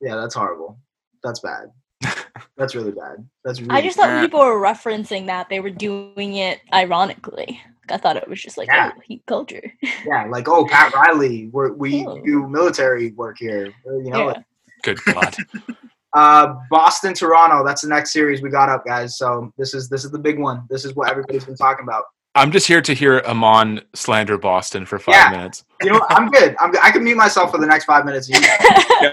Yeah, 0.00 0.16
that's 0.16 0.34
horrible. 0.34 0.78
That's 1.22 1.40
bad. 1.40 1.70
that's 2.56 2.74
really 2.74 2.92
bad. 2.92 3.28
That's 3.44 3.60
really 3.60 3.70
I 3.74 3.82
just 3.82 3.96
thought 3.98 4.08
Yeah. 4.08 4.22
people 4.22 4.40
were 4.40 4.60
referencing 4.60 5.26
that 5.26 5.48
they 5.50 5.60
were 5.60 5.70
doing 5.70 6.36
it 6.36 6.60
ironically. 6.72 7.60
I 7.90 7.96
thought 7.98 8.16
it 8.16 8.28
was 8.28 8.40
just 8.40 8.56
like 8.56 8.68
Yeah. 8.68 8.92
oh, 8.96 9.00
heat 9.06 9.22
culture. 9.26 9.72
yeah, 10.06 10.24
like 10.26 10.48
oh, 10.48 10.64
Pat 10.66 10.94
Riley, 10.94 11.48
we're, 11.52 11.72
we 11.72 12.06
Oh. 12.06 12.20
do 12.24 12.48
military 12.48 13.10
work 13.12 13.36
here. 13.38 13.72
Uh, 13.86 13.98
You 13.98 14.10
know, 14.10 14.28
Yeah. 14.28 14.42
Good 14.82 14.98
God. 15.04 15.36
uh, 16.14 16.54
Boston, 16.70 17.12
Toronto. 17.12 17.62
That's 17.64 17.82
the 17.82 17.88
next 17.88 18.12
series 18.12 18.40
we 18.40 18.48
got 18.48 18.70
up, 18.70 18.86
guys. 18.86 19.18
So 19.18 19.52
this 19.58 19.74
is 19.74 19.90
this 19.90 20.04
is 20.06 20.10
the 20.10 20.18
big 20.18 20.38
one. 20.38 20.62
This 20.70 20.86
is 20.86 20.94
what 20.94 21.10
everybody's 21.10 21.44
been 21.44 21.56
talking 21.56 21.82
about. 21.84 22.04
I'm 22.36 22.52
just 22.52 22.68
here 22.68 22.80
to 22.80 22.94
hear 22.94 23.22
Iman 23.26 23.80
slander 23.92 24.38
Boston 24.38 24.86
for 24.86 25.00
five 25.00 25.14
Yeah. 25.16 25.30
minutes. 25.30 25.64
You 25.82 25.90
know, 25.90 25.98
what? 25.98 26.12
I'm 26.12 26.28
good. 26.30 26.54
I'm 26.60 26.70
good. 26.70 26.80
I 26.80 26.92
can 26.92 27.02
mute 27.02 27.16
myself 27.16 27.50
for 27.50 27.58
the 27.58 27.66
next 27.66 27.86
five 27.86 28.04
minutes. 28.04 28.28
You- 28.28 28.38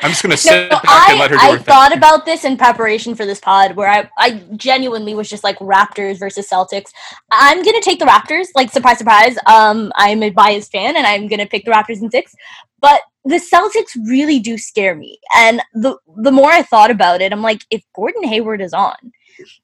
I'm 0.03 0.11
just 0.11 0.21
gonna 0.21 0.37
sit 0.37 0.69
No, 0.69 0.79
back 0.83 1.09
and 1.09 1.17
let 1.19 1.31
her 1.31 1.37
do 1.37 1.41
I, 1.41 1.47
her 1.47 1.53
I 1.53 1.57
thing. 1.57 1.65
thought 1.65 1.97
about 1.97 2.25
this 2.25 2.45
in 2.45 2.57
preparation 2.57 3.15
for 3.15 3.25
this 3.25 3.39
pod 3.39 3.75
where 3.75 3.89
I, 3.89 4.07
I 4.19 4.43
genuinely 4.55 5.15
was 5.15 5.29
just 5.29 5.43
like 5.43 5.57
Raptors 5.59 6.19
versus 6.19 6.47
Celtics. 6.47 6.91
I'm 7.31 7.63
gonna 7.63 7.81
take 7.81 7.97
the 7.97 8.05
Raptors, 8.05 8.47
like 8.53 8.69
surprise, 8.71 8.99
surprise. 8.99 9.35
Um, 9.47 9.91
I'm 9.95 10.21
a 10.21 10.29
biased 10.29 10.71
fan 10.71 10.95
and 10.95 11.07
I'm 11.07 11.27
gonna 11.27 11.47
pick 11.47 11.65
the 11.65 11.71
Raptors 11.71 12.01
in 12.03 12.11
six. 12.11 12.35
But 12.81 13.01
the 13.25 13.37
Celtics 13.37 13.95
really 14.07 14.37
do 14.39 14.59
scare 14.59 14.93
me. 14.95 15.17
And 15.35 15.61
the 15.73 15.97
the 16.17 16.31
more 16.31 16.51
I 16.51 16.61
thought 16.61 16.91
about 16.91 17.21
it, 17.21 17.31
I'm 17.33 17.41
like, 17.41 17.61
if 17.71 17.81
Gordon 17.95 18.23
Hayward 18.25 18.61
is 18.61 18.73
on, 18.73 18.95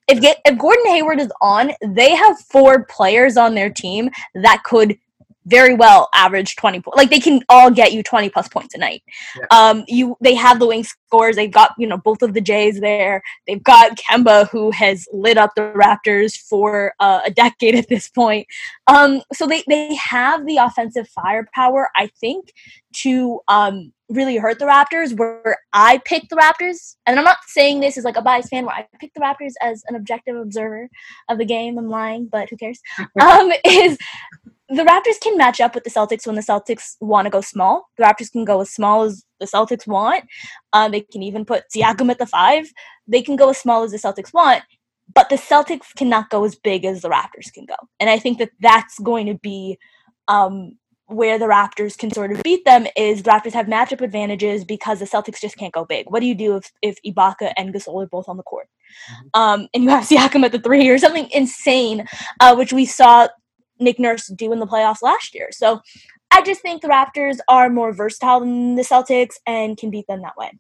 if 0.08 0.22
get, 0.22 0.40
if 0.46 0.58
Gordon 0.58 0.86
Hayward 0.88 1.20
is 1.20 1.32
on, 1.42 1.72
they 1.82 2.16
have 2.16 2.40
four 2.40 2.86
players 2.86 3.38
on 3.38 3.56
their 3.56 3.70
team 3.70 4.10
that 4.36 4.64
could 4.64 4.98
very 5.46 5.74
well 5.74 6.10
average 6.14 6.56
20 6.56 6.82
points. 6.82 6.98
Like 6.98 7.10
they 7.10 7.20
can 7.20 7.42
all 7.50 7.70
get 7.70 7.94
you 7.94 8.04
20 8.04 8.30
plus 8.30 8.48
points 8.48 8.74
a 8.76 8.78
night. 8.78 9.04
Yeah. 9.38 9.46
Um 9.52 9.84
you 9.88 10.18
they 10.22 10.36
have 10.36 10.60
the 10.60 10.68
wing 10.68 10.84
scores. 10.84 11.36
They've 11.36 11.52
got, 11.52 11.74
you 11.78 11.88
know, 11.88 11.98
both 11.98 12.22
of 12.22 12.34
the 12.34 12.42
Jays 12.42 12.80
there. 12.80 13.22
They've 13.48 13.64
got 13.64 13.98
Kemba 13.98 14.50
who 14.50 14.72
has 14.72 15.08
lit 15.12 15.38
up 15.38 15.52
the 15.56 15.74
Raptors 15.76 16.36
for 16.38 16.94
uh, 17.00 17.22
a 17.26 17.32
decade 17.32 17.76
at 17.76 17.90
this 17.90 18.10
point. 18.10 18.48
Um 18.88 19.22
so 19.34 19.48
they 19.48 19.64
they 19.68 19.96
have 19.96 20.46
the 20.46 20.58
offensive 20.58 21.08
firepower, 21.10 21.90
I 21.96 22.08
think, 22.20 22.54
to 22.98 23.42
um 23.48 23.92
really 24.10 24.38
hurt 24.38 24.60
the 24.60 24.66
Raptors 24.66 25.18
where 25.18 25.58
I 25.72 26.00
picked 26.06 26.30
the 26.30 26.36
Raptors. 26.36 26.96
And 27.06 27.18
I'm 27.18 27.26
not 27.26 27.38
saying 27.48 27.80
this 27.80 27.98
is 27.98 28.04
like 28.04 28.18
a 28.18 28.22
biased 28.22 28.50
fan 28.50 28.66
where 28.66 28.76
I 28.76 28.88
picked 29.00 29.16
the 29.16 29.22
Raptors 29.22 29.54
as 29.62 29.84
an 29.88 29.96
objective 29.96 30.36
observer 30.36 30.90
of 31.30 31.38
the 31.38 31.46
game. 31.46 31.78
I'm 31.78 31.90
lying, 31.90 32.28
but 32.32 32.50
who 32.50 32.58
cares? 32.58 32.80
um 33.22 33.52
is 33.66 33.98
the 34.70 34.84
Raptors 34.84 35.20
can 35.22 35.38
match 35.38 35.60
up 35.60 35.76
with 35.76 35.84
the 35.84 35.90
Celtics 35.90 36.26
when 36.26 36.36
the 36.36 36.42
Celtics 36.42 36.96
want 37.02 37.26
to 37.26 37.30
go 37.30 37.42
small. 37.42 37.90
The 37.98 38.04
Raptors 38.04 38.32
can 38.32 38.46
go 38.46 38.62
as 38.62 38.70
small 38.70 39.04
as 39.04 39.24
the 39.40 39.46
Celtics 39.46 39.86
want. 39.86 40.24
Um, 40.72 40.92
they 40.92 41.02
can 41.02 41.22
even 41.22 41.46
put 41.46 41.66
Siakam 41.76 42.10
at 42.10 42.18
the 42.18 42.26
five. 42.26 42.72
They 43.08 43.22
can 43.22 43.36
go 43.36 43.50
as 43.50 43.58
small 43.58 43.84
as 43.84 43.92
the 43.92 43.98
Celtics 43.98 44.34
want, 44.34 44.64
but 45.14 45.30
the 45.30 45.36
Celtics 45.36 45.94
cannot 45.98 46.30
go 46.30 46.46
as 46.46 46.56
big 46.56 46.86
as 46.86 47.02
the 47.02 47.10
Raptors 47.10 47.52
can 47.54 47.66
go. 47.66 47.76
And 48.00 48.10
I 48.10 48.18
think 48.20 48.38
that 48.40 48.52
that's 48.62 48.98
going 49.00 49.28
to 49.28 49.36
be 49.36 49.78
um, 50.30 50.78
where 51.08 51.38
the 51.38 51.46
Raptors 51.46 51.98
can 51.98 52.12
sort 52.12 52.32
of 52.32 52.42
beat 52.42 52.64
them. 52.64 52.88
Is 52.96 53.24
the 53.24 53.32
Raptors 53.32 53.54
have 53.54 53.66
matchup 53.66 54.00
advantages 54.00 54.64
because 54.64 55.00
the 55.00 55.06
Celtics 55.06 55.42
just 55.42 55.58
can't 55.58 55.74
go 55.74 55.84
big. 55.84 56.10
What 56.10 56.22
do 56.22 56.26
you 56.26 56.36
do 56.36 56.56
if 56.56 56.72
if 56.82 56.98
Ibaka 57.06 57.52
and 57.58 57.74
Gasol 57.74 58.04
are 58.04 58.08
both 58.08 58.30
on 58.30 58.38
the 58.38 58.44
court, 58.44 58.70
um, 59.34 59.68
and 59.74 59.84
you 59.84 59.90
have 59.90 60.06
Siakam 60.06 60.46
at 60.46 60.54
the 60.54 60.60
three 60.60 60.88
or 60.88 60.98
something 60.98 61.30
insane, 61.32 62.08
uh, 62.40 62.56
which 62.56 62.72
we 62.72 62.86
saw 62.86 63.28
Nick 63.84 64.00
Nurse 64.00 64.28
do 64.28 64.52
in 64.52 64.60
the 64.60 64.68
playoffs 64.68 65.02
last 65.02 65.36
year. 65.36 65.50
So 65.52 65.82
I 66.32 66.42
just 66.42 66.62
think 66.62 66.82
the 66.82 66.88
Raptors 66.88 67.38
are 67.48 67.70
more 67.70 67.94
versatile 67.94 68.40
than 68.40 68.76
the 68.76 68.82
Celtics 68.82 69.36
and 69.46 69.78
can 69.78 69.90
beat 69.90 70.08
them 70.08 70.22
that 70.22 70.36
way. 70.38 70.52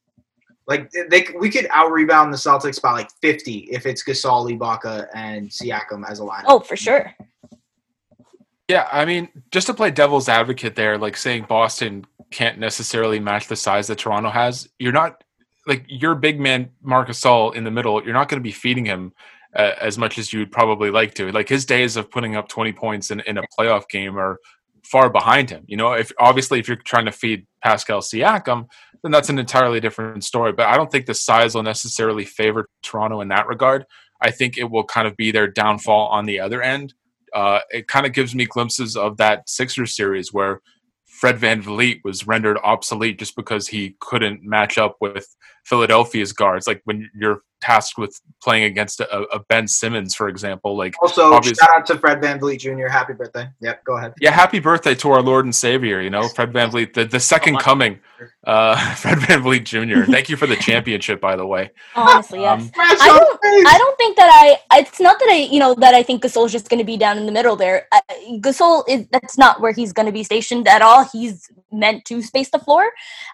like 0.67 0.91
they, 1.09 1.27
we 1.39 1.49
could 1.49 1.67
out 1.71 1.91
rebound 1.91 2.31
the 2.31 2.37
Celtics 2.37 2.81
by 2.81 2.91
like 2.91 3.09
50 3.21 3.69
if 3.71 3.85
it's 3.85 4.03
Gasol, 4.03 4.57
Ibaka, 4.57 5.07
and 5.13 5.49
Siakam 5.49 6.07
as 6.07 6.19
a 6.19 6.23
lineup. 6.23 6.45
Oh, 6.45 6.59
for 6.59 6.75
sure. 6.75 7.13
Yeah, 8.69 8.87
I 8.91 9.03
mean, 9.05 9.29
just 9.51 9.67
to 9.67 9.73
play 9.73 9.91
devil's 9.91 10.29
advocate 10.29 10.75
there, 10.75 10.97
like 10.97 11.17
saying 11.17 11.45
Boston 11.49 12.05
can't 12.31 12.59
necessarily 12.59 13.19
match 13.19 13.47
the 13.47 13.55
size 13.55 13.87
that 13.87 13.97
Toronto 13.97 14.29
has, 14.29 14.69
you're 14.79 14.93
not 14.93 15.23
like 15.67 15.85
your 15.87 16.15
big 16.15 16.39
man 16.39 16.69
Marcus 16.81 17.19
Gasol 17.19 17.55
in 17.55 17.63
the 17.63 17.71
middle. 17.71 18.03
You're 18.03 18.13
not 18.13 18.29
going 18.29 18.39
to 18.39 18.43
be 18.43 18.51
feeding 18.51 18.85
him 18.85 19.13
uh, 19.55 19.73
as 19.79 19.97
much 19.97 20.17
as 20.17 20.33
you'd 20.33 20.51
probably 20.51 20.89
like 20.89 21.13
to. 21.15 21.31
Like 21.31 21.49
his 21.49 21.65
days 21.65 21.95
of 21.95 22.09
putting 22.09 22.35
up 22.35 22.47
20 22.49 22.73
points 22.73 23.11
in, 23.11 23.19
in 23.21 23.37
a 23.37 23.43
playoff 23.57 23.87
game 23.89 24.17
are 24.17 24.39
far 24.83 25.09
behind 25.09 25.49
him. 25.49 25.63
You 25.67 25.77
know, 25.77 25.93
if 25.93 26.11
obviously 26.19 26.59
if 26.59 26.67
you're 26.67 26.77
trying 26.77 27.05
to 27.05 27.11
feed 27.11 27.45
Pascal 27.63 28.01
Siakam, 28.01 28.67
then 29.01 29.11
that's 29.11 29.29
an 29.29 29.39
entirely 29.39 29.79
different 29.79 30.23
story. 30.23 30.53
But 30.53 30.67
I 30.67 30.77
don't 30.77 30.91
think 30.91 31.05
the 31.05 31.13
size 31.13 31.55
will 31.55 31.63
necessarily 31.63 32.25
favor 32.25 32.69
Toronto 32.81 33.21
in 33.21 33.29
that 33.29 33.47
regard. 33.47 33.85
I 34.21 34.31
think 34.31 34.57
it 34.57 34.69
will 34.69 34.85
kind 34.85 35.07
of 35.07 35.17
be 35.17 35.31
their 35.31 35.47
downfall 35.47 36.07
on 36.07 36.25
the 36.25 36.39
other 36.39 36.61
end. 36.61 36.93
Uh, 37.33 37.59
it 37.71 37.87
kind 37.87 38.05
of 38.05 38.13
gives 38.13 38.35
me 38.35 38.45
glimpses 38.45 38.95
of 38.95 39.17
that 39.17 39.49
Sixers 39.49 39.95
series 39.95 40.31
where 40.31 40.61
Fred 41.05 41.37
VanVleet 41.37 42.01
was 42.03 42.27
rendered 42.27 42.57
obsolete 42.63 43.19
just 43.19 43.35
because 43.35 43.67
he 43.67 43.95
couldn't 43.99 44.43
match 44.43 44.77
up 44.77 44.97
with 44.99 45.35
Philadelphia's 45.63 46.33
guards. 46.33 46.67
Like 46.67 46.81
when 46.85 47.09
you're 47.15 47.41
tasked 47.61 47.97
with 47.97 48.19
playing 48.43 48.65
against 48.65 48.99
a, 48.99 49.21
a 49.33 49.39
Ben 49.47 49.65
Simmons, 49.69 50.13
for 50.13 50.27
example. 50.27 50.75
Like, 50.75 50.93
Also, 51.01 51.31
Obvious- 51.31 51.57
shout 51.57 51.69
out 51.73 51.85
to 51.85 51.97
Fred 51.97 52.21
VanVleet 52.21 52.59
Jr. 52.59 52.87
Happy 52.87 53.13
birthday. 53.13 53.47
Yep, 53.61 53.85
go 53.85 53.95
ahead. 53.97 54.13
yeah, 54.19 54.31
happy 54.31 54.59
birthday 54.59 54.93
to 54.95 55.11
our 55.11 55.21
Lord 55.21 55.45
and 55.45 55.55
Savior. 55.55 56.01
You 56.01 56.09
know, 56.09 56.27
Fred 56.27 56.51
VanVleet, 56.51 56.93
the, 56.93 57.05
the 57.05 57.21
second 57.21 57.59
coming, 57.59 57.99
uh, 58.45 58.75
Fred 58.95 59.17
VanVleet 59.19 59.63
Jr. 59.63 60.11
Thank 60.11 60.27
you 60.27 60.35
for 60.35 60.45
the 60.45 60.57
championship, 60.57 61.21
by 61.21 61.37
the 61.37 61.45
way. 61.47 61.71
Honestly, 61.95 62.41
yes. 62.41 62.63
Um, 62.63 62.71
I 62.75 63.07
don't- 63.07 63.39
I 63.65 63.77
don't 63.77 63.97
think 63.97 64.17
that 64.17 64.29
I. 64.71 64.79
It's 64.79 64.99
not 64.99 65.19
that 65.19 65.29
I, 65.29 65.35
you 65.51 65.59
know, 65.59 65.73
that 65.75 65.93
I 65.93 66.01
think 66.03 66.23
Gasol's 66.23 66.51
just 66.51 66.69
going 66.69 66.79
to 66.79 66.83
be 66.85 66.97
down 66.97 67.17
in 67.17 67.25
the 67.25 67.31
middle 67.31 67.55
there. 67.55 67.87
Uh, 67.91 67.99
Gasol 68.39 68.83
is 68.89 69.05
that's 69.11 69.37
not 69.37 69.61
where 69.61 69.71
he's 69.73 69.93
going 69.93 70.05
to 70.07 70.11
be 70.11 70.23
stationed 70.23 70.67
at 70.67 70.81
all. 70.81 71.03
He's 71.05 71.49
meant 71.73 72.05
to 72.05 72.21
space 72.21 72.49
the 72.49 72.59
floor. 72.59 72.91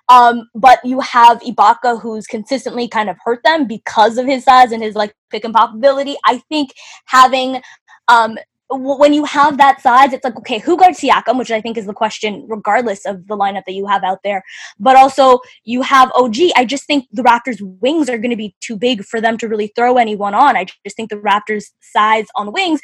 Um, 0.08 0.50
but 0.56 0.80
you 0.84 1.00
have 1.02 1.40
Ibaka, 1.42 2.02
who's 2.02 2.28
consistently 2.28 2.88
kind 2.88 3.10
of 3.10 3.18
hurt 3.24 3.42
them 3.44 3.68
because 3.68 4.18
of 4.18 4.26
his 4.26 4.44
size 4.44 4.72
and 4.72 4.84
his 4.84 4.96
like 4.96 5.14
pick 5.30 5.44
and 5.44 5.54
pop 5.54 5.74
ability. 5.74 6.16
I 6.26 6.40
think 6.50 6.72
having 7.06 7.62
um 8.08 8.38
when 8.72 9.14
you 9.14 9.26
have 9.26 9.58
that 9.58 9.82
size, 9.82 10.14
it's 10.14 10.24
like, 10.24 10.38
okay, 10.38 10.60
who 10.60 10.78
guards 10.78 11.00
Siakam, 11.00 11.40
which 11.40 11.50
I 11.50 11.60
think 11.60 11.78
is 11.78 11.88
the 11.88 11.94
question, 11.94 12.46
regardless 12.48 13.06
of 13.06 13.26
the 13.28 13.36
lineup 13.36 13.64
that 13.66 13.74
you 13.74 13.88
have 13.88 14.04
out 14.04 14.20
there. 14.24 14.44
But 14.80 14.96
also, 14.96 15.40
you 15.64 15.82
have 15.82 16.12
OG. 16.16 16.36
I 16.56 16.66
just 16.66 16.86
think 16.86 17.08
the 17.12 17.24
Raptors' 17.24 17.62
wings 17.82 18.10
are 18.10 18.20
going 18.20 18.30
to 18.30 18.38
be 18.38 18.56
too 18.62 18.78
big 18.78 19.04
for 19.04 19.20
them 19.20 19.38
to 19.40 19.48
really 19.48 19.72
throw 19.76 19.98
anyone 19.98 20.36
on. 20.36 20.56
I 20.56 20.66
just 20.86 20.96
think 20.96 21.10
the 21.10 21.16
Raptors' 21.16 21.66
size 21.82 22.28
on 22.36 22.46
the 22.46 22.52
wings, 22.52 22.80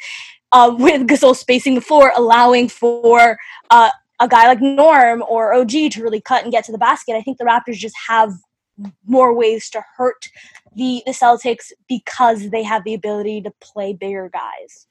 uh, 0.50 0.74
with 0.78 1.06
Gasol 1.06 1.36
spacing 1.36 1.76
the 1.76 1.80
floor, 1.80 2.12
allowing 2.16 2.68
for 2.68 3.38
uh, 3.70 3.90
a 4.20 4.28
guy 4.28 4.46
like 4.46 4.60
Norm 4.60 5.22
or 5.28 5.54
OG 5.54 5.70
to 5.70 6.02
really 6.02 6.20
cut 6.20 6.42
and 6.42 6.52
get 6.52 6.64
to 6.64 6.72
the 6.72 6.78
basket. 6.78 7.14
I 7.14 7.22
think 7.22 7.38
the 7.38 7.44
Raptors 7.44 7.74
just 7.74 7.96
have 8.08 8.32
more 9.06 9.34
ways 9.34 9.70
to 9.70 9.82
hurt 9.96 10.28
the 10.74 11.02
the 11.06 11.12
Celtics 11.12 11.72
because 11.88 12.50
they 12.50 12.62
have 12.62 12.84
the 12.84 12.94
ability 12.94 13.40
to 13.42 13.52
play 13.60 13.92
bigger 13.92 14.30
guys. 14.32 14.86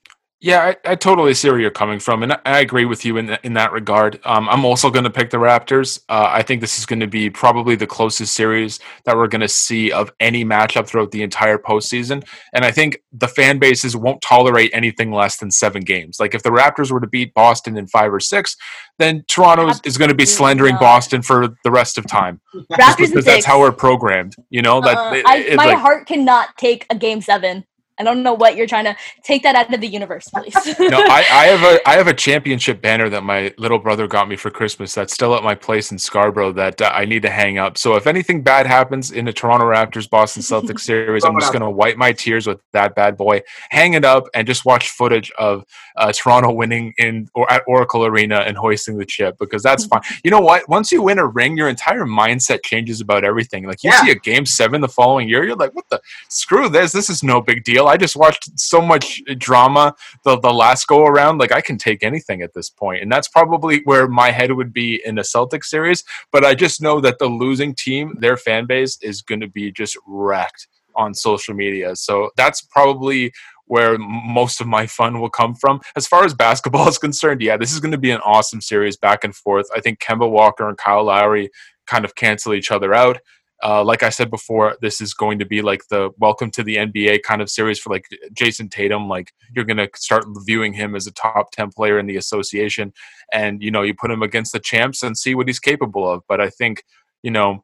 Yeah, 0.45 0.75
I, 0.85 0.91
I, 0.91 0.93
totally 0.93 1.33
see 1.33 1.49
where 1.49 1.59
you're 1.59 1.71
coming 1.71 1.97
from, 1.97 2.21
and 2.21 2.37
I 2.45 2.59
agree 2.59 2.85
with 2.85 3.03
you 3.03 3.17
in 3.17 3.35
in 3.41 3.53
that 3.53 3.71
regard. 3.71 4.19
Um, 4.23 4.47
I'm 4.47 4.63
also 4.63 4.91
going 4.91 5.05
to 5.05 5.09
pick 5.09 5.31
the 5.31 5.37
Raptors. 5.37 6.03
Uh, 6.07 6.27
I 6.29 6.43
think 6.43 6.61
this 6.61 6.77
is 6.77 6.85
going 6.85 6.99
to 6.99 7.07
be 7.07 7.31
probably 7.31 7.75
the 7.75 7.87
closest 7.87 8.35
series 8.35 8.79
that 9.05 9.17
we're 9.17 9.27
going 9.27 9.41
to 9.41 9.47
see 9.47 9.91
of 9.91 10.13
any 10.19 10.45
matchup 10.45 10.85
throughout 10.85 11.09
the 11.09 11.23
entire 11.23 11.57
postseason, 11.57 12.23
and 12.53 12.63
I 12.63 12.69
think 12.69 13.01
the 13.11 13.27
fan 13.27 13.57
bases 13.57 13.97
won't 13.97 14.21
tolerate 14.21 14.69
anything 14.71 15.11
less 15.11 15.37
than 15.37 15.49
seven 15.49 15.81
games. 15.81 16.19
Like 16.19 16.35
if 16.35 16.43
the 16.43 16.51
Raptors 16.51 16.91
were 16.91 17.01
to 17.01 17.07
beat 17.07 17.33
Boston 17.33 17.75
in 17.75 17.87
five 17.87 18.13
or 18.13 18.19
six, 18.19 18.55
then 18.99 19.25
Toronto 19.27 19.69
is, 19.69 19.81
is 19.83 19.97
going 19.97 20.09
to 20.09 20.15
be 20.15 20.27
slandering 20.27 20.75
Boston 20.75 21.23
for 21.23 21.55
the 21.63 21.71
rest 21.71 21.97
of 21.97 22.05
time. 22.05 22.39
Raptors 22.71 22.97
because 22.97 23.25
that's 23.25 23.47
how 23.47 23.61
we're 23.61 23.71
programmed. 23.71 24.35
You 24.51 24.61
know 24.61 24.79
that 24.81 24.95
uh, 24.95 25.15
it, 25.15 25.25
I, 25.25 25.55
my 25.55 25.65
like, 25.65 25.79
heart 25.79 26.05
cannot 26.05 26.55
take 26.55 26.85
a 26.91 26.95
game 26.95 27.21
seven. 27.21 27.65
I 27.97 28.03
don't 28.03 28.23
know 28.23 28.33
what 28.33 28.57
you're 28.57 28.67
trying 28.67 28.85
to 28.85 28.95
take 29.23 29.43
that 29.43 29.55
out 29.55 29.73
of 29.73 29.79
the 29.79 29.87
universe, 29.87 30.27
please. 30.27 30.53
no, 30.79 30.99
I, 30.99 31.25
I, 31.31 31.45
have 31.45 31.63
a 31.63 31.89
I 31.89 31.93
have 31.93 32.07
a 32.07 32.13
championship 32.13 32.81
banner 32.81 33.09
that 33.09 33.23
my 33.23 33.53
little 33.57 33.79
brother 33.79 34.07
got 34.07 34.27
me 34.27 34.35
for 34.35 34.49
Christmas. 34.49 34.93
That's 34.93 35.13
still 35.13 35.33
at 35.35 35.43
my 35.43 35.55
place 35.55 35.91
in 35.91 35.97
Scarborough 35.97 36.51
that 36.53 36.81
uh, 36.81 36.91
I 36.93 37.05
need 37.05 37.21
to 37.21 37.29
hang 37.29 37.57
up. 37.57 37.77
So 37.77 37.95
if 37.95 38.05
anything 38.05 38.41
bad 38.41 38.65
happens 38.67 39.11
in 39.11 39.25
the 39.25 39.33
Toronto 39.33 39.65
Raptors 39.65 40.09
Boston 40.09 40.43
Celtics 40.43 40.79
series, 40.81 41.23
I'm 41.23 41.39
just 41.39 41.53
gonna 41.53 41.71
wipe 41.71 41.95
my 41.95 42.11
tears 42.11 42.47
with 42.47 42.59
that 42.73 42.95
bad 42.95 43.15
boy, 43.15 43.41
hang 43.69 43.93
it 43.93 44.03
up, 44.03 44.25
and 44.33 44.45
just 44.45 44.65
watch 44.65 44.89
footage 44.89 45.31
of 45.37 45.63
uh, 45.95 46.11
Toronto 46.11 46.51
winning 46.51 46.93
in 46.97 47.29
or 47.33 47.51
at 47.51 47.63
Oracle 47.65 48.05
Arena 48.05 48.39
and 48.39 48.57
hoisting 48.57 48.97
the 48.97 49.05
chip 49.05 49.37
because 49.39 49.63
that's 49.63 49.85
fine. 49.85 50.01
You 50.23 50.31
know 50.31 50.39
what? 50.39 50.67
Once 50.67 50.91
you 50.91 51.03
win 51.03 51.19
a 51.19 51.27
ring, 51.27 51.55
your 51.55 51.69
entire 51.69 52.03
mindset 52.03 52.63
changes 52.63 52.99
about 52.99 53.23
everything. 53.23 53.65
Like 53.65 53.83
you 53.83 53.91
yeah. 53.91 54.03
see 54.03 54.11
a 54.11 54.15
game 54.15 54.45
seven 54.45 54.81
the 54.81 54.87
following 54.87 55.29
year, 55.29 55.43
you're 55.43 55.55
like, 55.55 55.75
what 55.75 55.85
the 55.91 56.01
screw 56.29 56.67
this? 56.67 56.91
This 56.91 57.11
is 57.11 57.21
no 57.21 57.41
big 57.41 57.63
deal. 57.63 57.84
I 57.87 57.97
just 57.97 58.15
watched 58.15 58.59
so 58.59 58.81
much 58.81 59.21
drama 59.37 59.95
the, 60.23 60.39
the 60.39 60.53
last 60.53 60.87
go 60.87 61.05
around. 61.05 61.39
Like 61.39 61.51
I 61.51 61.61
can 61.61 61.77
take 61.77 62.03
anything 62.03 62.41
at 62.41 62.53
this 62.53 62.69
point, 62.69 63.01
and 63.01 63.11
that's 63.11 63.27
probably 63.27 63.81
where 63.85 64.07
my 64.07 64.31
head 64.31 64.51
would 64.51 64.73
be 64.73 65.01
in 65.05 65.15
the 65.15 65.21
Celtics 65.21 65.65
series. 65.65 66.03
But 66.31 66.45
I 66.45 66.55
just 66.55 66.81
know 66.81 66.99
that 67.01 67.19
the 67.19 67.27
losing 67.27 67.75
team, 67.75 68.15
their 68.19 68.37
fan 68.37 68.65
base, 68.65 68.97
is 69.01 69.21
going 69.21 69.41
to 69.41 69.47
be 69.47 69.71
just 69.71 69.97
wrecked 70.07 70.67
on 70.95 71.13
social 71.13 71.53
media. 71.53 71.95
So 71.95 72.29
that's 72.37 72.61
probably 72.61 73.31
where 73.67 73.97
most 73.97 74.61
of 74.61 74.67
my 74.67 74.85
fun 74.85 75.19
will 75.19 75.29
come 75.29 75.55
from. 75.55 75.81
As 75.95 76.07
far 76.07 76.23
as 76.23 76.33
basketball 76.33 76.87
is 76.89 76.97
concerned, 76.97 77.41
yeah, 77.41 77.57
this 77.57 77.73
is 77.73 77.79
going 77.79 77.91
to 77.91 77.97
be 77.97 78.11
an 78.11 78.21
awesome 78.21 78.61
series 78.61 78.97
back 78.97 79.23
and 79.23 79.35
forth. 79.35 79.67
I 79.75 79.81
think 79.81 79.99
Kemba 79.99 80.29
Walker 80.29 80.67
and 80.67 80.77
Kyle 80.77 81.03
Lowry 81.03 81.49
kind 81.87 82.05
of 82.05 82.15
cancel 82.15 82.53
each 82.53 82.71
other 82.71 82.93
out. 82.93 83.19
Uh, 83.63 83.83
like 83.83 84.03
I 84.03 84.09
said 84.09 84.29
before, 84.29 84.77
this 84.81 85.01
is 85.01 85.13
going 85.13 85.39
to 85.39 85.45
be 85.45 85.61
like 85.61 85.87
the 85.89 86.11
welcome 86.17 86.51
to 86.51 86.63
the 86.63 86.75
NBA 86.75 87.23
kind 87.23 87.41
of 87.41 87.49
series 87.49 87.79
for 87.79 87.89
like 87.89 88.05
Jayson 88.33 88.69
Tatum. 88.69 89.07
Like 89.07 89.31
you're 89.55 89.65
going 89.65 89.77
to 89.77 89.89
start 89.95 90.25
viewing 90.45 90.73
him 90.73 90.95
as 90.95 91.07
a 91.07 91.11
top 91.11 91.51
10 91.51 91.71
player 91.71 91.97
in 91.97 92.05
the 92.05 92.17
association. 92.17 92.93
And, 93.31 93.61
you 93.63 93.71
know, 93.71 93.81
you 93.81 93.93
put 93.93 94.11
him 94.11 94.21
against 94.21 94.51
the 94.51 94.59
champs 94.59 95.03
and 95.03 95.17
see 95.17 95.35
what 95.35 95.47
he's 95.47 95.59
capable 95.59 96.09
of. 96.09 96.23
But 96.27 96.41
I 96.41 96.49
think, 96.49 96.83
you 97.23 97.31
know, 97.31 97.63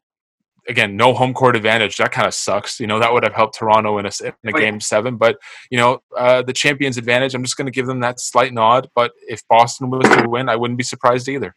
again, 0.68 0.96
no 0.96 1.12
home 1.12 1.34
court 1.34 1.56
advantage. 1.56 1.96
That 1.96 2.12
kind 2.12 2.26
of 2.26 2.34
sucks. 2.34 2.80
You 2.80 2.86
know, 2.86 2.98
that 2.98 3.12
would 3.12 3.24
have 3.24 3.34
helped 3.34 3.58
Toronto 3.58 3.98
in 3.98 4.06
a, 4.06 4.10
in 4.24 4.32
a 4.48 4.52
game 4.52 4.80
seven. 4.80 5.16
But, 5.16 5.38
you 5.70 5.78
know, 5.78 6.00
uh, 6.16 6.42
the 6.42 6.52
champions 6.52 6.96
advantage, 6.96 7.34
I'm 7.34 7.42
just 7.42 7.56
going 7.56 7.66
to 7.66 7.72
give 7.72 7.86
them 7.86 8.00
that 8.00 8.20
slight 8.20 8.52
nod. 8.52 8.88
But 8.94 9.12
if 9.28 9.46
Boston 9.48 9.90
was 9.90 10.08
to 10.08 10.28
win, 10.28 10.48
I 10.48 10.56
wouldn't 10.56 10.78
be 10.78 10.84
surprised 10.84 11.28
either. 11.28 11.54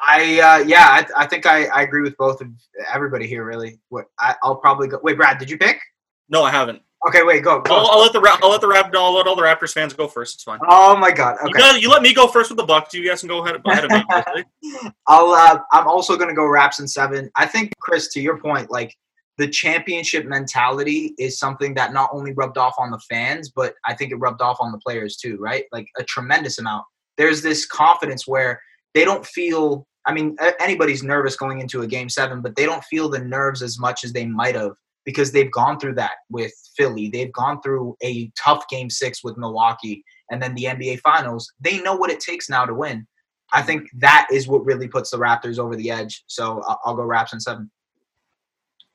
I 0.00 0.40
uh, 0.40 0.64
yeah, 0.66 0.86
I, 0.88 1.24
I 1.24 1.26
think 1.26 1.46
I, 1.46 1.66
I 1.66 1.82
agree 1.82 2.02
with 2.02 2.16
both 2.16 2.40
of 2.40 2.48
everybody 2.92 3.26
here. 3.26 3.44
Really, 3.44 3.80
what 3.88 4.06
I, 4.18 4.34
will 4.42 4.56
probably 4.56 4.88
go. 4.88 4.98
Wait, 5.02 5.16
Brad, 5.16 5.38
did 5.38 5.50
you 5.50 5.58
pick? 5.58 5.80
No, 6.28 6.42
I 6.42 6.50
haven't. 6.50 6.82
Okay, 7.08 7.22
wait, 7.22 7.42
go. 7.42 7.60
go. 7.60 7.74
I'll, 7.74 7.86
I'll, 7.86 8.00
let 8.00 8.12
the 8.12 8.38
I'll 8.42 8.50
let 8.50 8.60
the 8.60 8.68
Rap 8.68 8.94
I'll 8.94 9.14
let 9.14 9.26
all 9.26 9.34
the 9.34 9.42
Raptors 9.42 9.72
fans 9.72 9.94
go 9.94 10.06
first. 10.06 10.34
It's 10.34 10.42
fine. 10.42 10.58
Oh 10.68 10.94
my 10.96 11.10
god. 11.10 11.36
Okay. 11.42 11.72
You, 11.72 11.80
you 11.82 11.90
let 11.90 12.02
me 12.02 12.12
go 12.12 12.28
first 12.28 12.50
with 12.50 12.58
the 12.58 12.64
Bucks. 12.64 12.92
You 12.92 13.06
guys 13.06 13.20
can 13.20 13.28
go 13.28 13.42
ahead, 13.42 13.60
ahead 13.64 13.84
of 13.84 13.90
me. 13.90 14.90
I'll. 15.06 15.30
Uh, 15.30 15.60
I'm 15.72 15.88
also 15.88 16.16
gonna 16.16 16.34
go 16.34 16.46
Raps 16.46 16.78
in 16.78 16.86
seven. 16.86 17.30
I 17.36 17.46
think 17.46 17.72
Chris, 17.80 18.12
to 18.12 18.20
your 18.20 18.38
point, 18.38 18.70
like 18.70 18.94
the 19.38 19.48
championship 19.48 20.26
mentality 20.26 21.14
is 21.18 21.38
something 21.38 21.72
that 21.74 21.94
not 21.94 22.10
only 22.12 22.32
rubbed 22.32 22.58
off 22.58 22.74
on 22.78 22.90
the 22.90 23.00
fans, 23.08 23.50
but 23.50 23.74
I 23.86 23.94
think 23.94 24.12
it 24.12 24.16
rubbed 24.16 24.42
off 24.42 24.58
on 24.60 24.70
the 24.70 24.78
players 24.78 25.16
too. 25.16 25.38
Right, 25.38 25.64
like 25.72 25.86
a 25.98 26.04
tremendous 26.04 26.58
amount. 26.58 26.84
There's 27.16 27.40
this 27.40 27.64
confidence 27.64 28.26
where 28.26 28.60
they 28.92 29.06
don't 29.06 29.24
feel 29.24 29.86
I 30.06 30.12
mean, 30.12 30.36
anybody's 30.60 31.02
nervous 31.02 31.36
going 31.36 31.60
into 31.60 31.82
a 31.82 31.86
game 31.86 32.08
seven, 32.08 32.40
but 32.40 32.56
they 32.56 32.64
don't 32.64 32.84
feel 32.84 33.08
the 33.08 33.18
nerves 33.18 33.62
as 33.62 33.78
much 33.78 34.04
as 34.04 34.12
they 34.12 34.24
might 34.24 34.54
have 34.54 34.72
because 35.04 35.32
they've 35.32 35.50
gone 35.52 35.78
through 35.78 35.94
that 35.94 36.12
with 36.30 36.52
Philly. 36.76 37.08
They've 37.08 37.32
gone 37.32 37.60
through 37.62 37.96
a 38.02 38.30
tough 38.38 38.64
game 38.68 38.90
six 38.90 39.22
with 39.22 39.36
Milwaukee 39.36 40.04
and 40.30 40.42
then 40.42 40.54
the 40.54 40.64
NBA 40.64 41.00
Finals. 41.00 41.52
They 41.60 41.80
know 41.80 41.96
what 41.96 42.10
it 42.10 42.20
takes 42.20 42.48
now 42.48 42.64
to 42.64 42.74
win. 42.74 43.06
I 43.52 43.62
think 43.62 43.88
that 43.98 44.28
is 44.32 44.46
what 44.46 44.64
really 44.64 44.88
puts 44.88 45.10
the 45.10 45.18
Raptors 45.18 45.58
over 45.58 45.74
the 45.76 45.90
edge. 45.90 46.22
So 46.28 46.62
I'll 46.84 46.94
go 46.94 47.02
Raps 47.02 47.32
in 47.32 47.40
seven. 47.40 47.70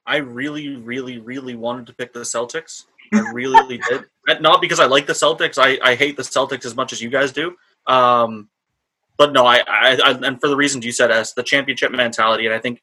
I 0.07 0.17
really, 0.17 0.75
really, 0.77 1.17
really 1.17 1.55
wanted 1.55 1.87
to 1.87 1.93
pick 1.93 2.13
the 2.13 2.21
Celtics. 2.21 2.85
I 3.13 3.19
really, 3.31 3.55
really 3.55 3.79
did. 3.89 4.05
Not 4.41 4.61
because 4.61 4.79
I 4.79 4.85
like 4.85 5.07
the 5.07 5.13
Celtics. 5.13 5.57
I, 5.57 5.77
I 5.83 5.95
hate 5.95 6.15
the 6.15 6.23
Celtics 6.23 6.65
as 6.65 6.75
much 6.75 6.93
as 6.93 7.01
you 7.01 7.09
guys 7.09 7.31
do. 7.31 7.55
Um, 7.87 8.49
but 9.17 9.33
no, 9.33 9.45
I, 9.45 9.57
I, 9.67 9.99
I, 10.03 10.11
and 10.11 10.39
for 10.39 10.47
the 10.47 10.55
reasons 10.55 10.85
you 10.85 10.91
said, 10.91 11.11
as 11.11 11.33
the 11.33 11.43
championship 11.43 11.91
mentality, 11.91 12.45
and 12.45 12.55
I 12.55 12.59
think 12.59 12.81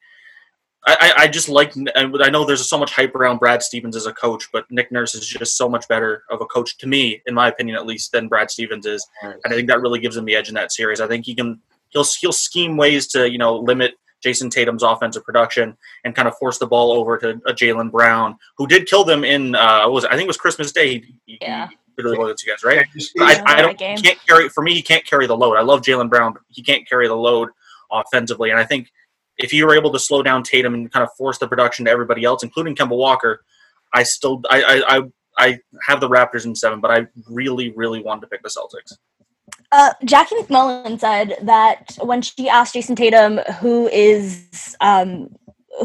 I, 0.85 1.13
I 1.17 1.27
just 1.27 1.47
like. 1.47 1.73
I 1.95 2.29
know 2.29 2.43
there's 2.45 2.67
so 2.67 2.77
much 2.77 2.93
hype 2.93 3.15
around 3.15 3.37
Brad 3.37 3.63
Stevens 3.63 3.95
as 3.95 4.05
a 4.05 4.11
coach, 4.13 4.49
but 4.51 4.69
Nick 4.69 4.91
Nurse 4.91 5.15
is 5.15 5.25
just 5.25 5.55
so 5.55 5.69
much 5.69 5.87
better 5.87 6.23
of 6.29 6.41
a 6.41 6.45
coach 6.45 6.77
to 6.79 6.87
me, 6.87 7.21
in 7.25 7.33
my 7.33 7.47
opinion, 7.47 7.77
at 7.77 7.85
least, 7.85 8.11
than 8.11 8.27
Brad 8.27 8.51
Stevens 8.51 8.85
is, 8.85 9.07
and 9.21 9.39
I 9.45 9.49
think 9.49 9.69
that 9.69 9.79
really 9.79 9.99
gives 9.99 10.17
him 10.17 10.25
the 10.25 10.35
edge 10.35 10.49
in 10.49 10.55
that 10.55 10.73
series. 10.73 10.99
I 10.99 11.07
think 11.07 11.25
he 11.25 11.35
can 11.35 11.61
he'll 11.89 12.05
he'll 12.19 12.33
scheme 12.33 12.75
ways 12.75 13.07
to 13.07 13.31
you 13.31 13.37
know 13.37 13.55
limit 13.55 13.93
Jayson 14.23 14.49
Tatum's 14.49 14.83
offensive 14.83 15.23
production 15.23 15.77
and 16.03 16.15
kind 16.15 16.27
of 16.27 16.37
force 16.37 16.57
the 16.57 16.67
ball 16.67 16.91
over 16.91 17.17
to 17.17 17.41
a 17.45 17.53
Jaylen 17.53 17.91
Brown, 17.91 18.37
who 18.57 18.67
did 18.67 18.87
kill 18.87 19.03
them 19.03 19.23
in 19.23 19.55
uh, 19.55 19.87
was 19.89 20.03
it? 20.03 20.11
I 20.11 20.15
think 20.15 20.23
it 20.23 20.27
was 20.27 20.37
Christmas 20.37 20.71
Day. 20.71 21.03
He, 21.25 21.37
yeah. 21.41 21.69
He, 21.69 21.77
literally 21.97 22.17
well 22.17 22.27
against 22.27 22.45
you 22.45 22.53
guys, 22.53 22.63
right? 22.63 22.85
I, 23.19 23.41
I, 23.45 23.61
don't 23.61 23.79
he 23.79 24.01
can't 24.01 24.19
carry 24.27 24.49
for 24.49 24.63
me. 24.63 24.73
He 24.73 24.81
can't 24.81 25.05
carry 25.05 25.27
the 25.27 25.37
load. 25.37 25.57
I 25.57 25.61
love 25.61 25.81
Jaylen 25.81 26.09
Brown, 26.09 26.33
but 26.33 26.41
he 26.49 26.61
can't 26.61 26.87
carry 26.87 27.07
the 27.07 27.15
load 27.15 27.49
offensively. 27.91 28.49
And 28.49 28.59
I 28.59 28.63
think 28.63 28.91
if 29.37 29.53
you 29.53 29.65
were 29.65 29.75
able 29.75 29.91
to 29.91 29.99
slow 29.99 30.23
down 30.23 30.43
Tatum 30.43 30.73
and 30.73 30.91
kind 30.91 31.03
of 31.03 31.09
force 31.17 31.37
the 31.37 31.47
production 31.47 31.85
to 31.85 31.91
everybody 31.91 32.23
else, 32.23 32.43
including 32.43 32.75
Kemba 32.75 32.95
Walker, 32.95 33.43
I 33.93 34.03
still 34.03 34.41
I 34.49 34.83
I 34.87 35.01
I, 35.37 35.59
have 35.87 35.99
the 35.99 36.09
Raptors 36.09 36.45
in 36.45 36.55
seven, 36.55 36.79
but 36.79 36.91
I 36.91 37.07
really 37.27 37.71
really 37.75 38.01
wanted 38.01 38.21
to 38.21 38.27
pick 38.27 38.43
the 38.43 38.49
Celtics. 38.49 38.97
Uh, 39.71 39.93
Jackie 40.05 40.35
MacMullan 40.35 40.99
said 40.99 41.35
that 41.41 41.97
when 42.01 42.21
she 42.21 42.47
asked 42.47 42.75
Jayson 42.75 42.95
Tatum 42.95 43.39
who 43.59 43.87
is 43.87 44.75
um, 44.81 45.29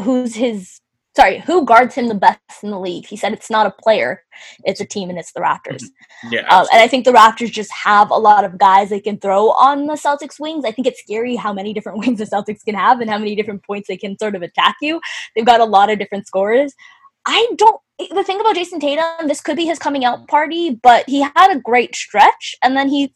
who's 0.03 0.35
his 0.35 0.79
sorry, 1.15 1.39
who 1.39 1.65
guards 1.65 1.95
him 1.95 2.07
the 2.07 2.15
best 2.15 2.39
in 2.63 2.71
the 2.71 2.79
league? 2.79 3.05
He 3.05 3.17
said 3.17 3.33
it's 3.33 3.49
not 3.49 3.67
a 3.67 3.71
player, 3.71 4.23
it's 4.63 4.79
a 4.79 4.85
team, 4.85 5.09
and 5.09 5.17
it's 5.17 5.31
the 5.31 5.39
Raptors. 5.39 5.83
Mm-hmm. 5.83 6.33
Yeah, 6.33 6.47
um, 6.47 6.67
and 6.71 6.81
I 6.81 6.87
think 6.87 7.05
the 7.05 7.11
Raptors 7.11 7.51
just 7.51 7.71
have 7.83 8.09
a 8.09 8.15
lot 8.15 8.45
of 8.45 8.57
guys 8.57 8.89
they 8.89 8.99
can 8.99 9.19
throw 9.19 9.49
on 9.51 9.87
the 9.87 9.93
Celtics 9.93 10.39
wings. 10.39 10.65
I 10.65 10.71
think 10.71 10.87
it's 10.87 11.01
scary 11.01 11.35
how 11.35 11.53
many 11.53 11.73
different 11.73 11.97
wings 12.05 12.19
the 12.19 12.25
Celtics 12.25 12.63
can 12.63 12.75
have 12.75 12.99
and 12.99 13.09
how 13.09 13.17
many 13.17 13.35
different 13.35 13.63
points 13.63 13.87
they 13.87 13.97
can 13.97 14.17
sort 14.17 14.35
of 14.35 14.41
attack 14.41 14.75
you. 14.81 15.01
They've 15.35 15.45
got 15.45 15.61
a 15.61 15.65
lot 15.65 15.91
of 15.91 15.99
different 15.99 16.27
scorers. 16.27 16.73
I 17.25 17.47
don't. 17.57 17.81
The 18.11 18.23
thing 18.23 18.39
about 18.39 18.55
Jayson 18.55 18.79
Tatum, 18.79 19.27
this 19.27 19.41
could 19.41 19.57
be 19.57 19.65
his 19.65 19.77
coming 19.77 20.05
out 20.05 20.27
party, 20.29 20.79
but 20.81 21.03
he 21.09 21.21
had 21.21 21.51
a 21.51 21.59
great 21.59 21.95
stretch, 21.95 22.55
and 22.63 22.77
then 22.77 22.87
he 22.87 23.13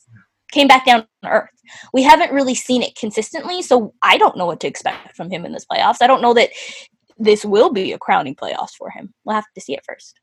came 0.51 0.67
back 0.67 0.85
down 0.85 1.07
to 1.23 1.29
earth. 1.29 1.49
We 1.93 2.03
haven't 2.03 2.33
really 2.33 2.53
seen 2.53 2.83
it 2.83 2.95
consistently, 2.95 3.61
so 3.61 3.93
I 4.01 4.17
don't 4.17 4.37
know 4.37 4.45
what 4.45 4.59
to 4.59 4.67
expect 4.67 5.15
from 5.15 5.31
him 5.31 5.45
in 5.45 5.53
this 5.53 5.65
playoffs. 5.65 5.97
I 6.01 6.07
don't 6.07 6.21
know 6.21 6.33
that 6.33 6.49
this 7.17 7.45
will 7.45 7.71
be 7.71 7.93
a 7.93 7.97
crowning 7.97 8.35
playoffs 8.35 8.75
for 8.77 8.89
him. 8.89 9.13
We'll 9.23 9.35
have 9.35 9.45
to 9.55 9.61
see 9.61 9.73
it 9.73 9.83
first. 9.87 10.19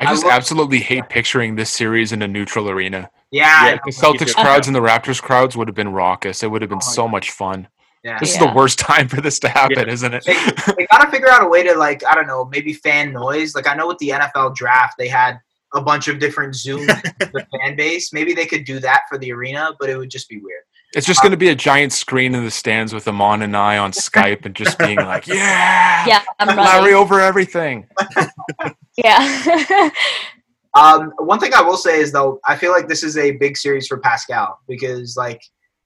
I 0.00 0.04
just 0.06 0.24
I 0.24 0.30
absolutely 0.30 0.78
hate 0.78 1.08
picturing 1.08 1.56
this 1.56 1.70
series 1.70 2.12
in 2.12 2.22
a 2.22 2.28
neutral 2.28 2.70
arena. 2.70 3.10
Yeah, 3.30 3.66
yeah 3.66 3.78
the 3.84 3.90
Celtics 3.90 4.34
crowds 4.34 4.68
and 4.68 4.76
the 4.76 4.80
Raptors 4.80 5.20
crowds 5.20 5.56
would 5.56 5.66
have 5.66 5.74
been 5.74 5.92
raucous. 5.92 6.42
It 6.42 6.50
would 6.50 6.62
have 6.62 6.68
been 6.68 6.78
oh, 6.78 6.92
so 6.92 7.04
yeah. 7.04 7.10
much 7.10 7.30
fun. 7.32 7.68
Yeah. 8.04 8.18
This 8.20 8.36
yeah. 8.36 8.42
is 8.42 8.46
the 8.46 8.54
worst 8.54 8.78
time 8.78 9.08
for 9.08 9.20
this 9.20 9.40
to 9.40 9.48
happen, 9.48 9.88
isn't 9.88 10.14
it? 10.14 10.24
They, 10.24 10.34
they 10.76 10.86
gotta 10.90 11.10
figure 11.10 11.28
out 11.28 11.42
a 11.42 11.48
way 11.48 11.64
to 11.64 11.74
like 11.74 12.04
I 12.04 12.14
don't 12.14 12.28
know, 12.28 12.44
maybe 12.44 12.72
fan 12.72 13.12
noise. 13.12 13.54
Like 13.54 13.66
I 13.66 13.74
know 13.74 13.88
with 13.88 13.98
the 13.98 14.10
NFL 14.10 14.54
draft, 14.54 14.94
they 14.98 15.08
had 15.08 15.40
a 15.74 15.82
bunch 15.82 16.08
of 16.08 16.18
different 16.18 16.54
Zoom 16.54 16.86
the 16.86 17.46
fan 17.60 17.76
base. 17.76 18.12
Maybe 18.12 18.34
they 18.34 18.46
could 18.46 18.64
do 18.64 18.78
that 18.80 19.02
for 19.08 19.18
the 19.18 19.32
arena, 19.32 19.74
but 19.78 19.90
it 19.90 19.98
would 19.98 20.10
just 20.10 20.28
be 20.28 20.38
weird. 20.38 20.62
It's 20.94 21.06
just 21.06 21.20
going 21.20 21.32
to 21.32 21.38
be 21.38 21.48
a 21.48 21.54
giant 21.54 21.92
screen 21.92 22.34
in 22.34 22.44
the 22.44 22.50
stands 22.50 22.94
with 22.94 23.06
Iman 23.06 23.42
and 23.42 23.56
I 23.56 23.76
on 23.76 23.92
Skype 23.92 24.46
and 24.46 24.54
just 24.54 24.78
being 24.78 24.96
like, 24.96 25.26
"Yeah, 25.26 26.06
yeah, 26.06 26.22
I'm 26.38 26.56
Larry 26.56 26.94
over 26.94 27.20
everything." 27.20 27.86
yeah. 28.96 29.90
um, 30.74 31.12
one 31.18 31.38
thing 31.40 31.52
I 31.54 31.60
will 31.60 31.76
say 31.76 32.00
is 32.00 32.10
though, 32.10 32.40
I 32.46 32.56
feel 32.56 32.72
like 32.72 32.88
this 32.88 33.02
is 33.02 33.18
a 33.18 33.32
big 33.32 33.56
series 33.56 33.86
for 33.86 33.98
Pascal 33.98 34.58
because, 34.66 35.16
like, 35.16 35.42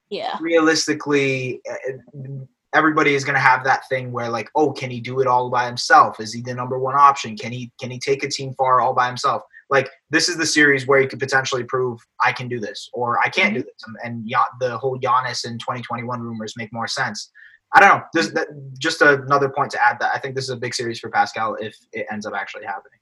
Yeah. 0.09 0.36
realistically, 0.40 1.61
uh, 1.68 2.44
everybody 2.74 3.14
is 3.14 3.24
going 3.24 3.34
to 3.34 3.40
have 3.40 3.64
that 3.64 3.88
thing 3.88 4.12
where 4.12 4.28
like, 4.28 4.48
oh, 4.55 4.72
can 4.72 4.90
he 4.90 5.00
do 5.00 5.20
it 5.20 5.26
all 5.26 5.50
by 5.50 5.66
himself? 5.66 6.20
Is 6.20 6.32
he 6.32 6.42
the 6.42 6.55
number 6.55 6.78
one 6.78 6.94
option? 6.94 7.36
Can 7.36 7.53
he 7.53 7.70
can 7.80 7.90
he 7.90 7.98
take 7.98 8.22
a 8.22 8.28
team 8.28 8.55
far 8.55 8.80
all 8.80 8.94
by 8.94 9.07
himself? 9.07 9.42
Like 9.71 9.91
this 10.11 10.29
is 10.29 10.37
the 10.37 10.47
series 10.47 10.87
where 10.87 11.01
he 11.01 11.07
could 11.07 11.21
potentially 11.21 11.65
prove 11.65 12.01
I 12.21 12.33
can 12.33 12.49
do 12.49 12.61
this 12.61 12.89
or 12.93 13.19
I 13.21 13.29
can't 13.29 13.55
do 13.55 13.61
mm-hmm. 13.61 13.93
this, 13.93 14.05
and, 14.05 14.27
and 14.27 14.35
the 14.61 14.77
whole 14.79 14.99
Giannis 14.99 15.45
in 15.45 15.59
2021 15.59 16.21
rumors 16.21 16.55
make 16.57 16.73
more 16.73 16.87
sense. 16.87 17.31
I 17.75 17.81
don't 17.81 17.89
know. 17.89 18.05
This, 18.13 18.29
that, 18.33 18.49
just 18.79 19.01
another 19.01 19.49
point 19.49 19.71
to 19.73 19.83
add 19.85 19.99
that 20.01 20.11
I 20.15 20.19
think 20.19 20.35
this 20.35 20.45
is 20.45 20.51
a 20.51 20.57
big 20.57 20.75
series 20.75 21.01
for 21.01 21.09
Pascal 21.09 21.55
if 21.55 21.75
it 21.93 22.07
ends 22.11 22.27
up 22.27 22.35
actually 22.35 22.67
happening. 22.67 22.99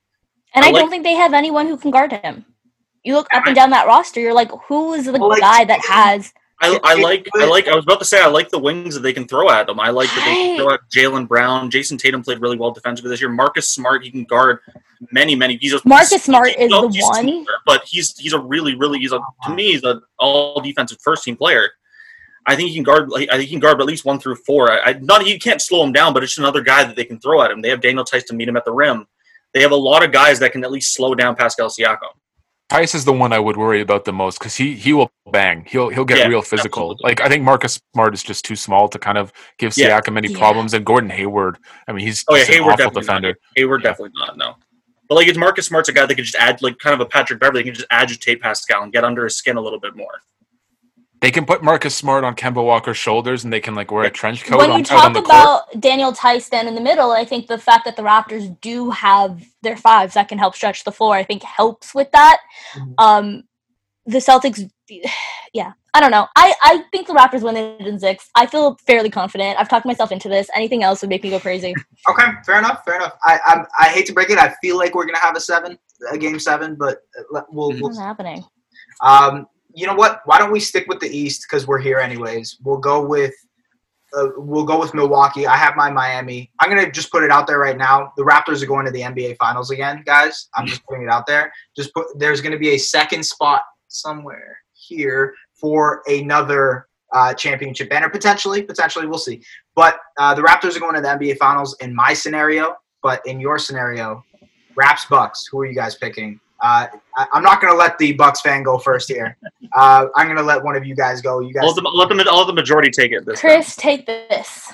And 0.55 0.65
I 0.65 0.69
I, 0.69 0.71
like- 0.71 0.81
don't 0.81 0.91
think 0.91 1.05
they 1.05 1.15
have 1.15 1.35
anyone 1.35 1.67
who 1.67 1.77
can 1.77 1.91
guard 1.91 2.13
him. 2.13 2.45
You 3.03 3.15
look 3.15 3.29
up 3.33 3.47
and 3.47 3.57
down 3.57 3.71
that 3.71 3.87
roster, 3.87 4.21
you're 4.21 4.35
like, 4.35 4.51
who 4.69 4.93
is 4.93 5.07
the 5.07 5.13
Well, 5.13 5.31
like- 5.31 5.41
guy 5.41 5.65
that 5.65 5.81
has 5.89 6.33
I, 6.63 6.79
I 6.85 6.95
like 6.95 7.27
I 7.37 7.47
like 7.47 7.69
I 7.69 7.75
was 7.75 7.85
about 7.85 8.01
to 8.01 8.05
say 8.05 8.21
I 8.21 8.27
like 8.27 8.51
the 8.51 8.59
wings 8.59 8.95
that 8.95 9.01
they 9.01 9.15
can 9.15 9.27
throw 9.27 9.49
at 9.49 9.67
them. 9.67 9.81
I 9.81 9.89
like 9.91 10.09
that 10.11 10.25
they 10.27 10.35
can 10.35 10.59
throw 10.59 10.75
at 10.75 10.81
Jaylen 10.91 11.27
Brown. 11.27 11.71
Jayson 11.71 11.97
Tatum 11.99 12.23
played 12.23 12.41
really 12.41 12.59
well 12.59 12.71
defensively 12.71 13.11
this 13.11 13.21
year. 13.21 13.31
Marcus 13.31 13.69
Smart 13.69 14.05
he 14.05 14.11
can 14.11 14.25
guard 14.25 14.59
many 15.11 15.35
many. 15.35 15.57
He's 15.57 15.73
a 15.73 15.81
Marcus 15.87 16.25
Smart 16.25 16.49
he's- 16.49 16.61
is 16.61 16.71
the 16.71 16.89
he's 16.89 17.03
one. 17.05 17.47
but 17.65 17.85
he's 17.87 18.17
he's 18.19 18.35
a 18.35 18.39
really 18.39 18.75
really 18.75 18.99
he's 18.99 19.13
a 19.13 19.21
to 19.45 19.55
me 19.55 19.73
he's 19.73 19.85
an 19.85 20.03
all 20.19 20.61
defensive 20.61 20.99
first 21.03 21.25
team 21.25 21.37
player. 21.37 21.71
I 22.47 22.57
think 22.57 22.69
he 22.71 22.75
can 22.75 22.85
guard. 22.85 23.11
I 23.15 23.27
think 23.27 23.43
he 23.43 23.49
can 23.51 23.61
guard 23.61 23.81
at 23.81 23.87
least 23.87 24.05
one 24.05 24.19
through 24.19 24.37
four. 24.37 24.71
I, 24.71 24.81
I 24.81 24.93
not 24.95 25.23
he 25.23 25.39
can't 25.39 25.61
slow 25.63 25.85
him 25.85 25.93
down, 25.93 26.13
but 26.13 26.23
it's 26.23 26.33
just 26.33 26.39
another 26.41 26.63
guy 26.63 26.85
that 26.85 26.97
they 26.97 27.05
can 27.05 27.21
throw 27.21 27.43
at 27.43 27.51
him. 27.51 27.63
They 27.63 27.69
have 27.69 27.81
Daniel 27.81 28.05
Theis 28.05 28.25
to 28.25 28.35
meet 28.35 28.49
him 28.49 28.57
at 28.57 28.65
the 28.65 28.73
rim. 28.73 29.07
They 29.53 29.63
have 29.63 29.73
a 29.73 29.77
lot 29.77 30.05
of 30.05 30.13
guys 30.13 30.39
that 30.41 30.53
can 30.53 30.63
at 30.65 30.71
least 30.71 30.95
slow 30.95 31.15
down 31.15 31.37
Pascal 31.37 31.69
Siakam. 31.69 32.13
Theis 32.71 32.95
is 32.95 33.05
the 33.05 33.13
one 33.13 33.33
I 33.33 33.39
would 33.41 33.57
worry 33.57 33.81
about 33.81 34.05
the 34.05 34.13
most 34.13 34.39
because 34.39 34.55
he 34.55 34.75
he 34.77 34.93
will 34.93 35.11
bang. 35.33 35.65
He'll 35.69 35.89
he'll 35.89 36.05
get 36.05 36.19
Yeah, 36.19 36.29
real 36.29 36.41
physical. 36.43 36.83
absolutely. 36.93 37.09
Like 37.09 37.21
I 37.21 37.29
think 37.29 37.43
Marcus 37.43 37.81
Smart 37.95 38.15
is 38.15 38.23
just 38.23 38.45
too 38.45 38.55
small 38.55 38.89
to 38.89 38.99
kind 38.99 39.19
of 39.19 39.33
give 39.59 39.77
Yeah. 39.77 40.01
Siakam 40.01 40.17
any 40.17 40.29
Yeah. 40.29 40.39
problems. 40.39 40.73
And 40.75 40.87
Gordon 40.87 41.11
Hayward, 41.11 41.59
I 41.89 41.93
mean, 41.93 42.07
he's 42.07 42.25
Oh 42.29 42.35
yeah, 42.35 42.41
just 42.43 42.51
an 42.51 42.55
Hayward 42.55 42.73
awful 42.75 42.85
definitely 42.87 43.01
defender. 43.03 43.29
not. 43.29 43.37
Hayward 43.57 43.83
Yeah. 43.83 43.91
definitely 43.91 44.13
not. 44.21 44.37
No, 44.39 44.55
but 45.09 45.17
like 45.17 45.27
it's 45.27 45.37
Marcus 45.39 45.67
Smart's 45.67 45.89
a 45.89 45.93
guy 45.93 46.07
that 46.07 46.15
can 46.15 46.25
just 46.25 46.37
add 46.37 46.63
like 46.63 46.79
kind 46.79 46.95
of 46.95 47.01
a 47.01 47.07
Patrick 47.07 47.41
Beverley. 47.41 47.63
He 47.63 47.65
can 47.71 47.75
just 47.75 47.89
agitate 47.91 48.41
Pascal 48.41 48.85
and 48.85 48.93
get 48.93 49.03
under 49.05 49.25
his 49.25 49.37
skin 49.37 49.57
a 49.57 49.61
little 49.61 49.81
bit 49.81 49.97
more. 49.97 50.21
They 51.21 51.31
can 51.31 51.45
put 51.45 51.63
Marcus 51.63 51.95
Smart 51.95 52.25
on 52.25 52.35
Kemba 52.35 52.65
Walker's 52.65 52.97
shoulders, 52.97 53.45
and 53.45 53.53
they 53.53 53.61
can 53.61 53.75
like 53.75 53.91
wear 53.91 54.05
a 54.05 54.11
trench 54.11 54.45
coat 54.45 54.59
when 54.59 54.71
on, 54.71 54.79
you 54.81 54.87
out 54.91 55.05
on 55.05 55.13
talk 55.13 55.13
the 55.13 55.23
court. 55.23 55.43
about 55.73 55.81
Daniel 55.81 56.13
Theis 56.13 56.49
then 56.49 56.67
in 56.67 56.75
the 56.75 56.81
middle, 56.81 57.11
I 57.11 57.25
think 57.27 57.47
the 57.47 57.59
fact 57.59 57.85
that 57.85 57.97
the 57.97 58.03
Raptors 58.03 58.59
do 58.63 58.91
have 58.91 59.45
their 59.63 59.77
fives 59.77 60.15
that 60.15 60.29
can 60.29 60.39
help 60.39 60.55
stretch 60.55 60.85
the 60.85 60.93
floor, 60.93 61.15
I 61.15 61.25
think 61.25 61.43
helps 61.43 61.95
with 61.95 62.11
that. 62.13 62.41
Mhm. 62.75 62.95
Um, 62.97 63.43
the 64.07 64.19
Celtics, 64.19 64.71
yeah, 65.53 65.73
I 65.93 66.01
don't 66.01 66.11
know. 66.11 66.27
I, 66.37 66.55
I 66.63 66.85
think 66.91 67.07
the 67.07 67.13
Raptors 67.13 67.43
win 67.43 67.57
it 67.57 67.87
in 67.87 67.99
six. 67.99 68.31
I 68.35 68.47
feel 68.47 68.79
fairly 68.87 69.11
confident. 69.11 69.59
I've 69.59 69.69
talked 69.69 69.85
myself 69.85 70.13
into 70.13 70.29
this. 70.31 70.49
Anything 70.55 70.83
else 70.83 71.03
would 71.03 71.11
make 71.11 71.23
me 71.23 71.31
go 71.31 71.41
crazy. 71.41 71.75
Okay, 72.09 72.25
fair 72.47 72.59
enough. 72.59 72.83
Fair 72.87 72.97
enough. 72.97 73.13
I 73.23 73.39
I'm, 73.45 73.67
I 73.79 73.89
hate 73.89 74.07
to 74.07 74.15
break 74.15 74.31
it. 74.31 74.39
I 74.39 74.55
feel 74.63 74.79
like 74.79 74.95
we're 74.95 75.05
gonna 75.05 75.19
have 75.19 75.37
a 75.37 75.41
seven, 75.41 75.79
a 76.11 76.17
game 76.17 76.41
seven, 76.41 76.77
but 76.77 77.03
uh, 77.19 77.43
we'll, 77.51 77.73
we'll 77.73 77.81
What's 77.81 77.99
happening? 77.99 78.43
Um, 79.03 79.47
you 79.75 79.87
know 79.87 79.95
what? 79.95 80.21
Why 80.25 80.39
don't 80.39 80.53
we 80.53 80.61
stick 80.61 80.87
with 80.89 81.01
the 81.01 81.09
East 81.09 81.47
because 81.49 81.67
we're 81.67 81.79
here 81.79 81.99
anyways? 81.99 82.59
We'll 82.63 82.79
go 82.79 83.05
with 83.05 83.35
uh, 84.13 84.29
we'll 84.37 84.65
go 84.65 84.81
with 84.81 84.93
Milwaukee. 84.93 85.47
I 85.47 85.57
have 85.57 85.77
my 85.77 85.91
Miami. 85.91 86.51
I'm 86.59 86.69
gonna 86.69 86.91
just 86.91 87.13
put 87.13 87.23
it 87.23 87.31
out 87.31 87.47
there 87.47 87.59
right 87.59 87.77
now. 87.77 88.13
The 88.17 88.25
Raptors 88.25 88.63
are 88.63 88.67
going 88.67 88.85
to 88.87 88.91
the 88.91 89.03
NBA 89.03 89.37
Finals 89.37 89.71
again, 89.71 90.03
guys. 90.05 90.49
I'm 90.55 90.67
just 90.67 90.85
putting 90.87 91.05
it 91.05 91.09
out 91.09 91.27
there. 91.27 91.53
Just 91.77 91.95
put 91.95 92.07
there's 92.19 92.41
gonna 92.41 92.59
be 92.59 92.71
a 92.71 92.79
second 92.79 93.25
spot 93.25 93.63
somewhere 93.89 94.59
here 94.73 95.35
for 95.55 96.03
another 96.07 96.87
uh, 97.13 97.35
championship 97.35 97.91
banner 97.91 98.09
potentially. 98.09 98.63
Potentially, 98.63 99.07
we'll 99.07 99.19
see. 99.19 99.43
But 99.75 99.99
uh, 100.19 100.35
the 100.35 100.43
Raptors 100.43 100.77
are 100.77 100.81
going 100.81 100.95
to 100.95 101.01
the 101.01 101.09
NBA 101.09 101.39
Finals 101.39 101.77
in 101.81 101.95
my 101.95 102.13
scenario. 102.13 102.77
But 103.03 103.25
in 103.27 103.41
your 103.41 103.59
scenario, 103.59 104.23
Raps 104.77 105.07
Bucks. 105.07 105.47
Who 105.47 105.61
are 105.61 105.67
you 105.67 105.75
guys 105.75 105.95
picking? 105.95 106.41
Uh, 106.63 106.87
I, 107.17 107.27
I'm 107.33 107.43
not 107.43 107.61
going 107.61 107.73
to 107.73 107.79
let 107.79 107.97
the 107.99 108.13
Bucks 108.13 108.41
fan 108.41 108.63
go 108.63 108.79
first 108.79 109.09
here. 109.09 109.37
Uh, 109.73 110.07
I'm 110.15 110.27
going 110.27 110.37
to 110.37 110.43
let 110.43 110.63
one 110.63 110.77
of 110.77 110.85
you 110.85 110.95
guys 110.95 111.21
go. 111.21 111.41
You 111.41 111.53
guys. 111.53 111.63
I'll 111.65 111.73
let, 111.73 111.83
the, 111.83 111.89
let 111.89 112.09
them 112.09 112.21
I'll 112.29 112.39
let 112.39 112.47
the 112.47 112.53
majority 112.53 112.91
take 112.91 113.13
it 113.13 113.25
this 113.25 113.41
time. 113.41 113.51
Chris, 113.51 113.77
take 113.77 114.07
this. 114.07 114.73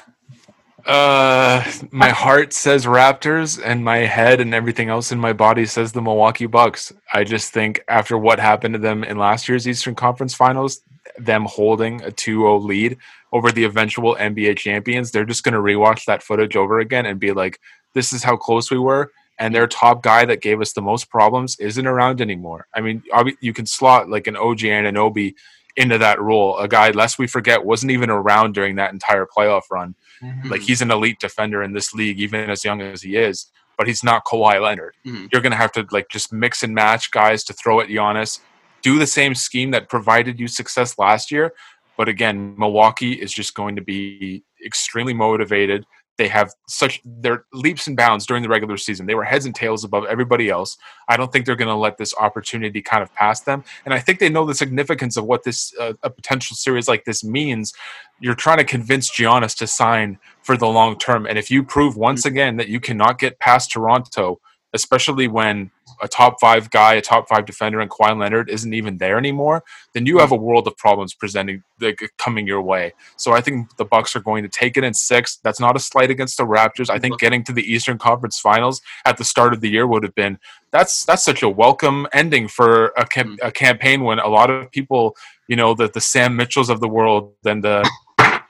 Uh, 0.86 1.64
my 1.90 2.10
heart 2.10 2.52
says 2.52 2.86
Raptors, 2.86 3.60
and 3.62 3.84
my 3.84 3.98
head 3.98 4.40
and 4.40 4.54
everything 4.54 4.88
else 4.88 5.10
in 5.10 5.18
my 5.18 5.32
body 5.32 5.66
says 5.66 5.92
the 5.92 6.00
Milwaukee 6.00 6.46
Bucks. 6.46 6.92
I 7.12 7.24
just 7.24 7.52
think 7.52 7.82
after 7.88 8.16
what 8.16 8.38
happened 8.38 8.74
to 8.74 8.78
them 8.78 9.02
in 9.02 9.18
last 9.18 9.48
year's 9.48 9.66
Eastern 9.66 9.96
Conference 9.96 10.34
Finals, 10.34 10.82
them 11.18 11.44
holding 11.44 12.02
a 12.02 12.10
2-0 12.10 12.64
lead 12.64 12.98
over 13.32 13.50
the 13.50 13.64
eventual 13.64 14.14
NBA 14.14 14.58
champions, 14.58 15.10
they're 15.10 15.24
just 15.24 15.42
going 15.42 15.54
to 15.54 15.60
rewatch 15.60 16.04
that 16.04 16.22
footage 16.22 16.54
over 16.54 16.78
again 16.78 17.06
and 17.06 17.18
be 17.18 17.32
like, 17.32 17.58
"This 17.94 18.12
is 18.12 18.22
how 18.22 18.36
close 18.36 18.70
we 18.70 18.78
were." 18.78 19.10
And 19.38 19.54
their 19.54 19.66
top 19.66 20.02
guy 20.02 20.24
that 20.24 20.40
gave 20.40 20.60
us 20.60 20.72
the 20.72 20.80
most 20.80 21.10
problems 21.10 21.58
isn't 21.58 21.86
around 21.86 22.20
anymore. 22.20 22.68
I 22.74 22.80
mean, 22.80 23.02
you 23.40 23.52
can 23.52 23.66
slot 23.66 24.08
like 24.08 24.26
an 24.26 24.36
OG 24.36 24.60
Anunoby 24.60 25.34
into 25.76 25.98
that 25.98 26.20
role. 26.20 26.56
A 26.58 26.66
guy, 26.66 26.90
lest 26.90 27.18
we 27.18 27.26
forget, 27.26 27.64
wasn't 27.64 27.92
even 27.92 28.08
around 28.08 28.54
during 28.54 28.76
that 28.76 28.92
entire 28.94 29.26
playoff 29.26 29.64
run. 29.70 29.94
Mhm. 30.22 30.50
Like 30.50 30.62
he's 30.62 30.80
an 30.80 30.90
elite 30.90 31.20
defender 31.20 31.62
in 31.62 31.74
this 31.74 31.92
league, 31.92 32.18
even 32.18 32.48
as 32.48 32.64
young 32.64 32.80
as 32.80 33.02
he 33.02 33.16
is. 33.16 33.50
But 33.76 33.86
he's 33.86 34.02
not 34.02 34.24
Kawhi 34.24 34.58
Leonard. 34.62 34.94
Mhm. 35.06 35.28
You're 35.30 35.42
gonna 35.42 35.56
have 35.56 35.72
to 35.72 35.86
like 35.90 36.08
just 36.08 36.32
mix 36.32 36.62
and 36.62 36.74
match 36.74 37.10
guys 37.10 37.44
to 37.44 37.52
throw 37.52 37.80
at 37.80 37.88
Giannis. 37.88 38.40
Do 38.80 38.98
the 38.98 39.06
same 39.06 39.34
scheme 39.34 39.70
that 39.72 39.90
provided 39.90 40.40
you 40.40 40.48
success 40.48 40.98
last 40.98 41.30
year. 41.30 41.52
But 41.98 42.08
again, 42.08 42.54
Milwaukee 42.56 43.12
is 43.12 43.32
just 43.32 43.54
going 43.54 43.76
to 43.76 43.82
be 43.82 44.44
extremely 44.64 45.12
motivated. 45.12 45.84
They 46.16 46.28
have 46.28 46.52
such 46.66 47.00
their 47.04 47.44
leaps 47.52 47.86
and 47.86 47.96
bounds 47.96 48.26
during 48.26 48.42
the 48.42 48.48
regular 48.48 48.76
season. 48.76 49.06
They 49.06 49.14
were 49.14 49.24
heads 49.24 49.44
and 49.44 49.54
tails 49.54 49.84
above 49.84 50.04
everybody 50.06 50.48
else. 50.48 50.78
I 51.08 51.16
don't 51.16 51.32
think 51.32 51.44
they're 51.44 51.56
going 51.56 51.68
to 51.68 51.74
let 51.74 51.98
this 51.98 52.14
opportunity 52.18 52.80
kind 52.80 53.02
of 53.02 53.14
pass 53.14 53.40
them. 53.40 53.64
And 53.84 53.92
I 53.92 53.98
think 53.98 54.18
they 54.18 54.28
know 54.28 54.46
the 54.46 54.54
significance 54.54 55.16
of 55.16 55.24
what 55.24 55.44
this 55.44 55.74
uh, 55.78 55.92
a 56.02 56.10
potential 56.10 56.56
series 56.56 56.88
like 56.88 57.04
this 57.04 57.22
means. 57.22 57.74
You're 58.20 58.34
trying 58.34 58.58
to 58.58 58.64
convince 58.64 59.10
Giannis 59.10 59.56
to 59.58 59.66
sign 59.66 60.18
for 60.42 60.56
the 60.56 60.66
long 60.66 60.98
term. 60.98 61.26
And 61.26 61.38
if 61.38 61.50
you 61.50 61.62
prove 61.62 61.96
once 61.96 62.24
again 62.24 62.56
that 62.56 62.68
you 62.68 62.80
cannot 62.80 63.18
get 63.18 63.38
past 63.38 63.70
Toronto, 63.70 64.40
especially 64.72 65.28
when 65.28 65.70
a 66.00 66.08
top 66.08 66.40
five 66.40 66.70
guy, 66.70 66.94
a 66.94 67.00
top 67.00 67.28
five 67.28 67.46
defender, 67.46 67.80
and 67.80 67.90
Kawhi 67.90 68.18
Leonard 68.18 68.50
isn't 68.50 68.74
even 68.74 68.98
there 68.98 69.18
anymore, 69.18 69.64
then 69.92 70.06
you 70.06 70.18
have 70.18 70.32
a 70.32 70.36
world 70.36 70.66
of 70.66 70.76
problems 70.76 71.14
presenting 71.14 71.62
like, 71.80 72.00
coming 72.18 72.46
your 72.46 72.62
way. 72.62 72.92
So 73.16 73.32
I 73.32 73.40
think 73.40 73.76
the 73.76 73.84
Bucks 73.84 74.16
are 74.16 74.20
going 74.20 74.42
to 74.42 74.48
take 74.48 74.76
it 74.76 74.84
in 74.84 74.94
six. 74.94 75.36
That's 75.42 75.60
not 75.60 75.76
a 75.76 75.80
slight 75.80 76.10
against 76.10 76.36
the 76.36 76.44
Raptors. 76.44 76.90
I 76.90 76.98
think 76.98 77.18
getting 77.18 77.44
to 77.44 77.52
the 77.52 77.62
Eastern 77.62 77.98
Conference 77.98 78.38
Finals 78.38 78.80
at 79.04 79.16
the 79.16 79.24
start 79.24 79.52
of 79.52 79.60
the 79.60 79.68
year 79.68 79.86
would 79.86 80.02
have 80.02 80.14
been 80.14 80.38
that's 80.70 81.04
that's 81.04 81.24
such 81.24 81.42
a 81.42 81.48
welcome 81.48 82.06
ending 82.12 82.48
for 82.48 82.86
a, 82.96 83.06
cam- 83.06 83.36
mm. 83.36 83.46
a 83.46 83.50
campaign 83.50 84.02
when 84.02 84.18
a 84.18 84.28
lot 84.28 84.50
of 84.50 84.70
people, 84.70 85.16
you 85.48 85.56
know, 85.56 85.74
the 85.74 85.88
the 85.88 86.00
Sam 86.00 86.36
Mitchells 86.36 86.70
of 86.70 86.80
the 86.80 86.88
world 86.88 87.34
and 87.44 87.62
the 87.62 87.88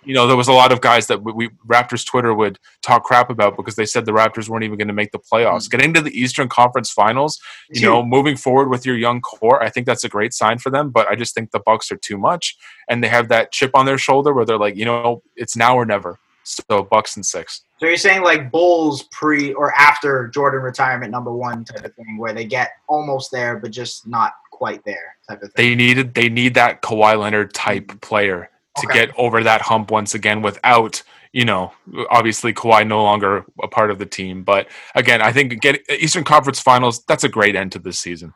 you 0.06 0.14
know, 0.14 0.26
there 0.28 0.36
was 0.36 0.48
a 0.48 0.52
lot 0.52 0.70
of 0.70 0.80
guys 0.80 1.08
that 1.08 1.22
we, 1.22 1.32
we 1.32 1.48
Raptors 1.66 2.06
Twitter 2.06 2.32
would 2.32 2.58
talk 2.80 3.04
crap 3.04 3.28
about 3.28 3.56
because 3.56 3.74
they 3.74 3.84
said 3.84 4.06
the 4.06 4.12
Raptors 4.12 4.48
weren't 4.48 4.64
even 4.64 4.78
going 4.78 4.88
to 4.88 4.94
make 4.94 5.10
the 5.10 5.18
playoffs. 5.18 5.66
Mm. 5.66 5.70
Getting 5.70 5.94
to 5.94 6.00
the 6.00 6.18
Eastern 6.18 6.48
Conference 6.48 6.90
Finals, 6.90 7.40
you 7.68 7.82
know, 7.82 8.04
moving 8.04 8.36
forward 8.36 8.70
with 8.70 8.86
your 8.86 8.96
young 8.96 9.20
core, 9.20 9.62
I 9.62 9.68
think 9.68 9.86
that's 9.86 10.04
a 10.04 10.08
great 10.08 10.32
sign 10.32 10.58
for 10.58 10.70
them. 10.70 10.90
But 10.90 11.08
I 11.08 11.16
just 11.16 11.34
think 11.34 11.50
the 11.50 11.58
Bucks 11.58 11.90
are 11.90 11.96
too 11.96 12.16
much, 12.16 12.56
and 12.88 13.02
they 13.02 13.08
have 13.08 13.28
that 13.28 13.50
chip 13.50 13.72
on 13.74 13.84
their 13.84 13.98
shoulder 13.98 14.32
where 14.32 14.44
they're 14.44 14.58
like, 14.58 14.76
you 14.76 14.84
know, 14.84 15.22
it's 15.34 15.56
now 15.56 15.76
or 15.76 15.84
never. 15.84 16.18
So 16.44 16.84
Bucks 16.84 17.16
and 17.16 17.26
six. 17.26 17.64
So 17.78 17.86
you're 17.86 17.96
saying 17.96 18.22
like 18.22 18.52
Bulls 18.52 19.08
pre 19.10 19.52
or 19.54 19.74
after 19.74 20.28
Jordan 20.28 20.62
retirement 20.62 21.10
number 21.10 21.32
one 21.32 21.64
type 21.64 21.84
of 21.84 21.92
thing, 21.94 22.16
where 22.18 22.32
they 22.32 22.44
get 22.44 22.70
almost 22.88 23.32
there 23.32 23.58
but 23.58 23.72
just 23.72 24.06
not 24.06 24.34
quite 24.52 24.84
there 24.84 25.16
type 25.28 25.42
of 25.42 25.52
thing. 25.52 25.70
They 25.70 25.74
needed 25.74 26.14
they 26.14 26.28
need 26.28 26.54
that 26.54 26.82
Kawhi 26.82 27.18
Leonard 27.18 27.52
type 27.52 27.88
mm. 27.88 28.00
player 28.00 28.48
to 28.76 28.86
Okay. 28.86 29.06
get 29.06 29.14
over 29.18 29.42
that 29.42 29.62
hump 29.62 29.90
once 29.90 30.14
again 30.14 30.42
without 30.42 31.02
you 31.32 31.44
know 31.44 31.72
obviously 32.10 32.52
Kawhi 32.52 32.86
no 32.86 33.02
longer 33.02 33.44
a 33.62 33.68
part 33.68 33.90
of 33.90 33.98
the 33.98 34.06
team 34.06 34.42
but 34.44 34.68
again 34.94 35.20
I 35.22 35.32
think 35.32 35.60
get 35.60 35.80
Eastern 35.90 36.24
Conference 36.24 36.60
Finals 36.60 37.04
that's 37.06 37.24
a 37.24 37.28
great 37.28 37.56
end 37.56 37.72
to 37.72 37.78
this 37.78 37.98
season 37.98 38.34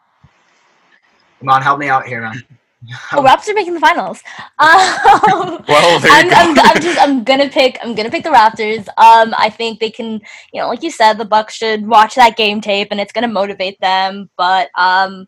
Come 1.40 1.48
on, 1.48 1.62
help 1.62 1.78
me 1.78 1.88
out 1.88 2.06
here, 2.06 2.20
man. 2.22 2.42
Oh, 3.12 3.22
Raptors 3.22 3.50
are 3.50 3.54
making 3.54 3.74
the 3.74 3.80
finals. 3.80 4.22
Um, 4.58 5.62
Well, 5.68 6.00
there 6.00 6.24
you 6.24 6.30
I'm, 6.32 6.54
go. 6.54 6.62
I'm, 6.62 6.66
I'm 6.76 6.80
just 6.82 6.98
I'm 6.98 7.24
gonna 7.24 7.48
pick 7.50 7.78
I'm 7.82 7.94
gonna 7.94 8.10
pick 8.10 8.24
the 8.24 8.30
Raptors. 8.30 8.88
Um, 8.96 9.34
I 9.36 9.50
think 9.50 9.80
they 9.80 9.90
can, 9.90 10.20
you 10.52 10.60
know, 10.62 10.68
like 10.68 10.82
you 10.82 10.90
said, 10.90 11.14
the 11.18 11.26
Bucks 11.26 11.54
should 11.54 11.86
watch 11.86 12.14
that 12.14 12.38
game 12.38 12.62
tape, 12.62 12.88
and 12.90 12.98
it's 12.98 13.12
gonna 13.12 13.28
motivate 13.28 13.78
them. 13.80 14.30
But 14.38 14.70
um, 14.78 15.26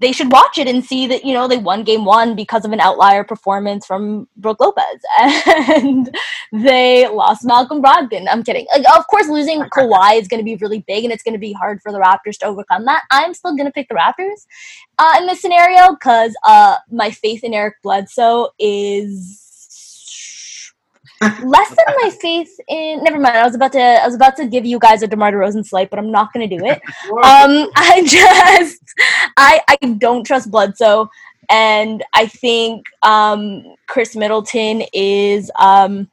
they 0.00 0.12
should 0.12 0.30
watch 0.30 0.58
it 0.58 0.68
and 0.68 0.84
see 0.84 1.06
that 1.06 1.24
you 1.24 1.32
know 1.32 1.48
they 1.48 1.58
won 1.58 1.84
game 1.84 2.04
one 2.04 2.34
because 2.34 2.64
of 2.64 2.72
an 2.72 2.80
outlier 2.80 3.24
performance 3.24 3.86
from 3.86 4.28
Brook 4.36 4.60
Lopez, 4.60 5.00
and 5.18 6.14
they 6.52 7.08
lost 7.08 7.44
Malcolm 7.44 7.82
Brogdon. 7.82 8.26
I'm 8.30 8.42
kidding. 8.42 8.66
Like, 8.72 8.86
of 8.96 9.06
course, 9.08 9.28
losing 9.28 9.60
Kawhi 9.76 10.20
is 10.20 10.28
going 10.28 10.40
to 10.40 10.44
be 10.44 10.56
really 10.56 10.84
big, 10.86 11.04
and 11.04 11.12
it's 11.12 11.22
going 11.22 11.34
to 11.34 11.38
be 11.38 11.52
hard 11.52 11.80
for 11.82 11.92
the 11.92 11.98
Raptors 11.98 12.38
to 12.38 12.46
overcome 12.46 12.84
that. 12.86 13.02
I'm 13.10 13.34
still 13.34 13.56
going 13.56 13.66
to 13.66 13.72
pick 13.72 13.88
the 13.88 13.94
Raptors 13.94 14.46
uh, 14.98 15.14
in 15.18 15.26
this 15.26 15.40
scenario 15.40 15.94
because 15.94 16.34
uh, 16.44 16.76
my 16.90 17.10
faith 17.10 17.44
in 17.44 17.54
Eric 17.54 17.76
Bledsoe 17.82 18.48
is 18.58 19.45
less 21.20 21.68
than 21.68 21.94
my 22.02 22.10
faith 22.20 22.58
in 22.68 23.02
never 23.02 23.18
mind 23.18 23.36
i 23.36 23.44
was 23.44 23.54
about 23.54 23.72
to 23.72 23.80
i 23.80 24.04
was 24.04 24.14
about 24.14 24.36
to 24.36 24.46
give 24.46 24.66
you 24.66 24.78
guys 24.78 25.02
a 25.02 25.06
demar 25.06 25.32
DeRozan 25.32 25.64
slight 25.64 25.88
but 25.88 25.98
i'm 25.98 26.10
not 26.10 26.32
going 26.32 26.48
to 26.48 26.58
do 26.58 26.64
it 26.64 26.80
um 27.10 27.70
i 27.76 28.02
just 28.06 28.82
i 29.36 29.60
i 29.68 29.76
don't 29.98 30.24
trust 30.24 30.50
bledsoe 30.50 31.08
and 31.48 32.04
i 32.12 32.26
think 32.26 32.84
um 33.02 33.62
khris 33.86 34.14
middleton 34.14 34.82
is 34.92 35.50
um 35.58 36.08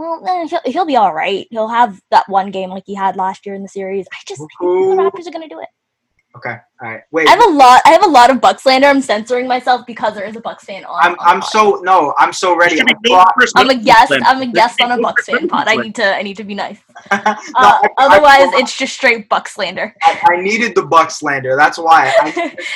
well, 0.00 0.48
he'll, 0.48 0.60
he'll 0.64 0.86
be 0.86 0.96
all 0.96 1.12
right. 1.12 1.46
He'll 1.50 1.68
have 1.68 2.00
that 2.10 2.26
one 2.26 2.50
game 2.50 2.70
like 2.70 2.84
he 2.86 2.94
had 2.94 3.16
last 3.16 3.44
year 3.44 3.54
in 3.54 3.62
the 3.62 3.68
series. 3.68 4.06
I 4.10 4.16
just 4.26 4.40
I 4.40 4.46
think 4.64 4.96
the 4.96 4.96
Raptors 4.96 5.26
are 5.26 5.30
going 5.30 5.46
to 5.46 5.54
do 5.54 5.60
it. 5.60 5.68
Okay. 6.36 6.56
All 6.80 6.88
right. 6.88 7.02
Wait. 7.10 7.28
I 7.28 7.32
have 7.32 7.44
a 7.44 7.50
lot. 7.50 7.82
I 7.84 7.90
have 7.90 8.04
a 8.04 8.08
lot 8.08 8.30
of 8.30 8.40
Bucks 8.40 8.62
slander. 8.62 8.86
I'm 8.86 9.02
censoring 9.02 9.48
myself 9.48 9.84
because 9.86 10.14
there 10.14 10.24
is 10.24 10.36
a 10.36 10.40
Bucks 10.40 10.64
fan 10.64 10.84
on. 10.84 11.02
I'm. 11.02 11.12
on 11.12 11.18
I'm 11.20 11.42
so 11.42 11.80
no. 11.82 12.14
I'm 12.18 12.32
so 12.32 12.56
ready. 12.56 12.80
I'm, 12.80 12.86
I'm 13.56 13.70
a 13.70 13.74
guest. 13.74 14.12
I'm 14.24 14.40
a 14.40 14.46
guest 14.46 14.80
on 14.80 14.92
a 14.92 14.98
Bucks 15.02 15.26
fan 15.26 15.48
pod. 15.48 15.66
I 15.66 15.74
need 15.74 15.94
to. 15.96 16.14
I 16.14 16.22
need 16.22 16.36
to 16.36 16.44
be 16.44 16.54
nice. 16.54 16.78
no, 17.12 17.18
uh, 17.18 17.42
I, 17.54 17.88
otherwise, 17.98 18.54
I, 18.54 18.60
it's 18.60 18.78
just 18.78 18.94
straight 18.94 19.28
Bucks 19.28 19.54
slander. 19.54 19.94
I, 20.02 20.20
I, 20.30 20.40
needed 20.40 20.76
the 20.76 20.86
Bucks 20.86 21.18
slander. 21.18 21.56
That's 21.56 21.78
why. 21.78 22.12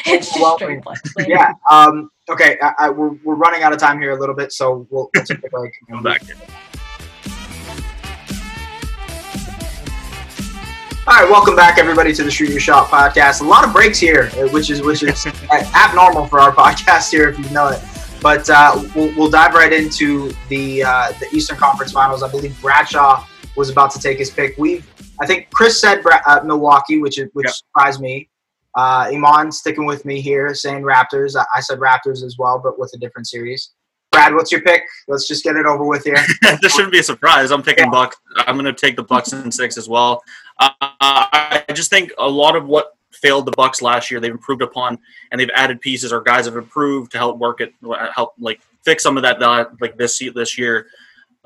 it's 0.04 0.28
just 0.28 0.40
well, 0.40 0.56
straight 0.56 0.82
Bucks 0.82 1.12
slander. 1.12 1.32
Yeah. 1.32 1.52
Um. 1.70 2.10
Okay. 2.28 2.58
I, 2.60 2.90
we're 2.90 3.14
we're 3.22 3.36
running 3.36 3.62
out 3.62 3.72
of 3.72 3.78
time 3.78 4.00
here 4.00 4.10
a 4.10 4.18
little 4.18 4.34
bit, 4.34 4.52
so 4.52 4.86
we'll, 4.90 5.10
we'll 5.14 5.24
take 5.24 5.44
a 5.44 5.48
break. 5.48 5.72
Come 5.88 6.02
back. 6.02 6.22
All 11.14 11.20
right, 11.20 11.30
welcome 11.30 11.54
back, 11.54 11.78
everybody, 11.78 12.12
to 12.12 12.24
the 12.24 12.30
Shoot 12.30 12.50
Your 12.50 12.58
Shot 12.58 12.88
podcast. 12.88 13.40
A 13.40 13.44
lot 13.44 13.64
of 13.64 13.72
breaks 13.72 14.00
here, 14.00 14.30
uh, 14.36 14.48
which 14.48 14.68
is 14.68 14.82
which 14.82 15.04
is 15.04 15.24
abnormal 15.52 16.26
for 16.26 16.40
our 16.40 16.50
podcast 16.50 17.12
here, 17.12 17.28
if 17.28 17.38
you 17.38 17.48
know 17.50 17.68
it. 17.68 17.80
But 18.20 18.50
uh, 18.50 18.82
we'll, 18.96 19.14
we'll 19.14 19.30
dive 19.30 19.54
right 19.54 19.72
into 19.72 20.32
the 20.48 20.82
uh, 20.82 21.12
the 21.20 21.28
Eastern 21.32 21.56
Conference 21.56 21.92
Finals. 21.92 22.24
I 22.24 22.30
believe 22.32 22.60
Bradshaw 22.60 23.24
was 23.56 23.70
about 23.70 23.92
to 23.92 24.00
take 24.00 24.18
his 24.18 24.28
pick. 24.28 24.58
We, 24.58 24.82
I 25.20 25.26
think 25.26 25.50
Chris 25.52 25.80
said 25.80 26.02
uh, 26.04 26.40
Milwaukee, 26.44 26.98
which 26.98 27.20
which 27.32 27.46
yep. 27.46 27.54
surprised 27.54 28.00
me. 28.00 28.28
Uh, 28.74 29.08
Iman 29.12 29.52
sticking 29.52 29.86
with 29.86 30.04
me 30.04 30.20
here, 30.20 30.52
saying 30.52 30.82
Raptors. 30.82 31.36
I, 31.36 31.44
I 31.54 31.60
said 31.60 31.78
Raptors 31.78 32.24
as 32.24 32.38
well, 32.40 32.58
but 32.58 32.76
with 32.76 32.90
a 32.92 32.98
different 32.98 33.28
series. 33.28 33.70
Brad, 34.14 34.32
what's 34.34 34.52
your 34.52 34.62
pick? 34.62 34.82
Let's 35.08 35.26
just 35.26 35.42
get 35.42 35.56
it 35.56 35.66
over 35.66 35.84
with 35.84 36.04
here. 36.04 36.16
this 36.62 36.72
shouldn't 36.72 36.92
be 36.92 37.00
a 37.00 37.02
surprise. 37.02 37.50
I'm 37.50 37.62
picking 37.62 37.86
yeah. 37.86 37.90
Bucks. 37.90 38.16
I'm 38.36 38.54
going 38.54 38.64
to 38.64 38.72
take 38.72 38.94
the 38.94 39.02
Bucks 39.02 39.32
in 39.32 39.50
six 39.50 39.76
as 39.76 39.88
well. 39.88 40.22
Uh, 40.58 40.70
I 40.80 41.64
just 41.72 41.90
think 41.90 42.12
a 42.18 42.28
lot 42.28 42.56
of 42.56 42.66
what 42.66 42.96
failed 43.12 43.46
the 43.46 43.52
Bucks 43.52 43.82
last 43.82 44.10
year, 44.10 44.20
they've 44.20 44.30
improved 44.30 44.62
upon, 44.62 44.98
and 45.30 45.40
they've 45.40 45.50
added 45.54 45.80
pieces 45.80 46.12
or 46.12 46.20
guys 46.20 46.46
have 46.46 46.56
improved 46.56 47.12
to 47.12 47.18
help 47.18 47.38
work 47.38 47.60
it, 47.60 47.72
help 48.14 48.34
like 48.38 48.60
fix 48.84 49.02
some 49.02 49.16
of 49.16 49.22
that 49.22 49.42
uh, 49.42 49.66
like 49.80 49.96
this 49.96 50.22
this 50.34 50.58
year. 50.58 50.86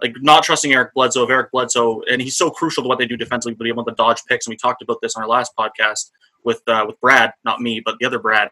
Like 0.01 0.14
not 0.20 0.44
trusting 0.44 0.72
Eric 0.72 0.94
Bledsoe, 0.94 1.24
if 1.24 1.30
Eric 1.30 1.51
Bledsoe, 1.51 2.02
and 2.02 2.22
he's 2.22 2.36
so 2.36 2.51
crucial 2.51 2.85
to 2.85 2.89
what 2.89 2.98
they 2.98 3.06
do 3.06 3.16
defensively, 3.16 3.55
but 3.55 3.64
he 3.64 3.70
able 3.70 3.85
to 3.85 3.94
dodge 3.94 4.22
picks, 4.28 4.47
and 4.47 4.52
we 4.52 4.56
talked 4.56 4.80
about 4.80 4.98
this 5.02 5.16
on 5.16 5.22
our 5.24 5.28
last 5.28 5.52
podcast 5.59 6.10
with 6.44 6.62
uh, 6.68 6.85
with 6.86 7.01
Brad, 7.01 7.32
not 7.44 7.60
me, 7.60 7.80
but 7.85 7.97
the 7.98 8.06
other 8.06 8.20
Brad. 8.20 8.48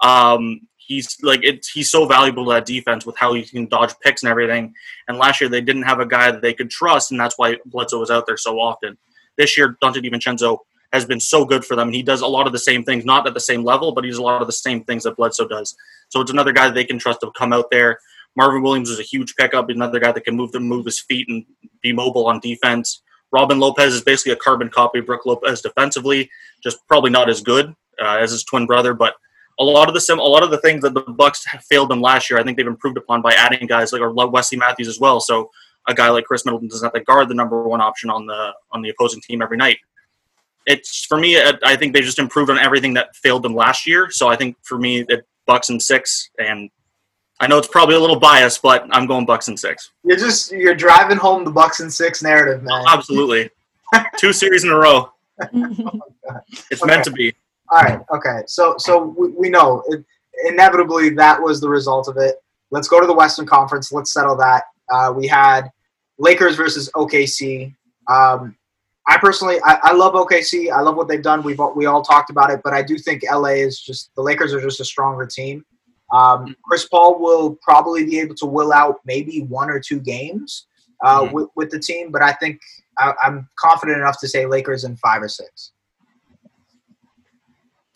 Um, 0.00 0.62
he's 0.76 1.16
like 1.22 1.40
it's 1.44 1.68
he's 1.68 1.90
so 1.90 2.06
valuable 2.06 2.44
to 2.46 2.52
that 2.52 2.66
defense 2.66 3.06
with 3.06 3.16
how 3.16 3.34
he 3.34 3.44
can 3.44 3.66
dodge 3.66 3.94
picks 4.02 4.22
and 4.22 4.30
everything. 4.30 4.74
And 5.06 5.18
last 5.18 5.40
year 5.40 5.48
they 5.48 5.60
didn't 5.60 5.82
have 5.82 6.00
a 6.00 6.06
guy 6.06 6.32
that 6.32 6.42
they 6.42 6.54
could 6.54 6.70
trust, 6.70 7.12
and 7.12 7.20
that's 7.20 7.38
why 7.38 7.58
Bledsoe 7.66 8.00
was 8.00 8.10
out 8.10 8.26
there 8.26 8.36
so 8.36 8.58
often. 8.58 8.98
This 9.38 9.56
year, 9.56 9.78
Donte 9.82 10.04
DiVincenzo 10.04 10.58
has 10.92 11.04
been 11.04 11.20
so 11.20 11.44
good 11.44 11.64
for 11.64 11.76
them, 11.76 11.88
and 11.88 11.94
he 11.94 12.02
does 12.02 12.20
a 12.20 12.26
lot 12.26 12.46
of 12.46 12.52
the 12.52 12.58
same 12.58 12.82
things, 12.82 13.04
not 13.04 13.26
at 13.26 13.34
the 13.34 13.40
same 13.40 13.64
level, 13.64 13.92
but 13.92 14.04
he 14.04 14.10
does 14.10 14.18
a 14.18 14.22
lot 14.22 14.40
of 14.40 14.48
the 14.48 14.52
same 14.52 14.84
things 14.84 15.04
that 15.04 15.16
Bledsoe 15.16 15.48
does. 15.48 15.74
So 16.08 16.20
it's 16.20 16.30
another 16.30 16.52
guy 16.52 16.68
they 16.70 16.84
can 16.84 16.98
trust 16.98 17.20
to 17.20 17.30
come 17.36 17.52
out 17.52 17.70
there. 17.70 17.98
Marvin 18.36 18.62
Williams 18.62 18.90
is 18.90 18.98
a 18.98 19.02
huge 19.02 19.34
pickup, 19.36 19.68
another 19.68 20.00
guy 20.00 20.12
that 20.12 20.24
can 20.24 20.36
move 20.36 20.52
to 20.52 20.60
move 20.60 20.84
his 20.84 21.00
feet 21.00 21.28
and 21.28 21.44
be 21.82 21.92
mobile 21.92 22.26
on 22.26 22.40
defense. 22.40 23.02
Robin 23.32 23.58
Lopez 23.58 23.94
is 23.94 24.02
basically 24.02 24.32
a 24.32 24.36
carbon 24.36 24.68
copy 24.70 25.00
of 25.00 25.06
Brook 25.06 25.26
Lopez 25.26 25.60
defensively, 25.60 26.30
just 26.62 26.78
probably 26.88 27.10
not 27.10 27.28
as 27.28 27.42
good 27.42 27.74
uh, 28.00 28.16
as 28.16 28.30
his 28.30 28.44
twin 28.44 28.66
brother, 28.66 28.94
but 28.94 29.14
a 29.60 29.64
lot 29.64 29.88
of 29.88 29.94
the 29.94 30.00
sim, 30.00 30.18
a 30.18 30.22
lot 30.22 30.42
of 30.42 30.50
the 30.50 30.60
things 30.60 30.82
that 30.82 30.94
the 30.94 31.00
Bucks 31.02 31.44
failed 31.68 31.90
them 31.90 32.00
last 32.00 32.30
year, 32.30 32.38
I 32.38 32.44
think 32.44 32.56
they've 32.56 32.66
improved 32.66 32.96
upon 32.96 33.22
by 33.22 33.32
adding 33.32 33.66
guys 33.66 33.92
like 33.92 34.00
or 34.00 34.12
Wesley 34.12 34.56
Matthews 34.56 34.88
as 34.88 35.00
well. 35.00 35.20
So 35.20 35.50
a 35.88 35.94
guy 35.94 36.10
like 36.10 36.24
Khris 36.24 36.44
Middleton 36.44 36.68
doesn't 36.68 36.84
have 36.84 36.92
to 36.92 37.00
guard 37.00 37.28
the 37.28 37.34
number 37.34 37.66
one 37.66 37.80
option 37.80 38.10
on 38.10 38.26
the 38.26 38.52
on 38.70 38.82
the 38.82 38.90
opposing 38.90 39.20
team 39.20 39.42
every 39.42 39.56
night. 39.56 39.78
It's 40.66 41.06
for 41.06 41.18
me. 41.18 41.40
I 41.64 41.76
think 41.76 41.94
they 41.94 42.02
just 42.02 42.18
improved 42.18 42.50
on 42.50 42.58
everything 42.58 42.94
that 42.94 43.16
failed 43.16 43.42
them 43.42 43.54
last 43.54 43.86
year. 43.86 44.10
So 44.10 44.28
I 44.28 44.36
think 44.36 44.56
for 44.62 44.78
me, 44.78 45.04
it 45.08 45.26
Bucks 45.46 45.70
and 45.70 45.82
six, 45.82 46.28
and 46.38 46.70
I 47.40 47.46
know 47.46 47.56
it's 47.56 47.68
probably 47.68 47.94
a 47.94 48.00
little 48.00 48.20
biased, 48.20 48.60
but 48.60 48.86
I'm 48.90 49.06
going 49.06 49.24
Bucks 49.24 49.48
and 49.48 49.58
six. 49.58 49.90
You're 50.04 50.18
just 50.18 50.52
you're 50.52 50.74
driving 50.74 51.16
home 51.16 51.44
the 51.44 51.50
Bucks 51.50 51.80
and 51.80 51.92
six 51.92 52.22
narrative, 52.22 52.62
man. 52.62 52.84
Oh, 52.86 52.94
absolutely, 52.94 53.50
two 54.18 54.34
series 54.34 54.64
in 54.64 54.70
a 54.70 54.76
row. 54.76 55.10
oh 55.40 55.46
it's 56.70 56.82
okay. 56.82 56.90
meant 56.90 57.04
to 57.04 57.10
be. 57.10 57.34
All 57.70 57.80
right. 57.80 58.00
Okay. 58.14 58.42
So 58.46 58.74
so 58.78 59.14
we, 59.18 59.28
we 59.30 59.48
know 59.48 59.82
it, 59.88 60.04
inevitably 60.44 61.10
that 61.10 61.42
was 61.42 61.60
the 61.60 61.68
result 61.68 62.08
of 62.08 62.18
it. 62.18 62.36
Let's 62.70 62.88
go 62.88 63.00
to 63.00 63.06
the 63.06 63.14
Western 63.14 63.46
Conference. 63.46 63.90
Let's 63.90 64.12
settle 64.12 64.36
that. 64.36 64.64
Uh, 64.90 65.12
we 65.16 65.26
had 65.26 65.70
Lakers 66.18 66.56
versus 66.56 66.90
OKC. 66.94 67.74
Um, 68.08 68.56
I 69.06 69.16
personally, 69.18 69.56
I, 69.64 69.78
I, 69.84 69.92
love 69.94 70.12
OKC. 70.14 70.70
I 70.70 70.80
love 70.80 70.96
what 70.96 71.08
they've 71.08 71.22
done. 71.22 71.42
We've 71.42 71.60
we 71.74 71.86
all 71.86 72.02
talked 72.02 72.30
about 72.30 72.50
it, 72.50 72.60
but 72.62 72.74
I 72.74 72.82
do 72.82 72.98
think 72.98 73.22
LA 73.30 73.56
is 73.60 73.80
just 73.80 74.10
the 74.16 74.22
Lakers 74.22 74.52
are 74.52 74.60
just 74.60 74.80
a 74.80 74.84
stronger 74.84 75.26
team. 75.26 75.64
Um, 76.12 76.56
Chris 76.64 76.86
Paul 76.86 77.18
will 77.18 77.58
probably 77.62 78.04
be 78.04 78.18
able 78.20 78.34
to 78.36 78.46
will 78.46 78.72
out 78.72 78.96
maybe 79.04 79.42
one 79.42 79.70
or 79.70 79.80
two 79.80 80.00
games 80.00 80.66
uh, 81.04 81.22
mm-hmm. 81.22 81.34
with, 81.34 81.48
with 81.54 81.70
the 81.70 81.78
team, 81.78 82.10
but 82.10 82.22
I 82.22 82.32
think 82.32 82.60
I, 82.98 83.12
I'm 83.22 83.48
confident 83.58 83.98
enough 83.98 84.18
to 84.20 84.28
say 84.28 84.46
Lakers 84.46 84.84
in 84.84 84.96
five 84.96 85.22
or 85.22 85.28
six. 85.28 85.72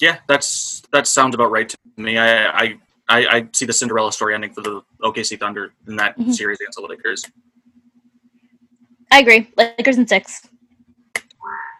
Yeah, 0.00 0.18
that's 0.28 0.82
that 0.92 1.06
sounds 1.06 1.34
about 1.34 1.50
right 1.50 1.68
to 1.68 1.78
me. 1.96 2.18
I 2.18 2.46
I, 2.46 2.78
I, 3.08 3.26
I 3.26 3.48
see 3.52 3.66
the 3.66 3.72
Cinderella 3.72 4.12
story 4.12 4.34
ending 4.34 4.52
for 4.52 4.62
the 4.62 4.82
OKC 5.02 5.38
Thunder 5.38 5.72
in 5.86 5.96
that 5.96 6.18
mm-hmm. 6.18 6.32
series 6.32 6.58
against 6.60 6.78
the 6.78 6.86
Lakers. 6.86 7.24
I 9.12 9.20
agree. 9.20 9.52
Lakers 9.58 9.98
in 9.98 10.06
six. 10.06 10.48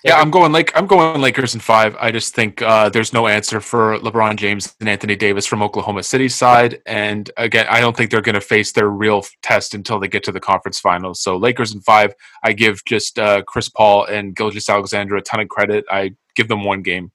Yeah, 0.05 0.21
I'm 0.21 0.31
going 0.31 0.53
like 0.53 0.71
I'm 0.77 0.87
going 0.87 1.21
Lakers 1.21 1.55
in 1.55 1.61
five. 1.61 1.97
I 1.99 2.11
just 2.11 2.35
think 2.35 2.61
uh, 2.61 2.89
there's 2.89 3.13
no 3.13 3.27
answer 3.27 3.61
for 3.61 3.99
LeBron 4.01 4.37
James 4.37 4.75
and 4.81 4.89
Anthony 4.89 5.17
Davis 5.17 5.47
from 5.47 5.63
Oklahoma 5.63 6.03
City 6.03 6.29
side, 6.29 6.83
and 6.87 7.31
again, 7.37 7.67
I 7.71 7.81
don't 7.81 7.97
think 7.97 8.11
they're 8.11 8.21
going 8.21 8.35
to 8.35 8.41
face 8.41 8.73
their 8.73 8.89
real 8.89 9.25
test 9.43 9.75
until 9.75 9.99
they 9.99 10.09
get 10.09 10.25
to 10.25 10.33
the 10.33 10.41
conference 10.41 10.79
finals. 10.81 11.21
So 11.21 11.37
Lakers 11.37 11.73
in 11.73 11.81
five. 11.81 12.15
I 12.43 12.53
give 12.53 12.85
just 12.85 13.19
uh, 13.19 13.43
Chris 13.45 13.69
Paul 13.69 14.05
and 14.07 14.35
Gilgeous-Alexander 14.35 15.17
a 15.17 15.23
ton 15.23 15.41
of 15.41 15.49
credit. 15.49 15.85
I 15.91 16.15
give 16.35 16.49
them 16.49 16.65
one 16.65 16.83
game. 16.83 17.13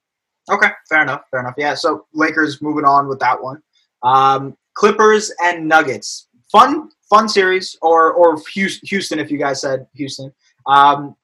Okay, 0.50 0.70
fair 0.88 1.02
enough. 1.02 1.20
Fair 1.30 1.40
enough. 1.40 1.54
Yeah. 1.58 1.74
So 1.74 2.06
Lakers 2.14 2.62
moving 2.62 2.86
on 2.86 3.06
with 3.06 3.20
that 3.20 3.40
one. 3.40 3.62
Um, 4.02 4.56
Clippers 4.74 5.30
and 5.42 5.68
Nuggets. 5.68 6.28
Fun, 6.50 6.88
fun 7.08 7.28
series, 7.28 7.76
or 7.82 8.12
or 8.12 8.40
Houston 8.52 9.18
if 9.18 9.30
you 9.30 9.38
guys 9.38 9.60
said 9.60 9.86
Houston. 9.94 10.32
Um, 10.66 11.16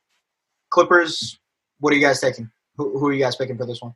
Clippers. 0.71 1.39
What 1.81 1.93
are 1.93 1.97
you 1.97 2.03
guys 2.03 2.21
taking? 2.21 2.51
Who, 2.77 2.99
who 2.99 3.09
are 3.09 3.13
you 3.13 3.23
guys 3.23 3.37
picking 3.37 3.57
for 3.57 3.67
this 3.67 3.81
one? 3.81 3.95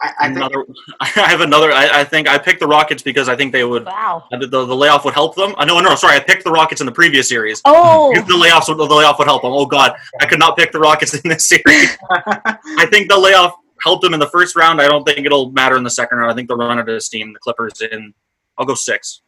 I, 0.00 0.12
I 0.20 0.26
another, 0.26 0.64
I 1.00 1.06
have 1.06 1.40
another. 1.40 1.72
I, 1.72 2.00
I, 2.00 2.04
think 2.04 2.28
I 2.28 2.38
picked 2.38 2.60
the 2.60 2.66
Rockets 2.66 3.02
because 3.02 3.28
I 3.28 3.36
think 3.36 3.52
they 3.52 3.64
would. 3.64 3.86
Wow. 3.86 4.24
The, 4.30 4.46
the, 4.46 4.66
the 4.66 4.76
layoff 4.76 5.04
would 5.04 5.14
help 5.14 5.34
them. 5.34 5.54
I 5.56 5.62
uh, 5.62 5.64
know, 5.64 5.80
no, 5.80 5.94
sorry. 5.94 6.16
I 6.16 6.20
picked 6.20 6.44
the 6.44 6.50
Rockets 6.50 6.80
in 6.80 6.86
the 6.86 6.92
previous 6.92 7.28
series. 7.28 7.62
Oh. 7.64 8.12
the 8.14 8.34
layoffs, 8.34 8.66
the 8.66 8.94
layoff 8.94 9.18
would 9.18 9.28
help 9.28 9.42
them. 9.42 9.52
Oh 9.52 9.66
God, 9.66 9.96
I 10.20 10.26
could 10.26 10.38
not 10.38 10.56
pick 10.56 10.72
the 10.72 10.80
Rockets 10.80 11.14
in 11.14 11.28
this 11.30 11.46
series. 11.46 11.96
I 12.10 12.86
think 12.90 13.08
the 13.08 13.18
layoff 13.18 13.54
helped 13.82 14.02
them 14.02 14.12
in 14.12 14.20
the 14.20 14.28
first 14.28 14.56
round. 14.56 14.80
I 14.82 14.88
don't 14.88 15.04
think 15.04 15.24
it'll 15.24 15.50
matter 15.52 15.76
in 15.76 15.84
the 15.84 15.90
second 15.90 16.18
round. 16.18 16.30
I 16.30 16.34
think 16.34 16.48
they'll 16.48 16.58
run 16.58 16.78
it 16.78 16.88
as 16.88 17.06
steam. 17.06 17.32
The 17.32 17.38
Clippers 17.38 17.80
in. 17.80 18.12
I'll 18.58 18.66
go 18.66 18.74
six. 18.74 19.22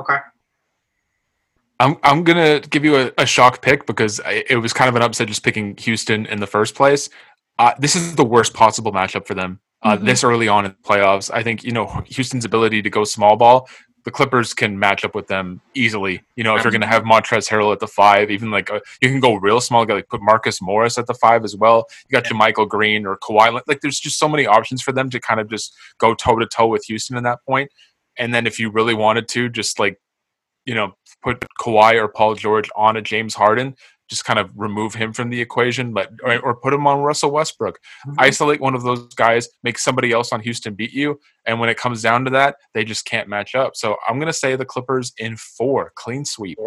Okay. 0.00 0.16
I'm 1.78 1.96
I'm 2.02 2.24
gonna 2.24 2.60
give 2.60 2.84
you 2.84 2.96
a, 2.96 3.12
a 3.18 3.26
shock 3.26 3.60
pick 3.60 3.86
because 3.86 4.20
I, 4.20 4.44
it 4.48 4.56
was 4.56 4.72
kind 4.72 4.88
of 4.88 4.96
an 4.96 5.02
upset 5.02 5.28
just 5.28 5.42
picking 5.42 5.76
Houston 5.78 6.26
in 6.26 6.40
the 6.40 6.46
first 6.46 6.74
place. 6.74 7.08
Uh, 7.58 7.72
this 7.78 7.96
is 7.96 8.16
the 8.16 8.24
worst 8.24 8.54
possible 8.54 8.92
matchup 8.92 9.26
for 9.26 9.34
them 9.34 9.60
uh, 9.82 9.96
mm-hmm. 9.96 10.06
this 10.06 10.24
early 10.24 10.48
on 10.48 10.64
in 10.64 10.70
the 10.70 10.88
playoffs. 10.88 11.30
I 11.32 11.42
think 11.42 11.64
you 11.64 11.72
know 11.72 11.86
Houston's 12.06 12.44
ability 12.44 12.82
to 12.82 12.90
go 12.90 13.04
small 13.04 13.36
ball 13.36 13.68
the 14.06 14.12
Clippers 14.12 14.54
can 14.54 14.78
match 14.78 15.04
up 15.04 15.16
with 15.16 15.26
them 15.26 15.60
easily. 15.74 16.22
You 16.36 16.44
know, 16.44 16.54
if 16.54 16.62
you're 16.62 16.70
going 16.70 16.80
to 16.80 16.86
have 16.86 17.02
Montrezl 17.02 17.50
Harrell 17.50 17.72
at 17.72 17.80
the 17.80 17.88
five, 17.88 18.30
even 18.30 18.52
like 18.52 18.70
a, 18.70 18.74
uh, 18.74 18.80
you 19.02 19.08
can 19.08 19.18
go 19.18 19.34
real 19.34 19.60
small, 19.60 19.84
like 19.84 20.08
put 20.08 20.22
Marcus 20.22 20.62
Morris 20.62 20.96
at 20.96 21.08
the 21.08 21.14
five 21.14 21.42
as 21.42 21.56
well. 21.56 21.86
You 22.08 22.12
got 22.12 22.30
yeah. 22.30 22.38
JaMychal 22.38 22.68
Green 22.68 23.04
or 23.04 23.18
Kawhi. 23.18 23.60
Like, 23.66 23.80
there's 23.80 23.98
just 23.98 24.16
so 24.16 24.28
many 24.28 24.46
options 24.46 24.80
for 24.80 24.92
them 24.92 25.10
to 25.10 25.18
kind 25.18 25.40
of 25.40 25.50
just 25.50 25.74
go 25.98 26.14
toe 26.14 26.38
to 26.38 26.46
toe 26.46 26.68
with 26.68 26.84
Houston 26.84 27.16
in 27.16 27.24
that 27.24 27.40
point. 27.44 27.68
And 28.18 28.34
then 28.34 28.46
if 28.46 28.58
you 28.58 28.70
really 28.70 28.94
wanted 28.94 29.28
to, 29.28 29.48
just 29.48 29.78
like 29.78 30.00
you 30.66 30.74
know, 30.74 30.92
put 31.22 31.44
Kawhi 31.60 31.94
or 31.94 32.08
Paul 32.08 32.34
George 32.34 32.68
on 32.76 32.96
a 32.96 33.02
James 33.02 33.34
Harden, 33.34 33.76
just 34.08 34.24
kind 34.24 34.38
of 34.38 34.50
remove 34.54 34.94
him 34.94 35.12
from 35.12 35.30
the 35.30 35.40
equation, 35.40 35.92
but 35.92 36.10
or, 36.22 36.38
or 36.40 36.54
put 36.54 36.74
him 36.74 36.86
on 36.86 37.00
Russell 37.00 37.30
Westbrook. 37.30 37.78
Mm-hmm. 38.06 38.14
Isolate 38.18 38.60
one 38.60 38.74
of 38.74 38.82
those 38.82 39.14
guys, 39.14 39.48
make 39.62 39.78
somebody 39.78 40.12
else 40.12 40.32
on 40.32 40.40
Houston 40.40 40.74
beat 40.74 40.92
you, 40.92 41.18
and 41.46 41.58
when 41.58 41.68
it 41.68 41.76
comes 41.76 42.02
down 42.02 42.24
to 42.24 42.30
that, 42.32 42.56
they 42.74 42.84
just 42.84 43.04
can't 43.04 43.28
match 43.28 43.54
up. 43.54 43.76
So 43.76 43.96
I'm 44.06 44.18
gonna 44.18 44.32
say 44.32 44.54
the 44.56 44.64
Clippers 44.64 45.12
in 45.18 45.36
four, 45.36 45.92
clean 45.94 46.24
sweep. 46.24 46.58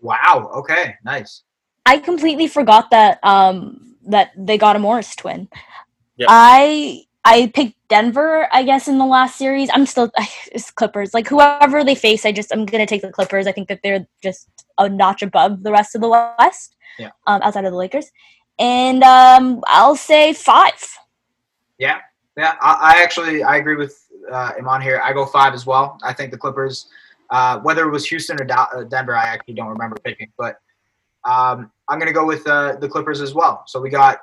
Wow. 0.00 0.50
Okay. 0.54 0.94
Nice. 1.04 1.42
I 1.86 1.98
completely 1.98 2.46
forgot 2.46 2.90
that 2.90 3.18
um 3.24 3.96
that 4.06 4.30
they 4.36 4.58
got 4.58 4.76
a 4.76 4.78
Morris 4.78 5.14
twin. 5.14 5.48
Yep. 6.16 6.28
I 6.30 7.04
I 7.28 7.48
picked 7.48 7.74
Denver, 7.88 8.48
I 8.52 8.62
guess, 8.62 8.88
in 8.88 8.96
the 8.96 9.04
last 9.04 9.36
series. 9.36 9.68
I'm 9.74 9.84
still 9.84 10.10
it's 10.52 10.70
Clippers. 10.70 11.12
Like 11.12 11.28
whoever 11.28 11.84
they 11.84 11.94
face, 11.94 12.24
I 12.24 12.32
just 12.32 12.52
I'm 12.52 12.64
gonna 12.64 12.86
take 12.86 13.02
the 13.02 13.12
Clippers. 13.12 13.46
I 13.46 13.52
think 13.52 13.68
that 13.68 13.80
they're 13.82 14.06
just 14.22 14.48
a 14.78 14.88
notch 14.88 15.22
above 15.22 15.62
the 15.62 15.70
rest 15.70 15.94
of 15.94 16.00
the 16.00 16.08
West. 16.08 16.76
Yeah. 16.98 17.10
Um, 17.26 17.42
outside 17.42 17.66
of 17.66 17.72
the 17.72 17.76
Lakers, 17.76 18.10
and 18.58 19.04
um, 19.04 19.62
I'll 19.66 19.94
say 19.94 20.32
five. 20.32 20.82
Yeah, 21.78 21.98
yeah. 22.36 22.54
I, 22.60 22.94
I 22.94 23.02
actually 23.02 23.42
I 23.42 23.56
agree 23.56 23.76
with 23.76 23.94
uh, 24.32 24.52
Iman 24.58 24.80
here. 24.80 25.00
I 25.04 25.12
go 25.12 25.26
five 25.26 25.52
as 25.52 25.66
well. 25.66 25.98
I 26.02 26.14
think 26.14 26.32
the 26.32 26.38
Clippers, 26.38 26.88
uh, 27.30 27.60
whether 27.60 27.86
it 27.86 27.90
was 27.90 28.06
Houston 28.06 28.40
or 28.40 28.46
uh, 28.50 28.84
Denver, 28.84 29.14
I 29.14 29.24
actually 29.24 29.54
don't 29.54 29.68
remember 29.68 29.96
picking, 30.02 30.32
but 30.38 30.56
um, 31.24 31.70
I'm 31.88 31.98
gonna 31.98 32.12
go 32.12 32.24
with 32.24 32.46
uh, 32.46 32.76
the 32.76 32.88
Clippers 32.88 33.20
as 33.20 33.34
well. 33.34 33.64
So 33.66 33.80
we 33.80 33.90
got 33.90 34.18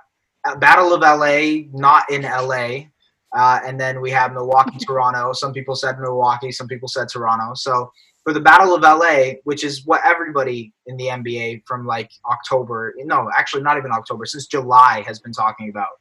Battle 0.58 0.94
of 0.94 1.02
LA, 1.02 1.68
not 1.72 2.10
in 2.12 2.24
LA. 2.24 2.88
Uh, 3.36 3.60
and 3.66 3.80
then 3.80 4.00
we 4.00 4.10
have 4.12 4.34
Milwaukee, 4.34 4.78
Toronto. 4.80 5.34
Some 5.34 5.52
people 5.52 5.76
said 5.76 6.00
Milwaukee, 6.00 6.52
some 6.52 6.68
people 6.68 6.88
said 6.88 7.10
Toronto. 7.10 7.54
So 7.54 7.92
for 8.24 8.34
the 8.34 8.40
Battle 8.40 8.74
of 8.74 8.82
LA, 8.82 9.34
which 9.44 9.64
is 9.64 9.86
what 9.86 10.02
everybody 10.06 10.74
in 10.88 10.96
the 10.98 11.06
NBA 11.06 11.64
from 11.68 11.86
like 11.86 12.12
October, 12.26 12.96
no, 12.98 13.30
actually 13.38 13.62
not 13.62 13.78
even 13.78 13.92
October, 13.92 14.26
since 14.26 14.48
July 14.48 15.04
has 15.06 15.20
been 15.20 15.34
talking 15.34 15.70
about. 15.70 16.00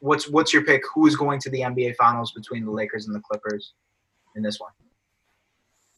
What's 0.00 0.28
what's 0.28 0.52
your 0.52 0.62
pick? 0.62 0.82
Who 0.94 1.06
is 1.06 1.16
going 1.16 1.40
to 1.40 1.50
the 1.50 1.60
NBA 1.60 1.96
Finals 1.96 2.32
between 2.32 2.64
the 2.64 2.70
Lakers 2.70 3.06
and 3.06 3.14
the 3.14 3.20
Clippers 3.20 3.72
in 4.34 4.42
this 4.42 4.60
one? 4.60 4.72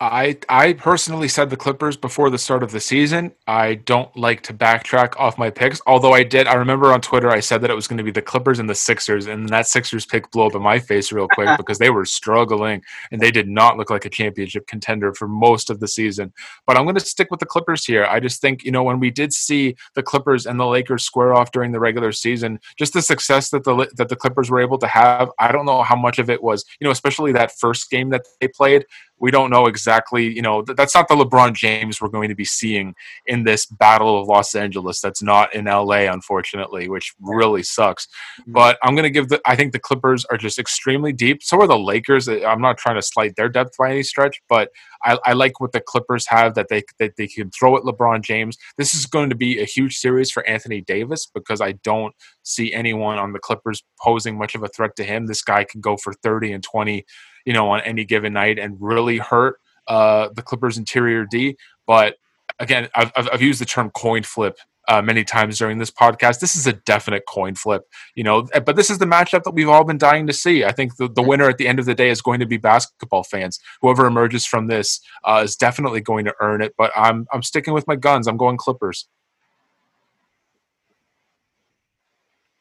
I 0.01 0.39
I 0.49 0.75
personally 0.75 1.27
said 1.27 1.51
the 1.51 1.57
Clippers 1.57 1.97
before 1.97 2.31
the 2.31 2.39
start 2.39 2.63
of 2.63 2.71
the 2.71 2.79
season. 2.79 3.33
I 3.49 3.75
don't 3.75 4.17
like 4.17 4.43
to 4.43 4.55
backtrack 4.55 5.19
off 5.19 5.39
my 5.39 5.51
picks, 5.51 5.81
although 5.89 6.13
I 6.13 6.23
did. 6.23 6.47
I 6.47 6.55
remember 6.55 6.93
on 6.93 7.01
Twitter 7.01 7.29
I 7.31 7.41
said 7.41 7.63
that 7.63 7.71
it 7.71 7.75
was 7.75 7.89
going 7.89 7.99
to 7.99 8.05
be 8.05 8.13
the 8.13 8.23
Clippers 8.23 8.61
and 8.61 8.71
the 8.71 8.77
Sixers, 8.77 9.27
and 9.27 9.49
that 9.49 9.67
Sixers 9.67 10.07
pick 10.07 10.31
blew 10.31 10.47
up 10.47 10.55
in 10.55 10.63
my 10.63 10.79
face 10.79 11.11
real 11.11 11.27
quick 11.27 11.49
because 11.57 11.79
they 11.79 11.91
were 11.91 12.05
struggling 12.05 12.81
and 13.11 13.21
they 13.21 13.33
did 13.33 13.49
not 13.49 13.77
look 13.77 13.91
like 13.91 14.05
a 14.05 14.11
championship 14.11 14.69
contender 14.69 15.13
for 15.15 15.27
most 15.27 15.69
of 15.69 15.81
the 15.81 15.89
season. 15.89 16.33
But 16.65 16.77
I'm 16.77 16.85
going 16.85 16.95
to 16.95 17.01
stick 17.01 17.33
with 17.33 17.41
the 17.41 17.47
Clippers 17.47 17.85
here. 17.85 18.05
I 18.05 18.21
just 18.21 18.41
think 18.41 18.63
you 18.63 18.71
know 18.71 18.85
when 18.85 19.01
we 19.01 19.11
did 19.11 19.33
see 19.33 19.75
the 19.95 20.03
Clippers 20.05 20.47
and 20.47 20.61
the 20.61 20.67
Lakers 20.67 21.03
square 21.03 21.35
off 21.35 21.51
during 21.51 21.73
the 21.73 21.81
regular 21.81 22.13
season, 22.13 22.61
just 22.79 22.93
the 22.93 23.03
success 23.03 23.51
that 23.51 23.65
the 23.65 23.91
that 23.97 24.09
the 24.09 24.17
Clippers 24.17 24.49
were 24.49 24.61
able 24.61 24.79
to 24.79 24.87
have. 24.87 25.29
I 25.41 25.51
don't 25.51 25.67
know 25.67 25.83
how 25.83 25.97
much 25.97 26.21
of 26.21 26.31
it 26.31 26.41
was 26.41 26.65
you 26.79 26.85
know 26.85 26.93
especially 26.93 27.33
that 27.33 27.59
first 27.59 27.91
game 27.91 28.11
that 28.11 28.23
they 28.41 28.47
played 28.47 28.87
we 29.21 29.31
don't 29.31 29.51
know 29.51 29.67
exactly, 29.67 30.33
you 30.33 30.43
know, 30.43 30.63
that's 30.63 30.95
not 30.95 31.09
the 31.09 31.15
LeBron 31.15 31.55
James 31.55 32.01
we're 32.01 32.09
going 32.09 32.29
to 32.29 32.35
be 32.35 32.45
seeing 32.45 32.95
in 33.27 33.45
this 33.45 33.67
battle 33.67 34.21
of 34.21 34.29
Los 34.29 34.55
Angeles. 34.55 35.01
That's 35.01 35.23
not 35.23 35.55
in 35.55 35.65
LA, 35.65 36.11
unfortunately, 36.13 36.89
which 36.89 37.13
really 37.21 37.63
sucks. 37.63 38.07
Mm-hmm. 38.41 38.53
But 38.53 38.79
I'm 38.83 38.95
going 38.95 39.05
to 39.05 39.11
give 39.11 39.29
the, 39.29 39.41
I 39.47 39.57
think 39.57 39.73
the 39.73 39.79
Clippers 39.79 40.25
are 40.27 40.37
just 40.37 40.59
extremely 40.59 41.13
deep. 41.13 41.43
So 41.43 41.61
are 41.61 41.67
the 41.67 41.79
Lakers. 41.79 42.29
I'm 42.29 42.61
not 42.61 42.79
trying 42.79 42.97
to 42.97 43.03
slight 43.03 43.35
their 43.37 43.49
depth 43.49 43.77
by 43.79 43.91
any 43.91 44.03
stretch, 44.03 44.41
but 44.49 44.71
I, 45.05 45.19
I 45.25 45.33
like 45.33 45.61
what 45.61 45.73
the 45.73 45.81
Clippers 45.81 46.27
have 46.29 46.55
that 46.55 46.69
they, 46.69 46.83
that 46.99 47.17
they 47.17 47.27
can 47.27 47.51
throw 47.51 47.77
at 47.77 47.83
LeBron 47.83 48.23
James. 48.23 48.57
This 48.77 48.95
is 48.95 49.07
going 49.07 49.31
to 49.31 49.37
be 49.37 49.61
a 49.61 49.65
huge 49.65 49.97
series 49.97 50.31
for 50.31 50.47
Anthony 50.47 50.81
Davis 50.81 51.27
because 51.33 51.61
I 51.61 51.73
don't 51.73 52.15
see 52.43 52.73
anyone 52.73 53.19
on 53.19 53.33
the 53.33 53.39
Clippers 53.39 53.83
posing 54.01 54.39
much 54.39 54.55
of 54.55 54.63
a 54.63 54.69
threat 54.69 54.97
to 54.97 55.05
him. 55.05 55.27
This 55.27 55.43
guy 55.43 55.65
can 55.65 55.81
go 55.81 55.97
for 55.97 56.13
30 56.13 56.53
and 56.53 56.63
20 56.63 57.05
you 57.49 57.55
know, 57.55 57.71
on 57.71 57.81
any 57.81 58.05
given 58.05 58.35
night 58.35 58.59
and 58.59 58.77
really 58.79 59.17
hurt 59.17 59.59
uh, 59.87 60.29
the 60.35 60.43
Clippers' 60.43 60.77
interior 60.77 61.25
D. 61.25 61.57
But 61.87 62.17
again, 62.59 62.91
I've, 62.95 63.11
I've 63.17 63.41
used 63.41 63.59
the 63.59 63.65
term 63.65 63.89
coin 63.89 64.23
flip 64.23 64.59
uh, 64.87 65.01
many 65.01 65.25
times 65.25 65.57
during 65.57 65.79
this 65.79 65.91
podcast. 65.91 66.41
This 66.41 66.57
is 66.57 66.67
a 66.67 66.75
definite 66.75 67.23
coin 67.27 67.55
flip, 67.55 67.85
you 68.15 68.23
know. 68.23 68.47
Eh, 68.53 68.61
but 68.61 68.77
this 68.77 68.91
is 68.91 68.99
the 68.99 69.07
matchup 69.07 69.45
that 69.45 69.53
we've 69.53 69.69
all 69.71 69.85
been 69.85 69.97
dying 69.97 70.27
to 70.27 70.33
see. 70.35 70.63
I 70.63 70.73
think 70.73 70.97
the, 70.97 71.09
the 71.09 71.23
winner 71.23 71.49
at 71.49 71.57
the 71.57 71.67
end 71.67 71.79
of 71.79 71.87
the 71.87 71.95
day 71.95 72.11
is 72.11 72.21
going 72.21 72.41
to 72.41 72.47
be 72.47 72.59
basketball 72.59 73.25
fans. 73.25 73.59
Whoever 73.81 74.05
emerges 74.05 74.45
from 74.45 74.67
this 74.67 75.01
uh, 75.25 75.41
is 75.43 75.57
definitely 75.57 76.03
going 76.03 76.27
to 76.27 76.35
earn 76.43 76.61
it. 76.61 76.75
But 76.77 76.91
I'm 76.95 77.27
I'm 77.33 77.43
sticking 77.43 77.73
with 77.73 77.87
my 77.89 77.97
guns. 77.97 78.29
I'm 78.29 78.37
going 78.37 78.59
Clippers. 78.59 79.09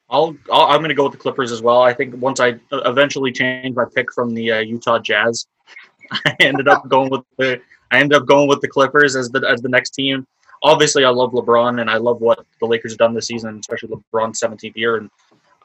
I'll, 0.09 0.35
i 0.53 0.73
am 0.73 0.79
going 0.79 0.89
to 0.89 0.95
go 0.95 1.03
with 1.03 1.11
the 1.11 1.17
Clippers 1.17 1.51
as 1.51 1.61
well. 1.61 1.81
I 1.81 1.93
think 1.93 2.15
once 2.21 2.39
I 2.39 2.59
eventually 2.71 3.31
changed 3.31 3.75
my 3.75 3.85
pick 3.93 4.11
from 4.13 4.33
the 4.33 4.51
uh, 4.53 4.59
Utah 4.59 4.99
Jazz, 4.99 5.47
I 6.11 6.35
ended 6.39 6.67
up 6.67 6.87
going 6.87 7.09
with 7.09 7.21
the 7.37 7.61
I 7.91 7.99
ended 7.99 8.21
up 8.21 8.27
going 8.27 8.47
with 8.47 8.61
the 8.61 8.67
Clippers 8.67 9.15
as 9.15 9.29
the 9.29 9.45
as 9.47 9.61
the 9.61 9.69
next 9.69 9.91
team. 9.91 10.25
Obviously, 10.63 11.05
I 11.05 11.09
love 11.09 11.31
LeBron 11.31 11.81
and 11.81 11.89
I 11.89 11.97
love 11.97 12.19
what 12.19 12.45
the 12.59 12.65
Lakers 12.65 12.93
have 12.93 12.99
done 12.99 13.13
this 13.13 13.27
season, 13.27 13.59
especially 13.59 13.89
LeBron's 13.89 14.41
17th 14.41 14.75
year. 14.75 14.97
And 14.97 15.09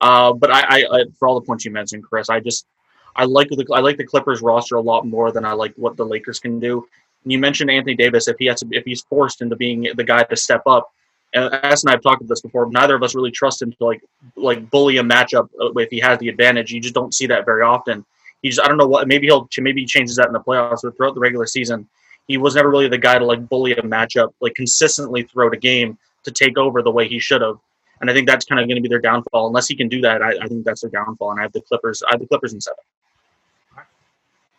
uh, 0.00 0.32
but 0.32 0.50
I, 0.50 0.60
I, 0.60 0.84
I, 0.90 1.04
for 1.18 1.28
all 1.28 1.40
the 1.40 1.46
points 1.46 1.64
you 1.64 1.70
mentioned, 1.70 2.04
Chris, 2.04 2.28
I 2.28 2.40
just 2.40 2.66
I 3.16 3.24
like 3.24 3.48
the 3.48 3.66
I 3.72 3.80
like 3.80 3.96
the 3.96 4.06
Clippers 4.06 4.42
roster 4.42 4.76
a 4.76 4.80
lot 4.80 5.06
more 5.06 5.32
than 5.32 5.44
I 5.44 5.52
like 5.52 5.72
what 5.76 5.96
the 5.96 6.04
Lakers 6.04 6.40
can 6.40 6.58
do. 6.58 6.86
And 7.22 7.32
you 7.32 7.38
mentioned 7.38 7.70
Anthony 7.70 7.94
Davis. 7.94 8.28
If 8.28 8.36
he 8.38 8.46
has 8.46 8.60
to, 8.60 8.68
if 8.72 8.84
he's 8.84 9.02
forced 9.02 9.42
into 9.42 9.56
being 9.56 9.88
the 9.94 10.04
guy 10.04 10.24
to 10.24 10.36
step 10.36 10.62
up, 10.66 10.90
and 11.34 11.52
Es 11.62 11.82
and 11.84 11.92
I've 11.92 12.02
talked 12.02 12.20
about 12.20 12.28
this 12.28 12.40
before. 12.40 12.70
Neither 12.70 12.94
of 12.94 13.02
us 13.02 13.14
really 13.14 13.30
trust 13.30 13.62
him 13.62 13.72
to 13.72 13.84
like 13.84 14.02
like 14.36 14.70
bully 14.70 14.98
a 14.98 15.02
matchup 15.02 15.48
uh, 15.60 15.72
if 15.74 15.90
he 15.90 16.00
has 16.00 16.18
the 16.18 16.28
advantage. 16.28 16.72
You 16.72 16.80
just 16.80 16.94
don't 16.94 17.14
see 17.14 17.26
that 17.26 17.44
very 17.44 17.62
often. 17.62 18.04
He 18.42 18.50
just 18.50 18.60
I 18.60 18.68
don't 18.68 18.76
know 18.76 18.86
what 18.86 19.08
maybe 19.08 19.26
he'll 19.26 19.48
maybe 19.58 19.82
he 19.82 19.86
changes 19.86 20.16
that 20.16 20.26
in 20.26 20.32
the 20.32 20.40
playoffs, 20.40 20.80
but 20.82 20.96
throughout 20.96 21.14
the 21.14 21.20
regular 21.20 21.46
season, 21.46 21.88
he 22.28 22.36
was 22.36 22.54
never 22.54 22.70
really 22.70 22.88
the 22.88 22.98
guy 22.98 23.18
to 23.18 23.24
like 23.24 23.48
bully 23.48 23.72
a 23.72 23.82
matchup 23.82 24.32
like 24.40 24.54
consistently 24.54 25.22
throughout 25.22 25.54
a 25.54 25.58
game 25.58 25.98
to 26.24 26.30
take 26.30 26.58
over 26.58 26.82
the 26.82 26.90
way 26.90 27.08
he 27.08 27.18
should 27.18 27.42
have. 27.42 27.58
And 28.00 28.10
I 28.10 28.14
think 28.14 28.26
that's 28.26 28.44
kind 28.44 28.60
of 28.60 28.66
going 28.66 28.76
to 28.76 28.82
be 28.82 28.88
their 28.88 29.00
downfall. 29.00 29.46
Unless 29.46 29.68
he 29.68 29.76
can 29.76 29.88
do 29.88 30.00
that, 30.00 30.22
I, 30.22 30.30
I 30.42 30.46
think 30.48 30.64
that's 30.64 30.80
their 30.80 30.90
downfall. 30.90 31.30
And 31.30 31.40
I 31.40 31.44
have 31.44 31.52
the 31.52 31.60
Clippers. 31.60 32.02
I 32.02 32.08
have 32.10 32.20
the 32.20 32.26
Clippers 32.26 32.52
in 32.52 32.60
seven. 32.60 32.82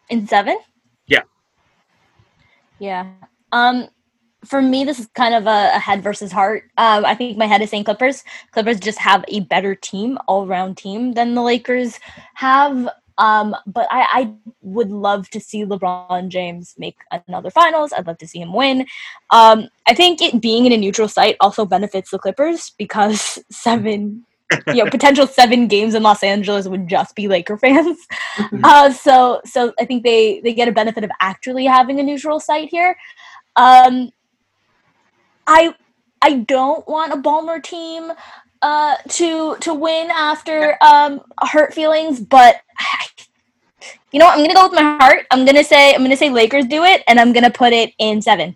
In 0.10 0.28
seven? 0.28 0.58
Yeah. 1.08 1.24
Yeah. 2.80 3.12
Um, 3.52 3.90
for 4.46 4.62
me, 4.62 4.84
this 4.84 5.00
is 5.00 5.08
kind 5.16 5.34
of 5.34 5.48
a, 5.48 5.72
a 5.76 5.80
head 5.80 6.04
versus 6.04 6.32
heart. 6.32 6.70
Um, 6.78 7.06
I 7.06 7.16
think 7.16 7.38
my 7.38 7.46
head 7.46 7.62
is 7.62 7.70
saying 7.70 7.86
Clippers. 7.86 8.24
Clippers 8.52 8.80
just 8.80 9.00
have 9.00 9.24
a 9.28 9.42
better 9.42 9.76
team, 9.76 10.18
all 10.28 10.48
round 10.48 10.78
team 10.78 11.14
than 11.14 11.36
the 11.36 11.42
Lakers 11.42 12.00
have. 12.36 12.90
Um, 13.18 13.56
but 13.68 13.88
I, 13.92 14.08
I 14.12 14.34
would 14.62 14.90
love 14.90 15.30
to 15.32 15.40
see 15.40 15.66
LeBron 15.66 16.30
James 16.30 16.74
make 16.78 16.98
another 17.28 17.52
finals. 17.52 17.94
I'd 17.94 18.08
love 18.08 18.18
to 18.20 18.28
see 18.28 18.40
him 18.40 18.54
win. 18.54 18.88
Um, 19.32 19.70
I 19.88 19.94
think 19.94 20.22
it 20.22 20.42
being 20.42 20.66
in 20.66 20.72
a 20.72 20.78
neutral 20.78 21.08
site 21.08 21.38
also 21.40 21.66
benefits 21.66 22.10
the 22.12 22.20
Clippers 22.20 22.72
because 22.78 23.40
seven, 23.52 24.26
you 24.68 24.84
know, 24.84 24.90
potential 24.90 25.28
seven 25.28 25.68
games 25.68 25.94
in 25.94 26.04
Los 26.04 26.24
Angeles 26.24 26.68
would 26.68 26.88
just 26.88 27.16
be 27.16 27.28
Laker 27.28 27.58
fans. 27.58 27.98
Mm-hmm. 28.38 28.62
Uh, 28.64 28.92
so, 28.92 29.42
so 29.46 29.74
I 29.80 29.86
think 29.86 30.04
they 30.04 30.40
they 30.42 30.54
get 30.54 30.68
a 30.68 30.72
benefit 30.72 31.04
of 31.04 31.12
actually 31.22 31.66
having 31.66 32.00
a 32.00 32.04
neutral 32.04 32.40
site 32.40 32.70
here. 32.70 32.96
Um, 33.56 34.10
I 35.48 35.76
I 36.22 36.40
don't 36.40 36.88
want 36.88 37.14
a 37.14 37.18
Ballmer 37.18 37.62
team 37.62 38.12
uh, 38.62 38.96
to 39.10 39.58
to 39.58 39.74
win 39.74 40.10
after 40.12 40.78
um, 40.82 41.22
hurt 41.42 41.74
feelings, 41.74 42.20
but 42.20 42.62
I, 42.80 43.06
you 44.12 44.20
know 44.20 44.26
what? 44.26 44.38
I'm 44.38 44.44
gonna 44.44 44.54
go 44.54 44.70
with 44.70 44.74
my 44.74 44.98
heart. 44.98 45.26
I'm 45.32 45.46
gonna 45.46 45.64
say 45.64 45.94
I'm 45.94 46.02
gonna 46.02 46.18
say 46.18 46.30
Lakers 46.30 46.66
do 46.66 46.84
it, 46.84 47.04
and 47.08 47.20
I'm 47.20 47.34
gonna 47.34 47.52
put 47.52 47.74
it 47.74 47.94
in 48.00 48.22
seven. 48.22 48.56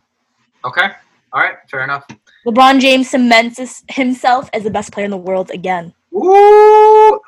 Okay. 0.66 0.90
All 1.34 1.42
right. 1.42 1.58
Fair 1.70 1.84
enough. 1.84 2.06
LeBron 2.46 2.80
James 2.80 3.10
cements 3.10 3.84
himself 3.90 4.50
as 4.54 4.64
the 4.64 4.70
best 4.70 4.94
player 4.94 5.06
in 5.06 5.12
the 5.12 5.18
world 5.18 5.52
again. 5.52 5.94
Ooh, 6.14 7.20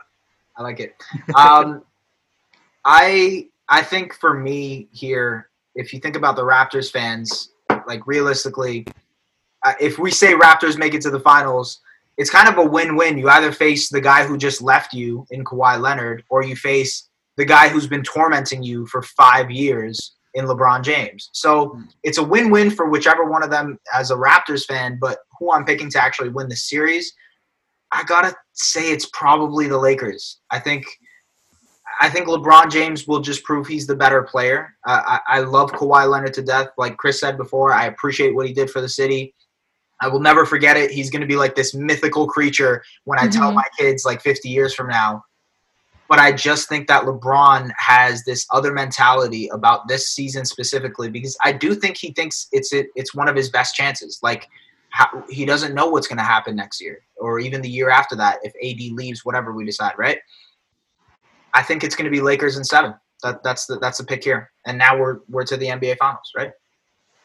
I 0.56 0.64
like 0.64 0.80
it. 0.80 0.96
Um, 1.36 1.84
I 2.86 3.50
I 3.68 3.82
think 3.84 4.14
for 4.14 4.34
me 4.34 4.88
here, 4.92 5.50
if 5.76 5.94
you 5.94 6.00
think 6.00 6.16
about 6.16 6.38
the 6.38 6.44
Raptors 6.44 6.90
fans, 6.90 7.52
like 7.86 8.08
realistically, 8.08 8.86
if 9.80 10.00
we 10.00 10.12
say 10.12 10.34
Raptors 10.34 10.78
make 10.78 10.94
it 10.94 11.02
to 11.02 11.10
the 11.10 11.20
finals, 11.20 11.80
it's 12.18 12.30
kind 12.30 12.50
of 12.50 12.58
a 12.58 12.66
win-win. 12.66 13.18
You 13.18 13.30
either 13.30 13.52
face 13.52 13.90
the 13.90 14.02
guy 14.02 14.26
who 14.26 14.38
just 14.38 14.62
left 14.62 14.94
you 14.94 15.26
in 15.32 15.44
Kawhi 15.44 15.80
Leonard, 15.80 16.24
or 16.30 16.44
you 16.44 16.56
face 16.56 17.10
the 17.38 17.46
guy 17.46 17.70
who's 17.70 17.88
been 17.88 18.04
tormenting 18.04 18.62
you 18.62 18.86
for 18.88 19.02
five 19.02 19.50
years 19.50 20.16
in 20.34 20.46
LeBron 20.46 20.84
James. 20.84 21.30
So 21.32 21.80
it's 22.04 22.18
a 22.18 22.24
win-win 22.24 22.72
for 22.72 22.90
whichever 22.90 23.24
one 23.26 23.44
of 23.44 23.50
them 23.50 23.80
as 23.94 24.12
a 24.12 24.16
Raptors 24.16 24.66
fan, 24.66 24.98
but 25.00 25.20
who 25.40 25.52
I'm 25.52 25.66
picking 25.66 25.90
to 25.92 26.04
actually 26.04 26.30
win 26.30 26.50
the 26.50 26.56
series, 26.56 27.14
I 27.92 28.04
gotta 28.04 28.36
say 28.54 28.92
it's 28.92 29.10
probably 29.14 29.68
the 29.68 29.78
Lakers. 29.78 30.40
I 30.52 30.60
think 30.60 30.86
I 32.02 32.10
think 32.10 32.28
LeBron 32.28 32.72
James 32.72 33.08
will 33.08 33.20
just 33.20 33.44
prove 33.44 33.68
he's 33.68 33.88
the 33.88 33.96
better 33.96 34.24
player. 34.24 34.76
Uh, 34.86 35.02
I, 35.06 35.20
I 35.28 35.40
love 35.40 35.72
Kawhi 35.72 36.10
Leonard 36.10 36.34
to 36.36 36.42
death. 36.42 36.68
Like 36.78 36.98
Chris 36.98 37.20
said 37.20 37.36
before, 37.36 37.74
I 37.74 37.88
appreciate 37.88 38.36
what 38.36 38.48
he 38.48 38.54
did 38.54 38.70
for 38.70 38.80
the 38.80 38.88
city. 38.88 39.34
I 40.02 40.08
will 40.08 40.20
never 40.20 40.46
forget 40.46 40.78
it. 40.78 40.92
He's 40.92 41.10
going 41.10 41.22
to 41.22 41.28
be 41.28 41.36
like 41.36 41.56
this 41.56 41.74
mythical 41.74 42.28
creature 42.28 42.84
when 43.04 43.20
I 43.20 43.24
mm-hmm. 43.24 43.40
tell 43.40 43.52
my 43.52 43.66
kids 43.78 44.06
like 44.06 44.22
50 44.22 44.50
years 44.50 44.74
from 44.74 44.88
now. 44.88 45.24
But 46.08 46.20
I 46.20 46.32
just 46.32 46.68
think 46.68 46.88
that 46.88 47.04
LeBron 47.04 47.70
has 47.78 48.24
this 48.24 48.48
other 48.52 48.74
mentality 48.74 49.48
about 49.54 49.88
this 49.88 50.10
season 50.10 50.44
specifically 50.44 51.10
because 51.10 51.38
I 51.44 51.52
do 51.52 51.76
think 51.76 51.98
he 51.98 52.12
thinks 52.14 52.48
it's 52.52 52.74
it, 52.74 52.88
it's 52.96 53.14
one 53.14 53.28
of 53.28 53.36
his 53.36 53.50
best 53.50 53.76
chances. 53.76 54.20
Like 54.24 54.48
how, 54.90 55.24
he 55.30 55.46
doesn't 55.46 55.76
know 55.76 55.88
what's 55.88 56.08
going 56.08 56.18
to 56.18 56.24
happen 56.24 56.56
next 56.56 56.82
year 56.82 57.04
or 57.18 57.40
even 57.40 57.62
the 57.62 57.70
year 57.70 57.92
after 57.92 58.16
that 58.16 58.40
if 58.42 58.54
AD 58.56 58.92
leaves, 58.94 59.24
whatever 59.24 59.54
we 59.54 59.66
decide, 59.66 59.94
right? 59.98 60.18
I 61.54 61.62
think 61.62 61.84
it's 61.84 61.96
going 61.96 62.06
to 62.06 62.12
be 62.12 62.22
Lakers 62.22 62.58
in 62.58 62.64
seven. 62.64 62.96
That, 63.22 63.44
that's 63.44 63.66
the 63.66 63.78
that's 63.80 63.98
the 63.98 64.06
pick 64.06 64.24
here, 64.24 64.50
and 64.66 64.78
now 64.78 64.98
we're 64.98 65.20
we're 65.28 65.44
to 65.46 65.58
the 65.58 65.68
NBA 65.68 65.98
Finals, 65.98 66.32
right? 66.38 66.52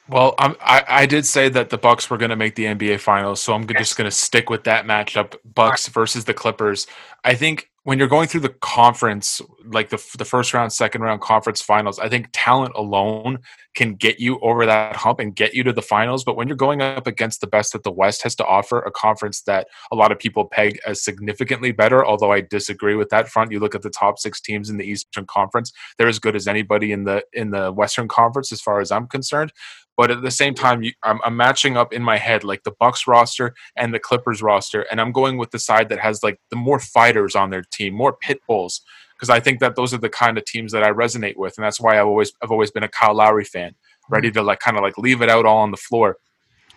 Well, 0.08 0.34
I'm, 0.38 0.54
i 0.60 0.84
I 0.86 1.06
did 1.06 1.24
say 1.24 1.48
that 1.48 1.70
the 1.70 1.78
Bucks 1.78 2.10
were 2.10 2.18
going 2.18 2.30
to 2.30 2.36
make 2.36 2.56
the 2.56 2.64
NBA 2.64 3.00
Finals, 3.00 3.40
so 3.40 3.54
I'm 3.54 3.62
yes. 3.62 3.78
just 3.78 3.96
going 3.96 4.08
to 4.08 4.14
stick 4.14 4.50
with 4.50 4.64
that 4.64 4.84
matchup: 4.84 5.36
Bucks 5.54 5.88
right. 5.88 5.94
versus 5.94 6.24
the 6.26 6.34
Clippers. 6.34 6.86
I 7.24 7.34
think 7.34 7.70
when 7.84 7.98
you're 7.98 8.08
going 8.08 8.28
through 8.28 8.40
the 8.40 8.48
conference, 8.48 9.40
like 9.64 9.90
the 9.90 10.02
the 10.18 10.24
first 10.24 10.52
round, 10.52 10.72
second 10.72 11.02
round 11.02 11.20
conference 11.20 11.62
finals, 11.62 11.98
I 11.98 12.08
think 12.08 12.28
talent 12.32 12.72
alone 12.74 13.38
can 13.74 13.94
get 13.94 14.18
you 14.18 14.38
over 14.40 14.64
that 14.64 14.96
hump 14.96 15.20
and 15.20 15.34
get 15.34 15.54
you 15.54 15.62
to 15.64 15.72
the 15.72 15.82
finals. 15.82 16.24
But 16.24 16.36
when 16.36 16.48
you're 16.48 16.56
going 16.56 16.80
up 16.80 17.06
against 17.06 17.40
the 17.40 17.46
best 17.46 17.72
that 17.72 17.82
the 17.82 17.90
West 17.90 18.22
has 18.22 18.34
to 18.36 18.46
offer, 18.46 18.80
a 18.80 18.90
conference 18.90 19.42
that 19.42 19.68
a 19.90 19.96
lot 19.96 20.12
of 20.12 20.18
people 20.18 20.46
peg 20.46 20.78
as 20.86 21.02
significantly 21.02 21.72
better, 21.72 22.04
although 22.04 22.32
I 22.32 22.40
disagree 22.40 22.94
with 22.94 23.10
that 23.10 23.28
front. 23.28 23.52
You 23.52 23.60
look 23.60 23.74
at 23.74 23.82
the 23.82 23.90
top 23.90 24.18
six 24.18 24.40
teams 24.40 24.70
in 24.70 24.78
the 24.78 24.84
Eastern 24.84 25.26
Conference; 25.26 25.72
they're 25.98 26.08
as 26.08 26.18
good 26.18 26.36
as 26.36 26.46
anybody 26.46 26.92
in 26.92 27.04
the 27.04 27.22
in 27.32 27.50
the 27.50 27.70
Western 27.70 28.08
Conference, 28.08 28.50
as 28.50 28.60
far 28.60 28.80
as 28.80 28.90
I'm 28.90 29.06
concerned. 29.06 29.52
But 29.96 30.10
at 30.10 30.22
the 30.22 30.30
same 30.30 30.54
time, 30.54 30.82
you, 30.82 30.92
I'm, 31.02 31.20
I'm 31.24 31.36
matching 31.36 31.76
up 31.76 31.92
in 31.92 32.02
my 32.02 32.18
head 32.18 32.42
like 32.44 32.64
the 32.64 32.72
Bucks 32.72 33.06
roster 33.06 33.54
and 33.76 33.94
the 33.94 34.00
Clippers 34.00 34.42
roster, 34.42 34.82
and 34.90 35.00
I'm 35.00 35.12
going 35.12 35.38
with 35.38 35.50
the 35.50 35.58
side 35.58 35.88
that 35.90 36.00
has 36.00 36.22
like 36.22 36.40
the 36.50 36.56
more 36.56 36.80
fighters 36.80 37.36
on 37.36 37.50
their 37.50 37.62
team, 37.62 37.94
more 37.94 38.12
pit 38.12 38.40
bulls, 38.48 38.80
because 39.14 39.30
I 39.30 39.40
think 39.40 39.60
that 39.60 39.76
those 39.76 39.94
are 39.94 39.98
the 39.98 40.08
kind 40.08 40.36
of 40.36 40.44
teams 40.44 40.72
that 40.72 40.82
I 40.82 40.90
resonate 40.90 41.36
with, 41.36 41.56
and 41.56 41.64
that's 41.64 41.80
why 41.80 41.98
I've 41.98 42.06
always 42.06 42.32
I've 42.42 42.50
always 42.50 42.70
been 42.70 42.82
a 42.82 42.88
Kyle 42.88 43.14
Lowry 43.14 43.44
fan, 43.44 43.74
ready 44.10 44.28
mm-hmm. 44.28 44.38
to 44.38 44.42
like 44.42 44.60
kind 44.60 44.76
of 44.76 44.82
like 44.82 44.98
leave 44.98 45.22
it 45.22 45.30
out 45.30 45.46
all 45.46 45.58
on 45.58 45.70
the 45.70 45.76
floor. 45.76 46.16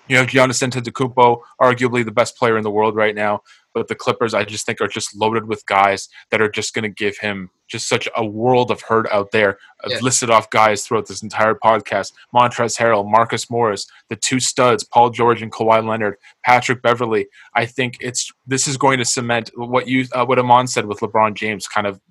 You 0.07 0.15
know, 0.15 0.25
Giannis 0.25 0.65
Antetokounmpo, 0.65 1.41
arguably 1.61 2.05
the 2.05 2.11
best 2.11 2.37
player 2.37 2.57
in 2.57 2.63
the 2.63 2.71
world 2.71 2.95
right 2.95 3.13
now, 3.13 3.41
but 3.77 3.87
the 3.87 3.95
Clippers, 3.95 4.33
I 4.33 4.43
just 4.43 4.65
think, 4.65 4.81
are 4.81 4.87
just 4.87 5.15
loaded 5.15 5.47
with 5.47 5.65
guys 5.67 6.09
that 6.31 6.41
are 6.41 6.49
just 6.49 6.73
going 6.73 6.83
to 6.83 6.89
give 6.89 7.17
him 7.19 7.51
just 7.67 7.87
such 7.87 8.09
a 8.15 8.25
world 8.25 8.71
of 8.71 8.81
hurt 8.81 9.07
out 9.11 9.31
there. 9.31 9.59
I've 9.83 9.91
yeah. 9.91 9.99
listed 10.01 10.29
off 10.29 10.49
guys 10.49 10.83
throughout 10.83 11.07
this 11.07 11.21
entire 11.21 11.53
podcast: 11.53 12.13
Montrezl 12.33 12.79
Harrell, 12.79 13.09
Marcus 13.09 13.49
Morris, 13.49 13.85
the 14.09 14.15
two 14.15 14.39
studs, 14.39 14.83
Paul 14.83 15.11
George 15.11 15.41
and 15.41 15.51
Kawhi 15.51 15.87
Leonard, 15.87 16.15
Patrick 16.43 16.81
Beverley. 16.81 17.27
I 17.55 17.67
think 17.67 17.97
it's 17.99 18.31
this 18.47 18.67
is 18.67 18.77
going 18.77 18.97
to 18.97 19.05
cement 19.05 19.51
what 19.55 19.87
you 19.87 20.05
uh, 20.13 20.25
what 20.25 20.39
Iman 20.39 20.67
said 20.67 20.87
with 20.87 21.01
LeBron 21.01 21.35
James, 21.35 21.67
kind 21.67 21.85
of 21.85 22.01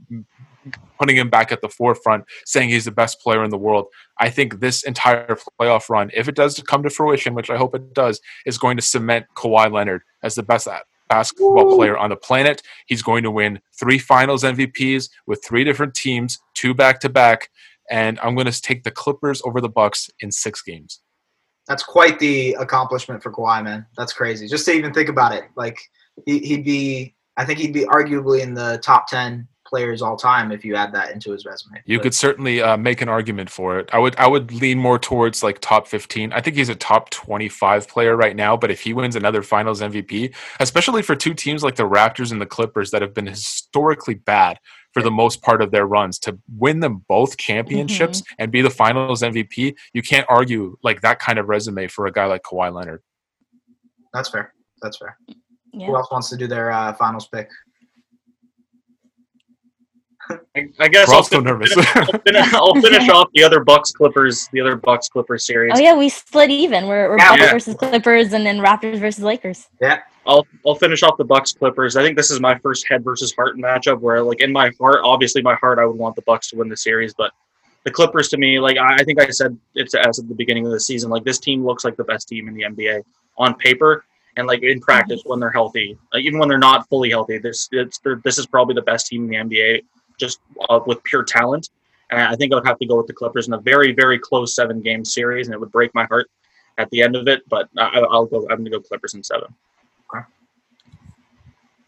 putting 0.99 1.17
him 1.17 1.31
back 1.31 1.53
at 1.53 1.61
the 1.61 1.69
forefront, 1.69 2.25
saying 2.45 2.69
he's 2.69 2.85
the 2.85 2.91
best 2.91 3.21
player 3.21 3.45
in 3.45 3.51
the 3.51 3.59
world. 3.59 3.87
I 4.19 4.31
think 4.31 4.61
this 4.61 4.83
entire 4.83 5.37
playoff 5.61 5.89
run, 5.89 6.11
if 6.15 6.29
it 6.29 6.35
does 6.35 6.63
come 6.67 6.83
to 6.83 6.91
fruition, 6.91 7.35
which 7.35 7.51
I 7.51 7.57
hope 7.57 7.75
it 7.75 7.95
does, 7.95 8.21
is 8.45 8.59
going 8.59 8.77
to 8.77 8.83
cement 8.83 9.27
Kawhi 9.35 9.71
Leonard 9.71 10.03
as 10.23 10.35
the 10.35 10.43
best 10.43 10.69
basketball 11.09 11.73
Ooh. 11.73 11.77
player 11.77 11.97
on 11.97 12.11
the 12.11 12.17
planet. 12.17 12.63
He's 12.87 13.03
going 13.03 13.23
to 13.23 13.31
win 13.31 13.61
three 13.79 13.99
finals 13.99 14.45
MVPs 14.45 15.11
with 15.27 15.45
three 15.45 15.65
different 15.65 15.95
teams, 15.95 16.39
two 16.55 16.75
back 16.75 17.01
to 17.01 17.09
back, 17.09 17.51
and 17.91 18.19
I'm 18.21 18.35
going 18.35 18.51
to 18.51 18.61
take 18.61 18.85
the 18.85 18.91
Clippers 18.91 19.43
over 19.45 19.61
the 19.61 19.69
Bucks 19.69 20.11
in 20.21 20.31
six 20.31 20.63
games. 20.63 21.01
That's 21.69 21.83
quite 21.83 22.19
the 22.19 22.55
accomplishment 22.61 23.23
for 23.23 23.33
Kawhi, 23.33 23.63
man. 23.65 23.87
That's 23.97 24.13
crazy. 24.13 24.47
Just 24.47 24.65
to 24.67 24.73
even 24.73 24.93
think 24.93 25.09
about 25.09 25.33
it, 25.33 25.45
like 25.57 25.81
he'd 26.25 26.65
be, 26.65 27.15
I 27.37 27.45
think 27.45 27.59
he'd 27.59 27.73
be 27.73 27.85
arguably 27.85 28.41
in 28.41 28.55
the 28.55 28.79
top 28.83 29.09
ten 29.09 29.49
players 29.67 30.03
all 30.03 30.17
time 30.17 30.53
if 30.53 30.65
you 30.65 30.77
add 30.77 30.93
that 30.93 31.13
into 31.13 31.33
his 31.33 31.45
resume. 31.45 31.83
You 31.85 31.99
but, 31.99 32.05
could 32.05 32.15
certainly 32.15 32.63
uh, 32.63 32.77
make 32.77 33.01
an 33.03 33.09
argument 33.09 33.51
for 33.51 33.79
it. 33.79 33.89
I 33.93 33.99
would 33.99 34.17
I 34.17 34.27
would 34.27 34.53
lean 34.53 34.79
more 34.79 34.99
towards 34.99 35.43
like 35.43 35.61
top 35.61 35.87
15. 35.87 36.33
I 36.33 36.41
think 36.41 36.57
he's 36.57 36.69
a 36.69 36.75
top 36.75 37.11
25 37.11 37.89
player 37.89 38.17
right 38.17 38.37
now, 38.37 38.57
but 38.57 38.71
if 38.71 38.81
he 38.81 38.93
wins 38.93 39.17
another 39.17 39.43
finals 39.43 39.81
MVP, 39.81 40.35
especially 40.61 41.03
for 41.03 41.17
two 41.17 41.35
teams 41.35 41.63
like 41.63 41.77
the 41.77 41.89
Raptors 41.89 42.33
and 42.33 42.41
the 42.41 42.47
Clippers 42.47 42.91
that 42.91 43.03
have 43.03 43.15
been 43.15 43.27
historically 43.27 44.15
bad 44.15 44.59
for 44.97 45.03
the 45.03 45.11
most 45.11 45.43
part 45.43 45.61
of 45.61 45.71
their 45.73 45.87
runs 45.87 46.19
to 46.19 46.39
win 46.57 46.81
them 46.81 47.05
both 47.07 47.37
championships 47.37 48.23
mm-hmm. 48.23 48.35
and 48.39 48.51
be 48.51 48.63
the 48.63 48.71
finals 48.71 49.21
MVP, 49.21 49.75
you 49.93 50.01
can't 50.01 50.25
argue 50.31 50.79
like 50.83 51.03
that 51.03 51.19
kind 51.19 51.39
of 51.39 51.51
resume 51.51 51.87
for 51.87 52.07
a 52.07 52.13
guy 52.13 52.25
like 52.25 52.43
Kawhi 52.43 52.73
Leonard. 52.73 53.03
That's 54.15 54.31
fair. 54.31 54.55
That's 54.81 54.97
fair. 54.97 55.19
Yeah. 55.75 55.89
Who 55.89 55.97
else 55.97 56.09
wants 56.11 56.31
to 56.31 56.39
do 56.39 56.47
their 56.47 56.73
uh, 56.73 56.95
finals 56.95 57.29
pick? 57.29 57.51
I, 60.31 60.69
I 60.79 60.89
guess 60.89 61.11
I'll, 61.11 61.23
fin- 61.23 61.45
nervous. 61.45 61.73
Finish, 61.73 61.97
I'll, 61.97 62.21
finish, 62.21 62.55
I'll 62.55 62.75
finish 62.75 63.09
off 63.09 63.29
the 63.35 63.43
other 63.43 63.63
Bucks 63.63 63.93
Clippers, 63.93 64.49
the 64.53 64.61
other 64.61 64.77
Bucks 64.77 65.09
Clippers 65.09 65.45
series. 65.45 65.73
Oh 65.77 65.81
yeah, 65.81 65.97
we 65.97 66.09
split 66.09 66.51
even. 66.51 66.87
We're, 66.87 67.11
we're 67.11 67.19
yeah. 67.19 67.31
Bucks 67.31 67.43
yeah. 67.43 67.53
versus 67.53 67.75
Clippers, 67.77 68.33
and 68.33 68.45
then 68.45 68.59
Raptors 68.59 68.99
versus 68.99 69.23
Lakers. 69.23 69.69
Yeah, 69.81 70.01
I'll 70.27 70.47
I'll 70.67 70.75
finish 70.75 71.03
off 71.03 71.17
the 71.17 71.25
Bucks 71.25 71.53
Clippers. 71.53 71.97
I 71.97 72.03
think 72.03 72.17
this 72.17 72.31
is 72.31 72.41
my 72.41 72.59
first 72.59 72.87
head 72.89 73.05
versus 73.05 73.33
heart 73.35 73.57
matchup 73.57 74.01
where, 74.01 74.23
like, 74.23 74.41
in 74.41 74.53
my 74.53 74.71
heart, 74.81 75.01
obviously, 75.05 75.43
my 75.43 75.55
heart, 75.57 75.79
I 75.79 75.85
would 75.85 75.97
want 75.97 76.17
the 76.17 76.23
Bucks 76.23 76.51
to 76.51 76.57
win 76.57 76.69
the 76.69 76.77
series, 76.77 77.15
but 77.15 77.33
the 77.85 77.91
Clippers 77.91 78.29
to 78.31 78.37
me, 78.37 78.59
like, 78.59 78.79
I 78.79 79.05
think 79.05 79.21
I 79.21 79.31
said 79.31 79.57
it's 79.75 79.95
as 79.95 80.19
at 80.19 80.29
the 80.29 80.35
beginning 80.35 80.67
of 80.67 80.73
the 80.73 80.81
season, 80.81 81.11
like 81.11 81.25
this 81.25 81.39
team 81.39 81.65
looks 81.65 81.85
like 81.85 81.97
the 81.97 82.05
best 82.05 82.29
team 82.29 82.49
in 82.49 82.55
the 82.55 82.63
NBA 82.63 83.03
on 83.39 83.55
paper 83.55 84.05
and 84.37 84.47
like 84.47 84.63
in 84.63 84.81
practice 84.81 85.23
when 85.25 85.41
they're 85.41 85.51
healthy, 85.51 85.97
like, 86.13 86.23
even 86.23 86.39
when 86.39 86.49
they're 86.49 86.59
not 86.59 86.89
fully 86.89 87.11
healthy. 87.11 87.39
This 87.39 87.69
it's 87.73 88.01
this 88.25 88.39
is 88.39 88.47
probably 88.47 88.75
the 88.75 88.83
best 88.83 89.07
team 89.07 89.33
in 89.33 89.49
the 89.49 89.57
NBA 89.57 89.83
just 90.19 90.41
uh, 90.69 90.81
with 90.87 91.03
pure 91.05 91.23
talent. 91.23 91.71
And 92.11 92.21
I 92.21 92.37
think 92.37 92.53
I 92.53 92.57
would 92.57 92.67
have 92.67 92.79
to 92.79 92.87
go 92.87 92.97
with 92.97 93.07
the 93.07 93.13
Clippers 93.13 93.49
in 93.49 93.55
a 93.55 93.61
very, 93.61 93.93
very 93.93 94.19
close 94.19 94.55
seven 94.55 94.81
game 94.81 95.05
series, 95.05 95.49
and 95.49 95.55
it 95.55 95.59
would 95.59 95.73
break 95.73 95.95
my 95.95 96.05
heart 96.05 96.31
at 96.79 96.89
the 96.91 97.03
end 97.03 97.17
of 97.17 97.27
it. 97.27 97.43
But 97.49 97.69
I, 97.77 98.01
will 98.01 98.27
go. 98.27 98.43
I'm 98.43 98.59
going 98.59 98.65
to 98.67 98.71
go 98.71 98.81
Clippers 98.81 99.15
in 99.15 99.25
seven. 99.25 99.49
Okay. 100.15 100.25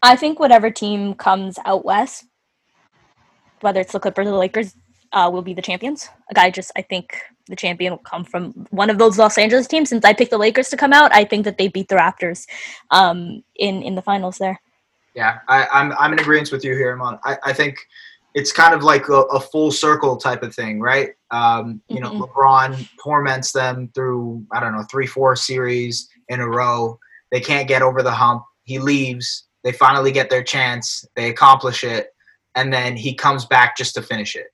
I 0.03 0.15
think 0.15 0.39
whatever 0.39 0.69
team 0.71 1.13
comes 1.13 1.57
out 1.65 1.85
west, 1.85 2.25
whether 3.61 3.79
it's 3.79 3.93
the 3.93 3.99
Clippers 3.99 4.27
or 4.27 4.31
the 4.31 4.37
Lakers, 4.37 4.75
uh, 5.13 5.29
will 5.31 5.41
be 5.41 5.53
the 5.53 5.61
champions. 5.61 6.09
A 6.29 6.33
guy 6.33 6.49
just, 6.49 6.71
I 6.75 6.81
think 6.81 7.17
the 7.47 7.55
champion 7.55 7.93
will 7.93 7.99
come 7.99 8.23
from 8.23 8.51
one 8.69 8.89
of 8.89 8.97
those 8.97 9.17
Los 9.17 9.37
Angeles 9.37 9.67
teams. 9.67 9.89
Since 9.89 10.05
I 10.05 10.13
picked 10.13 10.31
the 10.31 10.37
Lakers 10.37 10.69
to 10.69 10.77
come 10.77 10.93
out, 10.93 11.13
I 11.13 11.23
think 11.23 11.45
that 11.45 11.57
they 11.57 11.67
beat 11.67 11.87
the 11.87 11.95
Raptors 11.95 12.45
um, 12.91 13.43
in 13.55 13.81
in 13.83 13.95
the 13.95 14.01
finals 14.01 14.37
there. 14.37 14.59
Yeah, 15.15 15.39
I, 15.47 15.63
am 15.63 15.91
I'm, 15.91 15.97
I'm 15.99 16.13
in 16.13 16.19
agreement 16.19 16.51
with 16.51 16.63
you 16.63 16.75
here, 16.75 16.95
Mon. 16.95 17.19
I, 17.23 17.37
I 17.43 17.53
think 17.53 17.77
it's 18.39 18.53
kind 18.53 18.73
of 18.73 18.83
like 18.83 19.09
a, 19.09 19.21
a, 19.33 19.39
full 19.39 19.69
circle 19.69 20.15
type 20.15 20.43
of 20.43 20.55
thing, 20.55 20.79
right? 20.79 21.09
Um, 21.29 21.81
you 21.89 21.99
mm-hmm. 21.99 22.17
know, 22.17 22.25
LeBron 22.25 22.87
torments 23.03 23.51
them 23.51 23.91
through 23.93 24.45
I 24.53 24.61
don't 24.61 24.71
know 24.71 24.85
three, 24.89 25.07
four 25.07 25.35
series 25.35 26.07
in 26.29 26.39
a 26.39 26.47
row. 26.47 26.97
They 27.31 27.41
can't 27.41 27.67
get 27.67 27.81
over 27.81 28.01
the 28.01 28.11
hump. 28.11 28.43
He 28.63 28.79
leaves. 28.79 29.47
They 29.65 29.73
finally 29.73 30.13
get 30.13 30.29
their 30.29 30.41
chance. 30.41 31.03
They 31.17 31.29
accomplish 31.29 31.83
it, 31.83 32.13
and 32.55 32.71
then 32.71 32.95
he 32.95 33.13
comes 33.13 33.45
back 33.45 33.75
just 33.75 33.93
to 33.95 34.01
finish 34.01 34.35
it. 34.35 34.47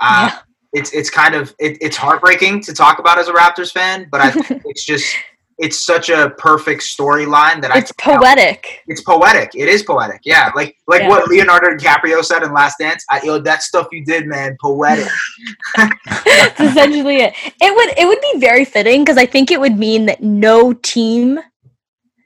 Uh, 0.00 0.30
yeah. 0.30 0.38
It's 0.72 0.92
it's 0.94 1.10
kind 1.10 1.34
of 1.34 1.54
it, 1.58 1.76
it's 1.82 1.98
heartbreaking 1.98 2.62
to 2.62 2.72
talk 2.72 2.98
about 2.98 3.18
as 3.18 3.28
a 3.28 3.32
Raptors 3.32 3.72
fan, 3.72 4.08
but 4.10 4.22
I 4.22 4.30
think 4.30 4.62
it's 4.64 4.84
just 4.86 5.14
it's 5.58 5.84
such 5.84 6.08
a 6.08 6.30
perfect 6.38 6.82
storyline 6.82 7.60
that 7.62 7.72
I 7.72 7.78
it's 7.78 7.92
I 7.98 8.16
poetic. 8.16 8.82
It's 8.86 9.00
poetic. 9.00 9.50
It 9.54 9.68
is 9.68 9.82
poetic. 9.82 10.20
Yeah, 10.24 10.50
like 10.54 10.76
like 10.86 11.02
yeah. 11.02 11.08
what 11.08 11.28
Leonardo 11.28 11.70
DiCaprio 11.70 12.24
said 12.24 12.44
in 12.44 12.52
Last 12.52 12.76
Dance. 12.78 13.04
I, 13.10 13.20
yo, 13.22 13.38
that 13.40 13.62
stuff 13.62 13.88
you 13.90 14.04
did, 14.04 14.26
man, 14.26 14.56
poetic. 14.60 15.08
That's 15.76 16.60
essentially 16.60 17.16
it. 17.16 17.34
It 17.60 17.74
would 17.74 17.98
it 17.98 18.06
would 18.06 18.20
be 18.32 18.38
very 18.38 18.64
fitting 18.64 19.02
because 19.02 19.18
I 19.18 19.26
think 19.26 19.50
it 19.50 19.60
would 19.60 19.76
mean 19.76 20.06
that 20.06 20.22
no 20.22 20.74
team, 20.74 21.40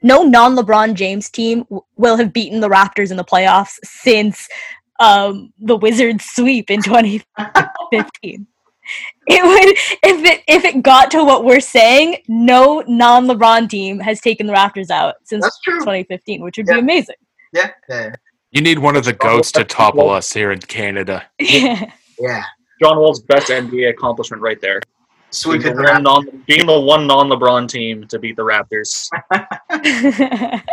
no 0.03 0.21
non 0.21 0.55
LeBron 0.55 0.93
James 0.93 1.29
team 1.29 1.63
w- 1.63 1.81
will 1.97 2.17
have 2.17 2.33
beaten 2.33 2.59
the 2.59 2.69
Raptors 2.69 3.09
in 3.09 3.17
the 3.17 3.25
playoffs 3.25 3.79
since 3.83 4.47
um, 4.99 5.51
the 5.59 5.75
Wizards 5.75 6.23
sweep 6.23 6.69
in 6.69 6.83
2015 6.83 8.47
it 9.27 9.43
would 9.43 9.77
if 10.03 10.25
it 10.25 10.43
if 10.47 10.65
it 10.65 10.81
got 10.81 11.11
to 11.11 11.23
what 11.23 11.43
we're 11.43 11.59
saying, 11.59 12.17
no 12.27 12.83
non 12.87 13.27
LeBron 13.27 13.69
team 13.69 13.99
has 13.99 14.21
taken 14.21 14.47
the 14.47 14.53
Raptors 14.53 14.89
out 14.89 15.15
since 15.23 15.45
2015, 15.65 16.41
which 16.41 16.57
would 16.57 16.67
yeah. 16.67 16.73
be 16.75 16.79
amazing. 16.79 17.15
Yeah. 17.53 17.71
yeah. 17.89 18.15
You 18.51 18.61
need 18.61 18.79
one 18.79 18.95
of 18.95 19.05
the 19.05 19.13
goats 19.13 19.51
to 19.53 19.63
topple 19.63 20.09
us 20.09 20.31
here 20.31 20.51
in 20.51 20.59
Canada. 20.59 21.25
Yeah. 21.39 21.91
Yeah. 22.19 22.43
John 22.81 22.97
Wall's 22.97 23.21
best 23.21 23.47
NBA 23.47 23.89
accomplishment 23.89 24.41
right 24.41 24.59
there. 24.61 24.81
Sweep 25.31 25.63
being 25.63 25.73
it 25.73 25.77
the, 25.77 25.91
one 25.91 26.03
non, 26.03 26.43
being 26.47 26.65
the 26.67 26.79
one 26.79 27.07
non-LeBron 27.07 27.67
team 27.67 28.05
to 28.07 28.19
beat 28.19 28.35
the 28.35 28.43
Raptors. 28.43 29.09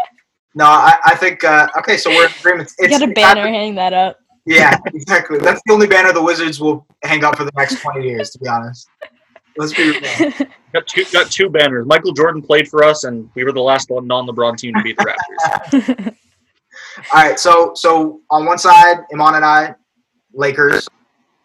No, 0.55 0.65
I, 0.65 0.97
I 1.05 1.15
think 1.15 1.45
uh, 1.45 1.69
okay. 1.79 1.97
So 1.97 2.11
we're 2.11 2.27
in 2.27 2.33
agreement. 2.33 2.73
you 2.79 2.89
got 2.89 3.03
a 3.03 3.09
banner 3.09 3.47
hang 3.47 3.77
that 3.77 3.93
up. 3.93 4.19
Yeah, 4.47 4.79
exactly. 4.87 5.39
That's 5.39 5.61
the 5.67 5.73
only 5.73 5.87
banner 5.87 6.13
the 6.13 6.23
Wizards 6.23 6.61
will 6.61 6.87
hang 7.03 7.25
up 7.25 7.37
for 7.37 7.45
the 7.45 7.53
next 7.57 7.81
twenty 7.81 8.07
years. 8.07 8.31
To 8.31 8.39
be 8.39 8.49
honest, 8.49 8.89
let's 9.57 9.75
be 9.75 9.91
real. 9.91 10.01
got 10.73 10.87
two 10.87 11.05
got 11.13 11.31
two 11.31 11.49
banners. 11.49 11.87
Michael 11.87 12.13
Jordan 12.13 12.43
played 12.43 12.69
for 12.69 12.83
us, 12.83 13.05
and 13.05 13.31
we 13.35 13.45
were 13.45 13.53
the 13.53 13.61
last 13.61 13.91
non-LeBron 13.91 14.57
team 14.57 14.75
to 14.75 14.83
beat 14.83 14.97
the 14.97 15.15
Raptors. 15.73 16.17
All 17.15 17.23
right, 17.23 17.39
so 17.39 17.73
so 17.75 18.21
on 18.31 18.47
one 18.47 18.59
side, 18.59 18.99
Iman 19.13 19.37
and 19.37 19.45
I, 19.45 19.75
Lakers. 20.33 20.89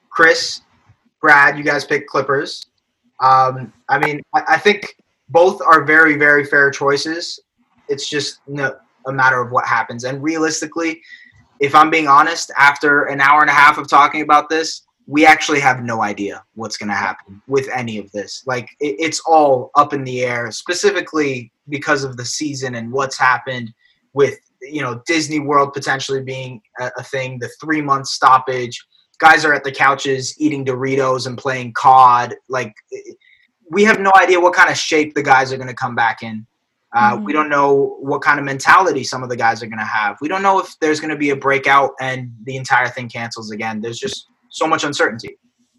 Chris, 0.10 0.62
Brad, 1.20 1.58
you 1.58 1.64
guys 1.64 1.84
pick 1.84 2.08
Clippers. 2.08 2.66
Um, 3.20 3.74
I 3.90 4.00
mean, 4.00 4.22
I, 4.34 4.44
I 4.50 4.58
think 4.58 4.96
both 5.30 5.62
are 5.62 5.84
very 5.84 6.16
very 6.16 6.46
fair 6.46 6.72
choices. 6.72 7.40
It's 7.90 8.10
just 8.10 8.40
you 8.48 8.56
know, 8.56 8.76
a 9.08 9.12
matter 9.12 9.42
of 9.42 9.52
what 9.52 9.66
happens, 9.66 10.06
and 10.06 10.24
realistically, 10.24 11.02
if 11.60 11.74
I'm 11.76 11.90
being 11.90 12.08
honest, 12.08 12.52
after 12.58 13.04
an 13.04 13.22
hour 13.22 13.42
and 13.42 13.50
a 13.50 13.54
half 13.54 13.78
of 13.78 13.88
talking 13.88 14.22
about 14.22 14.50
this, 14.50 14.86
we 15.08 15.26
actually 15.26 15.60
have 15.60 15.84
no 15.84 16.02
idea 16.02 16.44
what's 16.56 16.78
going 16.78 16.90
to 16.90 16.96
happen 16.96 17.42
with 17.48 17.70
any 17.74 17.98
of 17.98 18.12
this. 18.12 18.44
Like 18.46 18.70
it, 18.80 18.96
it's 19.00 19.22
all 19.26 19.72
up 19.76 19.94
in 19.94 20.04
the 20.04 20.24
air, 20.24 20.52
specifically 20.52 21.52
because 21.70 22.04
of 22.04 22.18
the 22.18 22.26
season 22.26 22.76
and 22.76 22.92
what's 22.92 23.18
happened 23.18 23.74
with 24.14 24.38
you 24.62 24.82
know 24.82 25.02
Disney 25.06 25.40
World 25.40 25.74
potentially 25.74 26.24
being 26.24 26.62
a, 26.80 26.92
a 26.98 27.04
thing, 27.04 27.38
the 27.40 27.50
three 27.62 27.82
month 27.82 28.08
stoppage. 28.08 28.84
Guys 29.20 29.46
are 29.46 29.54
at 29.54 29.64
the 29.64 29.72
couches 29.72 30.36
eating 30.40 30.66
Doritos 30.66 31.28
and 31.28 31.38
playing 31.38 31.74
COD. 31.74 32.36
Like 32.50 32.74
we 33.70 33.84
have 33.84 34.00
no 34.00 34.12
idea 34.18 34.40
what 34.40 34.54
kind 34.54 34.70
of 34.70 34.78
shape 34.78 35.14
the 35.14 35.24
guys 35.24 35.54
are 35.54 35.58
going 35.58 35.70
to 35.70 35.76
come 35.76 35.96
back 35.96 36.24
in. 36.24 36.46
Uh, 36.96 37.16
mm-hmm. 37.16 37.26
We 37.26 37.34
don't 37.34 37.50
know 37.50 37.98
what 38.00 38.22
kind 38.22 38.40
of 38.40 38.46
mentality 38.46 39.04
some 39.04 39.22
of 39.22 39.30
the 39.30 39.36
guys 39.36 39.62
are 39.62 39.68
going 39.68 39.80
to 39.80 39.86
have. 39.86 40.18
We 40.22 40.30
don't 40.30 40.42
know 40.42 40.60
if 40.60 40.80
there's 40.80 41.02
going 41.02 41.12
to 41.12 41.18
be 41.18 41.32
a 41.32 41.36
breakout 41.36 41.92
and 42.00 42.32
the 42.46 42.56
entire 42.56 42.88
thing 42.88 43.10
cancels 43.10 43.52
again. 43.52 43.82
There's 43.82 44.00
just 44.00 44.28
so 44.50 44.66
much 44.66 44.86
uncertainty. 44.86 45.38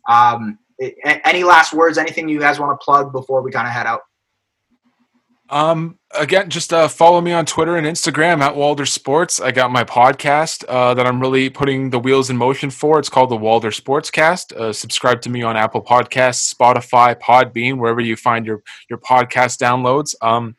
Um, 0.09 0.59
it, 0.79 0.95
any 1.25 1.43
last 1.43 1.73
words? 1.73 1.97
Anything 1.97 2.29
you 2.29 2.39
guys 2.39 2.61
want 2.61 2.79
to 2.79 2.85
plug 2.85 3.13
before 3.13 3.41
we 3.41 3.51
kind 3.51 3.67
of 3.67 3.73
head 3.73 3.87
out? 3.87 4.03
Um, 5.49 5.99
again, 6.11 6.51
just 6.51 6.73
uh, 6.73 6.89
follow 6.89 7.21
me 7.21 7.33
on 7.33 7.47
Twitter 7.47 7.77
and 7.77 7.87
Instagram 7.87 8.41
at 8.41 8.57
Walder 8.57 8.85
Sports. 8.85 9.41
I 9.41 9.53
got 9.53 9.71
my 9.71 9.85
podcast 9.85 10.65
uh, 10.69 10.93
that 10.95 11.07
I'm 11.07 11.21
really 11.21 11.49
putting 11.49 11.91
the 11.91 11.99
wheels 11.99 12.29
in 12.31 12.37
motion 12.37 12.69
for. 12.69 12.99
It's 12.99 13.09
called 13.09 13.31
the 13.31 13.37
Walder 13.37 13.71
Sportscast. 13.71 14.53
Uh, 14.55 14.73
subscribe 14.73 15.23
to 15.23 15.31
me 15.31 15.43
on 15.43 15.57
Apple 15.57 15.83
Podcasts, 15.83 16.53
Spotify, 16.53 17.19
Podbean, 17.19 17.79
wherever 17.79 18.01
you 18.01 18.17
find 18.17 18.45
your 18.45 18.63
your 18.91 18.99
podcast 18.99 19.59
downloads. 19.59 20.15
Um, 20.21 20.57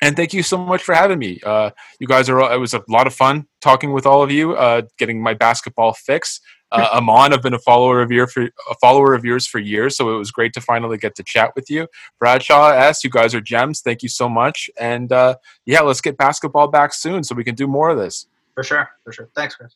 and 0.00 0.16
thank 0.16 0.32
you 0.32 0.42
so 0.42 0.56
much 0.56 0.82
for 0.82 0.94
having 0.94 1.18
me. 1.18 1.40
Uh, 1.44 1.70
you 1.98 2.06
guys 2.06 2.28
are. 2.28 2.52
It 2.52 2.58
was 2.58 2.74
a 2.74 2.82
lot 2.88 3.06
of 3.06 3.14
fun 3.14 3.46
talking 3.60 3.92
with 3.92 4.06
all 4.06 4.22
of 4.22 4.30
you, 4.30 4.54
uh, 4.54 4.82
getting 4.96 5.20
my 5.20 5.34
basketball 5.34 5.92
fix. 5.92 6.40
Uh, 6.70 6.88
Iman, 6.94 7.32
I've 7.32 7.42
been 7.42 7.54
a 7.54 7.58
follower 7.58 8.00
of 8.00 8.12
your 8.12 8.26
for 8.26 8.42
a 8.42 8.74
follower 8.80 9.14
of 9.14 9.24
yours 9.24 9.46
for 9.46 9.58
years, 9.58 9.96
so 9.96 10.14
it 10.14 10.18
was 10.18 10.30
great 10.30 10.52
to 10.54 10.60
finally 10.60 10.98
get 10.98 11.14
to 11.16 11.22
chat 11.22 11.52
with 11.56 11.70
you. 11.70 11.88
Bradshaw 12.18 12.70
Es, 12.70 13.02
you 13.02 13.10
guys 13.10 13.34
are 13.34 13.40
gems. 13.40 13.80
Thank 13.80 14.02
you 14.02 14.08
so 14.08 14.28
much, 14.28 14.70
and 14.78 15.10
uh, 15.10 15.36
yeah, 15.66 15.80
let's 15.80 16.00
get 16.00 16.16
basketball 16.16 16.68
back 16.68 16.94
soon 16.94 17.24
so 17.24 17.34
we 17.34 17.44
can 17.44 17.54
do 17.54 17.66
more 17.66 17.90
of 17.90 17.98
this. 17.98 18.26
For 18.54 18.62
sure, 18.62 18.88
for 19.04 19.12
sure. 19.12 19.28
Thanks, 19.34 19.56
Chris. 19.56 19.74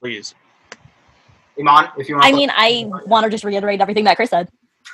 Please, 0.00 0.34
Iman, 1.58 1.88
if 1.98 2.08
you 2.08 2.16
want. 2.16 2.26
I 2.26 2.32
mean, 2.32 2.50
I 2.52 2.90
want 3.06 3.24
to 3.24 3.30
just 3.30 3.44
reiterate 3.44 3.80
everything 3.80 4.04
that 4.04 4.16
Chris 4.16 4.30
said. 4.30 4.48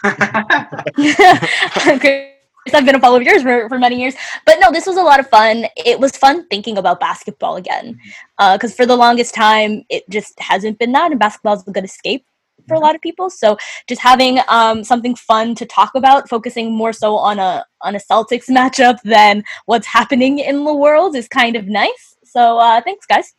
I've 2.72 2.86
been 2.86 2.94
a 2.94 3.00
follower 3.00 3.20
of 3.20 3.26
yours 3.26 3.42
for, 3.42 3.68
for 3.68 3.78
many 3.78 4.00
years. 4.00 4.14
But 4.46 4.58
no, 4.60 4.70
this 4.70 4.86
was 4.86 4.96
a 4.96 5.02
lot 5.02 5.20
of 5.20 5.28
fun. 5.28 5.66
It 5.76 5.98
was 5.98 6.12
fun 6.12 6.46
thinking 6.48 6.78
about 6.78 7.00
basketball 7.00 7.56
again. 7.56 7.98
Because 8.38 8.72
uh, 8.72 8.76
for 8.76 8.86
the 8.86 8.96
longest 8.96 9.34
time, 9.34 9.82
it 9.88 10.08
just 10.08 10.38
hasn't 10.38 10.78
been 10.78 10.92
that. 10.92 11.10
And 11.10 11.18
basketball 11.18 11.54
is 11.54 11.64
a 11.66 11.72
good 11.72 11.84
escape 11.84 12.24
for 12.68 12.74
a 12.74 12.80
lot 12.80 12.94
of 12.94 13.00
people. 13.00 13.30
So 13.30 13.56
just 13.88 14.00
having 14.00 14.38
um, 14.48 14.84
something 14.84 15.14
fun 15.16 15.54
to 15.56 15.66
talk 15.66 15.94
about, 15.94 16.28
focusing 16.28 16.72
more 16.72 16.92
so 16.92 17.16
on 17.16 17.38
a 17.38 17.64
on 17.80 17.96
a 17.96 17.98
Celtics 17.98 18.48
matchup 18.48 19.00
than 19.02 19.42
what's 19.66 19.86
happening 19.86 20.38
in 20.38 20.64
the 20.64 20.74
world 20.74 21.16
is 21.16 21.28
kind 21.28 21.56
of 21.56 21.66
nice. 21.66 22.16
So 22.24 22.58
uh, 22.58 22.80
thanks, 22.80 23.06
guys. 23.06 23.34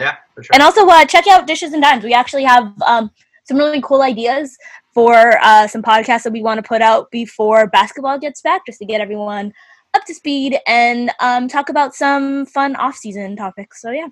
Yeah, 0.00 0.16
sure. 0.36 0.54
And 0.54 0.62
also 0.62 0.86
uh, 0.86 1.04
check 1.04 1.26
out 1.26 1.46
Dishes 1.46 1.72
and 1.72 1.82
Dimes. 1.82 2.04
We 2.04 2.14
actually 2.14 2.44
have 2.44 2.72
um, 2.82 3.10
some 3.44 3.56
really 3.56 3.82
cool 3.82 4.02
ideas 4.02 4.56
for 4.92 5.38
uh, 5.42 5.66
some 5.66 5.82
podcasts 5.82 6.22
that 6.22 6.32
we 6.32 6.42
want 6.42 6.58
to 6.58 6.66
put 6.66 6.82
out 6.82 7.10
before 7.10 7.66
basketball 7.66 8.18
gets 8.18 8.42
back, 8.42 8.66
just 8.66 8.78
to 8.78 8.84
get 8.84 9.00
everyone 9.00 9.52
up 9.94 10.04
to 10.06 10.14
speed 10.14 10.58
and 10.66 11.10
um, 11.20 11.48
talk 11.48 11.68
about 11.68 11.94
some 11.94 12.46
fun 12.46 12.76
off-season 12.76 13.36
topics. 13.36 13.80
So 13.80 13.90
yeah, 13.90 14.08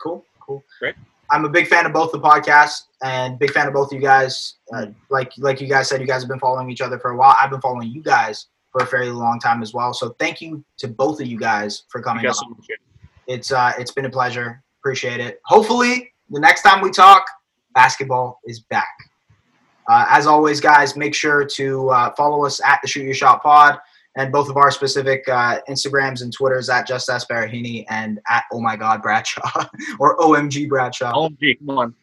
cool, 0.00 0.24
cool, 0.40 0.62
great. 0.78 0.94
I'm 1.30 1.44
a 1.44 1.48
big 1.48 1.66
fan 1.66 1.86
of 1.86 1.92
both 1.92 2.12
the 2.12 2.20
podcasts 2.20 2.82
and 3.02 3.38
big 3.38 3.50
fan 3.52 3.66
of 3.66 3.74
both 3.74 3.92
of 3.92 3.94
you 3.94 4.00
guys. 4.00 4.54
Uh, 4.72 4.86
like 5.10 5.32
like 5.38 5.60
you 5.60 5.68
guys 5.68 5.88
said, 5.88 6.00
you 6.00 6.06
guys 6.06 6.22
have 6.22 6.28
been 6.28 6.38
following 6.38 6.70
each 6.70 6.80
other 6.80 6.98
for 6.98 7.12
a 7.12 7.16
while. 7.16 7.34
I've 7.40 7.50
been 7.50 7.60
following 7.60 7.88
you 7.88 8.02
guys 8.02 8.46
for 8.70 8.82
a 8.82 8.86
fairly 8.86 9.10
long 9.10 9.38
time 9.38 9.62
as 9.62 9.72
well. 9.72 9.94
So 9.94 10.10
thank 10.18 10.40
you 10.40 10.64
to 10.78 10.88
both 10.88 11.20
of 11.20 11.26
you 11.26 11.38
guys 11.38 11.84
for 11.88 12.02
coming. 12.02 12.26
on. 12.26 12.56
It's 13.26 13.52
uh, 13.52 13.72
it's 13.78 13.92
been 13.92 14.04
a 14.04 14.10
pleasure. 14.10 14.62
Appreciate 14.80 15.20
it. 15.20 15.40
Hopefully, 15.46 16.12
the 16.28 16.40
next 16.40 16.62
time 16.62 16.82
we 16.82 16.90
talk, 16.90 17.24
basketball 17.74 18.40
is 18.44 18.60
back. 18.60 18.94
Uh, 19.88 20.06
as 20.08 20.26
always, 20.26 20.60
guys, 20.60 20.96
make 20.96 21.14
sure 21.14 21.44
to 21.44 21.90
uh, 21.90 22.14
follow 22.14 22.44
us 22.44 22.60
at 22.64 22.80
the 22.82 22.88
Shoot 22.88 23.04
Your 23.04 23.14
Shot 23.14 23.42
Pod 23.42 23.78
and 24.16 24.32
both 24.32 24.48
of 24.48 24.56
our 24.56 24.70
specific 24.70 25.28
uh, 25.28 25.60
Instagrams 25.68 26.22
and 26.22 26.32
Twitters 26.32 26.68
at 26.68 26.86
Just 26.86 27.08
S 27.08 27.26
Barahini 27.26 27.84
and 27.88 28.20
at 28.28 28.44
Oh 28.52 28.60
My 28.60 28.76
God 28.76 29.02
Bradshaw 29.02 29.66
or 29.98 30.16
OMG 30.18 30.68
Bradshaw. 30.68 31.12
OMG, 31.12 31.58
come 31.58 31.78
on. 31.78 31.94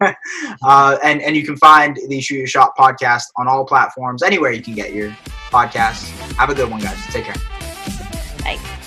uh, 0.62 0.98
and 1.04 1.22
and 1.22 1.36
you 1.36 1.44
can 1.44 1.56
find 1.56 1.98
the 2.08 2.20
Shoot 2.20 2.38
Your 2.38 2.46
Shot 2.46 2.76
podcast 2.76 3.24
on 3.36 3.46
all 3.48 3.64
platforms, 3.64 4.22
anywhere 4.22 4.52
you 4.52 4.62
can 4.62 4.74
get 4.74 4.92
your 4.92 5.10
podcasts. 5.50 6.08
Have 6.32 6.50
a 6.50 6.54
good 6.54 6.70
one, 6.70 6.80
guys. 6.80 6.98
Take 7.06 7.24
care. 7.24 7.36
Bye. 8.40 8.77